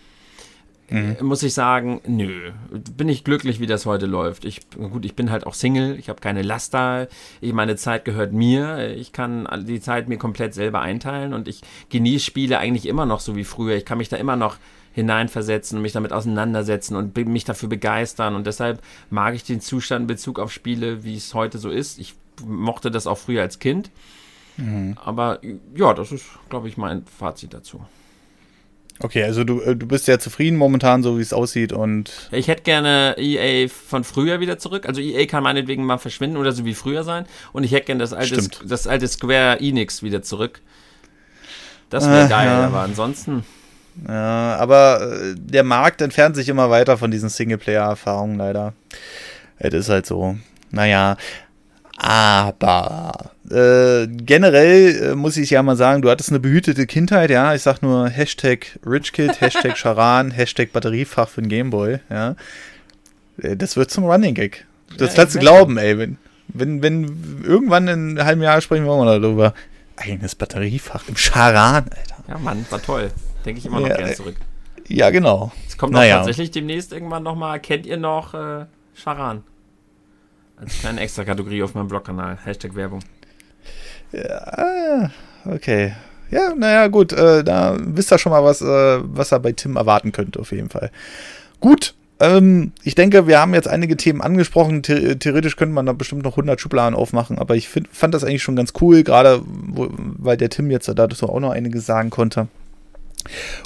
Mhm. 0.89 1.17
muss 1.21 1.41
ich 1.41 1.53
sagen, 1.53 2.01
nö, 2.05 2.51
bin 2.95 3.09
ich 3.09 3.23
glücklich, 3.23 3.59
wie 3.59 3.65
das 3.65 3.86
heute 3.86 4.05
läuft. 4.05 4.45
Ich, 4.45 4.69
gut, 4.69 5.03
ich 5.03 5.15
bin 5.15 5.31
halt 5.31 5.47
auch 5.47 5.55
Single, 5.55 5.97
ich 5.97 6.09
habe 6.09 6.21
keine 6.21 6.43
Last 6.43 6.73
da, 6.73 7.07
ich, 7.41 7.53
meine 7.53 7.75
Zeit 7.75 8.05
gehört 8.05 8.33
mir, 8.33 8.95
ich 8.95 9.11
kann 9.11 9.47
die 9.67 9.79
Zeit 9.79 10.07
mir 10.07 10.17
komplett 10.17 10.53
selber 10.53 10.81
einteilen 10.81 11.33
und 11.33 11.47
ich 11.47 11.61
genieße 11.89 12.25
Spiele 12.25 12.59
eigentlich 12.59 12.86
immer 12.88 13.05
noch 13.05 13.19
so 13.19 13.36
wie 13.36 13.43
früher. 13.43 13.75
Ich 13.75 13.86
kann 13.86 13.97
mich 13.97 14.09
da 14.09 14.17
immer 14.17 14.36
noch 14.36 14.57
hineinversetzen 14.93 15.77
und 15.77 15.81
mich 15.81 15.91
damit 15.91 16.13
auseinandersetzen 16.13 16.95
und 16.95 17.17
mich 17.17 17.43
dafür 17.43 17.67
begeistern 17.67 18.36
und 18.36 18.47
deshalb 18.47 18.81
mag 19.09 19.36
ich 19.36 19.43
den 19.43 19.61
Zustand 19.61 20.03
in 20.03 20.07
Bezug 20.07 20.39
auf 20.39 20.51
Spiele, 20.51 21.03
wie 21.03 21.17
es 21.17 21.33
heute 21.33 21.57
so 21.57 21.69
ist. 21.69 21.99
Ich 21.99 22.13
mochte 22.45 22.91
das 22.91 23.07
auch 23.07 23.17
früher 23.17 23.41
als 23.41 23.59
Kind. 23.59 23.89
Mhm. 24.57 24.97
Aber 25.03 25.39
ja, 25.75 25.93
das 25.93 26.11
ist, 26.11 26.25
glaube 26.49 26.67
ich, 26.69 26.77
mein 26.77 27.05
Fazit 27.05 27.53
dazu. 27.53 27.86
Okay, 29.00 29.24
also 29.24 29.43
du, 29.43 29.62
äh, 29.62 29.76
du 29.76 29.88
bist 29.88 30.06
sehr 30.06 30.20
zufrieden 30.20 30.58
momentan, 30.58 31.04
so 31.04 31.18
wie 31.18 31.22
es 31.22 31.34
aussieht 31.34 31.74
und. 31.74 32.30
Ich 32.32 32.48
hätte 32.48 32.64
gerne 32.64 33.16
EA 33.18 33.68
von 33.68 34.04
früher 34.04 34.39
wieder 34.39 34.58
zurück. 34.58 34.88
Also 34.88 35.02
EA 35.02 35.26
kann 35.26 35.43
meinetwegen 35.43 35.84
mal 35.86 35.98
verschwinden 35.98 36.38
oder 36.38 36.54
so 36.54 36.64
wie 36.64 36.74
früher 36.74 37.04
sein. 37.04 37.26
Und 37.52 37.64
ich 37.64 37.72
hätte 37.72 37.88
gerne 37.88 38.00
das 38.00 38.14
alte, 38.14 38.41
das 38.66 38.88
alte 38.88 39.08
Square 39.08 39.60
Enix 39.60 40.02
wieder 40.02 40.22
zurück. 40.22 40.62
Das 41.89 42.08
wäre 42.08 42.26
äh, 42.26 42.30
geil, 42.30 42.48
ja. 42.48 42.68
aber 42.68 42.82
ansonsten. 42.82 43.46
Ja, 44.08 44.56
aber 44.58 45.02
äh, 45.02 45.36
der 45.38 45.64
Markt 45.64 46.02
entfernt 46.02 46.36
sich 46.36 46.50
immer 46.50 46.70
weiter 46.70 46.98
von 46.98 47.12
diesen 47.12 47.30
Singleplayer-Erfahrungen 47.30 48.38
leider. 48.38 48.74
Es 49.58 49.74
ist 49.74 49.89
halt 49.89 50.06
so. 50.06 50.38
Naja, 50.72 51.18
aber 51.98 53.32
äh, 53.52 54.08
generell 54.08 55.12
äh, 55.12 55.16
muss 55.16 55.38
ich 55.38 55.52
ja 55.52 55.62
mal 55.62 55.76
sagen, 55.76 56.02
du 56.02 56.10
hattest 56.10 56.30
eine 56.30 56.39
behütete 56.39 56.88
Kindheit, 56.88 57.30
ja. 57.30 57.54
Ich 57.54 57.62
sag 57.62 57.82
nur 57.82 58.10
Hashtag 58.10 58.80
RichKid, 58.86 59.39
Hashtag 59.41 59.78
Charan, 59.78 60.32
Hashtag 60.32 60.72
Batteriefach 60.74 61.30
für 61.30 61.41
den 61.41 61.50
Gameboy, 61.50 62.00
ja. 62.10 62.36
Äh, 63.41 63.56
das 63.56 63.78
wird 63.78 63.91
zum 63.91 64.06
Running 64.06 64.34
Gag. 64.34 64.66
Das 64.98 65.16
ja, 65.16 65.22
kannst 65.22 65.36
du 65.36 65.39
glauben, 65.39 65.78
ey. 65.78 65.98
Wenn, 65.98 66.18
wenn, 66.48 66.82
wenn 66.82 67.43
irgendwann 67.43 67.88
in 67.88 68.18
einem 68.18 68.26
halben 68.26 68.41
Jahr 68.41 68.62
sprechen 68.62 68.86
wir 68.86 68.98
mal 68.98 69.20
darüber. 69.20 69.54
Eigenes 69.98 70.36
Batteriefach 70.36 71.08
im 71.08 71.16
Charan, 71.16 71.86
Alter. 71.86 72.24
Ja, 72.28 72.38
Mann, 72.38 72.66
war 72.70 72.82
toll. 72.82 73.12
Denke 73.46 73.60
ich 73.60 73.66
immer 73.66 73.80
noch 73.80 73.88
ja, 73.88 73.98
gerne 73.98 74.14
zurück. 74.14 74.36
Ja, 74.88 75.10
genau. 75.10 75.52
Es 75.68 75.78
kommt 75.78 75.93
naja. 75.93 76.18
tatsächlich 76.18 76.52
demnächst 76.52 76.91
irgendwann 76.91 77.24
nochmal. 77.24 77.60
Kennt 77.60 77.86
ihr 77.86 77.98
noch 77.98 78.34
äh, 78.34 78.66
Charan? 78.96 79.43
Als 80.58 80.80
kleine 80.80 81.02
Extra-Kategorie 81.02 81.64
auf 81.64 81.74
meinem 81.76 81.88
Blogkanal. 81.88 82.38
Hashtag 82.43 82.76
Werbung. 82.76 83.02
Ja, 84.16 85.11
okay. 85.45 85.93
Ja, 86.32 86.53
naja, 86.55 86.88
gut. 86.88 87.13
Äh, 87.13 87.43
da 87.43 87.78
wisst 87.80 88.11
ihr 88.11 88.18
schon 88.18 88.32
mal, 88.32 88.43
was, 88.43 88.61
äh, 88.61 88.99
was 89.03 89.32
er 89.32 89.39
bei 89.39 89.51
Tim 89.51 89.76
erwarten 89.76 90.11
könnte, 90.11 90.39
auf 90.39 90.51
jeden 90.51 90.70
Fall. 90.70 90.91
Gut. 91.59 91.93
Ähm, 92.20 92.72
ich 92.84 92.95
denke, 92.95 93.28
wir 93.28 93.39
haben 93.39 93.53
jetzt 93.53 93.68
einige 93.68 93.97
Themen 93.97 94.22
angesprochen. 94.22 94.82
The 94.86 95.16
theoretisch 95.16 95.57
könnte 95.57 95.74
man 95.74 95.86
da 95.86 95.93
bestimmt 95.93 96.24
noch 96.24 96.34
100 96.34 96.59
Schubladen 96.59 96.95
aufmachen, 96.95 97.38
aber 97.38 97.55
ich 97.55 97.68
find, 97.68 97.89
fand 97.91 98.13
das 98.13 98.24
eigentlich 98.24 98.43
schon 98.43 98.55
ganz 98.55 98.74
cool, 98.80 99.03
gerade 99.03 99.41
weil 99.45 100.38
der 100.38 100.49
Tim 100.49 100.72
jetzt 100.72 100.88
dazu 100.88 101.30
auch 101.30 101.39
noch 101.39 101.51
einiges 101.51 101.86
sagen 101.86 102.09
konnte. 102.09 102.47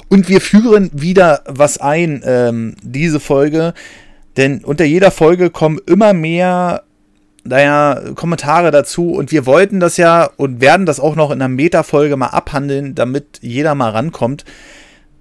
Und 0.08 0.28
wir 0.28 0.40
führen 0.40 0.90
wieder 0.92 1.42
was 1.46 1.78
ein, 1.78 2.22
ähm, 2.24 2.74
diese 2.82 3.20
Folge. 3.20 3.74
Denn 4.36 4.64
unter 4.64 4.84
jeder 4.84 5.10
Folge 5.10 5.50
kommen 5.50 5.80
immer 5.86 6.12
mehr 6.12 6.82
naja, 7.44 8.12
Kommentare 8.14 8.70
dazu 8.70 9.12
und 9.12 9.32
wir 9.32 9.46
wollten 9.46 9.80
das 9.80 9.96
ja 9.96 10.30
und 10.36 10.60
werden 10.60 10.86
das 10.86 11.00
auch 11.00 11.16
noch 11.16 11.30
in 11.30 11.40
einer 11.40 11.48
Meta-Folge 11.48 12.16
mal 12.16 12.28
abhandeln, 12.28 12.94
damit 12.94 13.38
jeder 13.40 13.74
mal 13.74 13.90
rankommt. 13.90 14.44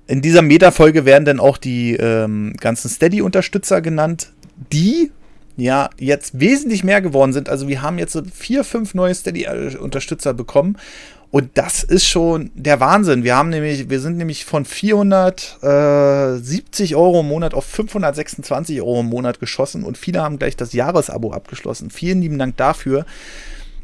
In 0.08 0.22
dieser 0.22 0.42
Meta-Folge 0.42 1.06
werden 1.06 1.26
dann 1.26 1.40
auch 1.40 1.58
die 1.58 1.96
ähm, 1.96 2.56
ganzen 2.60 2.90
Steady-Unterstützer 2.90 3.82
genannt, 3.82 4.32
die 4.74 5.12
ja 5.56 5.90
jetzt 5.98 6.40
wesentlich 6.40 6.84
mehr 6.84 7.02
geworden 7.02 7.34
sind. 7.34 7.50
Also 7.50 7.68
wir 7.68 7.82
haben 7.82 8.00
jetzt 8.00 8.14
so 8.14 8.22
vier, 8.34 8.64
fünf 8.64 8.94
neue 8.94 9.14
Steady-Unterstützer 9.14 10.34
bekommen 10.34 10.78
und 11.32 11.52
das 11.56 11.84
ist 11.84 12.08
schon 12.08 12.50
der 12.56 12.80
Wahnsinn. 12.80 13.24
Wir 13.24 13.36
haben 13.36 13.50
nämlich, 13.50 13.88
wir 13.90 14.00
sind 14.00 14.18
nämlich 14.18 14.46
von 14.46 14.66
470 14.66 16.96
Euro 16.96 17.20
im 17.20 17.28
Monat 17.28 17.54
auf 17.54 17.66
526 17.66 18.82
Euro 18.82 19.02
im 19.02 19.08
Monat 19.08 19.40
geschossen 19.40 19.84
und 19.84 19.96
viele 19.98 20.24
haben 20.24 20.40
gleich 20.40 20.56
das 20.56 20.74
Jahresabo 20.74 21.32
abgeschlossen. 21.32 21.92
Vielen 21.92 22.22
lieben 22.22 22.40
Dank 22.40 22.58
dafür. 22.58 23.06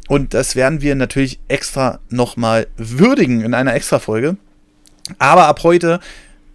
Und 0.07 0.33
das 0.33 0.55
werden 0.55 0.81
wir 0.81 0.95
natürlich 0.95 1.39
extra 1.47 1.99
nochmal 2.09 2.65
würdigen 2.77 3.41
in 3.41 3.53
einer 3.53 3.75
extra 3.75 3.99
Folge. 3.99 4.37
Aber 5.19 5.45
ab 5.47 5.61
heute 5.63 5.99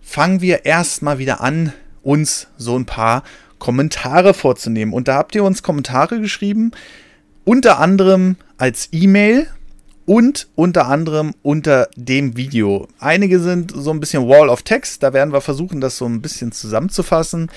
fangen 0.01 0.41
wir 0.41 0.65
erstmal 0.65 1.19
wieder 1.19 1.41
an, 1.41 1.73
uns 2.03 2.49
so 2.57 2.77
ein 2.77 2.87
paar 2.87 3.23
Kommentare 3.59 4.35
vorzunehmen. 4.35 4.93
Und 4.93 5.07
da 5.07 5.15
habt 5.15 5.37
ihr 5.37 5.45
uns 5.45 5.63
Kommentare 5.63 6.21
geschrieben, 6.21 6.73
unter 7.45 7.79
anderem 7.79 8.35
als 8.57 8.89
E-Mail 8.93 9.47
und 10.11 10.49
unter 10.57 10.89
anderem 10.89 11.35
unter 11.41 11.89
dem 11.95 12.37
Video. 12.37 12.89
Einige 12.99 13.39
sind 13.39 13.73
so 13.73 13.93
ein 13.93 14.01
bisschen 14.01 14.27
Wall 14.27 14.49
of 14.49 14.65
Text, 14.65 15.05
da 15.05 15.13
werden 15.13 15.33
wir 15.33 15.41
versuchen, 15.41 15.81
das 15.81 15.99
so 15.99 16.05
ein 16.05 16.21
bisschen 16.21 16.51
zusammenzufassen. 16.51 17.49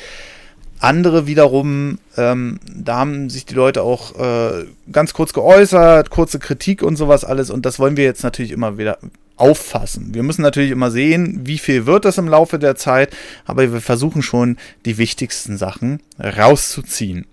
Andere 0.77 1.25
wiederum, 1.25 1.97
ähm, 2.15 2.59
da 2.71 2.97
haben 2.97 3.31
sich 3.31 3.47
die 3.47 3.55
Leute 3.55 3.81
auch 3.81 4.19
äh, 4.19 4.65
ganz 4.91 5.15
kurz 5.15 5.33
geäußert, 5.33 6.11
kurze 6.11 6.37
Kritik 6.37 6.83
und 6.83 6.95
sowas 6.95 7.25
alles. 7.25 7.49
Und 7.49 7.65
das 7.65 7.79
wollen 7.79 7.97
wir 7.97 8.03
jetzt 8.03 8.21
natürlich 8.21 8.51
immer 8.51 8.77
wieder 8.77 8.99
auffassen. 9.35 10.13
Wir 10.13 10.21
müssen 10.21 10.43
natürlich 10.43 10.69
immer 10.69 10.91
sehen, 10.91 11.47
wie 11.47 11.57
viel 11.57 11.87
wird 11.87 12.05
das 12.05 12.19
im 12.19 12.27
Laufe 12.27 12.59
der 12.59 12.75
Zeit, 12.75 13.15
aber 13.45 13.73
wir 13.73 13.81
versuchen 13.81 14.21
schon 14.21 14.57
die 14.85 14.99
wichtigsten 14.99 15.57
Sachen 15.57 16.03
rauszuziehen. 16.19 17.25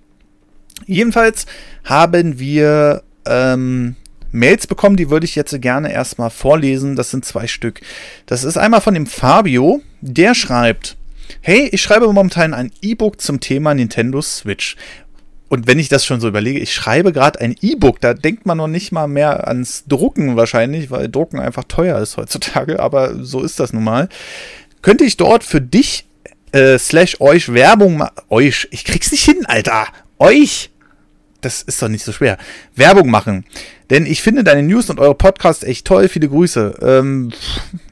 Jedenfalls 0.87 1.45
haben 1.85 2.39
wir 2.39 3.03
ähm, 3.27 3.97
Mails 4.33 4.67
bekommen, 4.67 4.97
die 4.97 5.11
würde 5.11 5.27
ich 5.27 5.35
jetzt 5.35 5.61
gerne 5.61 5.93
erstmal 5.93 6.31
vorlesen. 6.31 6.97
Das 6.97 7.11
sind 7.11 7.25
zwei 7.25 7.47
Stück. 7.47 7.81
Das 8.27 8.45
ist 8.45 8.57
einmal 8.57 8.81
von 8.81 8.95
dem 8.95 9.07
Fabio, 9.07 9.83
der 10.01 10.35
schreibt, 10.35 10.97
hey, 11.41 11.69
ich 11.73 11.83
schreibe 11.83 12.07
momentan 12.07 12.55
ein 12.55 12.73
E-Book 12.83 13.21
zum 13.21 13.41
Thema 13.41 13.75
Nintendo 13.75 14.23
Switch. 14.23 14.77
Und 15.49 15.67
wenn 15.67 15.81
ich 15.81 15.89
das 15.89 16.07
schon 16.07 16.21
so 16.21 16.29
überlege, 16.29 16.61
ich 16.61 16.73
schreibe 16.73 17.13
gerade 17.13 17.41
ein 17.41 17.57
E-Book, 17.61 18.01
da 18.01 18.15
denkt 18.15 18.47
man 18.47 18.59
noch 18.59 18.69
nicht 18.69 18.93
mal 18.93 19.09
mehr 19.09 19.49
ans 19.49 19.85
Drucken 19.89 20.37
wahrscheinlich, 20.37 20.93
weil 20.93 21.09
Drucken 21.09 21.41
einfach 21.41 21.65
teuer 21.65 21.99
ist 21.99 22.17
heutzutage, 22.17 22.79
aber 22.79 23.25
so 23.25 23.43
ist 23.43 23.59
das 23.59 23.73
nun 23.73 23.83
mal. 23.83 24.09
Könnte 24.81 25.05
ich 25.05 25.17
dort 25.17 25.43
für 25.43 25.61
dich 25.61 26.07
äh, 26.53 26.79
slash 26.79 27.21
euch 27.21 27.53
Werbung 27.53 27.97
ma 27.97 28.13
euch, 28.29 28.69
ich 28.71 28.85
krieg's 28.85 29.11
nicht 29.11 29.25
hin, 29.25 29.45
Alter. 29.47 29.87
Euch. 30.19 30.71
Das 31.41 31.63
ist 31.63 31.81
doch 31.83 31.89
nicht 31.89 32.05
so 32.05 32.13
schwer. 32.13 32.39
Werbung 32.75 33.11
machen. 33.11 33.45
Denn 33.91 34.07
ich 34.07 34.23
finde 34.23 34.45
deine 34.45 34.63
News 34.63 34.91
und 34.91 35.01
eure 35.01 35.15
Podcast 35.15 35.65
echt 35.65 35.87
toll. 35.87 36.09
Viele 36.09 36.29
Grüße. 36.29 36.79
Ähm, 36.83 37.33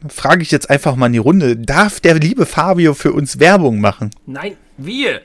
Frage 0.08 0.42
ich 0.42 0.50
jetzt 0.50 0.70
einfach 0.70 0.96
mal 0.96 1.06
in 1.06 1.14
die 1.14 1.18
Runde. 1.18 1.56
Darf 1.56 2.00
der 2.00 2.14
liebe 2.14 2.46
Fabio 2.46 2.94
für 2.94 3.12
uns 3.12 3.40
Werbung 3.40 3.80
machen? 3.80 4.10
Nein, 4.26 4.56
wir. 4.76 5.22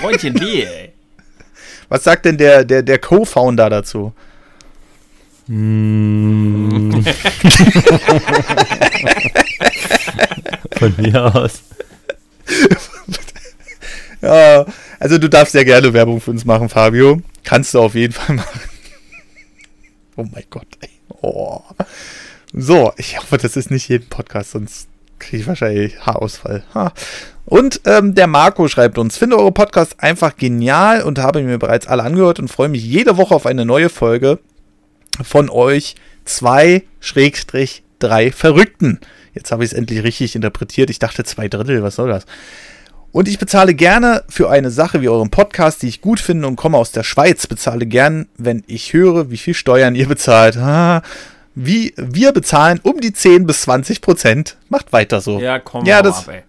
Freundchen, 0.00 0.38
wir, 0.40 0.70
ey. 0.70 0.92
Was 1.88 2.04
sagt 2.04 2.24
denn 2.24 2.38
der, 2.38 2.64
der, 2.64 2.82
der 2.82 2.98
Co-Founder 2.98 3.70
dazu? 3.70 4.12
Mm. 5.46 6.90
Von 10.78 10.94
mir 10.96 11.34
aus. 11.34 11.62
Ja, 14.22 14.64
also 15.04 15.18
du 15.18 15.28
darfst 15.28 15.52
ja 15.52 15.64
gerne 15.64 15.92
Werbung 15.92 16.18
für 16.18 16.30
uns 16.30 16.46
machen, 16.46 16.70
Fabio. 16.70 17.20
Kannst 17.42 17.74
du 17.74 17.80
auf 17.80 17.94
jeden 17.94 18.14
Fall 18.14 18.36
machen. 18.36 18.60
Oh 20.16 20.24
mein 20.32 20.44
Gott, 20.48 20.66
ey. 20.80 20.88
Oh. 21.20 21.60
So, 22.54 22.90
ich 22.96 23.18
hoffe, 23.18 23.36
das 23.36 23.54
ist 23.54 23.70
nicht 23.70 23.86
jeden 23.90 24.08
Podcast, 24.08 24.52
sonst 24.52 24.88
kriege 25.18 25.42
ich 25.42 25.46
wahrscheinlich 25.46 26.00
Haarausfall. 26.06 26.64
Ha. 26.72 26.94
Und 27.44 27.82
ähm, 27.84 28.14
der 28.14 28.26
Marco 28.28 28.66
schreibt 28.66 28.96
uns, 28.96 29.18
finde 29.18 29.36
eure 29.36 29.52
Podcasts 29.52 29.98
einfach 29.98 30.38
genial 30.38 31.02
und 31.02 31.18
habe 31.18 31.42
mir 31.42 31.58
bereits 31.58 31.86
alle 31.86 32.02
angehört 32.02 32.38
und 32.38 32.48
freue 32.48 32.70
mich 32.70 32.82
jede 32.82 33.18
Woche 33.18 33.34
auf 33.34 33.44
eine 33.44 33.66
neue 33.66 33.90
Folge 33.90 34.38
von 35.22 35.50
euch 35.50 35.96
zwei 36.24 36.82
Schrägstrich 37.00 37.82
drei 37.98 38.32
Verrückten. 38.32 39.00
Jetzt 39.34 39.52
habe 39.52 39.64
ich 39.64 39.72
es 39.72 39.76
endlich 39.76 40.02
richtig 40.02 40.34
interpretiert. 40.34 40.88
Ich 40.88 40.98
dachte 40.98 41.24
zwei 41.24 41.48
Drittel, 41.48 41.82
was 41.82 41.96
soll 41.96 42.08
das? 42.08 42.24
Und 43.14 43.28
ich 43.28 43.38
bezahle 43.38 43.74
gerne 43.74 44.24
für 44.28 44.50
eine 44.50 44.72
Sache 44.72 45.00
wie 45.00 45.08
euren 45.08 45.30
Podcast, 45.30 45.82
die 45.82 45.86
ich 45.88 46.00
gut 46.00 46.18
finde 46.18 46.48
und 46.48 46.56
komme 46.56 46.76
aus 46.76 46.90
der 46.90 47.04
Schweiz. 47.04 47.46
Bezahle 47.46 47.86
gern, 47.86 48.26
wenn 48.38 48.64
ich 48.66 48.92
höre, 48.92 49.30
wie 49.30 49.36
viel 49.36 49.54
Steuern 49.54 49.94
ihr 49.94 50.08
bezahlt. 50.08 50.56
Ah, 50.56 51.00
wie 51.54 51.94
wir 51.96 52.32
bezahlen 52.32 52.80
um 52.82 53.00
die 53.00 53.12
10 53.12 53.46
bis 53.46 53.62
20 53.62 54.00
Prozent. 54.00 54.56
Macht 54.68 54.92
weiter 54.92 55.20
so. 55.20 55.38
Ja, 55.38 55.60
komm 55.60 55.84
Ja, 55.86 56.02
das- 56.02 56.26
ab, 56.28 56.34
ey. 56.34 56.42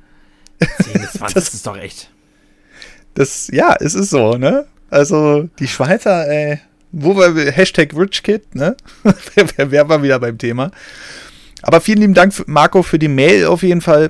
10 0.91 1.01
bis 1.01 1.11
20, 1.13 1.33
das 1.35 1.53
ist 1.53 1.67
doch 1.67 1.77
echt. 1.77 2.09
Das, 3.13 3.47
ja, 3.53 3.75
es 3.79 3.93
ist 3.93 4.09
so, 4.09 4.33
ne? 4.35 4.65
Also, 4.89 5.47
die 5.59 5.67
Schweizer, 5.67 6.27
ey, 6.27 6.59
wo 6.91 7.15
wir, 7.15 7.51
Hashtag 7.51 7.93
RichKid, 7.95 8.55
ne? 8.55 8.75
Wär 9.55 9.85
mal 9.85 10.01
wieder 10.01 10.17
beim 10.19 10.39
Thema. 10.39 10.71
Aber 11.61 11.79
vielen 11.79 11.99
lieben 11.99 12.13
Dank, 12.15 12.33
Marco, 12.47 12.81
für 12.81 12.97
die 12.97 13.07
Mail 13.07 13.45
auf 13.45 13.61
jeden 13.61 13.81
Fall. 13.81 14.09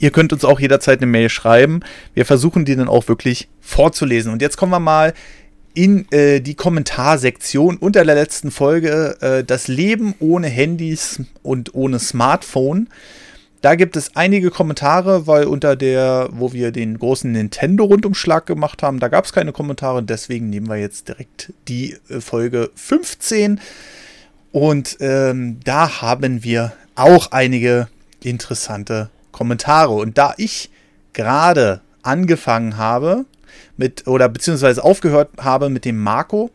Ihr 0.00 0.10
könnt 0.10 0.32
uns 0.32 0.44
auch 0.44 0.58
jederzeit 0.58 0.98
eine 1.00 1.06
Mail 1.06 1.28
schreiben. 1.28 1.80
Wir 2.14 2.24
versuchen 2.24 2.64
die 2.64 2.74
dann 2.74 2.88
auch 2.88 3.06
wirklich 3.06 3.48
vorzulesen. 3.60 4.32
Und 4.32 4.42
jetzt 4.42 4.56
kommen 4.56 4.72
wir 4.72 4.80
mal 4.80 5.12
in 5.74 6.10
äh, 6.10 6.40
die 6.40 6.54
Kommentarsektion 6.54 7.76
unter 7.76 8.04
der 8.04 8.14
letzten 8.14 8.50
Folge. 8.50 9.18
Äh, 9.20 9.44
das 9.44 9.68
Leben 9.68 10.14
ohne 10.18 10.48
Handys 10.48 11.20
und 11.42 11.74
ohne 11.74 11.98
Smartphone. 11.98 12.88
Da 13.60 13.74
gibt 13.74 13.94
es 13.94 14.16
einige 14.16 14.50
Kommentare, 14.50 15.26
weil 15.26 15.44
unter 15.44 15.76
der, 15.76 16.30
wo 16.32 16.54
wir 16.54 16.72
den 16.72 16.98
großen 16.98 17.30
Nintendo-Rundumschlag 17.30 18.46
gemacht 18.46 18.82
haben, 18.82 19.00
da 19.00 19.08
gab 19.08 19.26
es 19.26 19.34
keine 19.34 19.52
Kommentare. 19.52 20.02
Deswegen 20.02 20.48
nehmen 20.48 20.68
wir 20.68 20.78
jetzt 20.78 21.08
direkt 21.08 21.52
die 21.68 21.98
äh, 22.08 22.22
Folge 22.22 22.70
15. 22.74 23.60
Und 24.50 24.96
ähm, 25.00 25.60
da 25.62 26.00
haben 26.00 26.42
wir 26.42 26.72
auch 26.96 27.32
einige 27.32 27.88
interessante 28.22 29.10
Kommentare. 29.32 29.92
Und 29.92 30.18
da 30.18 30.34
ich 30.36 30.70
gerade 31.12 31.80
angefangen 32.02 32.76
habe 32.76 33.24
mit, 33.76 34.06
oder 34.06 34.28
beziehungsweise 34.28 34.82
aufgehört 34.82 35.30
habe 35.40 35.68
mit 35.68 35.84
dem 35.84 35.98
Marco, 35.98 36.50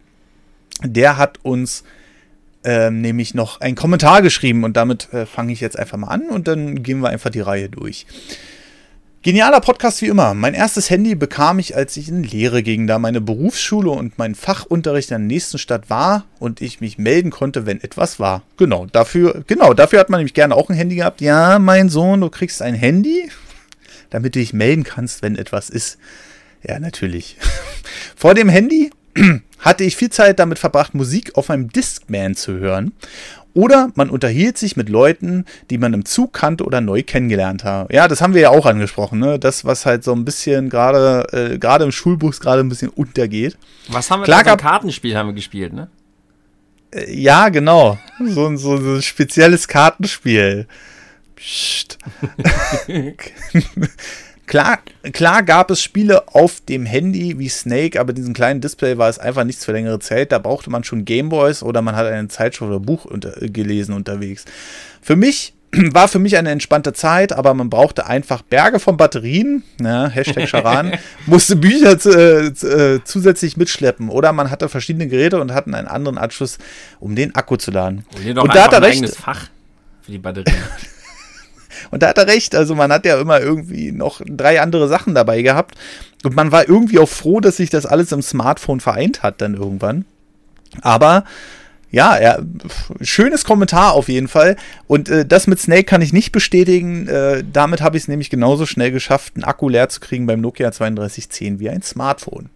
der 0.84 1.18
hat 1.18 1.40
uns 1.44 1.84
ähm, 2.64 3.02
nämlich 3.02 3.34
noch 3.34 3.62
einen 3.62 3.76
Kommentar 3.76 4.22
geschrieben 4.22 4.64
und 4.64 4.76
damit 4.76 5.14
äh, 5.14 5.26
fange 5.26 5.54
ich 5.54 5.62
jetzt 5.62 5.78
einfach 5.78 5.98
mal 5.98 6.08
an 6.08 6.30
und 6.30 6.48
dann 6.48 6.82
gehen 6.84 7.00
wir 7.00 7.10
einfach 7.10 7.30
die 7.30 7.42
Reihe 7.42 7.70
durch. 7.70 8.06
Genialer 9.26 9.60
Podcast 9.60 10.04
wie 10.04 10.06
immer. 10.06 10.36
Mein 10.36 10.54
erstes 10.54 10.92
Handy 10.92 11.16
bekam 11.16 11.58
ich, 11.58 11.76
als 11.76 11.98
ich 11.98 12.10
in 12.10 12.22
Lehre 12.22 12.62
ging, 12.62 12.86
da 12.86 13.00
meine 13.00 13.22
Berufsschule 13.22 13.90
und 13.90 14.20
mein 14.20 14.36
Fachunterricht 14.36 15.10
in 15.10 15.18
der 15.18 15.26
nächsten 15.26 15.58
Stadt 15.58 15.90
war 15.90 16.26
und 16.38 16.62
ich 16.62 16.80
mich 16.80 17.00
melden 17.00 17.32
konnte, 17.32 17.66
wenn 17.66 17.82
etwas 17.82 18.20
war. 18.20 18.44
Genau, 18.58 18.86
dafür, 18.86 19.44
genau, 19.48 19.74
dafür 19.74 20.00
hat 20.00 20.12
man 20.12 20.20
nämlich 20.20 20.36
gerne 20.36 20.54
auch 20.54 20.70
ein 20.70 20.76
Handy 20.76 20.98
gehabt. 20.98 21.22
Ja, 21.22 21.58
mein 21.58 21.90
Sohn, 21.90 22.22
du 22.22 22.30
kriegst 22.30 22.62
ein 22.62 22.76
Handy, 22.76 23.32
damit 24.12 24.36
du 24.36 24.40
dich 24.40 24.54
melden 24.54 24.84
kannst, 24.84 25.24
wenn 25.24 25.38
etwas 25.38 25.72
ist. 25.72 25.98
Ja, 26.62 26.78
natürlich. 26.78 27.38
Vor 28.16 28.36
dem 28.36 28.48
Handy 28.48 28.92
hatte 29.58 29.86
ich 29.86 29.96
viel 29.96 30.12
Zeit 30.12 30.38
damit 30.38 30.60
verbracht, 30.60 30.94
Musik 30.94 31.36
auf 31.36 31.50
meinem 31.50 31.70
Discman 31.70 32.36
zu 32.36 32.60
hören. 32.60 32.92
Oder 33.56 33.90
man 33.96 34.10
unterhielt 34.10 34.58
sich 34.58 34.76
mit 34.76 34.90
Leuten, 34.90 35.46
die 35.72 35.78
man 35.80 35.94
im 35.94 36.06
Zug 36.06 36.34
kannte 36.34 36.66
oder 36.66 36.82
neu 36.82 37.02
kennengelernt 37.04 37.64
hat. 37.64 37.92
Ja, 37.92 38.08
das 38.08 38.22
haben 38.22 38.34
wir 38.36 38.42
ja 38.42 38.50
auch 38.52 38.66
angesprochen, 38.66 39.18
ne? 39.20 39.40
Das, 39.40 39.64
was 39.66 39.86
halt 39.86 40.04
so 40.04 40.12
ein 40.14 40.26
bisschen 40.26 40.70
gerade, 40.70 41.54
äh, 41.54 41.58
gerade 41.58 41.86
im 41.86 41.92
Schulbus 41.94 42.40
gerade 42.42 42.60
ein 42.62 42.70
bisschen 42.70 42.90
untergeht. 42.90 43.58
Was 43.88 44.12
haben 44.12 44.20
wir 44.20 44.26
Klar 44.26 44.44
gab- 44.44 44.62
Kartenspiel 44.62 45.16
haben 45.18 45.30
wir 45.30 45.34
gespielt, 45.34 45.72
ne? 45.74 45.88
Äh, 46.92 47.12
ja, 47.18 47.48
genau. 47.50 47.98
So, 48.26 48.46
ein- 48.46 48.58
so, 48.58 48.76
so 48.78 48.96
ein 48.96 49.02
spezielles 49.02 49.68
Kartenspiel. 49.70 50.68
Psst. 51.38 51.98
klar, 54.48 54.80
klar 55.14 55.44
gab 55.44 55.72
es 55.72 55.82
Spiele 55.82 56.28
auf 56.30 56.62
dem 56.62 56.86
Handy 56.86 57.38
wie 57.40 57.50
Snake, 57.50 58.00
aber 58.00 58.14
diesen 58.14 58.34
kleinen 58.34 58.62
Display 58.62 58.98
war 58.98 59.10
es 59.10 59.20
einfach 59.20 59.44
nichts 59.44 59.66
für 59.66 59.72
längere 59.72 60.00
Zeit. 60.00 60.32
Da 60.32 60.40
brauchte 60.40 60.70
man 60.70 60.84
schon 60.84 61.06
Gameboys 61.06 61.64
oder 61.64 61.82
man 61.82 61.96
hat 61.96 62.08
eine 62.08 62.28
Zeitschrift 62.28 62.70
oder 62.70 62.80
Buch 62.80 63.06
unter, 63.06 63.42
äh, 63.42 63.50
gelesen 63.50 63.94
unterwegs. 63.94 64.46
Für 65.02 65.16
mich 65.16 65.54
war 65.72 66.08
für 66.08 66.20
mich 66.20 66.38
eine 66.38 66.52
entspannte 66.52 66.94
Zeit, 66.94 67.34
aber 67.34 67.54
man 67.54 67.70
brauchte 67.70 68.06
einfach 68.06 68.42
Berge 68.42 68.80
von 68.80 68.98
Batterien, 68.98 69.64
ne, 69.80 70.10
Hashtag 70.10 70.48
Charan, 70.48 70.94
musste 71.26 71.56
Bücher 71.56 71.98
äh, 72.06 72.48
äh, 72.48 73.02
zusätzlich 73.04 73.58
mitschleppen 73.58 74.10
oder 74.10 74.32
man 74.32 74.52
hatte 74.52 74.70
verschiedene 74.70 75.08
Geräte 75.08 75.42
und 75.42 75.54
hatten 75.54 75.74
einen 75.74 75.88
anderen 75.88 76.18
Anschluss, 76.18 76.58
um 77.00 77.16
den 77.16 77.36
Akku 77.36 77.58
zu 77.58 77.72
laden. 77.72 78.06
Doch 78.34 78.44
Und 78.44 78.56
da 78.56 78.66
hat 78.66 78.74
er 78.74 78.78
ein 78.78 78.84
recht. 78.84 78.98
eigenes 78.98 79.18
Fach 79.18 79.48
für 80.02 80.12
die 80.12 80.20
Batterien. 80.20 80.56
Und 81.92 82.04
da 82.04 82.10
hat 82.10 82.18
er 82.18 82.28
recht. 82.28 82.56
Also 82.56 82.76
man 82.76 82.92
hat 82.92 83.06
ja 83.06 83.20
immer 83.20 83.40
irgendwie 83.40 83.92
noch 83.92 84.22
drei 84.26 84.62
andere 84.62 84.88
Sachen 84.88 85.16
dabei 85.16 85.42
gehabt. 85.42 85.76
Und 86.24 86.36
man 86.36 86.52
war 86.52 86.68
irgendwie 86.68 87.00
auch 87.00 87.10
froh, 87.10 87.40
dass 87.40 87.58
sich 87.58 87.70
das 87.70 87.86
alles 87.86 88.12
im 88.12 88.22
Smartphone 88.22 88.80
vereint 88.80 89.24
hat 89.24 89.42
dann 89.42 89.56
irgendwann. 89.56 90.06
Aber 90.82 91.24
ja, 91.92 92.22
ja, 92.22 92.40
schönes 93.02 93.46
Kommentar 93.46 93.94
auf 93.94 94.10
jeden 94.10 94.28
Fall. 94.28 94.58
Und 94.88 95.08
äh, 95.08 95.26
das 95.26 95.48
mit 95.48 95.60
Snake 95.60 95.86
kann 95.86 96.02
ich 96.02 96.12
nicht 96.12 96.32
bestätigen. 96.32 97.08
Äh, 97.08 97.44
damit 97.52 97.82
habe 97.82 97.96
ich 97.96 98.04
es 98.04 98.08
nämlich 98.08 98.30
genauso 98.30 98.66
schnell 98.66 98.92
geschafft, 98.92 99.34
einen 99.36 99.46
Akku 99.46 99.70
leer 99.70 99.88
zu 99.88 100.02
kriegen 100.02 100.26
beim 100.26 100.42
Nokia 100.42 100.72
3210 100.72 101.60
wie 101.60 101.70
ein 101.70 101.84
Smartphone. 101.84 102.50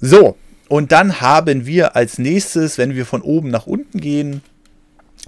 So, 0.00 0.36
und 0.68 0.92
dann 0.92 1.22
haben 1.22 1.66
wir 1.66 1.96
als 1.96 2.18
nächstes, 2.18 2.76
wenn 2.76 2.94
wir 2.94 3.06
von 3.06 3.22
oben 3.22 3.48
nach 3.48 3.66
unten 3.66 4.00
gehen, 4.00 4.42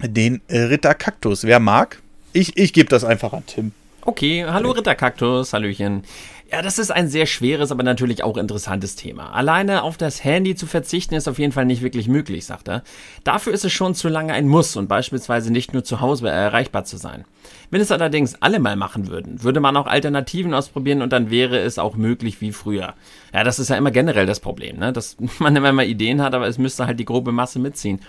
den 0.02 0.42
äh, 0.48 0.58
Ritter 0.60 0.94
Kaktus. 0.94 1.44
Wer 1.44 1.60
mag? 1.60 2.02
Ich, 2.32 2.56
ich 2.56 2.72
gebe 2.72 2.88
das 2.88 3.04
einfach 3.04 3.32
an 3.32 3.44
Tim. 3.46 3.72
Okay, 4.02 4.46
hallo 4.46 4.70
Ritterkaktus, 4.70 5.52
Hallöchen. 5.52 6.04
Ja, 6.50 6.62
das 6.62 6.78
ist 6.78 6.90
ein 6.90 7.08
sehr 7.08 7.26
schweres, 7.26 7.70
aber 7.70 7.82
natürlich 7.82 8.24
auch 8.24 8.36
interessantes 8.36 8.96
Thema. 8.96 9.32
Alleine 9.32 9.82
auf 9.82 9.96
das 9.96 10.24
Handy 10.24 10.56
zu 10.56 10.66
verzichten 10.66 11.14
ist 11.14 11.28
auf 11.28 11.38
jeden 11.38 11.52
Fall 11.52 11.64
nicht 11.64 11.82
wirklich 11.82 12.08
möglich, 12.08 12.44
sagt 12.44 12.68
er. 12.68 12.82
Dafür 13.22 13.52
ist 13.52 13.64
es 13.64 13.72
schon 13.72 13.94
zu 13.94 14.08
lange 14.08 14.32
ein 14.32 14.48
Muss 14.48 14.74
und 14.76 14.88
beispielsweise 14.88 15.52
nicht 15.52 15.72
nur 15.72 15.84
zu 15.84 16.00
Hause 16.00 16.28
erreichbar 16.28 16.84
zu 16.84 16.96
sein. 16.96 17.24
Wenn 17.70 17.80
es 17.80 17.92
allerdings 17.92 18.34
alle 18.40 18.58
mal 18.58 18.74
machen 18.74 19.06
würden, 19.08 19.44
würde 19.44 19.60
man 19.60 19.76
auch 19.76 19.86
Alternativen 19.86 20.54
ausprobieren 20.54 21.02
und 21.02 21.12
dann 21.12 21.30
wäre 21.30 21.58
es 21.58 21.78
auch 21.78 21.94
möglich 21.94 22.40
wie 22.40 22.50
früher. 22.50 22.94
Ja, 23.32 23.44
das 23.44 23.60
ist 23.60 23.70
ja 23.70 23.76
immer 23.76 23.92
generell 23.92 24.26
das 24.26 24.40
Problem, 24.40 24.78
ne? 24.78 24.92
dass 24.92 25.16
man 25.38 25.54
immer 25.54 25.72
mal 25.72 25.86
Ideen 25.86 26.20
hat, 26.20 26.34
aber 26.34 26.48
es 26.48 26.58
müsste 26.58 26.86
halt 26.86 26.98
die 26.98 27.04
grobe 27.04 27.30
Masse 27.30 27.60
mitziehen. 27.60 28.00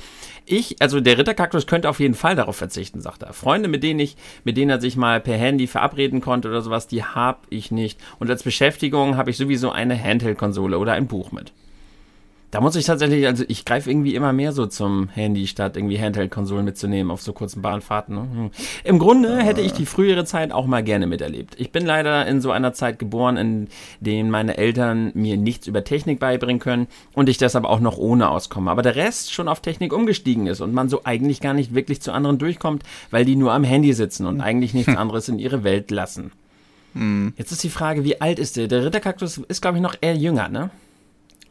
Ich, 0.45 0.81
also 0.81 0.99
der 0.99 1.19
Ritterkaktus 1.19 1.67
könnte 1.67 1.89
auf 1.89 1.99
jeden 1.99 2.15
Fall 2.15 2.35
darauf 2.35 2.55
verzichten, 2.55 3.01
sagt 3.01 3.21
er. 3.21 3.33
Freunde, 3.33 3.69
mit 3.69 3.83
denen 3.83 3.99
ich, 3.99 4.17
mit 4.43 4.57
denen 4.57 4.71
er 4.71 4.81
sich 4.81 4.97
mal 4.97 5.21
per 5.21 5.37
Handy 5.37 5.67
verabreden 5.67 6.21
konnte 6.21 6.47
oder 6.47 6.61
sowas, 6.61 6.87
die 6.87 7.03
habe 7.03 7.39
ich 7.49 7.69
nicht. 7.69 7.99
Und 8.17 8.31
als 8.31 8.41
Beschäftigung 8.41 9.15
habe 9.15 9.29
ich 9.29 9.37
sowieso 9.37 9.71
eine 9.71 10.01
Handheld-Konsole 10.01 10.79
oder 10.79 10.93
ein 10.93 11.07
Buch 11.07 11.31
mit. 11.31 11.53
Da 12.51 12.59
muss 12.59 12.75
ich 12.75 12.85
tatsächlich, 12.85 13.25
also 13.25 13.45
ich 13.47 13.63
greife 13.63 13.89
irgendwie 13.89 14.13
immer 14.13 14.33
mehr 14.33 14.51
so 14.51 14.65
zum 14.65 15.07
Handy, 15.07 15.47
statt 15.47 15.77
irgendwie 15.77 15.97
Handheld-Konsolen 15.97 16.65
mitzunehmen 16.65 17.09
auf 17.09 17.21
so 17.21 17.31
kurzen 17.31 17.61
Bahnfahrten. 17.61 18.13
Ne? 18.13 18.21
Hm. 18.21 18.51
Im 18.83 18.99
Grunde 18.99 19.37
hätte 19.37 19.61
ich 19.61 19.71
die 19.71 19.85
frühere 19.85 20.25
Zeit 20.25 20.51
auch 20.51 20.65
mal 20.65 20.83
gerne 20.83 21.07
miterlebt. 21.07 21.55
Ich 21.57 21.71
bin 21.71 21.85
leider 21.85 22.27
in 22.27 22.41
so 22.41 22.51
einer 22.51 22.73
Zeit 22.73 22.99
geboren, 22.99 23.37
in 23.37 23.67
der 24.01 24.21
meine 24.25 24.57
Eltern 24.57 25.11
mir 25.13 25.37
nichts 25.37 25.67
über 25.67 25.85
Technik 25.85 26.19
beibringen 26.19 26.59
können 26.59 26.87
und 27.13 27.29
ich 27.29 27.37
deshalb 27.37 27.63
auch 27.63 27.79
noch 27.79 27.97
ohne 27.97 28.29
auskomme. 28.29 28.69
Aber 28.69 28.81
der 28.81 28.97
Rest 28.97 29.31
schon 29.31 29.47
auf 29.47 29.61
Technik 29.61 29.93
umgestiegen 29.93 30.47
ist 30.47 30.59
und 30.59 30.73
man 30.73 30.89
so 30.89 31.05
eigentlich 31.05 31.39
gar 31.39 31.53
nicht 31.53 31.73
wirklich 31.73 32.01
zu 32.01 32.11
anderen 32.11 32.37
durchkommt, 32.37 32.83
weil 33.11 33.23
die 33.23 33.37
nur 33.37 33.53
am 33.53 33.63
Handy 33.63 33.93
sitzen 33.93 34.25
und 34.25 34.41
eigentlich 34.41 34.73
nichts 34.73 34.95
anderes 34.97 35.29
in 35.29 35.39
ihre 35.39 35.63
Welt 35.63 35.89
lassen. 35.89 36.33
Hm. 36.95 37.33
Jetzt 37.37 37.53
ist 37.53 37.63
die 37.63 37.69
Frage, 37.69 38.03
wie 38.03 38.19
alt 38.19 38.39
ist 38.39 38.57
der? 38.57 38.67
Der 38.67 38.83
Ritterkaktus 38.83 39.37
ist, 39.37 39.61
glaube 39.61 39.77
ich, 39.77 39.81
noch 39.81 39.95
eher 40.01 40.17
jünger, 40.17 40.49
ne? 40.49 40.69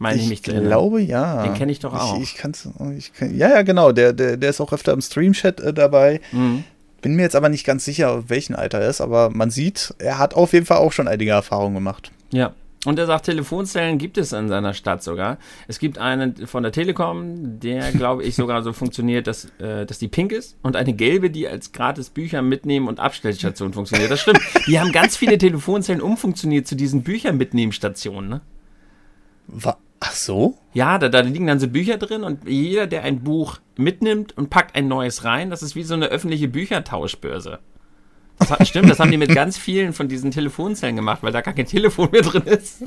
Meine 0.00 0.16
ich, 0.16 0.24
Ich 0.24 0.28
mich 0.30 0.42
zu 0.42 0.50
erinnern. 0.50 0.68
glaube 0.68 1.00
ja. 1.02 1.42
Den 1.44 1.54
kenn 1.54 1.68
ich 1.68 1.78
doch 1.78 1.92
auch. 1.94 2.16
Ich, 2.16 2.22
ich 2.22 2.34
kann's, 2.36 2.66
ich 2.96 3.12
kann, 3.12 3.36
ja, 3.36 3.50
ja, 3.50 3.62
genau. 3.62 3.92
Der, 3.92 4.14
der, 4.14 4.38
der 4.38 4.50
ist 4.50 4.60
auch 4.60 4.72
öfter 4.72 4.92
im 4.94 5.02
Stream-Chat 5.02 5.60
äh, 5.60 5.74
dabei. 5.74 6.20
Mhm. 6.32 6.64
Bin 7.02 7.16
mir 7.16 7.22
jetzt 7.22 7.36
aber 7.36 7.50
nicht 7.50 7.64
ganz 7.64 7.84
sicher, 7.84 8.28
welchen 8.28 8.54
Alter 8.56 8.78
er 8.80 8.88
ist, 8.88 9.02
aber 9.02 9.28
man 9.30 9.50
sieht, 9.50 9.94
er 9.98 10.18
hat 10.18 10.32
auf 10.34 10.54
jeden 10.54 10.64
Fall 10.66 10.78
auch 10.78 10.92
schon 10.92 11.06
einige 11.06 11.32
Erfahrungen 11.32 11.74
gemacht. 11.74 12.10
Ja. 12.32 12.54
Und 12.86 12.98
er 12.98 13.04
sagt, 13.04 13.26
Telefonzellen 13.26 13.98
gibt 13.98 14.16
es 14.16 14.32
in 14.32 14.48
seiner 14.48 14.72
Stadt 14.72 15.02
sogar. 15.02 15.36
Es 15.68 15.78
gibt 15.78 15.98
einen 15.98 16.46
von 16.46 16.62
der 16.62 16.72
Telekom, 16.72 17.60
der, 17.60 17.92
glaube 17.92 18.22
ich, 18.24 18.36
sogar 18.36 18.62
so 18.62 18.72
funktioniert, 18.72 19.26
dass, 19.26 19.48
äh, 19.58 19.84
dass 19.84 19.98
die 19.98 20.08
pink 20.08 20.32
ist 20.32 20.56
und 20.62 20.76
eine 20.76 20.94
gelbe, 20.94 21.28
die 21.28 21.46
als 21.46 21.72
gratis 21.72 22.08
Bücher 22.08 22.40
mitnehmen 22.40 22.88
und 22.88 22.98
Abstellstation 22.98 23.74
funktioniert. 23.74 24.10
Das 24.10 24.20
stimmt. 24.20 24.40
Die 24.66 24.80
haben 24.80 24.92
ganz 24.92 25.14
viele 25.14 25.36
Telefonzellen 25.36 26.00
umfunktioniert 26.00 26.66
zu 26.66 26.74
diesen 26.74 27.02
Bücher 27.02 27.34
mitnehmen 27.34 27.72
Stationen, 27.72 28.30
ne? 28.30 28.40
Wa 29.46 29.76
Ach 30.00 30.14
so? 30.14 30.56
Ja, 30.72 30.98
da, 30.98 31.08
da 31.08 31.20
liegen 31.20 31.46
dann 31.46 31.60
so 31.60 31.68
Bücher 31.68 31.98
drin 31.98 32.24
und 32.24 32.48
jeder, 32.48 32.86
der 32.86 33.02
ein 33.02 33.20
Buch 33.20 33.58
mitnimmt 33.76 34.36
und 34.36 34.48
packt 34.48 34.74
ein 34.74 34.88
neues 34.88 35.24
rein, 35.24 35.50
das 35.50 35.62
ist 35.62 35.76
wie 35.76 35.82
so 35.82 35.94
eine 35.94 36.06
öffentliche 36.06 36.48
Büchertauschbörse. 36.48 37.58
Das 38.38 38.50
hat, 38.50 38.66
stimmt, 38.66 38.88
das 38.88 38.98
haben 38.98 39.10
die 39.10 39.18
mit 39.18 39.34
ganz 39.34 39.58
vielen 39.58 39.92
von 39.92 40.08
diesen 40.08 40.30
Telefonzellen 40.30 40.96
gemacht, 40.96 41.22
weil 41.22 41.32
da 41.32 41.42
gar 41.42 41.52
kein 41.52 41.66
Telefon 41.66 42.08
mehr 42.10 42.22
drin 42.22 42.44
ist. 42.44 42.82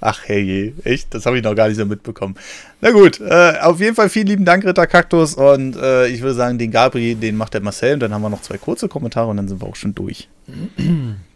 Ach 0.00 0.20
hey, 0.26 0.74
echt? 0.84 1.12
Das 1.14 1.26
habe 1.26 1.38
ich 1.38 1.42
noch 1.42 1.54
gar 1.56 1.68
nicht 1.68 1.76
so 1.76 1.84
mitbekommen. 1.84 2.36
Na 2.80 2.92
gut, 2.92 3.20
äh, 3.20 3.54
auf 3.60 3.80
jeden 3.80 3.96
Fall 3.96 4.08
vielen 4.08 4.28
lieben 4.28 4.44
Dank, 4.44 4.64
Ritter 4.64 4.86
Kaktus. 4.86 5.34
Und 5.34 5.76
äh, 5.76 6.06
ich 6.08 6.20
würde 6.20 6.34
sagen, 6.34 6.58
den 6.58 6.70
Gabri, 6.70 7.14
den 7.16 7.36
macht 7.36 7.54
der 7.54 7.62
Marcel. 7.62 7.94
Und 7.94 8.00
dann 8.00 8.14
haben 8.14 8.22
wir 8.22 8.30
noch 8.30 8.42
zwei 8.42 8.58
kurze 8.58 8.88
Kommentare 8.88 9.28
und 9.28 9.38
dann 9.38 9.48
sind 9.48 9.60
wir 9.60 9.66
auch 9.66 9.76
schon 9.76 9.94
durch. 9.94 10.28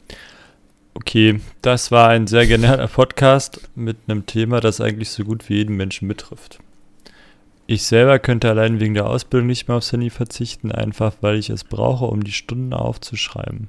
Okay, 0.94 1.40
das 1.62 1.90
war 1.90 2.08
ein 2.08 2.26
sehr 2.26 2.46
genialer 2.46 2.88
Podcast 2.88 3.68
mit 3.74 3.96
einem 4.06 4.26
Thema, 4.26 4.60
das 4.60 4.80
eigentlich 4.80 5.10
so 5.10 5.24
gut 5.24 5.48
wie 5.48 5.56
jeden 5.56 5.76
Menschen 5.76 6.06
betrifft. 6.06 6.58
Ich 7.66 7.84
selber 7.84 8.18
könnte 8.18 8.50
allein 8.50 8.80
wegen 8.80 8.94
der 8.94 9.06
Ausbildung 9.08 9.46
nicht 9.46 9.68
mehr 9.68 9.78
aufs 9.78 9.92
Handy 9.92 10.10
verzichten, 10.10 10.70
einfach 10.70 11.14
weil 11.22 11.36
ich 11.36 11.48
es 11.48 11.64
brauche, 11.64 12.04
um 12.04 12.22
die 12.24 12.32
Stunden 12.32 12.74
aufzuschreiben. 12.74 13.68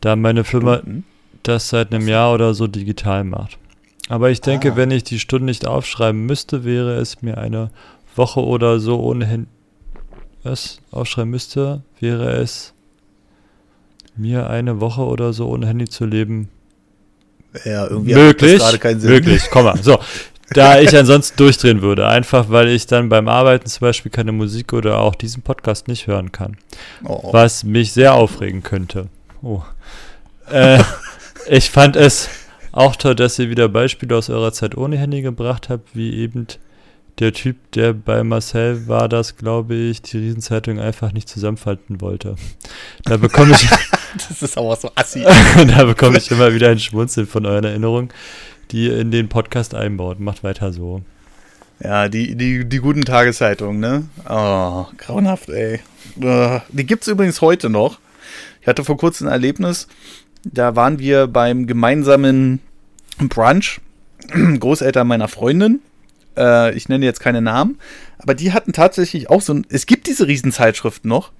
Da 0.00 0.16
meine 0.16 0.44
Firma 0.44 0.78
Stunden? 0.78 1.04
das 1.42 1.68
seit 1.68 1.92
einem 1.92 2.08
Jahr 2.08 2.32
oder 2.32 2.54
so 2.54 2.66
digital 2.66 3.24
macht. 3.24 3.58
Aber 4.08 4.30
ich 4.30 4.40
denke, 4.40 4.72
Ah. 4.72 4.76
wenn 4.76 4.90
ich 4.90 5.04
die 5.04 5.18
Stunden 5.18 5.46
nicht 5.46 5.66
aufschreiben 5.66 6.24
müsste, 6.24 6.64
wäre 6.64 6.94
es 6.94 7.20
mir 7.20 7.36
eine 7.38 7.70
Woche 8.16 8.42
oder 8.42 8.80
so 8.80 9.00
ohne 9.00 9.26
Handy. 9.26 9.48
Was 10.44 10.80
aufschreiben 10.90 11.30
müsste, 11.30 11.82
wäre 12.00 12.30
es 12.32 12.72
mir 14.18 14.48
eine 14.50 14.80
Woche 14.80 15.02
oder 15.02 15.32
so 15.32 15.48
ohne 15.48 15.66
Handy 15.66 15.88
zu 15.88 16.04
leben 16.04 16.48
Ja, 17.64 17.86
irgendwie 17.86 18.14
möglich. 18.14 18.58
das 18.58 18.62
gerade 18.62 18.78
keinen 18.78 19.00
Sinn. 19.00 19.10
Möglich, 19.10 19.42
komm 19.50 19.64
mal. 19.64 19.82
So, 19.82 19.98
da 20.50 20.78
ich 20.80 20.96
ansonsten 20.96 21.36
durchdrehen 21.36 21.82
würde, 21.82 22.06
einfach 22.06 22.50
weil 22.50 22.68
ich 22.68 22.86
dann 22.86 23.08
beim 23.08 23.28
Arbeiten 23.28 23.66
zum 23.66 23.80
Beispiel 23.80 24.10
keine 24.10 24.32
Musik 24.32 24.72
oder 24.72 24.98
auch 24.98 25.14
diesen 25.14 25.42
Podcast 25.42 25.88
nicht 25.88 26.06
hören 26.06 26.32
kann, 26.32 26.56
Oh, 27.04 27.32
was 27.32 27.64
mich 27.64 27.92
sehr 27.92 28.14
aufregen 28.14 28.62
könnte. 28.62 29.08
Oh. 29.42 29.62
Äh, 30.50 30.78
ich 31.48 31.70
fand 31.70 31.96
es 31.96 32.28
auch 32.72 32.96
toll, 32.96 33.14
dass 33.14 33.38
ihr 33.38 33.50
wieder 33.50 33.68
Beispiele 33.68 34.16
aus 34.16 34.30
eurer 34.30 34.52
Zeit 34.52 34.76
ohne 34.76 34.96
Handy 34.98 35.22
gebracht 35.22 35.68
habt, 35.68 35.94
wie 35.96 36.14
eben 36.16 36.46
der 37.18 37.32
Typ, 37.32 37.56
der 37.72 37.92
bei 37.92 38.22
Marcel 38.22 38.86
war, 38.86 39.08
das 39.08 39.36
glaube 39.36 39.74
ich, 39.74 40.02
die 40.02 40.18
Riesenzeitung 40.18 40.78
einfach 40.78 41.12
nicht 41.12 41.28
zusammenfalten 41.28 42.00
wollte. 42.00 42.36
Da 43.04 43.16
bekomme 43.16 43.52
ich 43.52 43.68
das 44.28 44.42
ist 44.42 44.56
aber 44.56 44.76
so 44.76 44.90
assi. 44.94 45.24
da 45.66 45.84
bekomme 45.84 46.18
ich 46.18 46.30
immer 46.30 46.54
wieder 46.54 46.70
ein 46.70 46.78
Schmunzeln 46.78 47.26
von 47.26 47.46
euren 47.46 47.64
Erinnerungen, 47.64 48.10
die 48.70 48.86
ihr 48.86 48.98
in 48.98 49.10
den 49.10 49.28
Podcast 49.28 49.74
einbaut. 49.74 50.20
Macht 50.20 50.44
weiter 50.44 50.72
so. 50.72 51.02
Ja, 51.80 52.08
die, 52.08 52.34
die, 52.34 52.64
die 52.64 52.78
guten 52.78 53.04
Tageszeitungen, 53.04 53.78
ne? 53.78 54.08
Oh, 54.28 54.86
grauenhaft, 54.96 55.48
ey. 55.48 55.80
Äh, 56.20 56.60
Die 56.70 56.86
gibt's 56.86 57.06
übrigens 57.06 57.40
heute 57.40 57.70
noch. 57.70 58.00
Ich 58.60 58.66
hatte 58.66 58.84
vor 58.84 58.96
kurzem 58.96 59.28
ein 59.28 59.32
Erlebnis. 59.32 59.86
Da 60.44 60.74
waren 60.74 60.98
wir 60.98 61.26
beim 61.26 61.66
gemeinsamen 61.66 62.60
Brunch. 63.18 63.80
Großeltern 64.58 65.06
meiner 65.06 65.28
Freundin. 65.28 65.80
Äh, 66.38 66.74
ich 66.74 66.88
nenne 66.88 67.04
jetzt 67.04 67.20
keine 67.20 67.42
Namen. 67.42 67.78
Aber 68.18 68.34
die 68.34 68.52
hatten 68.52 68.72
tatsächlich 68.72 69.28
auch 69.28 69.42
so 69.42 69.52
ein. 69.54 69.66
Es 69.68 69.86
gibt 69.86 70.06
diese 70.06 70.26
Riesenzeitschriften 70.26 71.08
noch. 71.08 71.32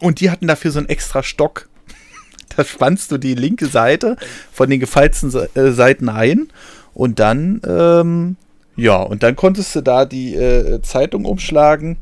Und 0.00 0.20
die 0.20 0.30
hatten 0.30 0.46
dafür 0.48 0.70
so 0.70 0.78
einen 0.78 0.88
extra 0.88 1.22
Stock. 1.22 1.68
Da 2.56 2.64
spannst 2.66 3.10
du 3.10 3.16
die 3.16 3.34
linke 3.34 3.64
Seite 3.64 4.18
von 4.52 4.68
den 4.68 4.78
gefalzten 4.78 5.32
äh, 5.54 5.70
Seiten 5.72 6.10
ein. 6.10 6.48
Und 6.92 7.18
dann, 7.18 7.62
ähm, 7.66 8.36
ja, 8.76 8.96
und 8.96 9.22
dann 9.22 9.36
konntest 9.36 9.74
du 9.74 9.80
da 9.80 10.04
die 10.04 10.34
äh, 10.34 10.82
Zeitung 10.82 11.24
umschlagen 11.24 11.96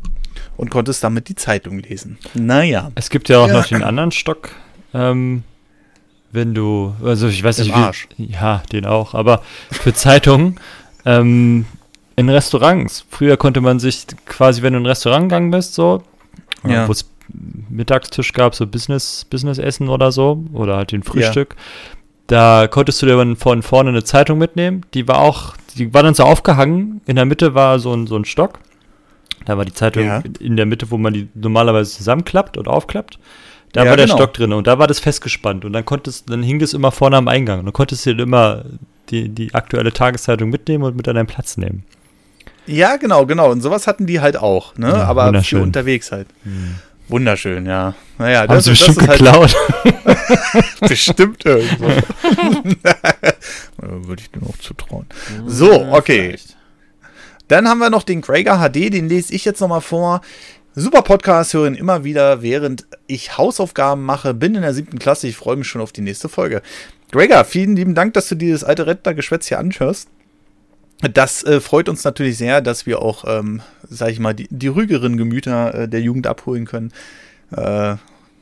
und 0.57 0.71
konntest 0.71 1.05
damit 1.05 1.29
die 1.29 1.37
Zeitung 1.37 1.79
lesen. 1.79 2.19
Naja. 2.35 2.91
Es 2.97 3.11
gibt 3.11 3.29
ja 3.29 3.39
auch 3.39 3.47
Ja. 3.47 3.53
noch 3.59 3.67
den 3.67 3.85
anderen 3.85 4.11
Stock. 4.11 4.51
Ähm, 4.93 5.45
wenn 6.33 6.53
du, 6.55 6.95
also 7.05 7.29
ich 7.29 7.45
weiß 7.45 7.61
Im 7.61 7.67
nicht, 7.69 8.09
wie, 8.17 8.25
ja, 8.33 8.62
den 8.73 8.87
auch, 8.87 9.15
aber 9.15 9.43
für 9.71 9.95
Zeitungen 9.95 10.59
ähm, 11.05 11.67
in 12.21 12.29
Restaurants. 12.29 13.05
Früher 13.11 13.37
konnte 13.37 13.61
man 13.61 13.81
sich 13.81 14.07
quasi, 14.27 14.63
wenn 14.63 14.73
du 14.75 14.79
in 14.79 14.85
ein 14.85 14.89
Restaurant 14.89 15.25
gegangen 15.29 15.51
bist, 15.51 15.75
so, 15.75 16.03
Ja. 16.67 16.87
wo 16.87 16.93
es 16.93 17.09
Mittagstisch 17.69 18.33
gab, 18.33 18.55
so 18.55 18.67
Business, 18.67 19.25
Business-Essen 19.31 19.89
oder 19.89 20.11
so, 20.13 20.45
oder 20.53 20.77
halt 20.77 20.91
den 20.93 21.03
Frühstück, 21.05 21.55
da 22.27 22.67
konntest 22.69 23.03
du 23.03 23.07
dir 23.07 23.17
dann 23.17 23.37
von 23.37 23.63
vorne 23.63 23.91
eine 23.91 24.05
Zeitung 24.05 24.39
mitnehmen. 24.39 24.85
Die 24.95 25.07
war 25.09 25.19
auch, 25.21 25.55
die 25.77 25.93
war 25.95 26.03
dann 26.03 26.15
so 26.15 26.25
aufgehangen. 26.25 27.01
In 27.07 27.17
der 27.17 27.25
Mitte 27.25 27.55
war 27.55 27.79
so 27.79 27.93
ein, 27.95 28.07
so 28.07 28.17
ein 28.17 28.25
Stock. 28.25 28.59
Da 29.47 29.57
war 29.57 29.65
die 29.65 29.73
Zeitung 29.73 30.05
Ja. 30.05 30.23
in 30.41 30.57
der 30.57 30.67
Mitte, 30.67 30.91
wo 30.91 30.99
man 30.99 31.13
die 31.13 31.29
normalerweise 31.35 31.97
zusammenklappt 31.97 32.57
und 32.57 32.69
aufklappt. 32.69 33.19
Da 33.73 33.85
Ja, 33.85 33.91
war 33.91 33.97
der 33.97 34.07
genau. 34.07 34.17
Stock 34.19 34.35
drin 34.35 34.53
und 34.53 34.67
da 34.67 34.79
war 34.81 34.87
das 34.89 34.99
festgespannt 34.99 35.65
und 35.65 35.73
dann 35.73 35.85
konntest, 35.85 36.29
dann 36.29 36.43
hing 36.43 36.59
das 36.59 36.75
immer 36.75 36.91
vorne 36.91 37.17
am 37.17 37.29
Eingang 37.29 37.61
und 37.61 37.67
dann 37.67 37.73
konntest 37.73 38.05
du 38.07 38.15
dir 38.17 38.23
immer 38.25 38.65
die, 39.11 39.29
die 39.29 39.55
aktuelle 39.55 39.93
Tageszeitung 39.93 40.51
mitnehmen 40.51 40.83
und 40.85 40.97
mit 40.97 41.07
an 41.09 41.15
deinen 41.15 41.27
Platz 41.29 41.57
nehmen. 41.57 41.85
Ja, 42.66 42.97
genau, 42.97 43.27
genau. 43.27 43.51
Und 43.51 43.62
sowas 43.62 43.87
hatten 43.87 44.07
die 44.07 44.20
halt 44.20 44.37
auch, 44.37 44.77
ne? 44.77 44.89
Ja, 44.89 45.05
Aber. 45.05 45.28
Hm. 45.32 45.43
für 45.43 45.62
unterwegs 45.62 46.12
halt. 46.12 46.28
Wunderschön, 47.09 47.66
ja. 47.66 47.95
Naja, 48.19 48.43
Haben 48.47 48.61
sie 48.61 48.70
das 48.70 48.78
bestimmt 48.87 49.03
ist 49.03 49.09
halt 49.09 49.19
geklaut. 49.19 49.57
bestimmt 50.81 51.45
irgendwo. 51.45 51.87
Würde 53.78 54.23
ich 54.23 54.31
dir 54.31 54.41
noch 54.41 54.57
zutrauen. 54.59 55.07
So, 55.47 55.81
Hm, 55.87 55.93
okay. 55.93 56.23
vielleicht. 56.28 56.57
Dann 57.49 57.69
haben 57.69 57.78
wir 57.78 57.91
noch 57.91 58.05
den 58.05 58.20
Gregor 58.20 58.59
HD, 58.59 58.93
den 58.93 59.09
lese 59.09 59.35
ich 59.35 59.45
jetzt 59.45 59.61
nochmal 59.61 59.81
vor. 59.81 60.20
Super 60.77 61.03
Podcast, 61.03 61.53
hören 61.53 61.74
immer 61.74 62.05
wieder, 62.05 62.43
während 62.43 62.87
ich 63.09 63.37
Hausaufgaben 63.37 64.05
mache. 64.05 64.35
Bin 64.35 64.55
in 64.55 64.62
der 64.62 64.73
siebten 64.73 65.01
Klasse, 65.01 65.27
ich 65.27 65.37
freue 65.37 65.57
mich 65.57 65.66
schon 65.66 65.81
auf 65.81 65.91
die 65.91 66.01
nächste 66.03 66.28
Folge. 66.28 66.62
Gregor, 67.11 67.45
vielen 67.45 67.74
lieben 67.74 67.97
Dank, 67.97 68.15
dass 68.15 68.28
du 68.28 68.37
dir 68.37 68.53
das 68.53 68.62
alte 68.62 68.87
Rentnergeschwätz 68.87 69.49
hier 69.49 69.59
anhörst. 69.59 70.09
Das 71.01 71.43
äh, 71.45 71.61
freut 71.61 71.89
uns 71.89 72.05
natürlich 72.05 72.37
sehr, 72.37 72.61
dass 72.61 72.87
wir 72.87 73.01
auch, 73.01 73.25
ähm, 73.27 73.63
sag 73.89 74.11
ich 74.11 74.19
mal, 74.19 74.35
die, 74.35 74.49
die 74.51 74.67
ruhigeren 74.67 75.17
Gemüter 75.17 75.75
äh, 75.75 75.89
der 75.89 76.01
Jugend 76.01 76.27
abholen 76.27 76.67
können. 76.67 76.93
Äh, 77.57 77.97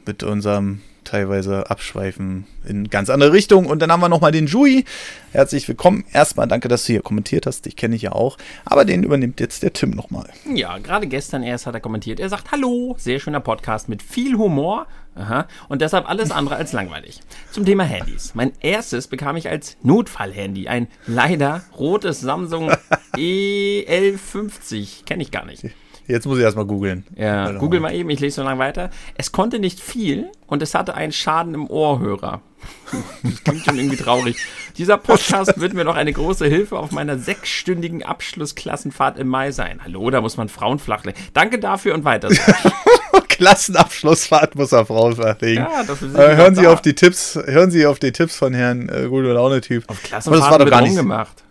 mit 0.06 0.22
unserem 0.22 0.80
teilweise 1.04 1.70
Abschweifen 1.70 2.46
in 2.66 2.88
ganz 2.88 3.10
andere 3.10 3.32
Richtung. 3.32 3.66
Und 3.66 3.80
dann 3.80 3.92
haben 3.92 4.00
wir 4.00 4.08
nochmal 4.08 4.32
den 4.32 4.46
Jui. 4.46 4.84
Herzlich 5.32 5.68
willkommen. 5.68 6.04
Erstmal 6.12 6.46
danke, 6.48 6.68
dass 6.68 6.84
du 6.84 6.92
hier 6.92 7.02
kommentiert 7.02 7.46
hast. 7.46 7.66
Ich 7.66 7.76
kenne 7.76 7.94
dich 7.94 8.02
ja 8.02 8.12
auch. 8.12 8.36
Aber 8.64 8.84
den 8.84 9.02
übernimmt 9.02 9.40
jetzt 9.40 9.62
der 9.62 9.72
Tim 9.72 9.90
nochmal. 9.90 10.28
Ja, 10.54 10.78
gerade 10.78 11.06
gestern 11.06 11.42
erst 11.42 11.66
hat 11.66 11.74
er 11.74 11.80
kommentiert. 11.80 12.20
Er 12.20 12.28
sagt, 12.28 12.52
hallo, 12.52 12.96
sehr 12.98 13.20
schöner 13.20 13.40
Podcast 13.40 13.88
mit 13.88 14.02
viel 14.02 14.36
Humor. 14.36 14.86
Aha. 15.18 15.46
Und 15.68 15.82
deshalb 15.82 16.08
alles 16.08 16.30
andere 16.30 16.56
als 16.56 16.72
langweilig. 16.72 17.20
Zum 17.50 17.64
Thema 17.64 17.84
Handys. 17.84 18.34
Mein 18.34 18.52
erstes 18.60 19.08
bekam 19.08 19.36
ich 19.36 19.48
als 19.48 19.76
Notfallhandy. 19.82 20.68
Ein 20.68 20.88
leider 21.06 21.62
rotes 21.76 22.20
Samsung 22.20 22.70
EL50. 23.16 25.04
Kenne 25.04 25.22
ich 25.22 25.30
gar 25.30 25.44
nicht. 25.44 25.64
Jetzt 26.06 26.26
muss 26.26 26.38
ich 26.38 26.44
erstmal 26.44 26.64
googeln. 26.64 27.04
Ja, 27.16 27.52
google 27.52 27.80
mal 27.80 27.94
eben, 27.94 28.08
ich 28.08 28.20
lese 28.20 28.36
so 28.36 28.42
lange 28.42 28.58
weiter. 28.58 28.90
Es 29.16 29.30
konnte 29.30 29.58
nicht 29.58 29.78
viel 29.78 30.30
und 30.46 30.62
es 30.62 30.74
hatte 30.74 30.94
einen 30.94 31.12
Schaden 31.12 31.52
im 31.52 31.68
Ohrhörer. 31.68 32.40
Das 33.22 33.44
klingt 33.44 33.64
schon 33.64 33.78
irgendwie 33.78 33.96
traurig. 33.96 34.36
Dieser 34.78 34.96
Podcast 34.96 35.60
wird 35.60 35.74
mir 35.74 35.84
noch 35.84 35.96
eine 35.96 36.12
große 36.12 36.46
Hilfe 36.46 36.78
auf 36.78 36.90
meiner 36.90 37.18
sechsstündigen 37.18 38.02
Abschlussklassenfahrt 38.02 39.18
im 39.18 39.28
Mai 39.28 39.50
sein. 39.52 39.80
Hallo, 39.84 40.08
da 40.10 40.20
muss 40.20 40.36
man 40.36 40.48
Frauen 40.48 40.78
flachlegen. 40.78 41.20
Danke 41.34 41.58
dafür 41.58 41.94
und 41.94 42.04
weiter. 42.04 42.28
Klassenabschlussfahrt 43.28 44.54
muss 44.56 44.72
er 44.72 44.86
Frau 44.86 45.12
verlegen. 45.12 45.66
Ja, 45.70 45.82
äh, 45.82 46.36
hören 46.36 46.54
Sie 46.54 46.62
da. 46.62 46.72
auf 46.72 46.80
die 46.80 46.94
Tipps, 46.94 47.36
hören 47.36 47.70
Sie 47.70 47.86
auf 47.86 47.98
die 47.98 48.12
Tipps 48.12 48.36
von 48.36 48.54
Herrn 48.54 48.88
äh, 48.88 49.06
Gute 49.08 49.32
Laune-Typ. 49.32 49.84
Auf 49.88 50.00
Aber 50.12 50.36
das 50.36 50.50
war 50.50 50.58
doch 50.58 50.68
gar 50.68 50.80
nicht. 50.80 50.90
rumgemacht. 50.90 51.44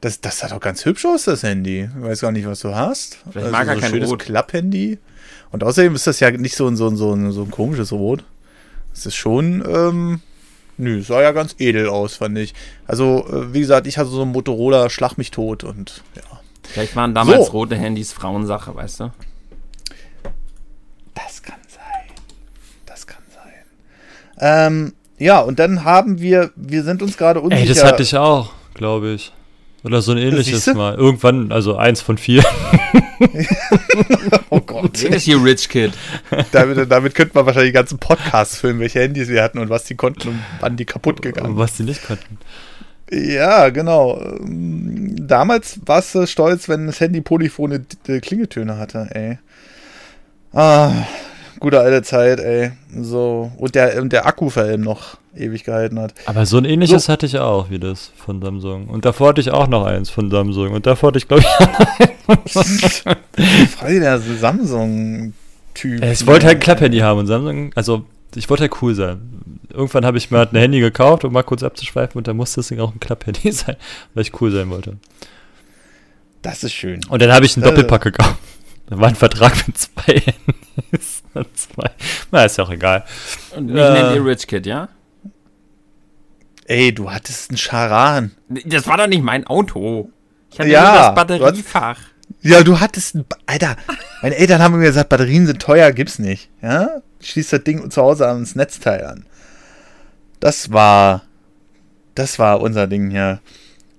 Das, 0.00 0.20
das 0.20 0.38
sah 0.38 0.48
doch 0.48 0.60
ganz 0.60 0.84
hübsch 0.84 1.04
aus, 1.04 1.24
das 1.24 1.42
Handy. 1.42 1.88
Ich 1.98 2.04
weiß 2.04 2.20
gar 2.20 2.30
nicht, 2.32 2.46
was 2.46 2.60
du 2.60 2.74
hast. 2.74 3.18
Vielleicht 3.32 3.50
mag 3.50 3.66
er 3.66 3.66
so 3.66 3.72
ein 3.72 3.80
kein 3.80 3.90
schönes 3.90 4.10
Rot. 4.10 4.18
Klapp-Handy. 4.20 4.98
Und 5.50 5.64
außerdem 5.64 5.94
ist 5.94 6.06
das 6.06 6.20
ja 6.20 6.30
nicht 6.30 6.54
so 6.54 6.68
ein, 6.68 6.76
so 6.76 6.88
ein, 6.88 6.96
so 6.96 7.12
ein, 7.12 7.32
so 7.32 7.42
ein 7.42 7.50
komisches 7.50 7.92
Rot. 7.92 8.22
Es 8.92 9.06
ist 9.06 9.16
schon, 9.16 9.64
ähm, 9.68 10.20
nö, 10.78 11.02
sah 11.02 11.22
ja 11.22 11.32
ganz 11.32 11.54
edel 11.58 11.88
aus, 11.88 12.16
fand 12.16 12.38
ich. 12.38 12.54
Also, 12.86 13.26
äh, 13.28 13.52
wie 13.52 13.60
gesagt, 13.60 13.86
ich 13.86 13.98
hatte 13.98 14.10
so 14.10 14.22
einen 14.22 14.32
Motorola 14.32 14.90
Schlag 14.90 15.16
mich 15.18 15.30
tot 15.30 15.64
und 15.64 16.02
ja. 16.14 16.22
Vielleicht 16.68 16.96
waren 16.96 17.14
damals 17.14 17.46
So. 17.46 17.52
rote 17.52 17.76
Handys 17.76 18.12
Frauensache, 18.12 18.74
weißt 18.74 19.00
du? 19.00 19.12
Das 21.14 21.42
kann 21.42 21.60
sein. 21.68 22.14
Das 22.84 23.06
kann 23.06 23.22
sein. 23.32 23.52
Ähm, 24.40 24.92
ja, 25.18 25.40
und 25.40 25.58
dann 25.58 25.84
haben 25.84 26.20
wir, 26.20 26.50
wir 26.56 26.82
sind 26.82 27.02
uns 27.02 27.16
gerade 27.16 27.40
unsicher. 27.40 27.62
Ey, 27.62 27.68
das 27.68 27.84
hatte 27.84 28.02
ich 28.02 28.16
auch, 28.16 28.50
glaube 28.74 29.12
ich. 29.12 29.32
Oder 29.84 30.02
so 30.02 30.12
ein 30.12 30.18
ähnliches 30.18 30.66
mal. 30.74 30.96
Irgendwann, 30.96 31.52
also 31.52 31.76
eins 31.76 32.00
von 32.00 32.18
vier. 32.18 32.42
Das 34.92 35.02
ist 35.02 35.22
hier 35.24 35.42
Rich 35.42 35.68
Kid. 35.68 35.92
damit, 36.52 36.90
damit 36.90 37.14
könnte 37.14 37.34
man 37.34 37.46
wahrscheinlich 37.46 37.70
die 37.70 37.76
ganzen 37.76 37.98
Podcasts 37.98 38.58
filmen, 38.58 38.80
welche 38.80 39.00
Handys 39.00 39.28
wir 39.28 39.42
hatten 39.42 39.58
und 39.58 39.70
was 39.70 39.84
die 39.84 39.94
konnten 39.94 40.28
und 40.28 40.38
wann 40.60 40.76
die 40.76 40.84
kaputt 40.84 41.22
gegangen 41.22 41.56
was 41.56 41.76
die 41.76 41.84
nicht 41.84 42.06
konnten. 42.06 42.38
Ja, 43.10 43.68
genau. 43.68 44.20
Ähm, 44.20 45.14
Damals 45.26 45.80
warst 45.84 46.14
du 46.14 46.26
stolz, 46.26 46.68
wenn 46.68 46.86
das 46.86 47.00
Handy 47.00 47.20
polyphone 47.20 47.86
Klingeltöne 48.04 48.78
hatte, 48.78 49.08
ey. 49.12 49.38
Ah, 50.52 50.92
gute 51.60 51.80
alte 51.80 52.02
Zeit, 52.02 52.40
ey. 52.40 52.72
So. 52.96 53.52
Und 53.56 53.74
der, 53.74 54.00
und 54.00 54.12
der 54.12 54.26
Akku 54.26 54.50
vor 54.50 54.62
allem 54.62 54.82
noch 54.82 55.18
ewig 55.36 55.64
gehalten 55.64 55.98
hat. 55.98 56.14
Aber 56.26 56.46
so 56.46 56.56
ein 56.58 56.64
ähnliches 56.64 57.08
hatte 57.08 57.26
ich 57.26 57.38
auch, 57.38 57.70
wie 57.70 57.78
das 57.78 58.10
von 58.16 58.40
Samsung. 58.40 58.88
Und 58.88 59.04
davor 59.04 59.28
hatte 59.28 59.40
ich 59.40 59.50
auch 59.50 59.68
noch 59.68 59.84
eins 59.84 60.10
von 60.10 60.30
Samsung. 60.30 60.72
Und 60.72 60.86
davor 60.86 61.08
hatte 61.08 61.18
ich, 61.18 61.28
glaube 61.28 61.42
ich, 61.42 62.08
Voll 63.78 64.00
der 64.00 64.18
Samsung-Typ. 64.18 66.02
ich 66.04 66.26
wollte 66.26 66.46
halt 66.46 66.56
ein 66.56 66.60
Klapphandy 66.60 66.98
haben. 66.98 67.20
Und 67.20 67.26
Samsung, 67.26 67.72
also 67.74 68.04
ich 68.34 68.48
wollte 68.50 68.62
halt 68.62 68.82
cool 68.82 68.94
sein. 68.94 69.20
Irgendwann 69.72 70.04
habe 70.06 70.18
ich 70.18 70.30
mir 70.30 70.38
halt 70.38 70.52
ein 70.52 70.56
Handy 70.58 70.80
gekauft, 70.80 71.24
um 71.24 71.32
mal 71.32 71.42
kurz 71.42 71.62
abzuschweifen. 71.62 72.18
Und 72.18 72.26
dann 72.28 72.36
musste 72.36 72.56
das 72.60 72.68
Ding 72.68 72.80
auch 72.80 72.92
ein 72.94 73.00
Klapphandy 73.00 73.52
sein, 73.52 73.76
weil 74.14 74.22
ich 74.22 74.40
cool 74.40 74.50
sein 74.50 74.70
wollte. 74.70 74.96
Das 76.42 76.62
ist 76.64 76.72
schön. 76.74 77.00
Und 77.08 77.20
dann 77.22 77.32
habe 77.32 77.44
ich 77.46 77.56
einen 77.56 77.64
Äh. 77.64 77.68
Doppelpack 77.68 78.02
gekauft. 78.02 78.36
Da 78.88 79.00
war 79.00 79.08
ein 79.08 79.16
Vertrag 79.16 79.66
mit 79.66 79.76
zwei 79.76 80.22
Handys. 80.84 81.24
Zwei. 81.54 81.90
Na, 82.30 82.44
ist 82.44 82.56
ja 82.56 82.62
auch 82.62 82.70
egal. 82.70 83.04
Und 83.56 83.66
mich 83.66 83.74
Ja. 83.74 83.92
nennt 83.92 84.14
ihr 84.14 84.24
Rich 84.24 84.46
Kid, 84.46 84.64
ja? 84.64 84.88
Ey, 86.66 86.94
du 86.94 87.10
hattest 87.10 87.50
einen 87.50 87.56
Charan. 87.58 88.30
Das 88.64 88.86
war 88.86 88.96
doch 88.96 89.08
nicht 89.08 89.24
mein 89.24 89.44
Auto. 89.44 90.10
Ich 90.52 90.60
hatte 90.60 90.70
Ja, 90.70 90.82
nur 90.92 90.92
das 91.02 91.14
Batteriefach. 91.16 91.98
Ja, 92.42 92.62
du 92.62 92.80
hattest 92.80 93.18
Alter, 93.46 93.76
meine 94.22 94.36
Eltern 94.36 94.62
haben 94.62 94.78
mir 94.78 94.86
gesagt, 94.86 95.08
Batterien 95.08 95.46
sind 95.46 95.60
teuer, 95.60 95.92
gibt's 95.92 96.18
nicht. 96.18 96.50
Ja? 96.62 97.02
Schließt 97.20 97.52
das 97.52 97.64
Ding 97.64 97.90
zu 97.90 98.02
Hause 98.02 98.28
ans 98.28 98.54
Netzteil 98.54 99.04
an. 99.04 99.26
Das 100.40 100.72
war. 100.72 101.22
Das 102.14 102.38
war 102.38 102.60
unser 102.60 102.86
Ding 102.86 103.10
hier. 103.10 103.40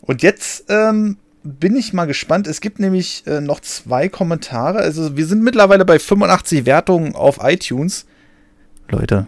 Und 0.02 0.24
jetzt 0.24 0.66
ähm, 0.70 1.18
bin 1.44 1.76
ich 1.76 1.94
mal 1.94 2.06
gespannt. 2.06 2.48
Es 2.48 2.62
gibt 2.62 2.80
nämlich 2.80 3.26
äh, 3.28 3.42
noch 3.42 3.60
zwei 3.60 4.10
Kommentare. 4.10 4.80
Also, 4.80 5.18
wir 5.18 5.26
sind 5.28 5.44
mittlerweile 5.44 5.86
bei 5.86 6.00
85 6.00 6.66
Wertungen 6.66 7.16
auf 7.16 7.40
iTunes. 7.42 8.06
Leute, 8.90 9.28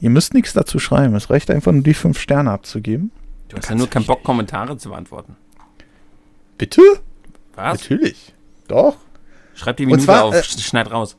ihr 0.00 0.10
müsst 0.10 0.34
nichts 0.34 0.52
dazu 0.52 0.78
schreiben. 0.78 1.14
Es 1.14 1.30
reicht 1.30 1.50
einfach 1.50 1.72
nur 1.72 1.82
die 1.82 1.94
5 1.94 2.18
Sterne 2.18 2.50
abzugeben. 2.50 3.10
Du 3.48 3.56
hast 3.56 3.70
ja 3.70 3.74
nur 3.74 3.88
keinen 3.88 4.06
Bock, 4.06 4.22
Kommentare 4.22 4.76
zu 4.76 4.90
beantworten. 4.90 5.36
Bitte? 6.58 6.82
Was? 7.56 7.80
Natürlich. 7.80 8.32
Doch. 8.68 8.96
Schreib 9.54 9.76
die 9.76 9.86
Minute 9.86 10.04
zwar, 10.04 10.24
auf, 10.24 10.34
äh, 10.34 10.38
sch- 10.40 10.60
schneid 10.60 10.90
raus. 10.90 11.16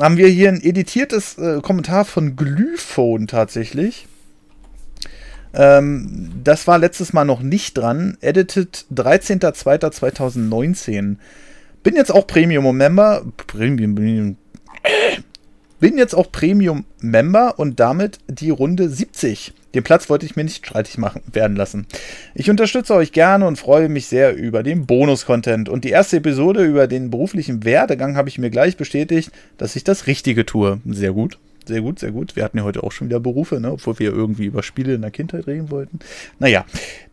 haben 0.00 0.16
wir 0.16 0.28
hier 0.28 0.48
ein 0.50 0.60
editiertes 0.62 1.38
äh, 1.38 1.60
Kommentar 1.62 2.04
von 2.04 2.36
Glyphone 2.36 3.26
tatsächlich. 3.26 4.06
Ähm, 5.54 6.32
das 6.44 6.66
war 6.66 6.78
letztes 6.78 7.12
Mal 7.12 7.24
noch 7.24 7.40
nicht 7.40 7.76
dran. 7.78 8.16
Edited 8.20 8.86
13.02.2019. 8.94 11.16
Bin 11.82 11.96
jetzt 11.96 12.12
auch 12.12 12.26
Premium-Member. 12.26 13.24
Premium, 13.46 13.94
Premium. 13.94 14.36
Bin 15.82 15.98
jetzt 15.98 16.14
auch 16.14 16.30
Premium-Member 16.30 17.58
und 17.58 17.80
damit 17.80 18.20
die 18.28 18.50
Runde 18.50 18.88
70. 18.88 19.52
Den 19.74 19.82
Platz 19.82 20.08
wollte 20.08 20.24
ich 20.24 20.36
mir 20.36 20.44
nicht 20.44 20.64
streitig 20.64 20.96
machen 20.96 21.22
werden 21.32 21.56
lassen. 21.56 21.88
Ich 22.36 22.48
unterstütze 22.48 22.94
euch 22.94 23.10
gerne 23.10 23.48
und 23.48 23.58
freue 23.58 23.88
mich 23.88 24.06
sehr 24.06 24.36
über 24.36 24.62
den 24.62 24.86
Bonus-Content. 24.86 25.68
Und 25.68 25.82
die 25.82 25.90
erste 25.90 26.18
Episode 26.18 26.62
über 26.62 26.86
den 26.86 27.10
beruflichen 27.10 27.64
Werdegang 27.64 28.14
habe 28.16 28.28
ich 28.28 28.38
mir 28.38 28.50
gleich 28.50 28.76
bestätigt, 28.76 29.32
dass 29.58 29.74
ich 29.74 29.82
das 29.82 30.06
Richtige 30.06 30.46
tue. 30.46 30.80
Sehr 30.86 31.14
gut. 31.14 31.38
Sehr 31.66 31.80
gut, 31.80 31.98
sehr 32.00 32.10
gut. 32.10 32.34
Wir 32.34 32.44
hatten 32.44 32.58
ja 32.58 32.64
heute 32.64 32.82
auch 32.82 32.90
schon 32.90 33.08
wieder 33.08 33.20
Berufe, 33.20 33.60
ne? 33.60 33.72
obwohl 33.72 33.98
wir 33.98 34.12
irgendwie 34.12 34.46
über 34.46 34.62
Spiele 34.62 34.94
in 34.94 35.02
der 35.02 35.10
Kindheit 35.10 35.46
reden 35.46 35.70
wollten. 35.70 36.00
Naja, 36.38 36.64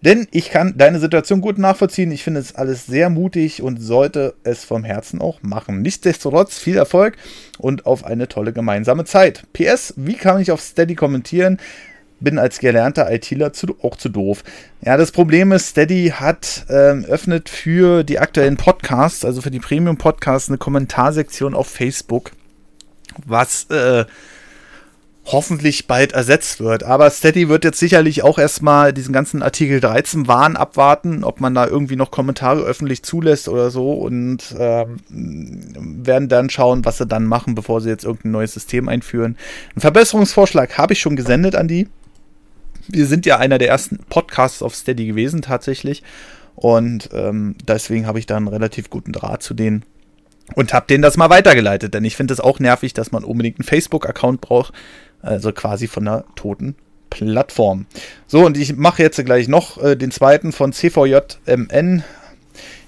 denn 0.01 0.27
ich 0.31 0.49
kann 0.49 0.75
deine 0.77 0.99
Situation 0.99 1.41
gut 1.41 1.57
nachvollziehen. 1.57 2.11
Ich 2.11 2.23
finde 2.23 2.39
es 2.39 2.55
alles 2.55 2.87
sehr 2.87 3.09
mutig 3.09 3.61
und 3.61 3.81
sollte 3.81 4.33
es 4.43 4.63
vom 4.63 4.83
Herzen 4.83 5.21
auch 5.21 5.43
machen. 5.43 5.81
Nichtsdestotrotz 5.81 6.57
viel 6.57 6.77
Erfolg 6.77 7.17
und 7.59 7.85
auf 7.85 8.05
eine 8.05 8.27
tolle 8.27 8.51
gemeinsame 8.51 9.05
Zeit. 9.05 9.43
PS, 9.53 9.93
wie 9.97 10.15
kann 10.15 10.41
ich 10.41 10.51
auf 10.51 10.61
Steady 10.61 10.95
kommentieren? 10.95 11.59
bin 12.19 12.37
als 12.37 12.59
gelernter 12.59 13.11
ITler 13.11 13.53
zu, 13.53 13.77
auch 13.81 13.95
zu 13.95 14.09
doof. 14.09 14.43
Ja, 14.81 14.97
das 14.97 15.11
Problem 15.11 15.51
ist, 15.51 15.69
Steady 15.69 16.13
hat 16.15 16.65
ähm, 16.69 17.05
öffnet 17.05 17.49
für 17.49 18.03
die 18.03 18.19
aktuellen 18.19 18.57
Podcasts, 18.57 19.23
also 19.23 19.41
für 19.41 19.51
die 19.51 19.59
Premium-Podcasts, 19.59 20.49
eine 20.49 20.57
Kommentarsektion 20.57 21.53
auf 21.53 21.67
Facebook, 21.67 22.31
was 23.25 23.65
äh, 23.69 24.05
hoffentlich 25.31 25.87
bald 25.87 26.13
ersetzt 26.13 26.59
wird. 26.59 26.83
Aber 26.83 27.09
Steady 27.09 27.49
wird 27.49 27.63
jetzt 27.63 27.79
sicherlich 27.79 28.23
auch 28.23 28.37
erstmal 28.37 28.93
diesen 28.93 29.13
ganzen 29.13 29.41
Artikel 29.41 29.79
13 29.79 30.27
Wahn 30.27 30.55
abwarten, 30.55 31.23
ob 31.23 31.39
man 31.39 31.53
da 31.53 31.67
irgendwie 31.67 31.95
noch 31.95 32.11
Kommentare 32.11 32.61
öffentlich 32.61 33.03
zulässt 33.03 33.47
oder 33.47 33.71
so 33.71 33.93
und 33.93 34.55
ähm, 34.57 34.97
werden 36.03 36.29
dann 36.29 36.49
schauen, 36.49 36.85
was 36.85 36.97
sie 36.97 37.07
dann 37.07 37.25
machen, 37.25 37.55
bevor 37.55 37.81
sie 37.81 37.89
jetzt 37.89 38.05
irgendein 38.05 38.31
neues 38.31 38.53
System 38.53 38.89
einführen. 38.89 39.37
Einen 39.73 39.81
Verbesserungsvorschlag 39.81 40.77
habe 40.77 40.93
ich 40.93 40.99
schon 40.99 41.15
gesendet 41.15 41.55
an 41.55 41.67
die. 41.67 41.87
Wir 42.87 43.05
sind 43.05 43.25
ja 43.25 43.37
einer 43.37 43.57
der 43.57 43.69
ersten 43.69 43.99
Podcasts 44.09 44.63
auf 44.63 44.73
Steady 44.73 45.05
gewesen 45.05 45.41
tatsächlich 45.41 46.03
und 46.55 47.09
ähm, 47.13 47.55
deswegen 47.67 48.07
habe 48.07 48.19
ich 48.19 48.25
da 48.25 48.37
einen 48.37 48.47
relativ 48.47 48.89
guten 48.89 49.11
Draht 49.11 49.43
zu 49.43 49.53
denen 49.53 49.85
und 50.55 50.73
habe 50.73 50.87
denen 50.87 51.03
das 51.03 51.17
mal 51.17 51.29
weitergeleitet, 51.29 51.93
denn 51.93 52.03
ich 52.03 52.15
finde 52.15 52.33
es 52.33 52.39
auch 52.39 52.59
nervig, 52.59 52.93
dass 52.93 53.11
man 53.11 53.23
unbedingt 53.23 53.59
einen 53.59 53.67
Facebook-Account 53.67 54.41
braucht, 54.41 54.73
also 55.21 55.51
quasi 55.51 55.87
von 55.87 56.07
einer 56.07 56.23
toten 56.35 56.75
Plattform. 57.09 57.85
So, 58.27 58.45
und 58.45 58.57
ich 58.57 58.75
mache 58.75 59.01
jetzt 59.01 59.23
gleich 59.25 59.47
noch 59.47 59.81
äh, 59.81 59.95
den 59.95 60.11
zweiten 60.11 60.51
von 60.51 60.73
CVJMN. 60.73 62.03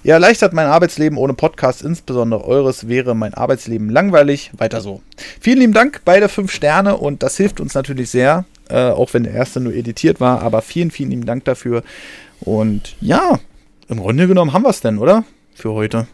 Ihr 0.04 0.14
erleichtert 0.14 0.52
mein 0.52 0.66
Arbeitsleben 0.66 1.16
ohne 1.16 1.34
Podcast, 1.34 1.82
insbesondere 1.82 2.44
eures 2.44 2.88
wäre 2.88 3.14
mein 3.14 3.34
Arbeitsleben 3.34 3.88
langweilig. 3.88 4.50
Weiter 4.56 4.80
so. 4.80 5.00
Vielen 5.40 5.58
lieben 5.58 5.72
Dank, 5.72 6.00
beide 6.04 6.28
fünf 6.28 6.50
Sterne 6.52 6.96
und 6.96 7.22
das 7.22 7.36
hilft 7.36 7.60
uns 7.60 7.74
natürlich 7.74 8.10
sehr, 8.10 8.44
äh, 8.68 8.90
auch 8.90 9.14
wenn 9.14 9.22
der 9.22 9.32
erste 9.32 9.60
nur 9.60 9.72
editiert 9.72 10.20
war, 10.20 10.42
aber 10.42 10.60
vielen, 10.62 10.90
vielen 10.90 11.10
lieben 11.10 11.26
Dank 11.26 11.44
dafür. 11.44 11.84
Und 12.40 12.96
ja, 13.00 13.38
im 13.88 14.00
Grunde 14.00 14.26
genommen 14.26 14.52
haben 14.52 14.62
wir 14.64 14.70
es 14.70 14.80
denn, 14.80 14.98
oder? 14.98 15.24
Für 15.54 15.72
heute. 15.72 16.08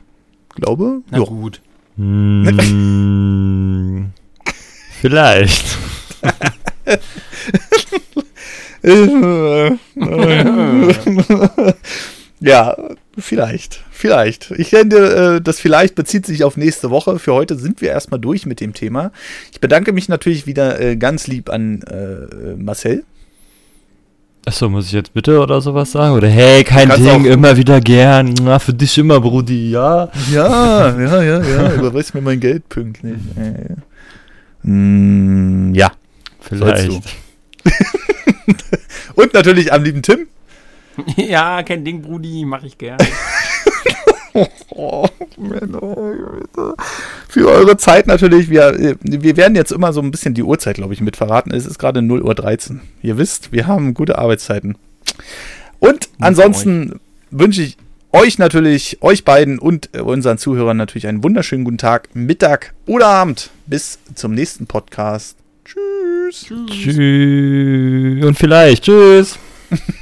Glaube? 0.55 1.01
Na 1.11 1.19
Jo. 1.19 1.25
gut. 1.25 1.63
Hm, 1.97 2.45
vielleicht. 5.01 5.65
ja, 12.41 12.77
vielleicht. 13.19 13.85
Vielleicht. 13.91 14.53
Ich 14.53 14.71
denke, 14.71 14.97
äh, 15.37 15.41
das 15.41 15.59
vielleicht 15.59 15.97
bezieht 15.97 16.25
sich 16.25 16.45
auf 16.45 16.57
nächste 16.57 16.91
Woche. 16.91 17.19
Für 17.19 17.35
heute 17.35 17.57
sind 17.57 17.81
wir 17.81 17.91
erstmal 17.91 18.21
durch 18.21 18.47
mit 18.47 18.61
dem 18.61 18.75
Thema. 18.75 19.11
Ich 19.51 19.61
bedanke 19.61 19.93
mich 19.93 20.09
natürlich 20.09 20.47
wieder 20.47 20.81
äh, 20.81 20.97
ganz 20.97 21.27
lieb 21.27 21.51
an 21.51 21.83
äh, 21.83 22.55
Marcel. 22.57 23.05
Achso, 24.47 24.69
muss 24.71 24.87
ich 24.87 24.93
jetzt 24.93 25.13
bitte 25.13 25.41
oder 25.41 25.61
sowas 25.61 25.93
sagen? 25.93 26.15
Oder 26.15 26.29
hey, 26.29 26.65
kein 26.65 26.89
Ding, 26.91 27.25
immer 27.25 27.57
wieder 27.57 27.81
gern. 27.81 28.35
Na, 28.41 28.59
für 28.59 28.73
dich 28.73 28.97
immer, 28.97 29.21
Brudi, 29.21 29.71
ja. 29.71 30.09
Ja, 30.33 30.99
ja, 30.99 31.23
ja, 31.23 31.43
ja. 31.43 31.75
Überweist 31.75 32.15
mir 32.15 32.23
mein 32.23 32.41
Geld 32.41 32.69
pünktlich. 32.69 33.19
Äh, 33.37 33.75
mm, 34.67 35.75
ja. 35.75 35.91
Vielleicht. 36.41 37.03
Und 39.15 39.35
natürlich 39.35 39.73
am 39.73 39.85
lieben 39.85 40.03
Tim. 40.03 40.27
ja, 41.17 41.63
kein 41.63 41.85
Ding, 41.85 42.03
Brudi, 42.03 42.45
mach 42.45 42.63
ich 42.63 42.79
gern. 42.79 42.99
Oh, 44.71 45.05
Männer. 45.37 45.81
Für 47.29 47.49
eure 47.49 47.77
Zeit 47.77 48.07
natürlich. 48.07 48.49
Wir, 48.49 48.97
wir 49.01 49.37
werden 49.37 49.57
jetzt 49.57 49.73
immer 49.73 49.93
so 49.93 50.01
ein 50.01 50.13
bisschen 50.13 50.35
die 50.35 50.45
Uhrzeit, 50.45 50.77
glaube 50.77 50.95
ich, 50.95 51.01
mit 51.01 51.17
verraten. 51.17 51.51
Es 51.51 51.67
ist 51.67 51.81
gerade 51.81 51.99
0.13 51.99 52.75
Uhr. 52.75 52.81
Ihr 53.03 53.19
wisst, 53.19 53.51
wir 53.51 53.67
haben 53.67 53.95
gute 53.95 54.17
Arbeitszeiten. 54.17 54.79
Und 55.81 56.09
ansonsten 56.21 57.01
wünsche 57.33 57.63
ich 57.63 57.77
euch 58.13 58.39
natürlich, 58.39 58.99
euch 59.01 59.25
beiden 59.25 59.59
und 59.59 59.91
äh, 59.93 60.01
unseren 60.01 60.39
Zuhörern 60.39 60.77
natürlich 60.77 61.09
einen 61.09 61.25
wunderschönen 61.25 61.65
guten 61.65 61.79
Tag, 61.79 62.15
Mittag 62.15 62.75
oder 62.87 63.09
Abend. 63.09 63.51
Bis 63.67 63.99
zum 64.15 64.35
nächsten 64.35 64.69
Podcast. 64.69 65.37
Tschüss. 66.31 66.47
Tschüss. 66.47 66.95
Tschüss. 66.95 68.25
Und 68.25 68.35
vielleicht. 68.37 68.85
Tschüss. 68.85 69.39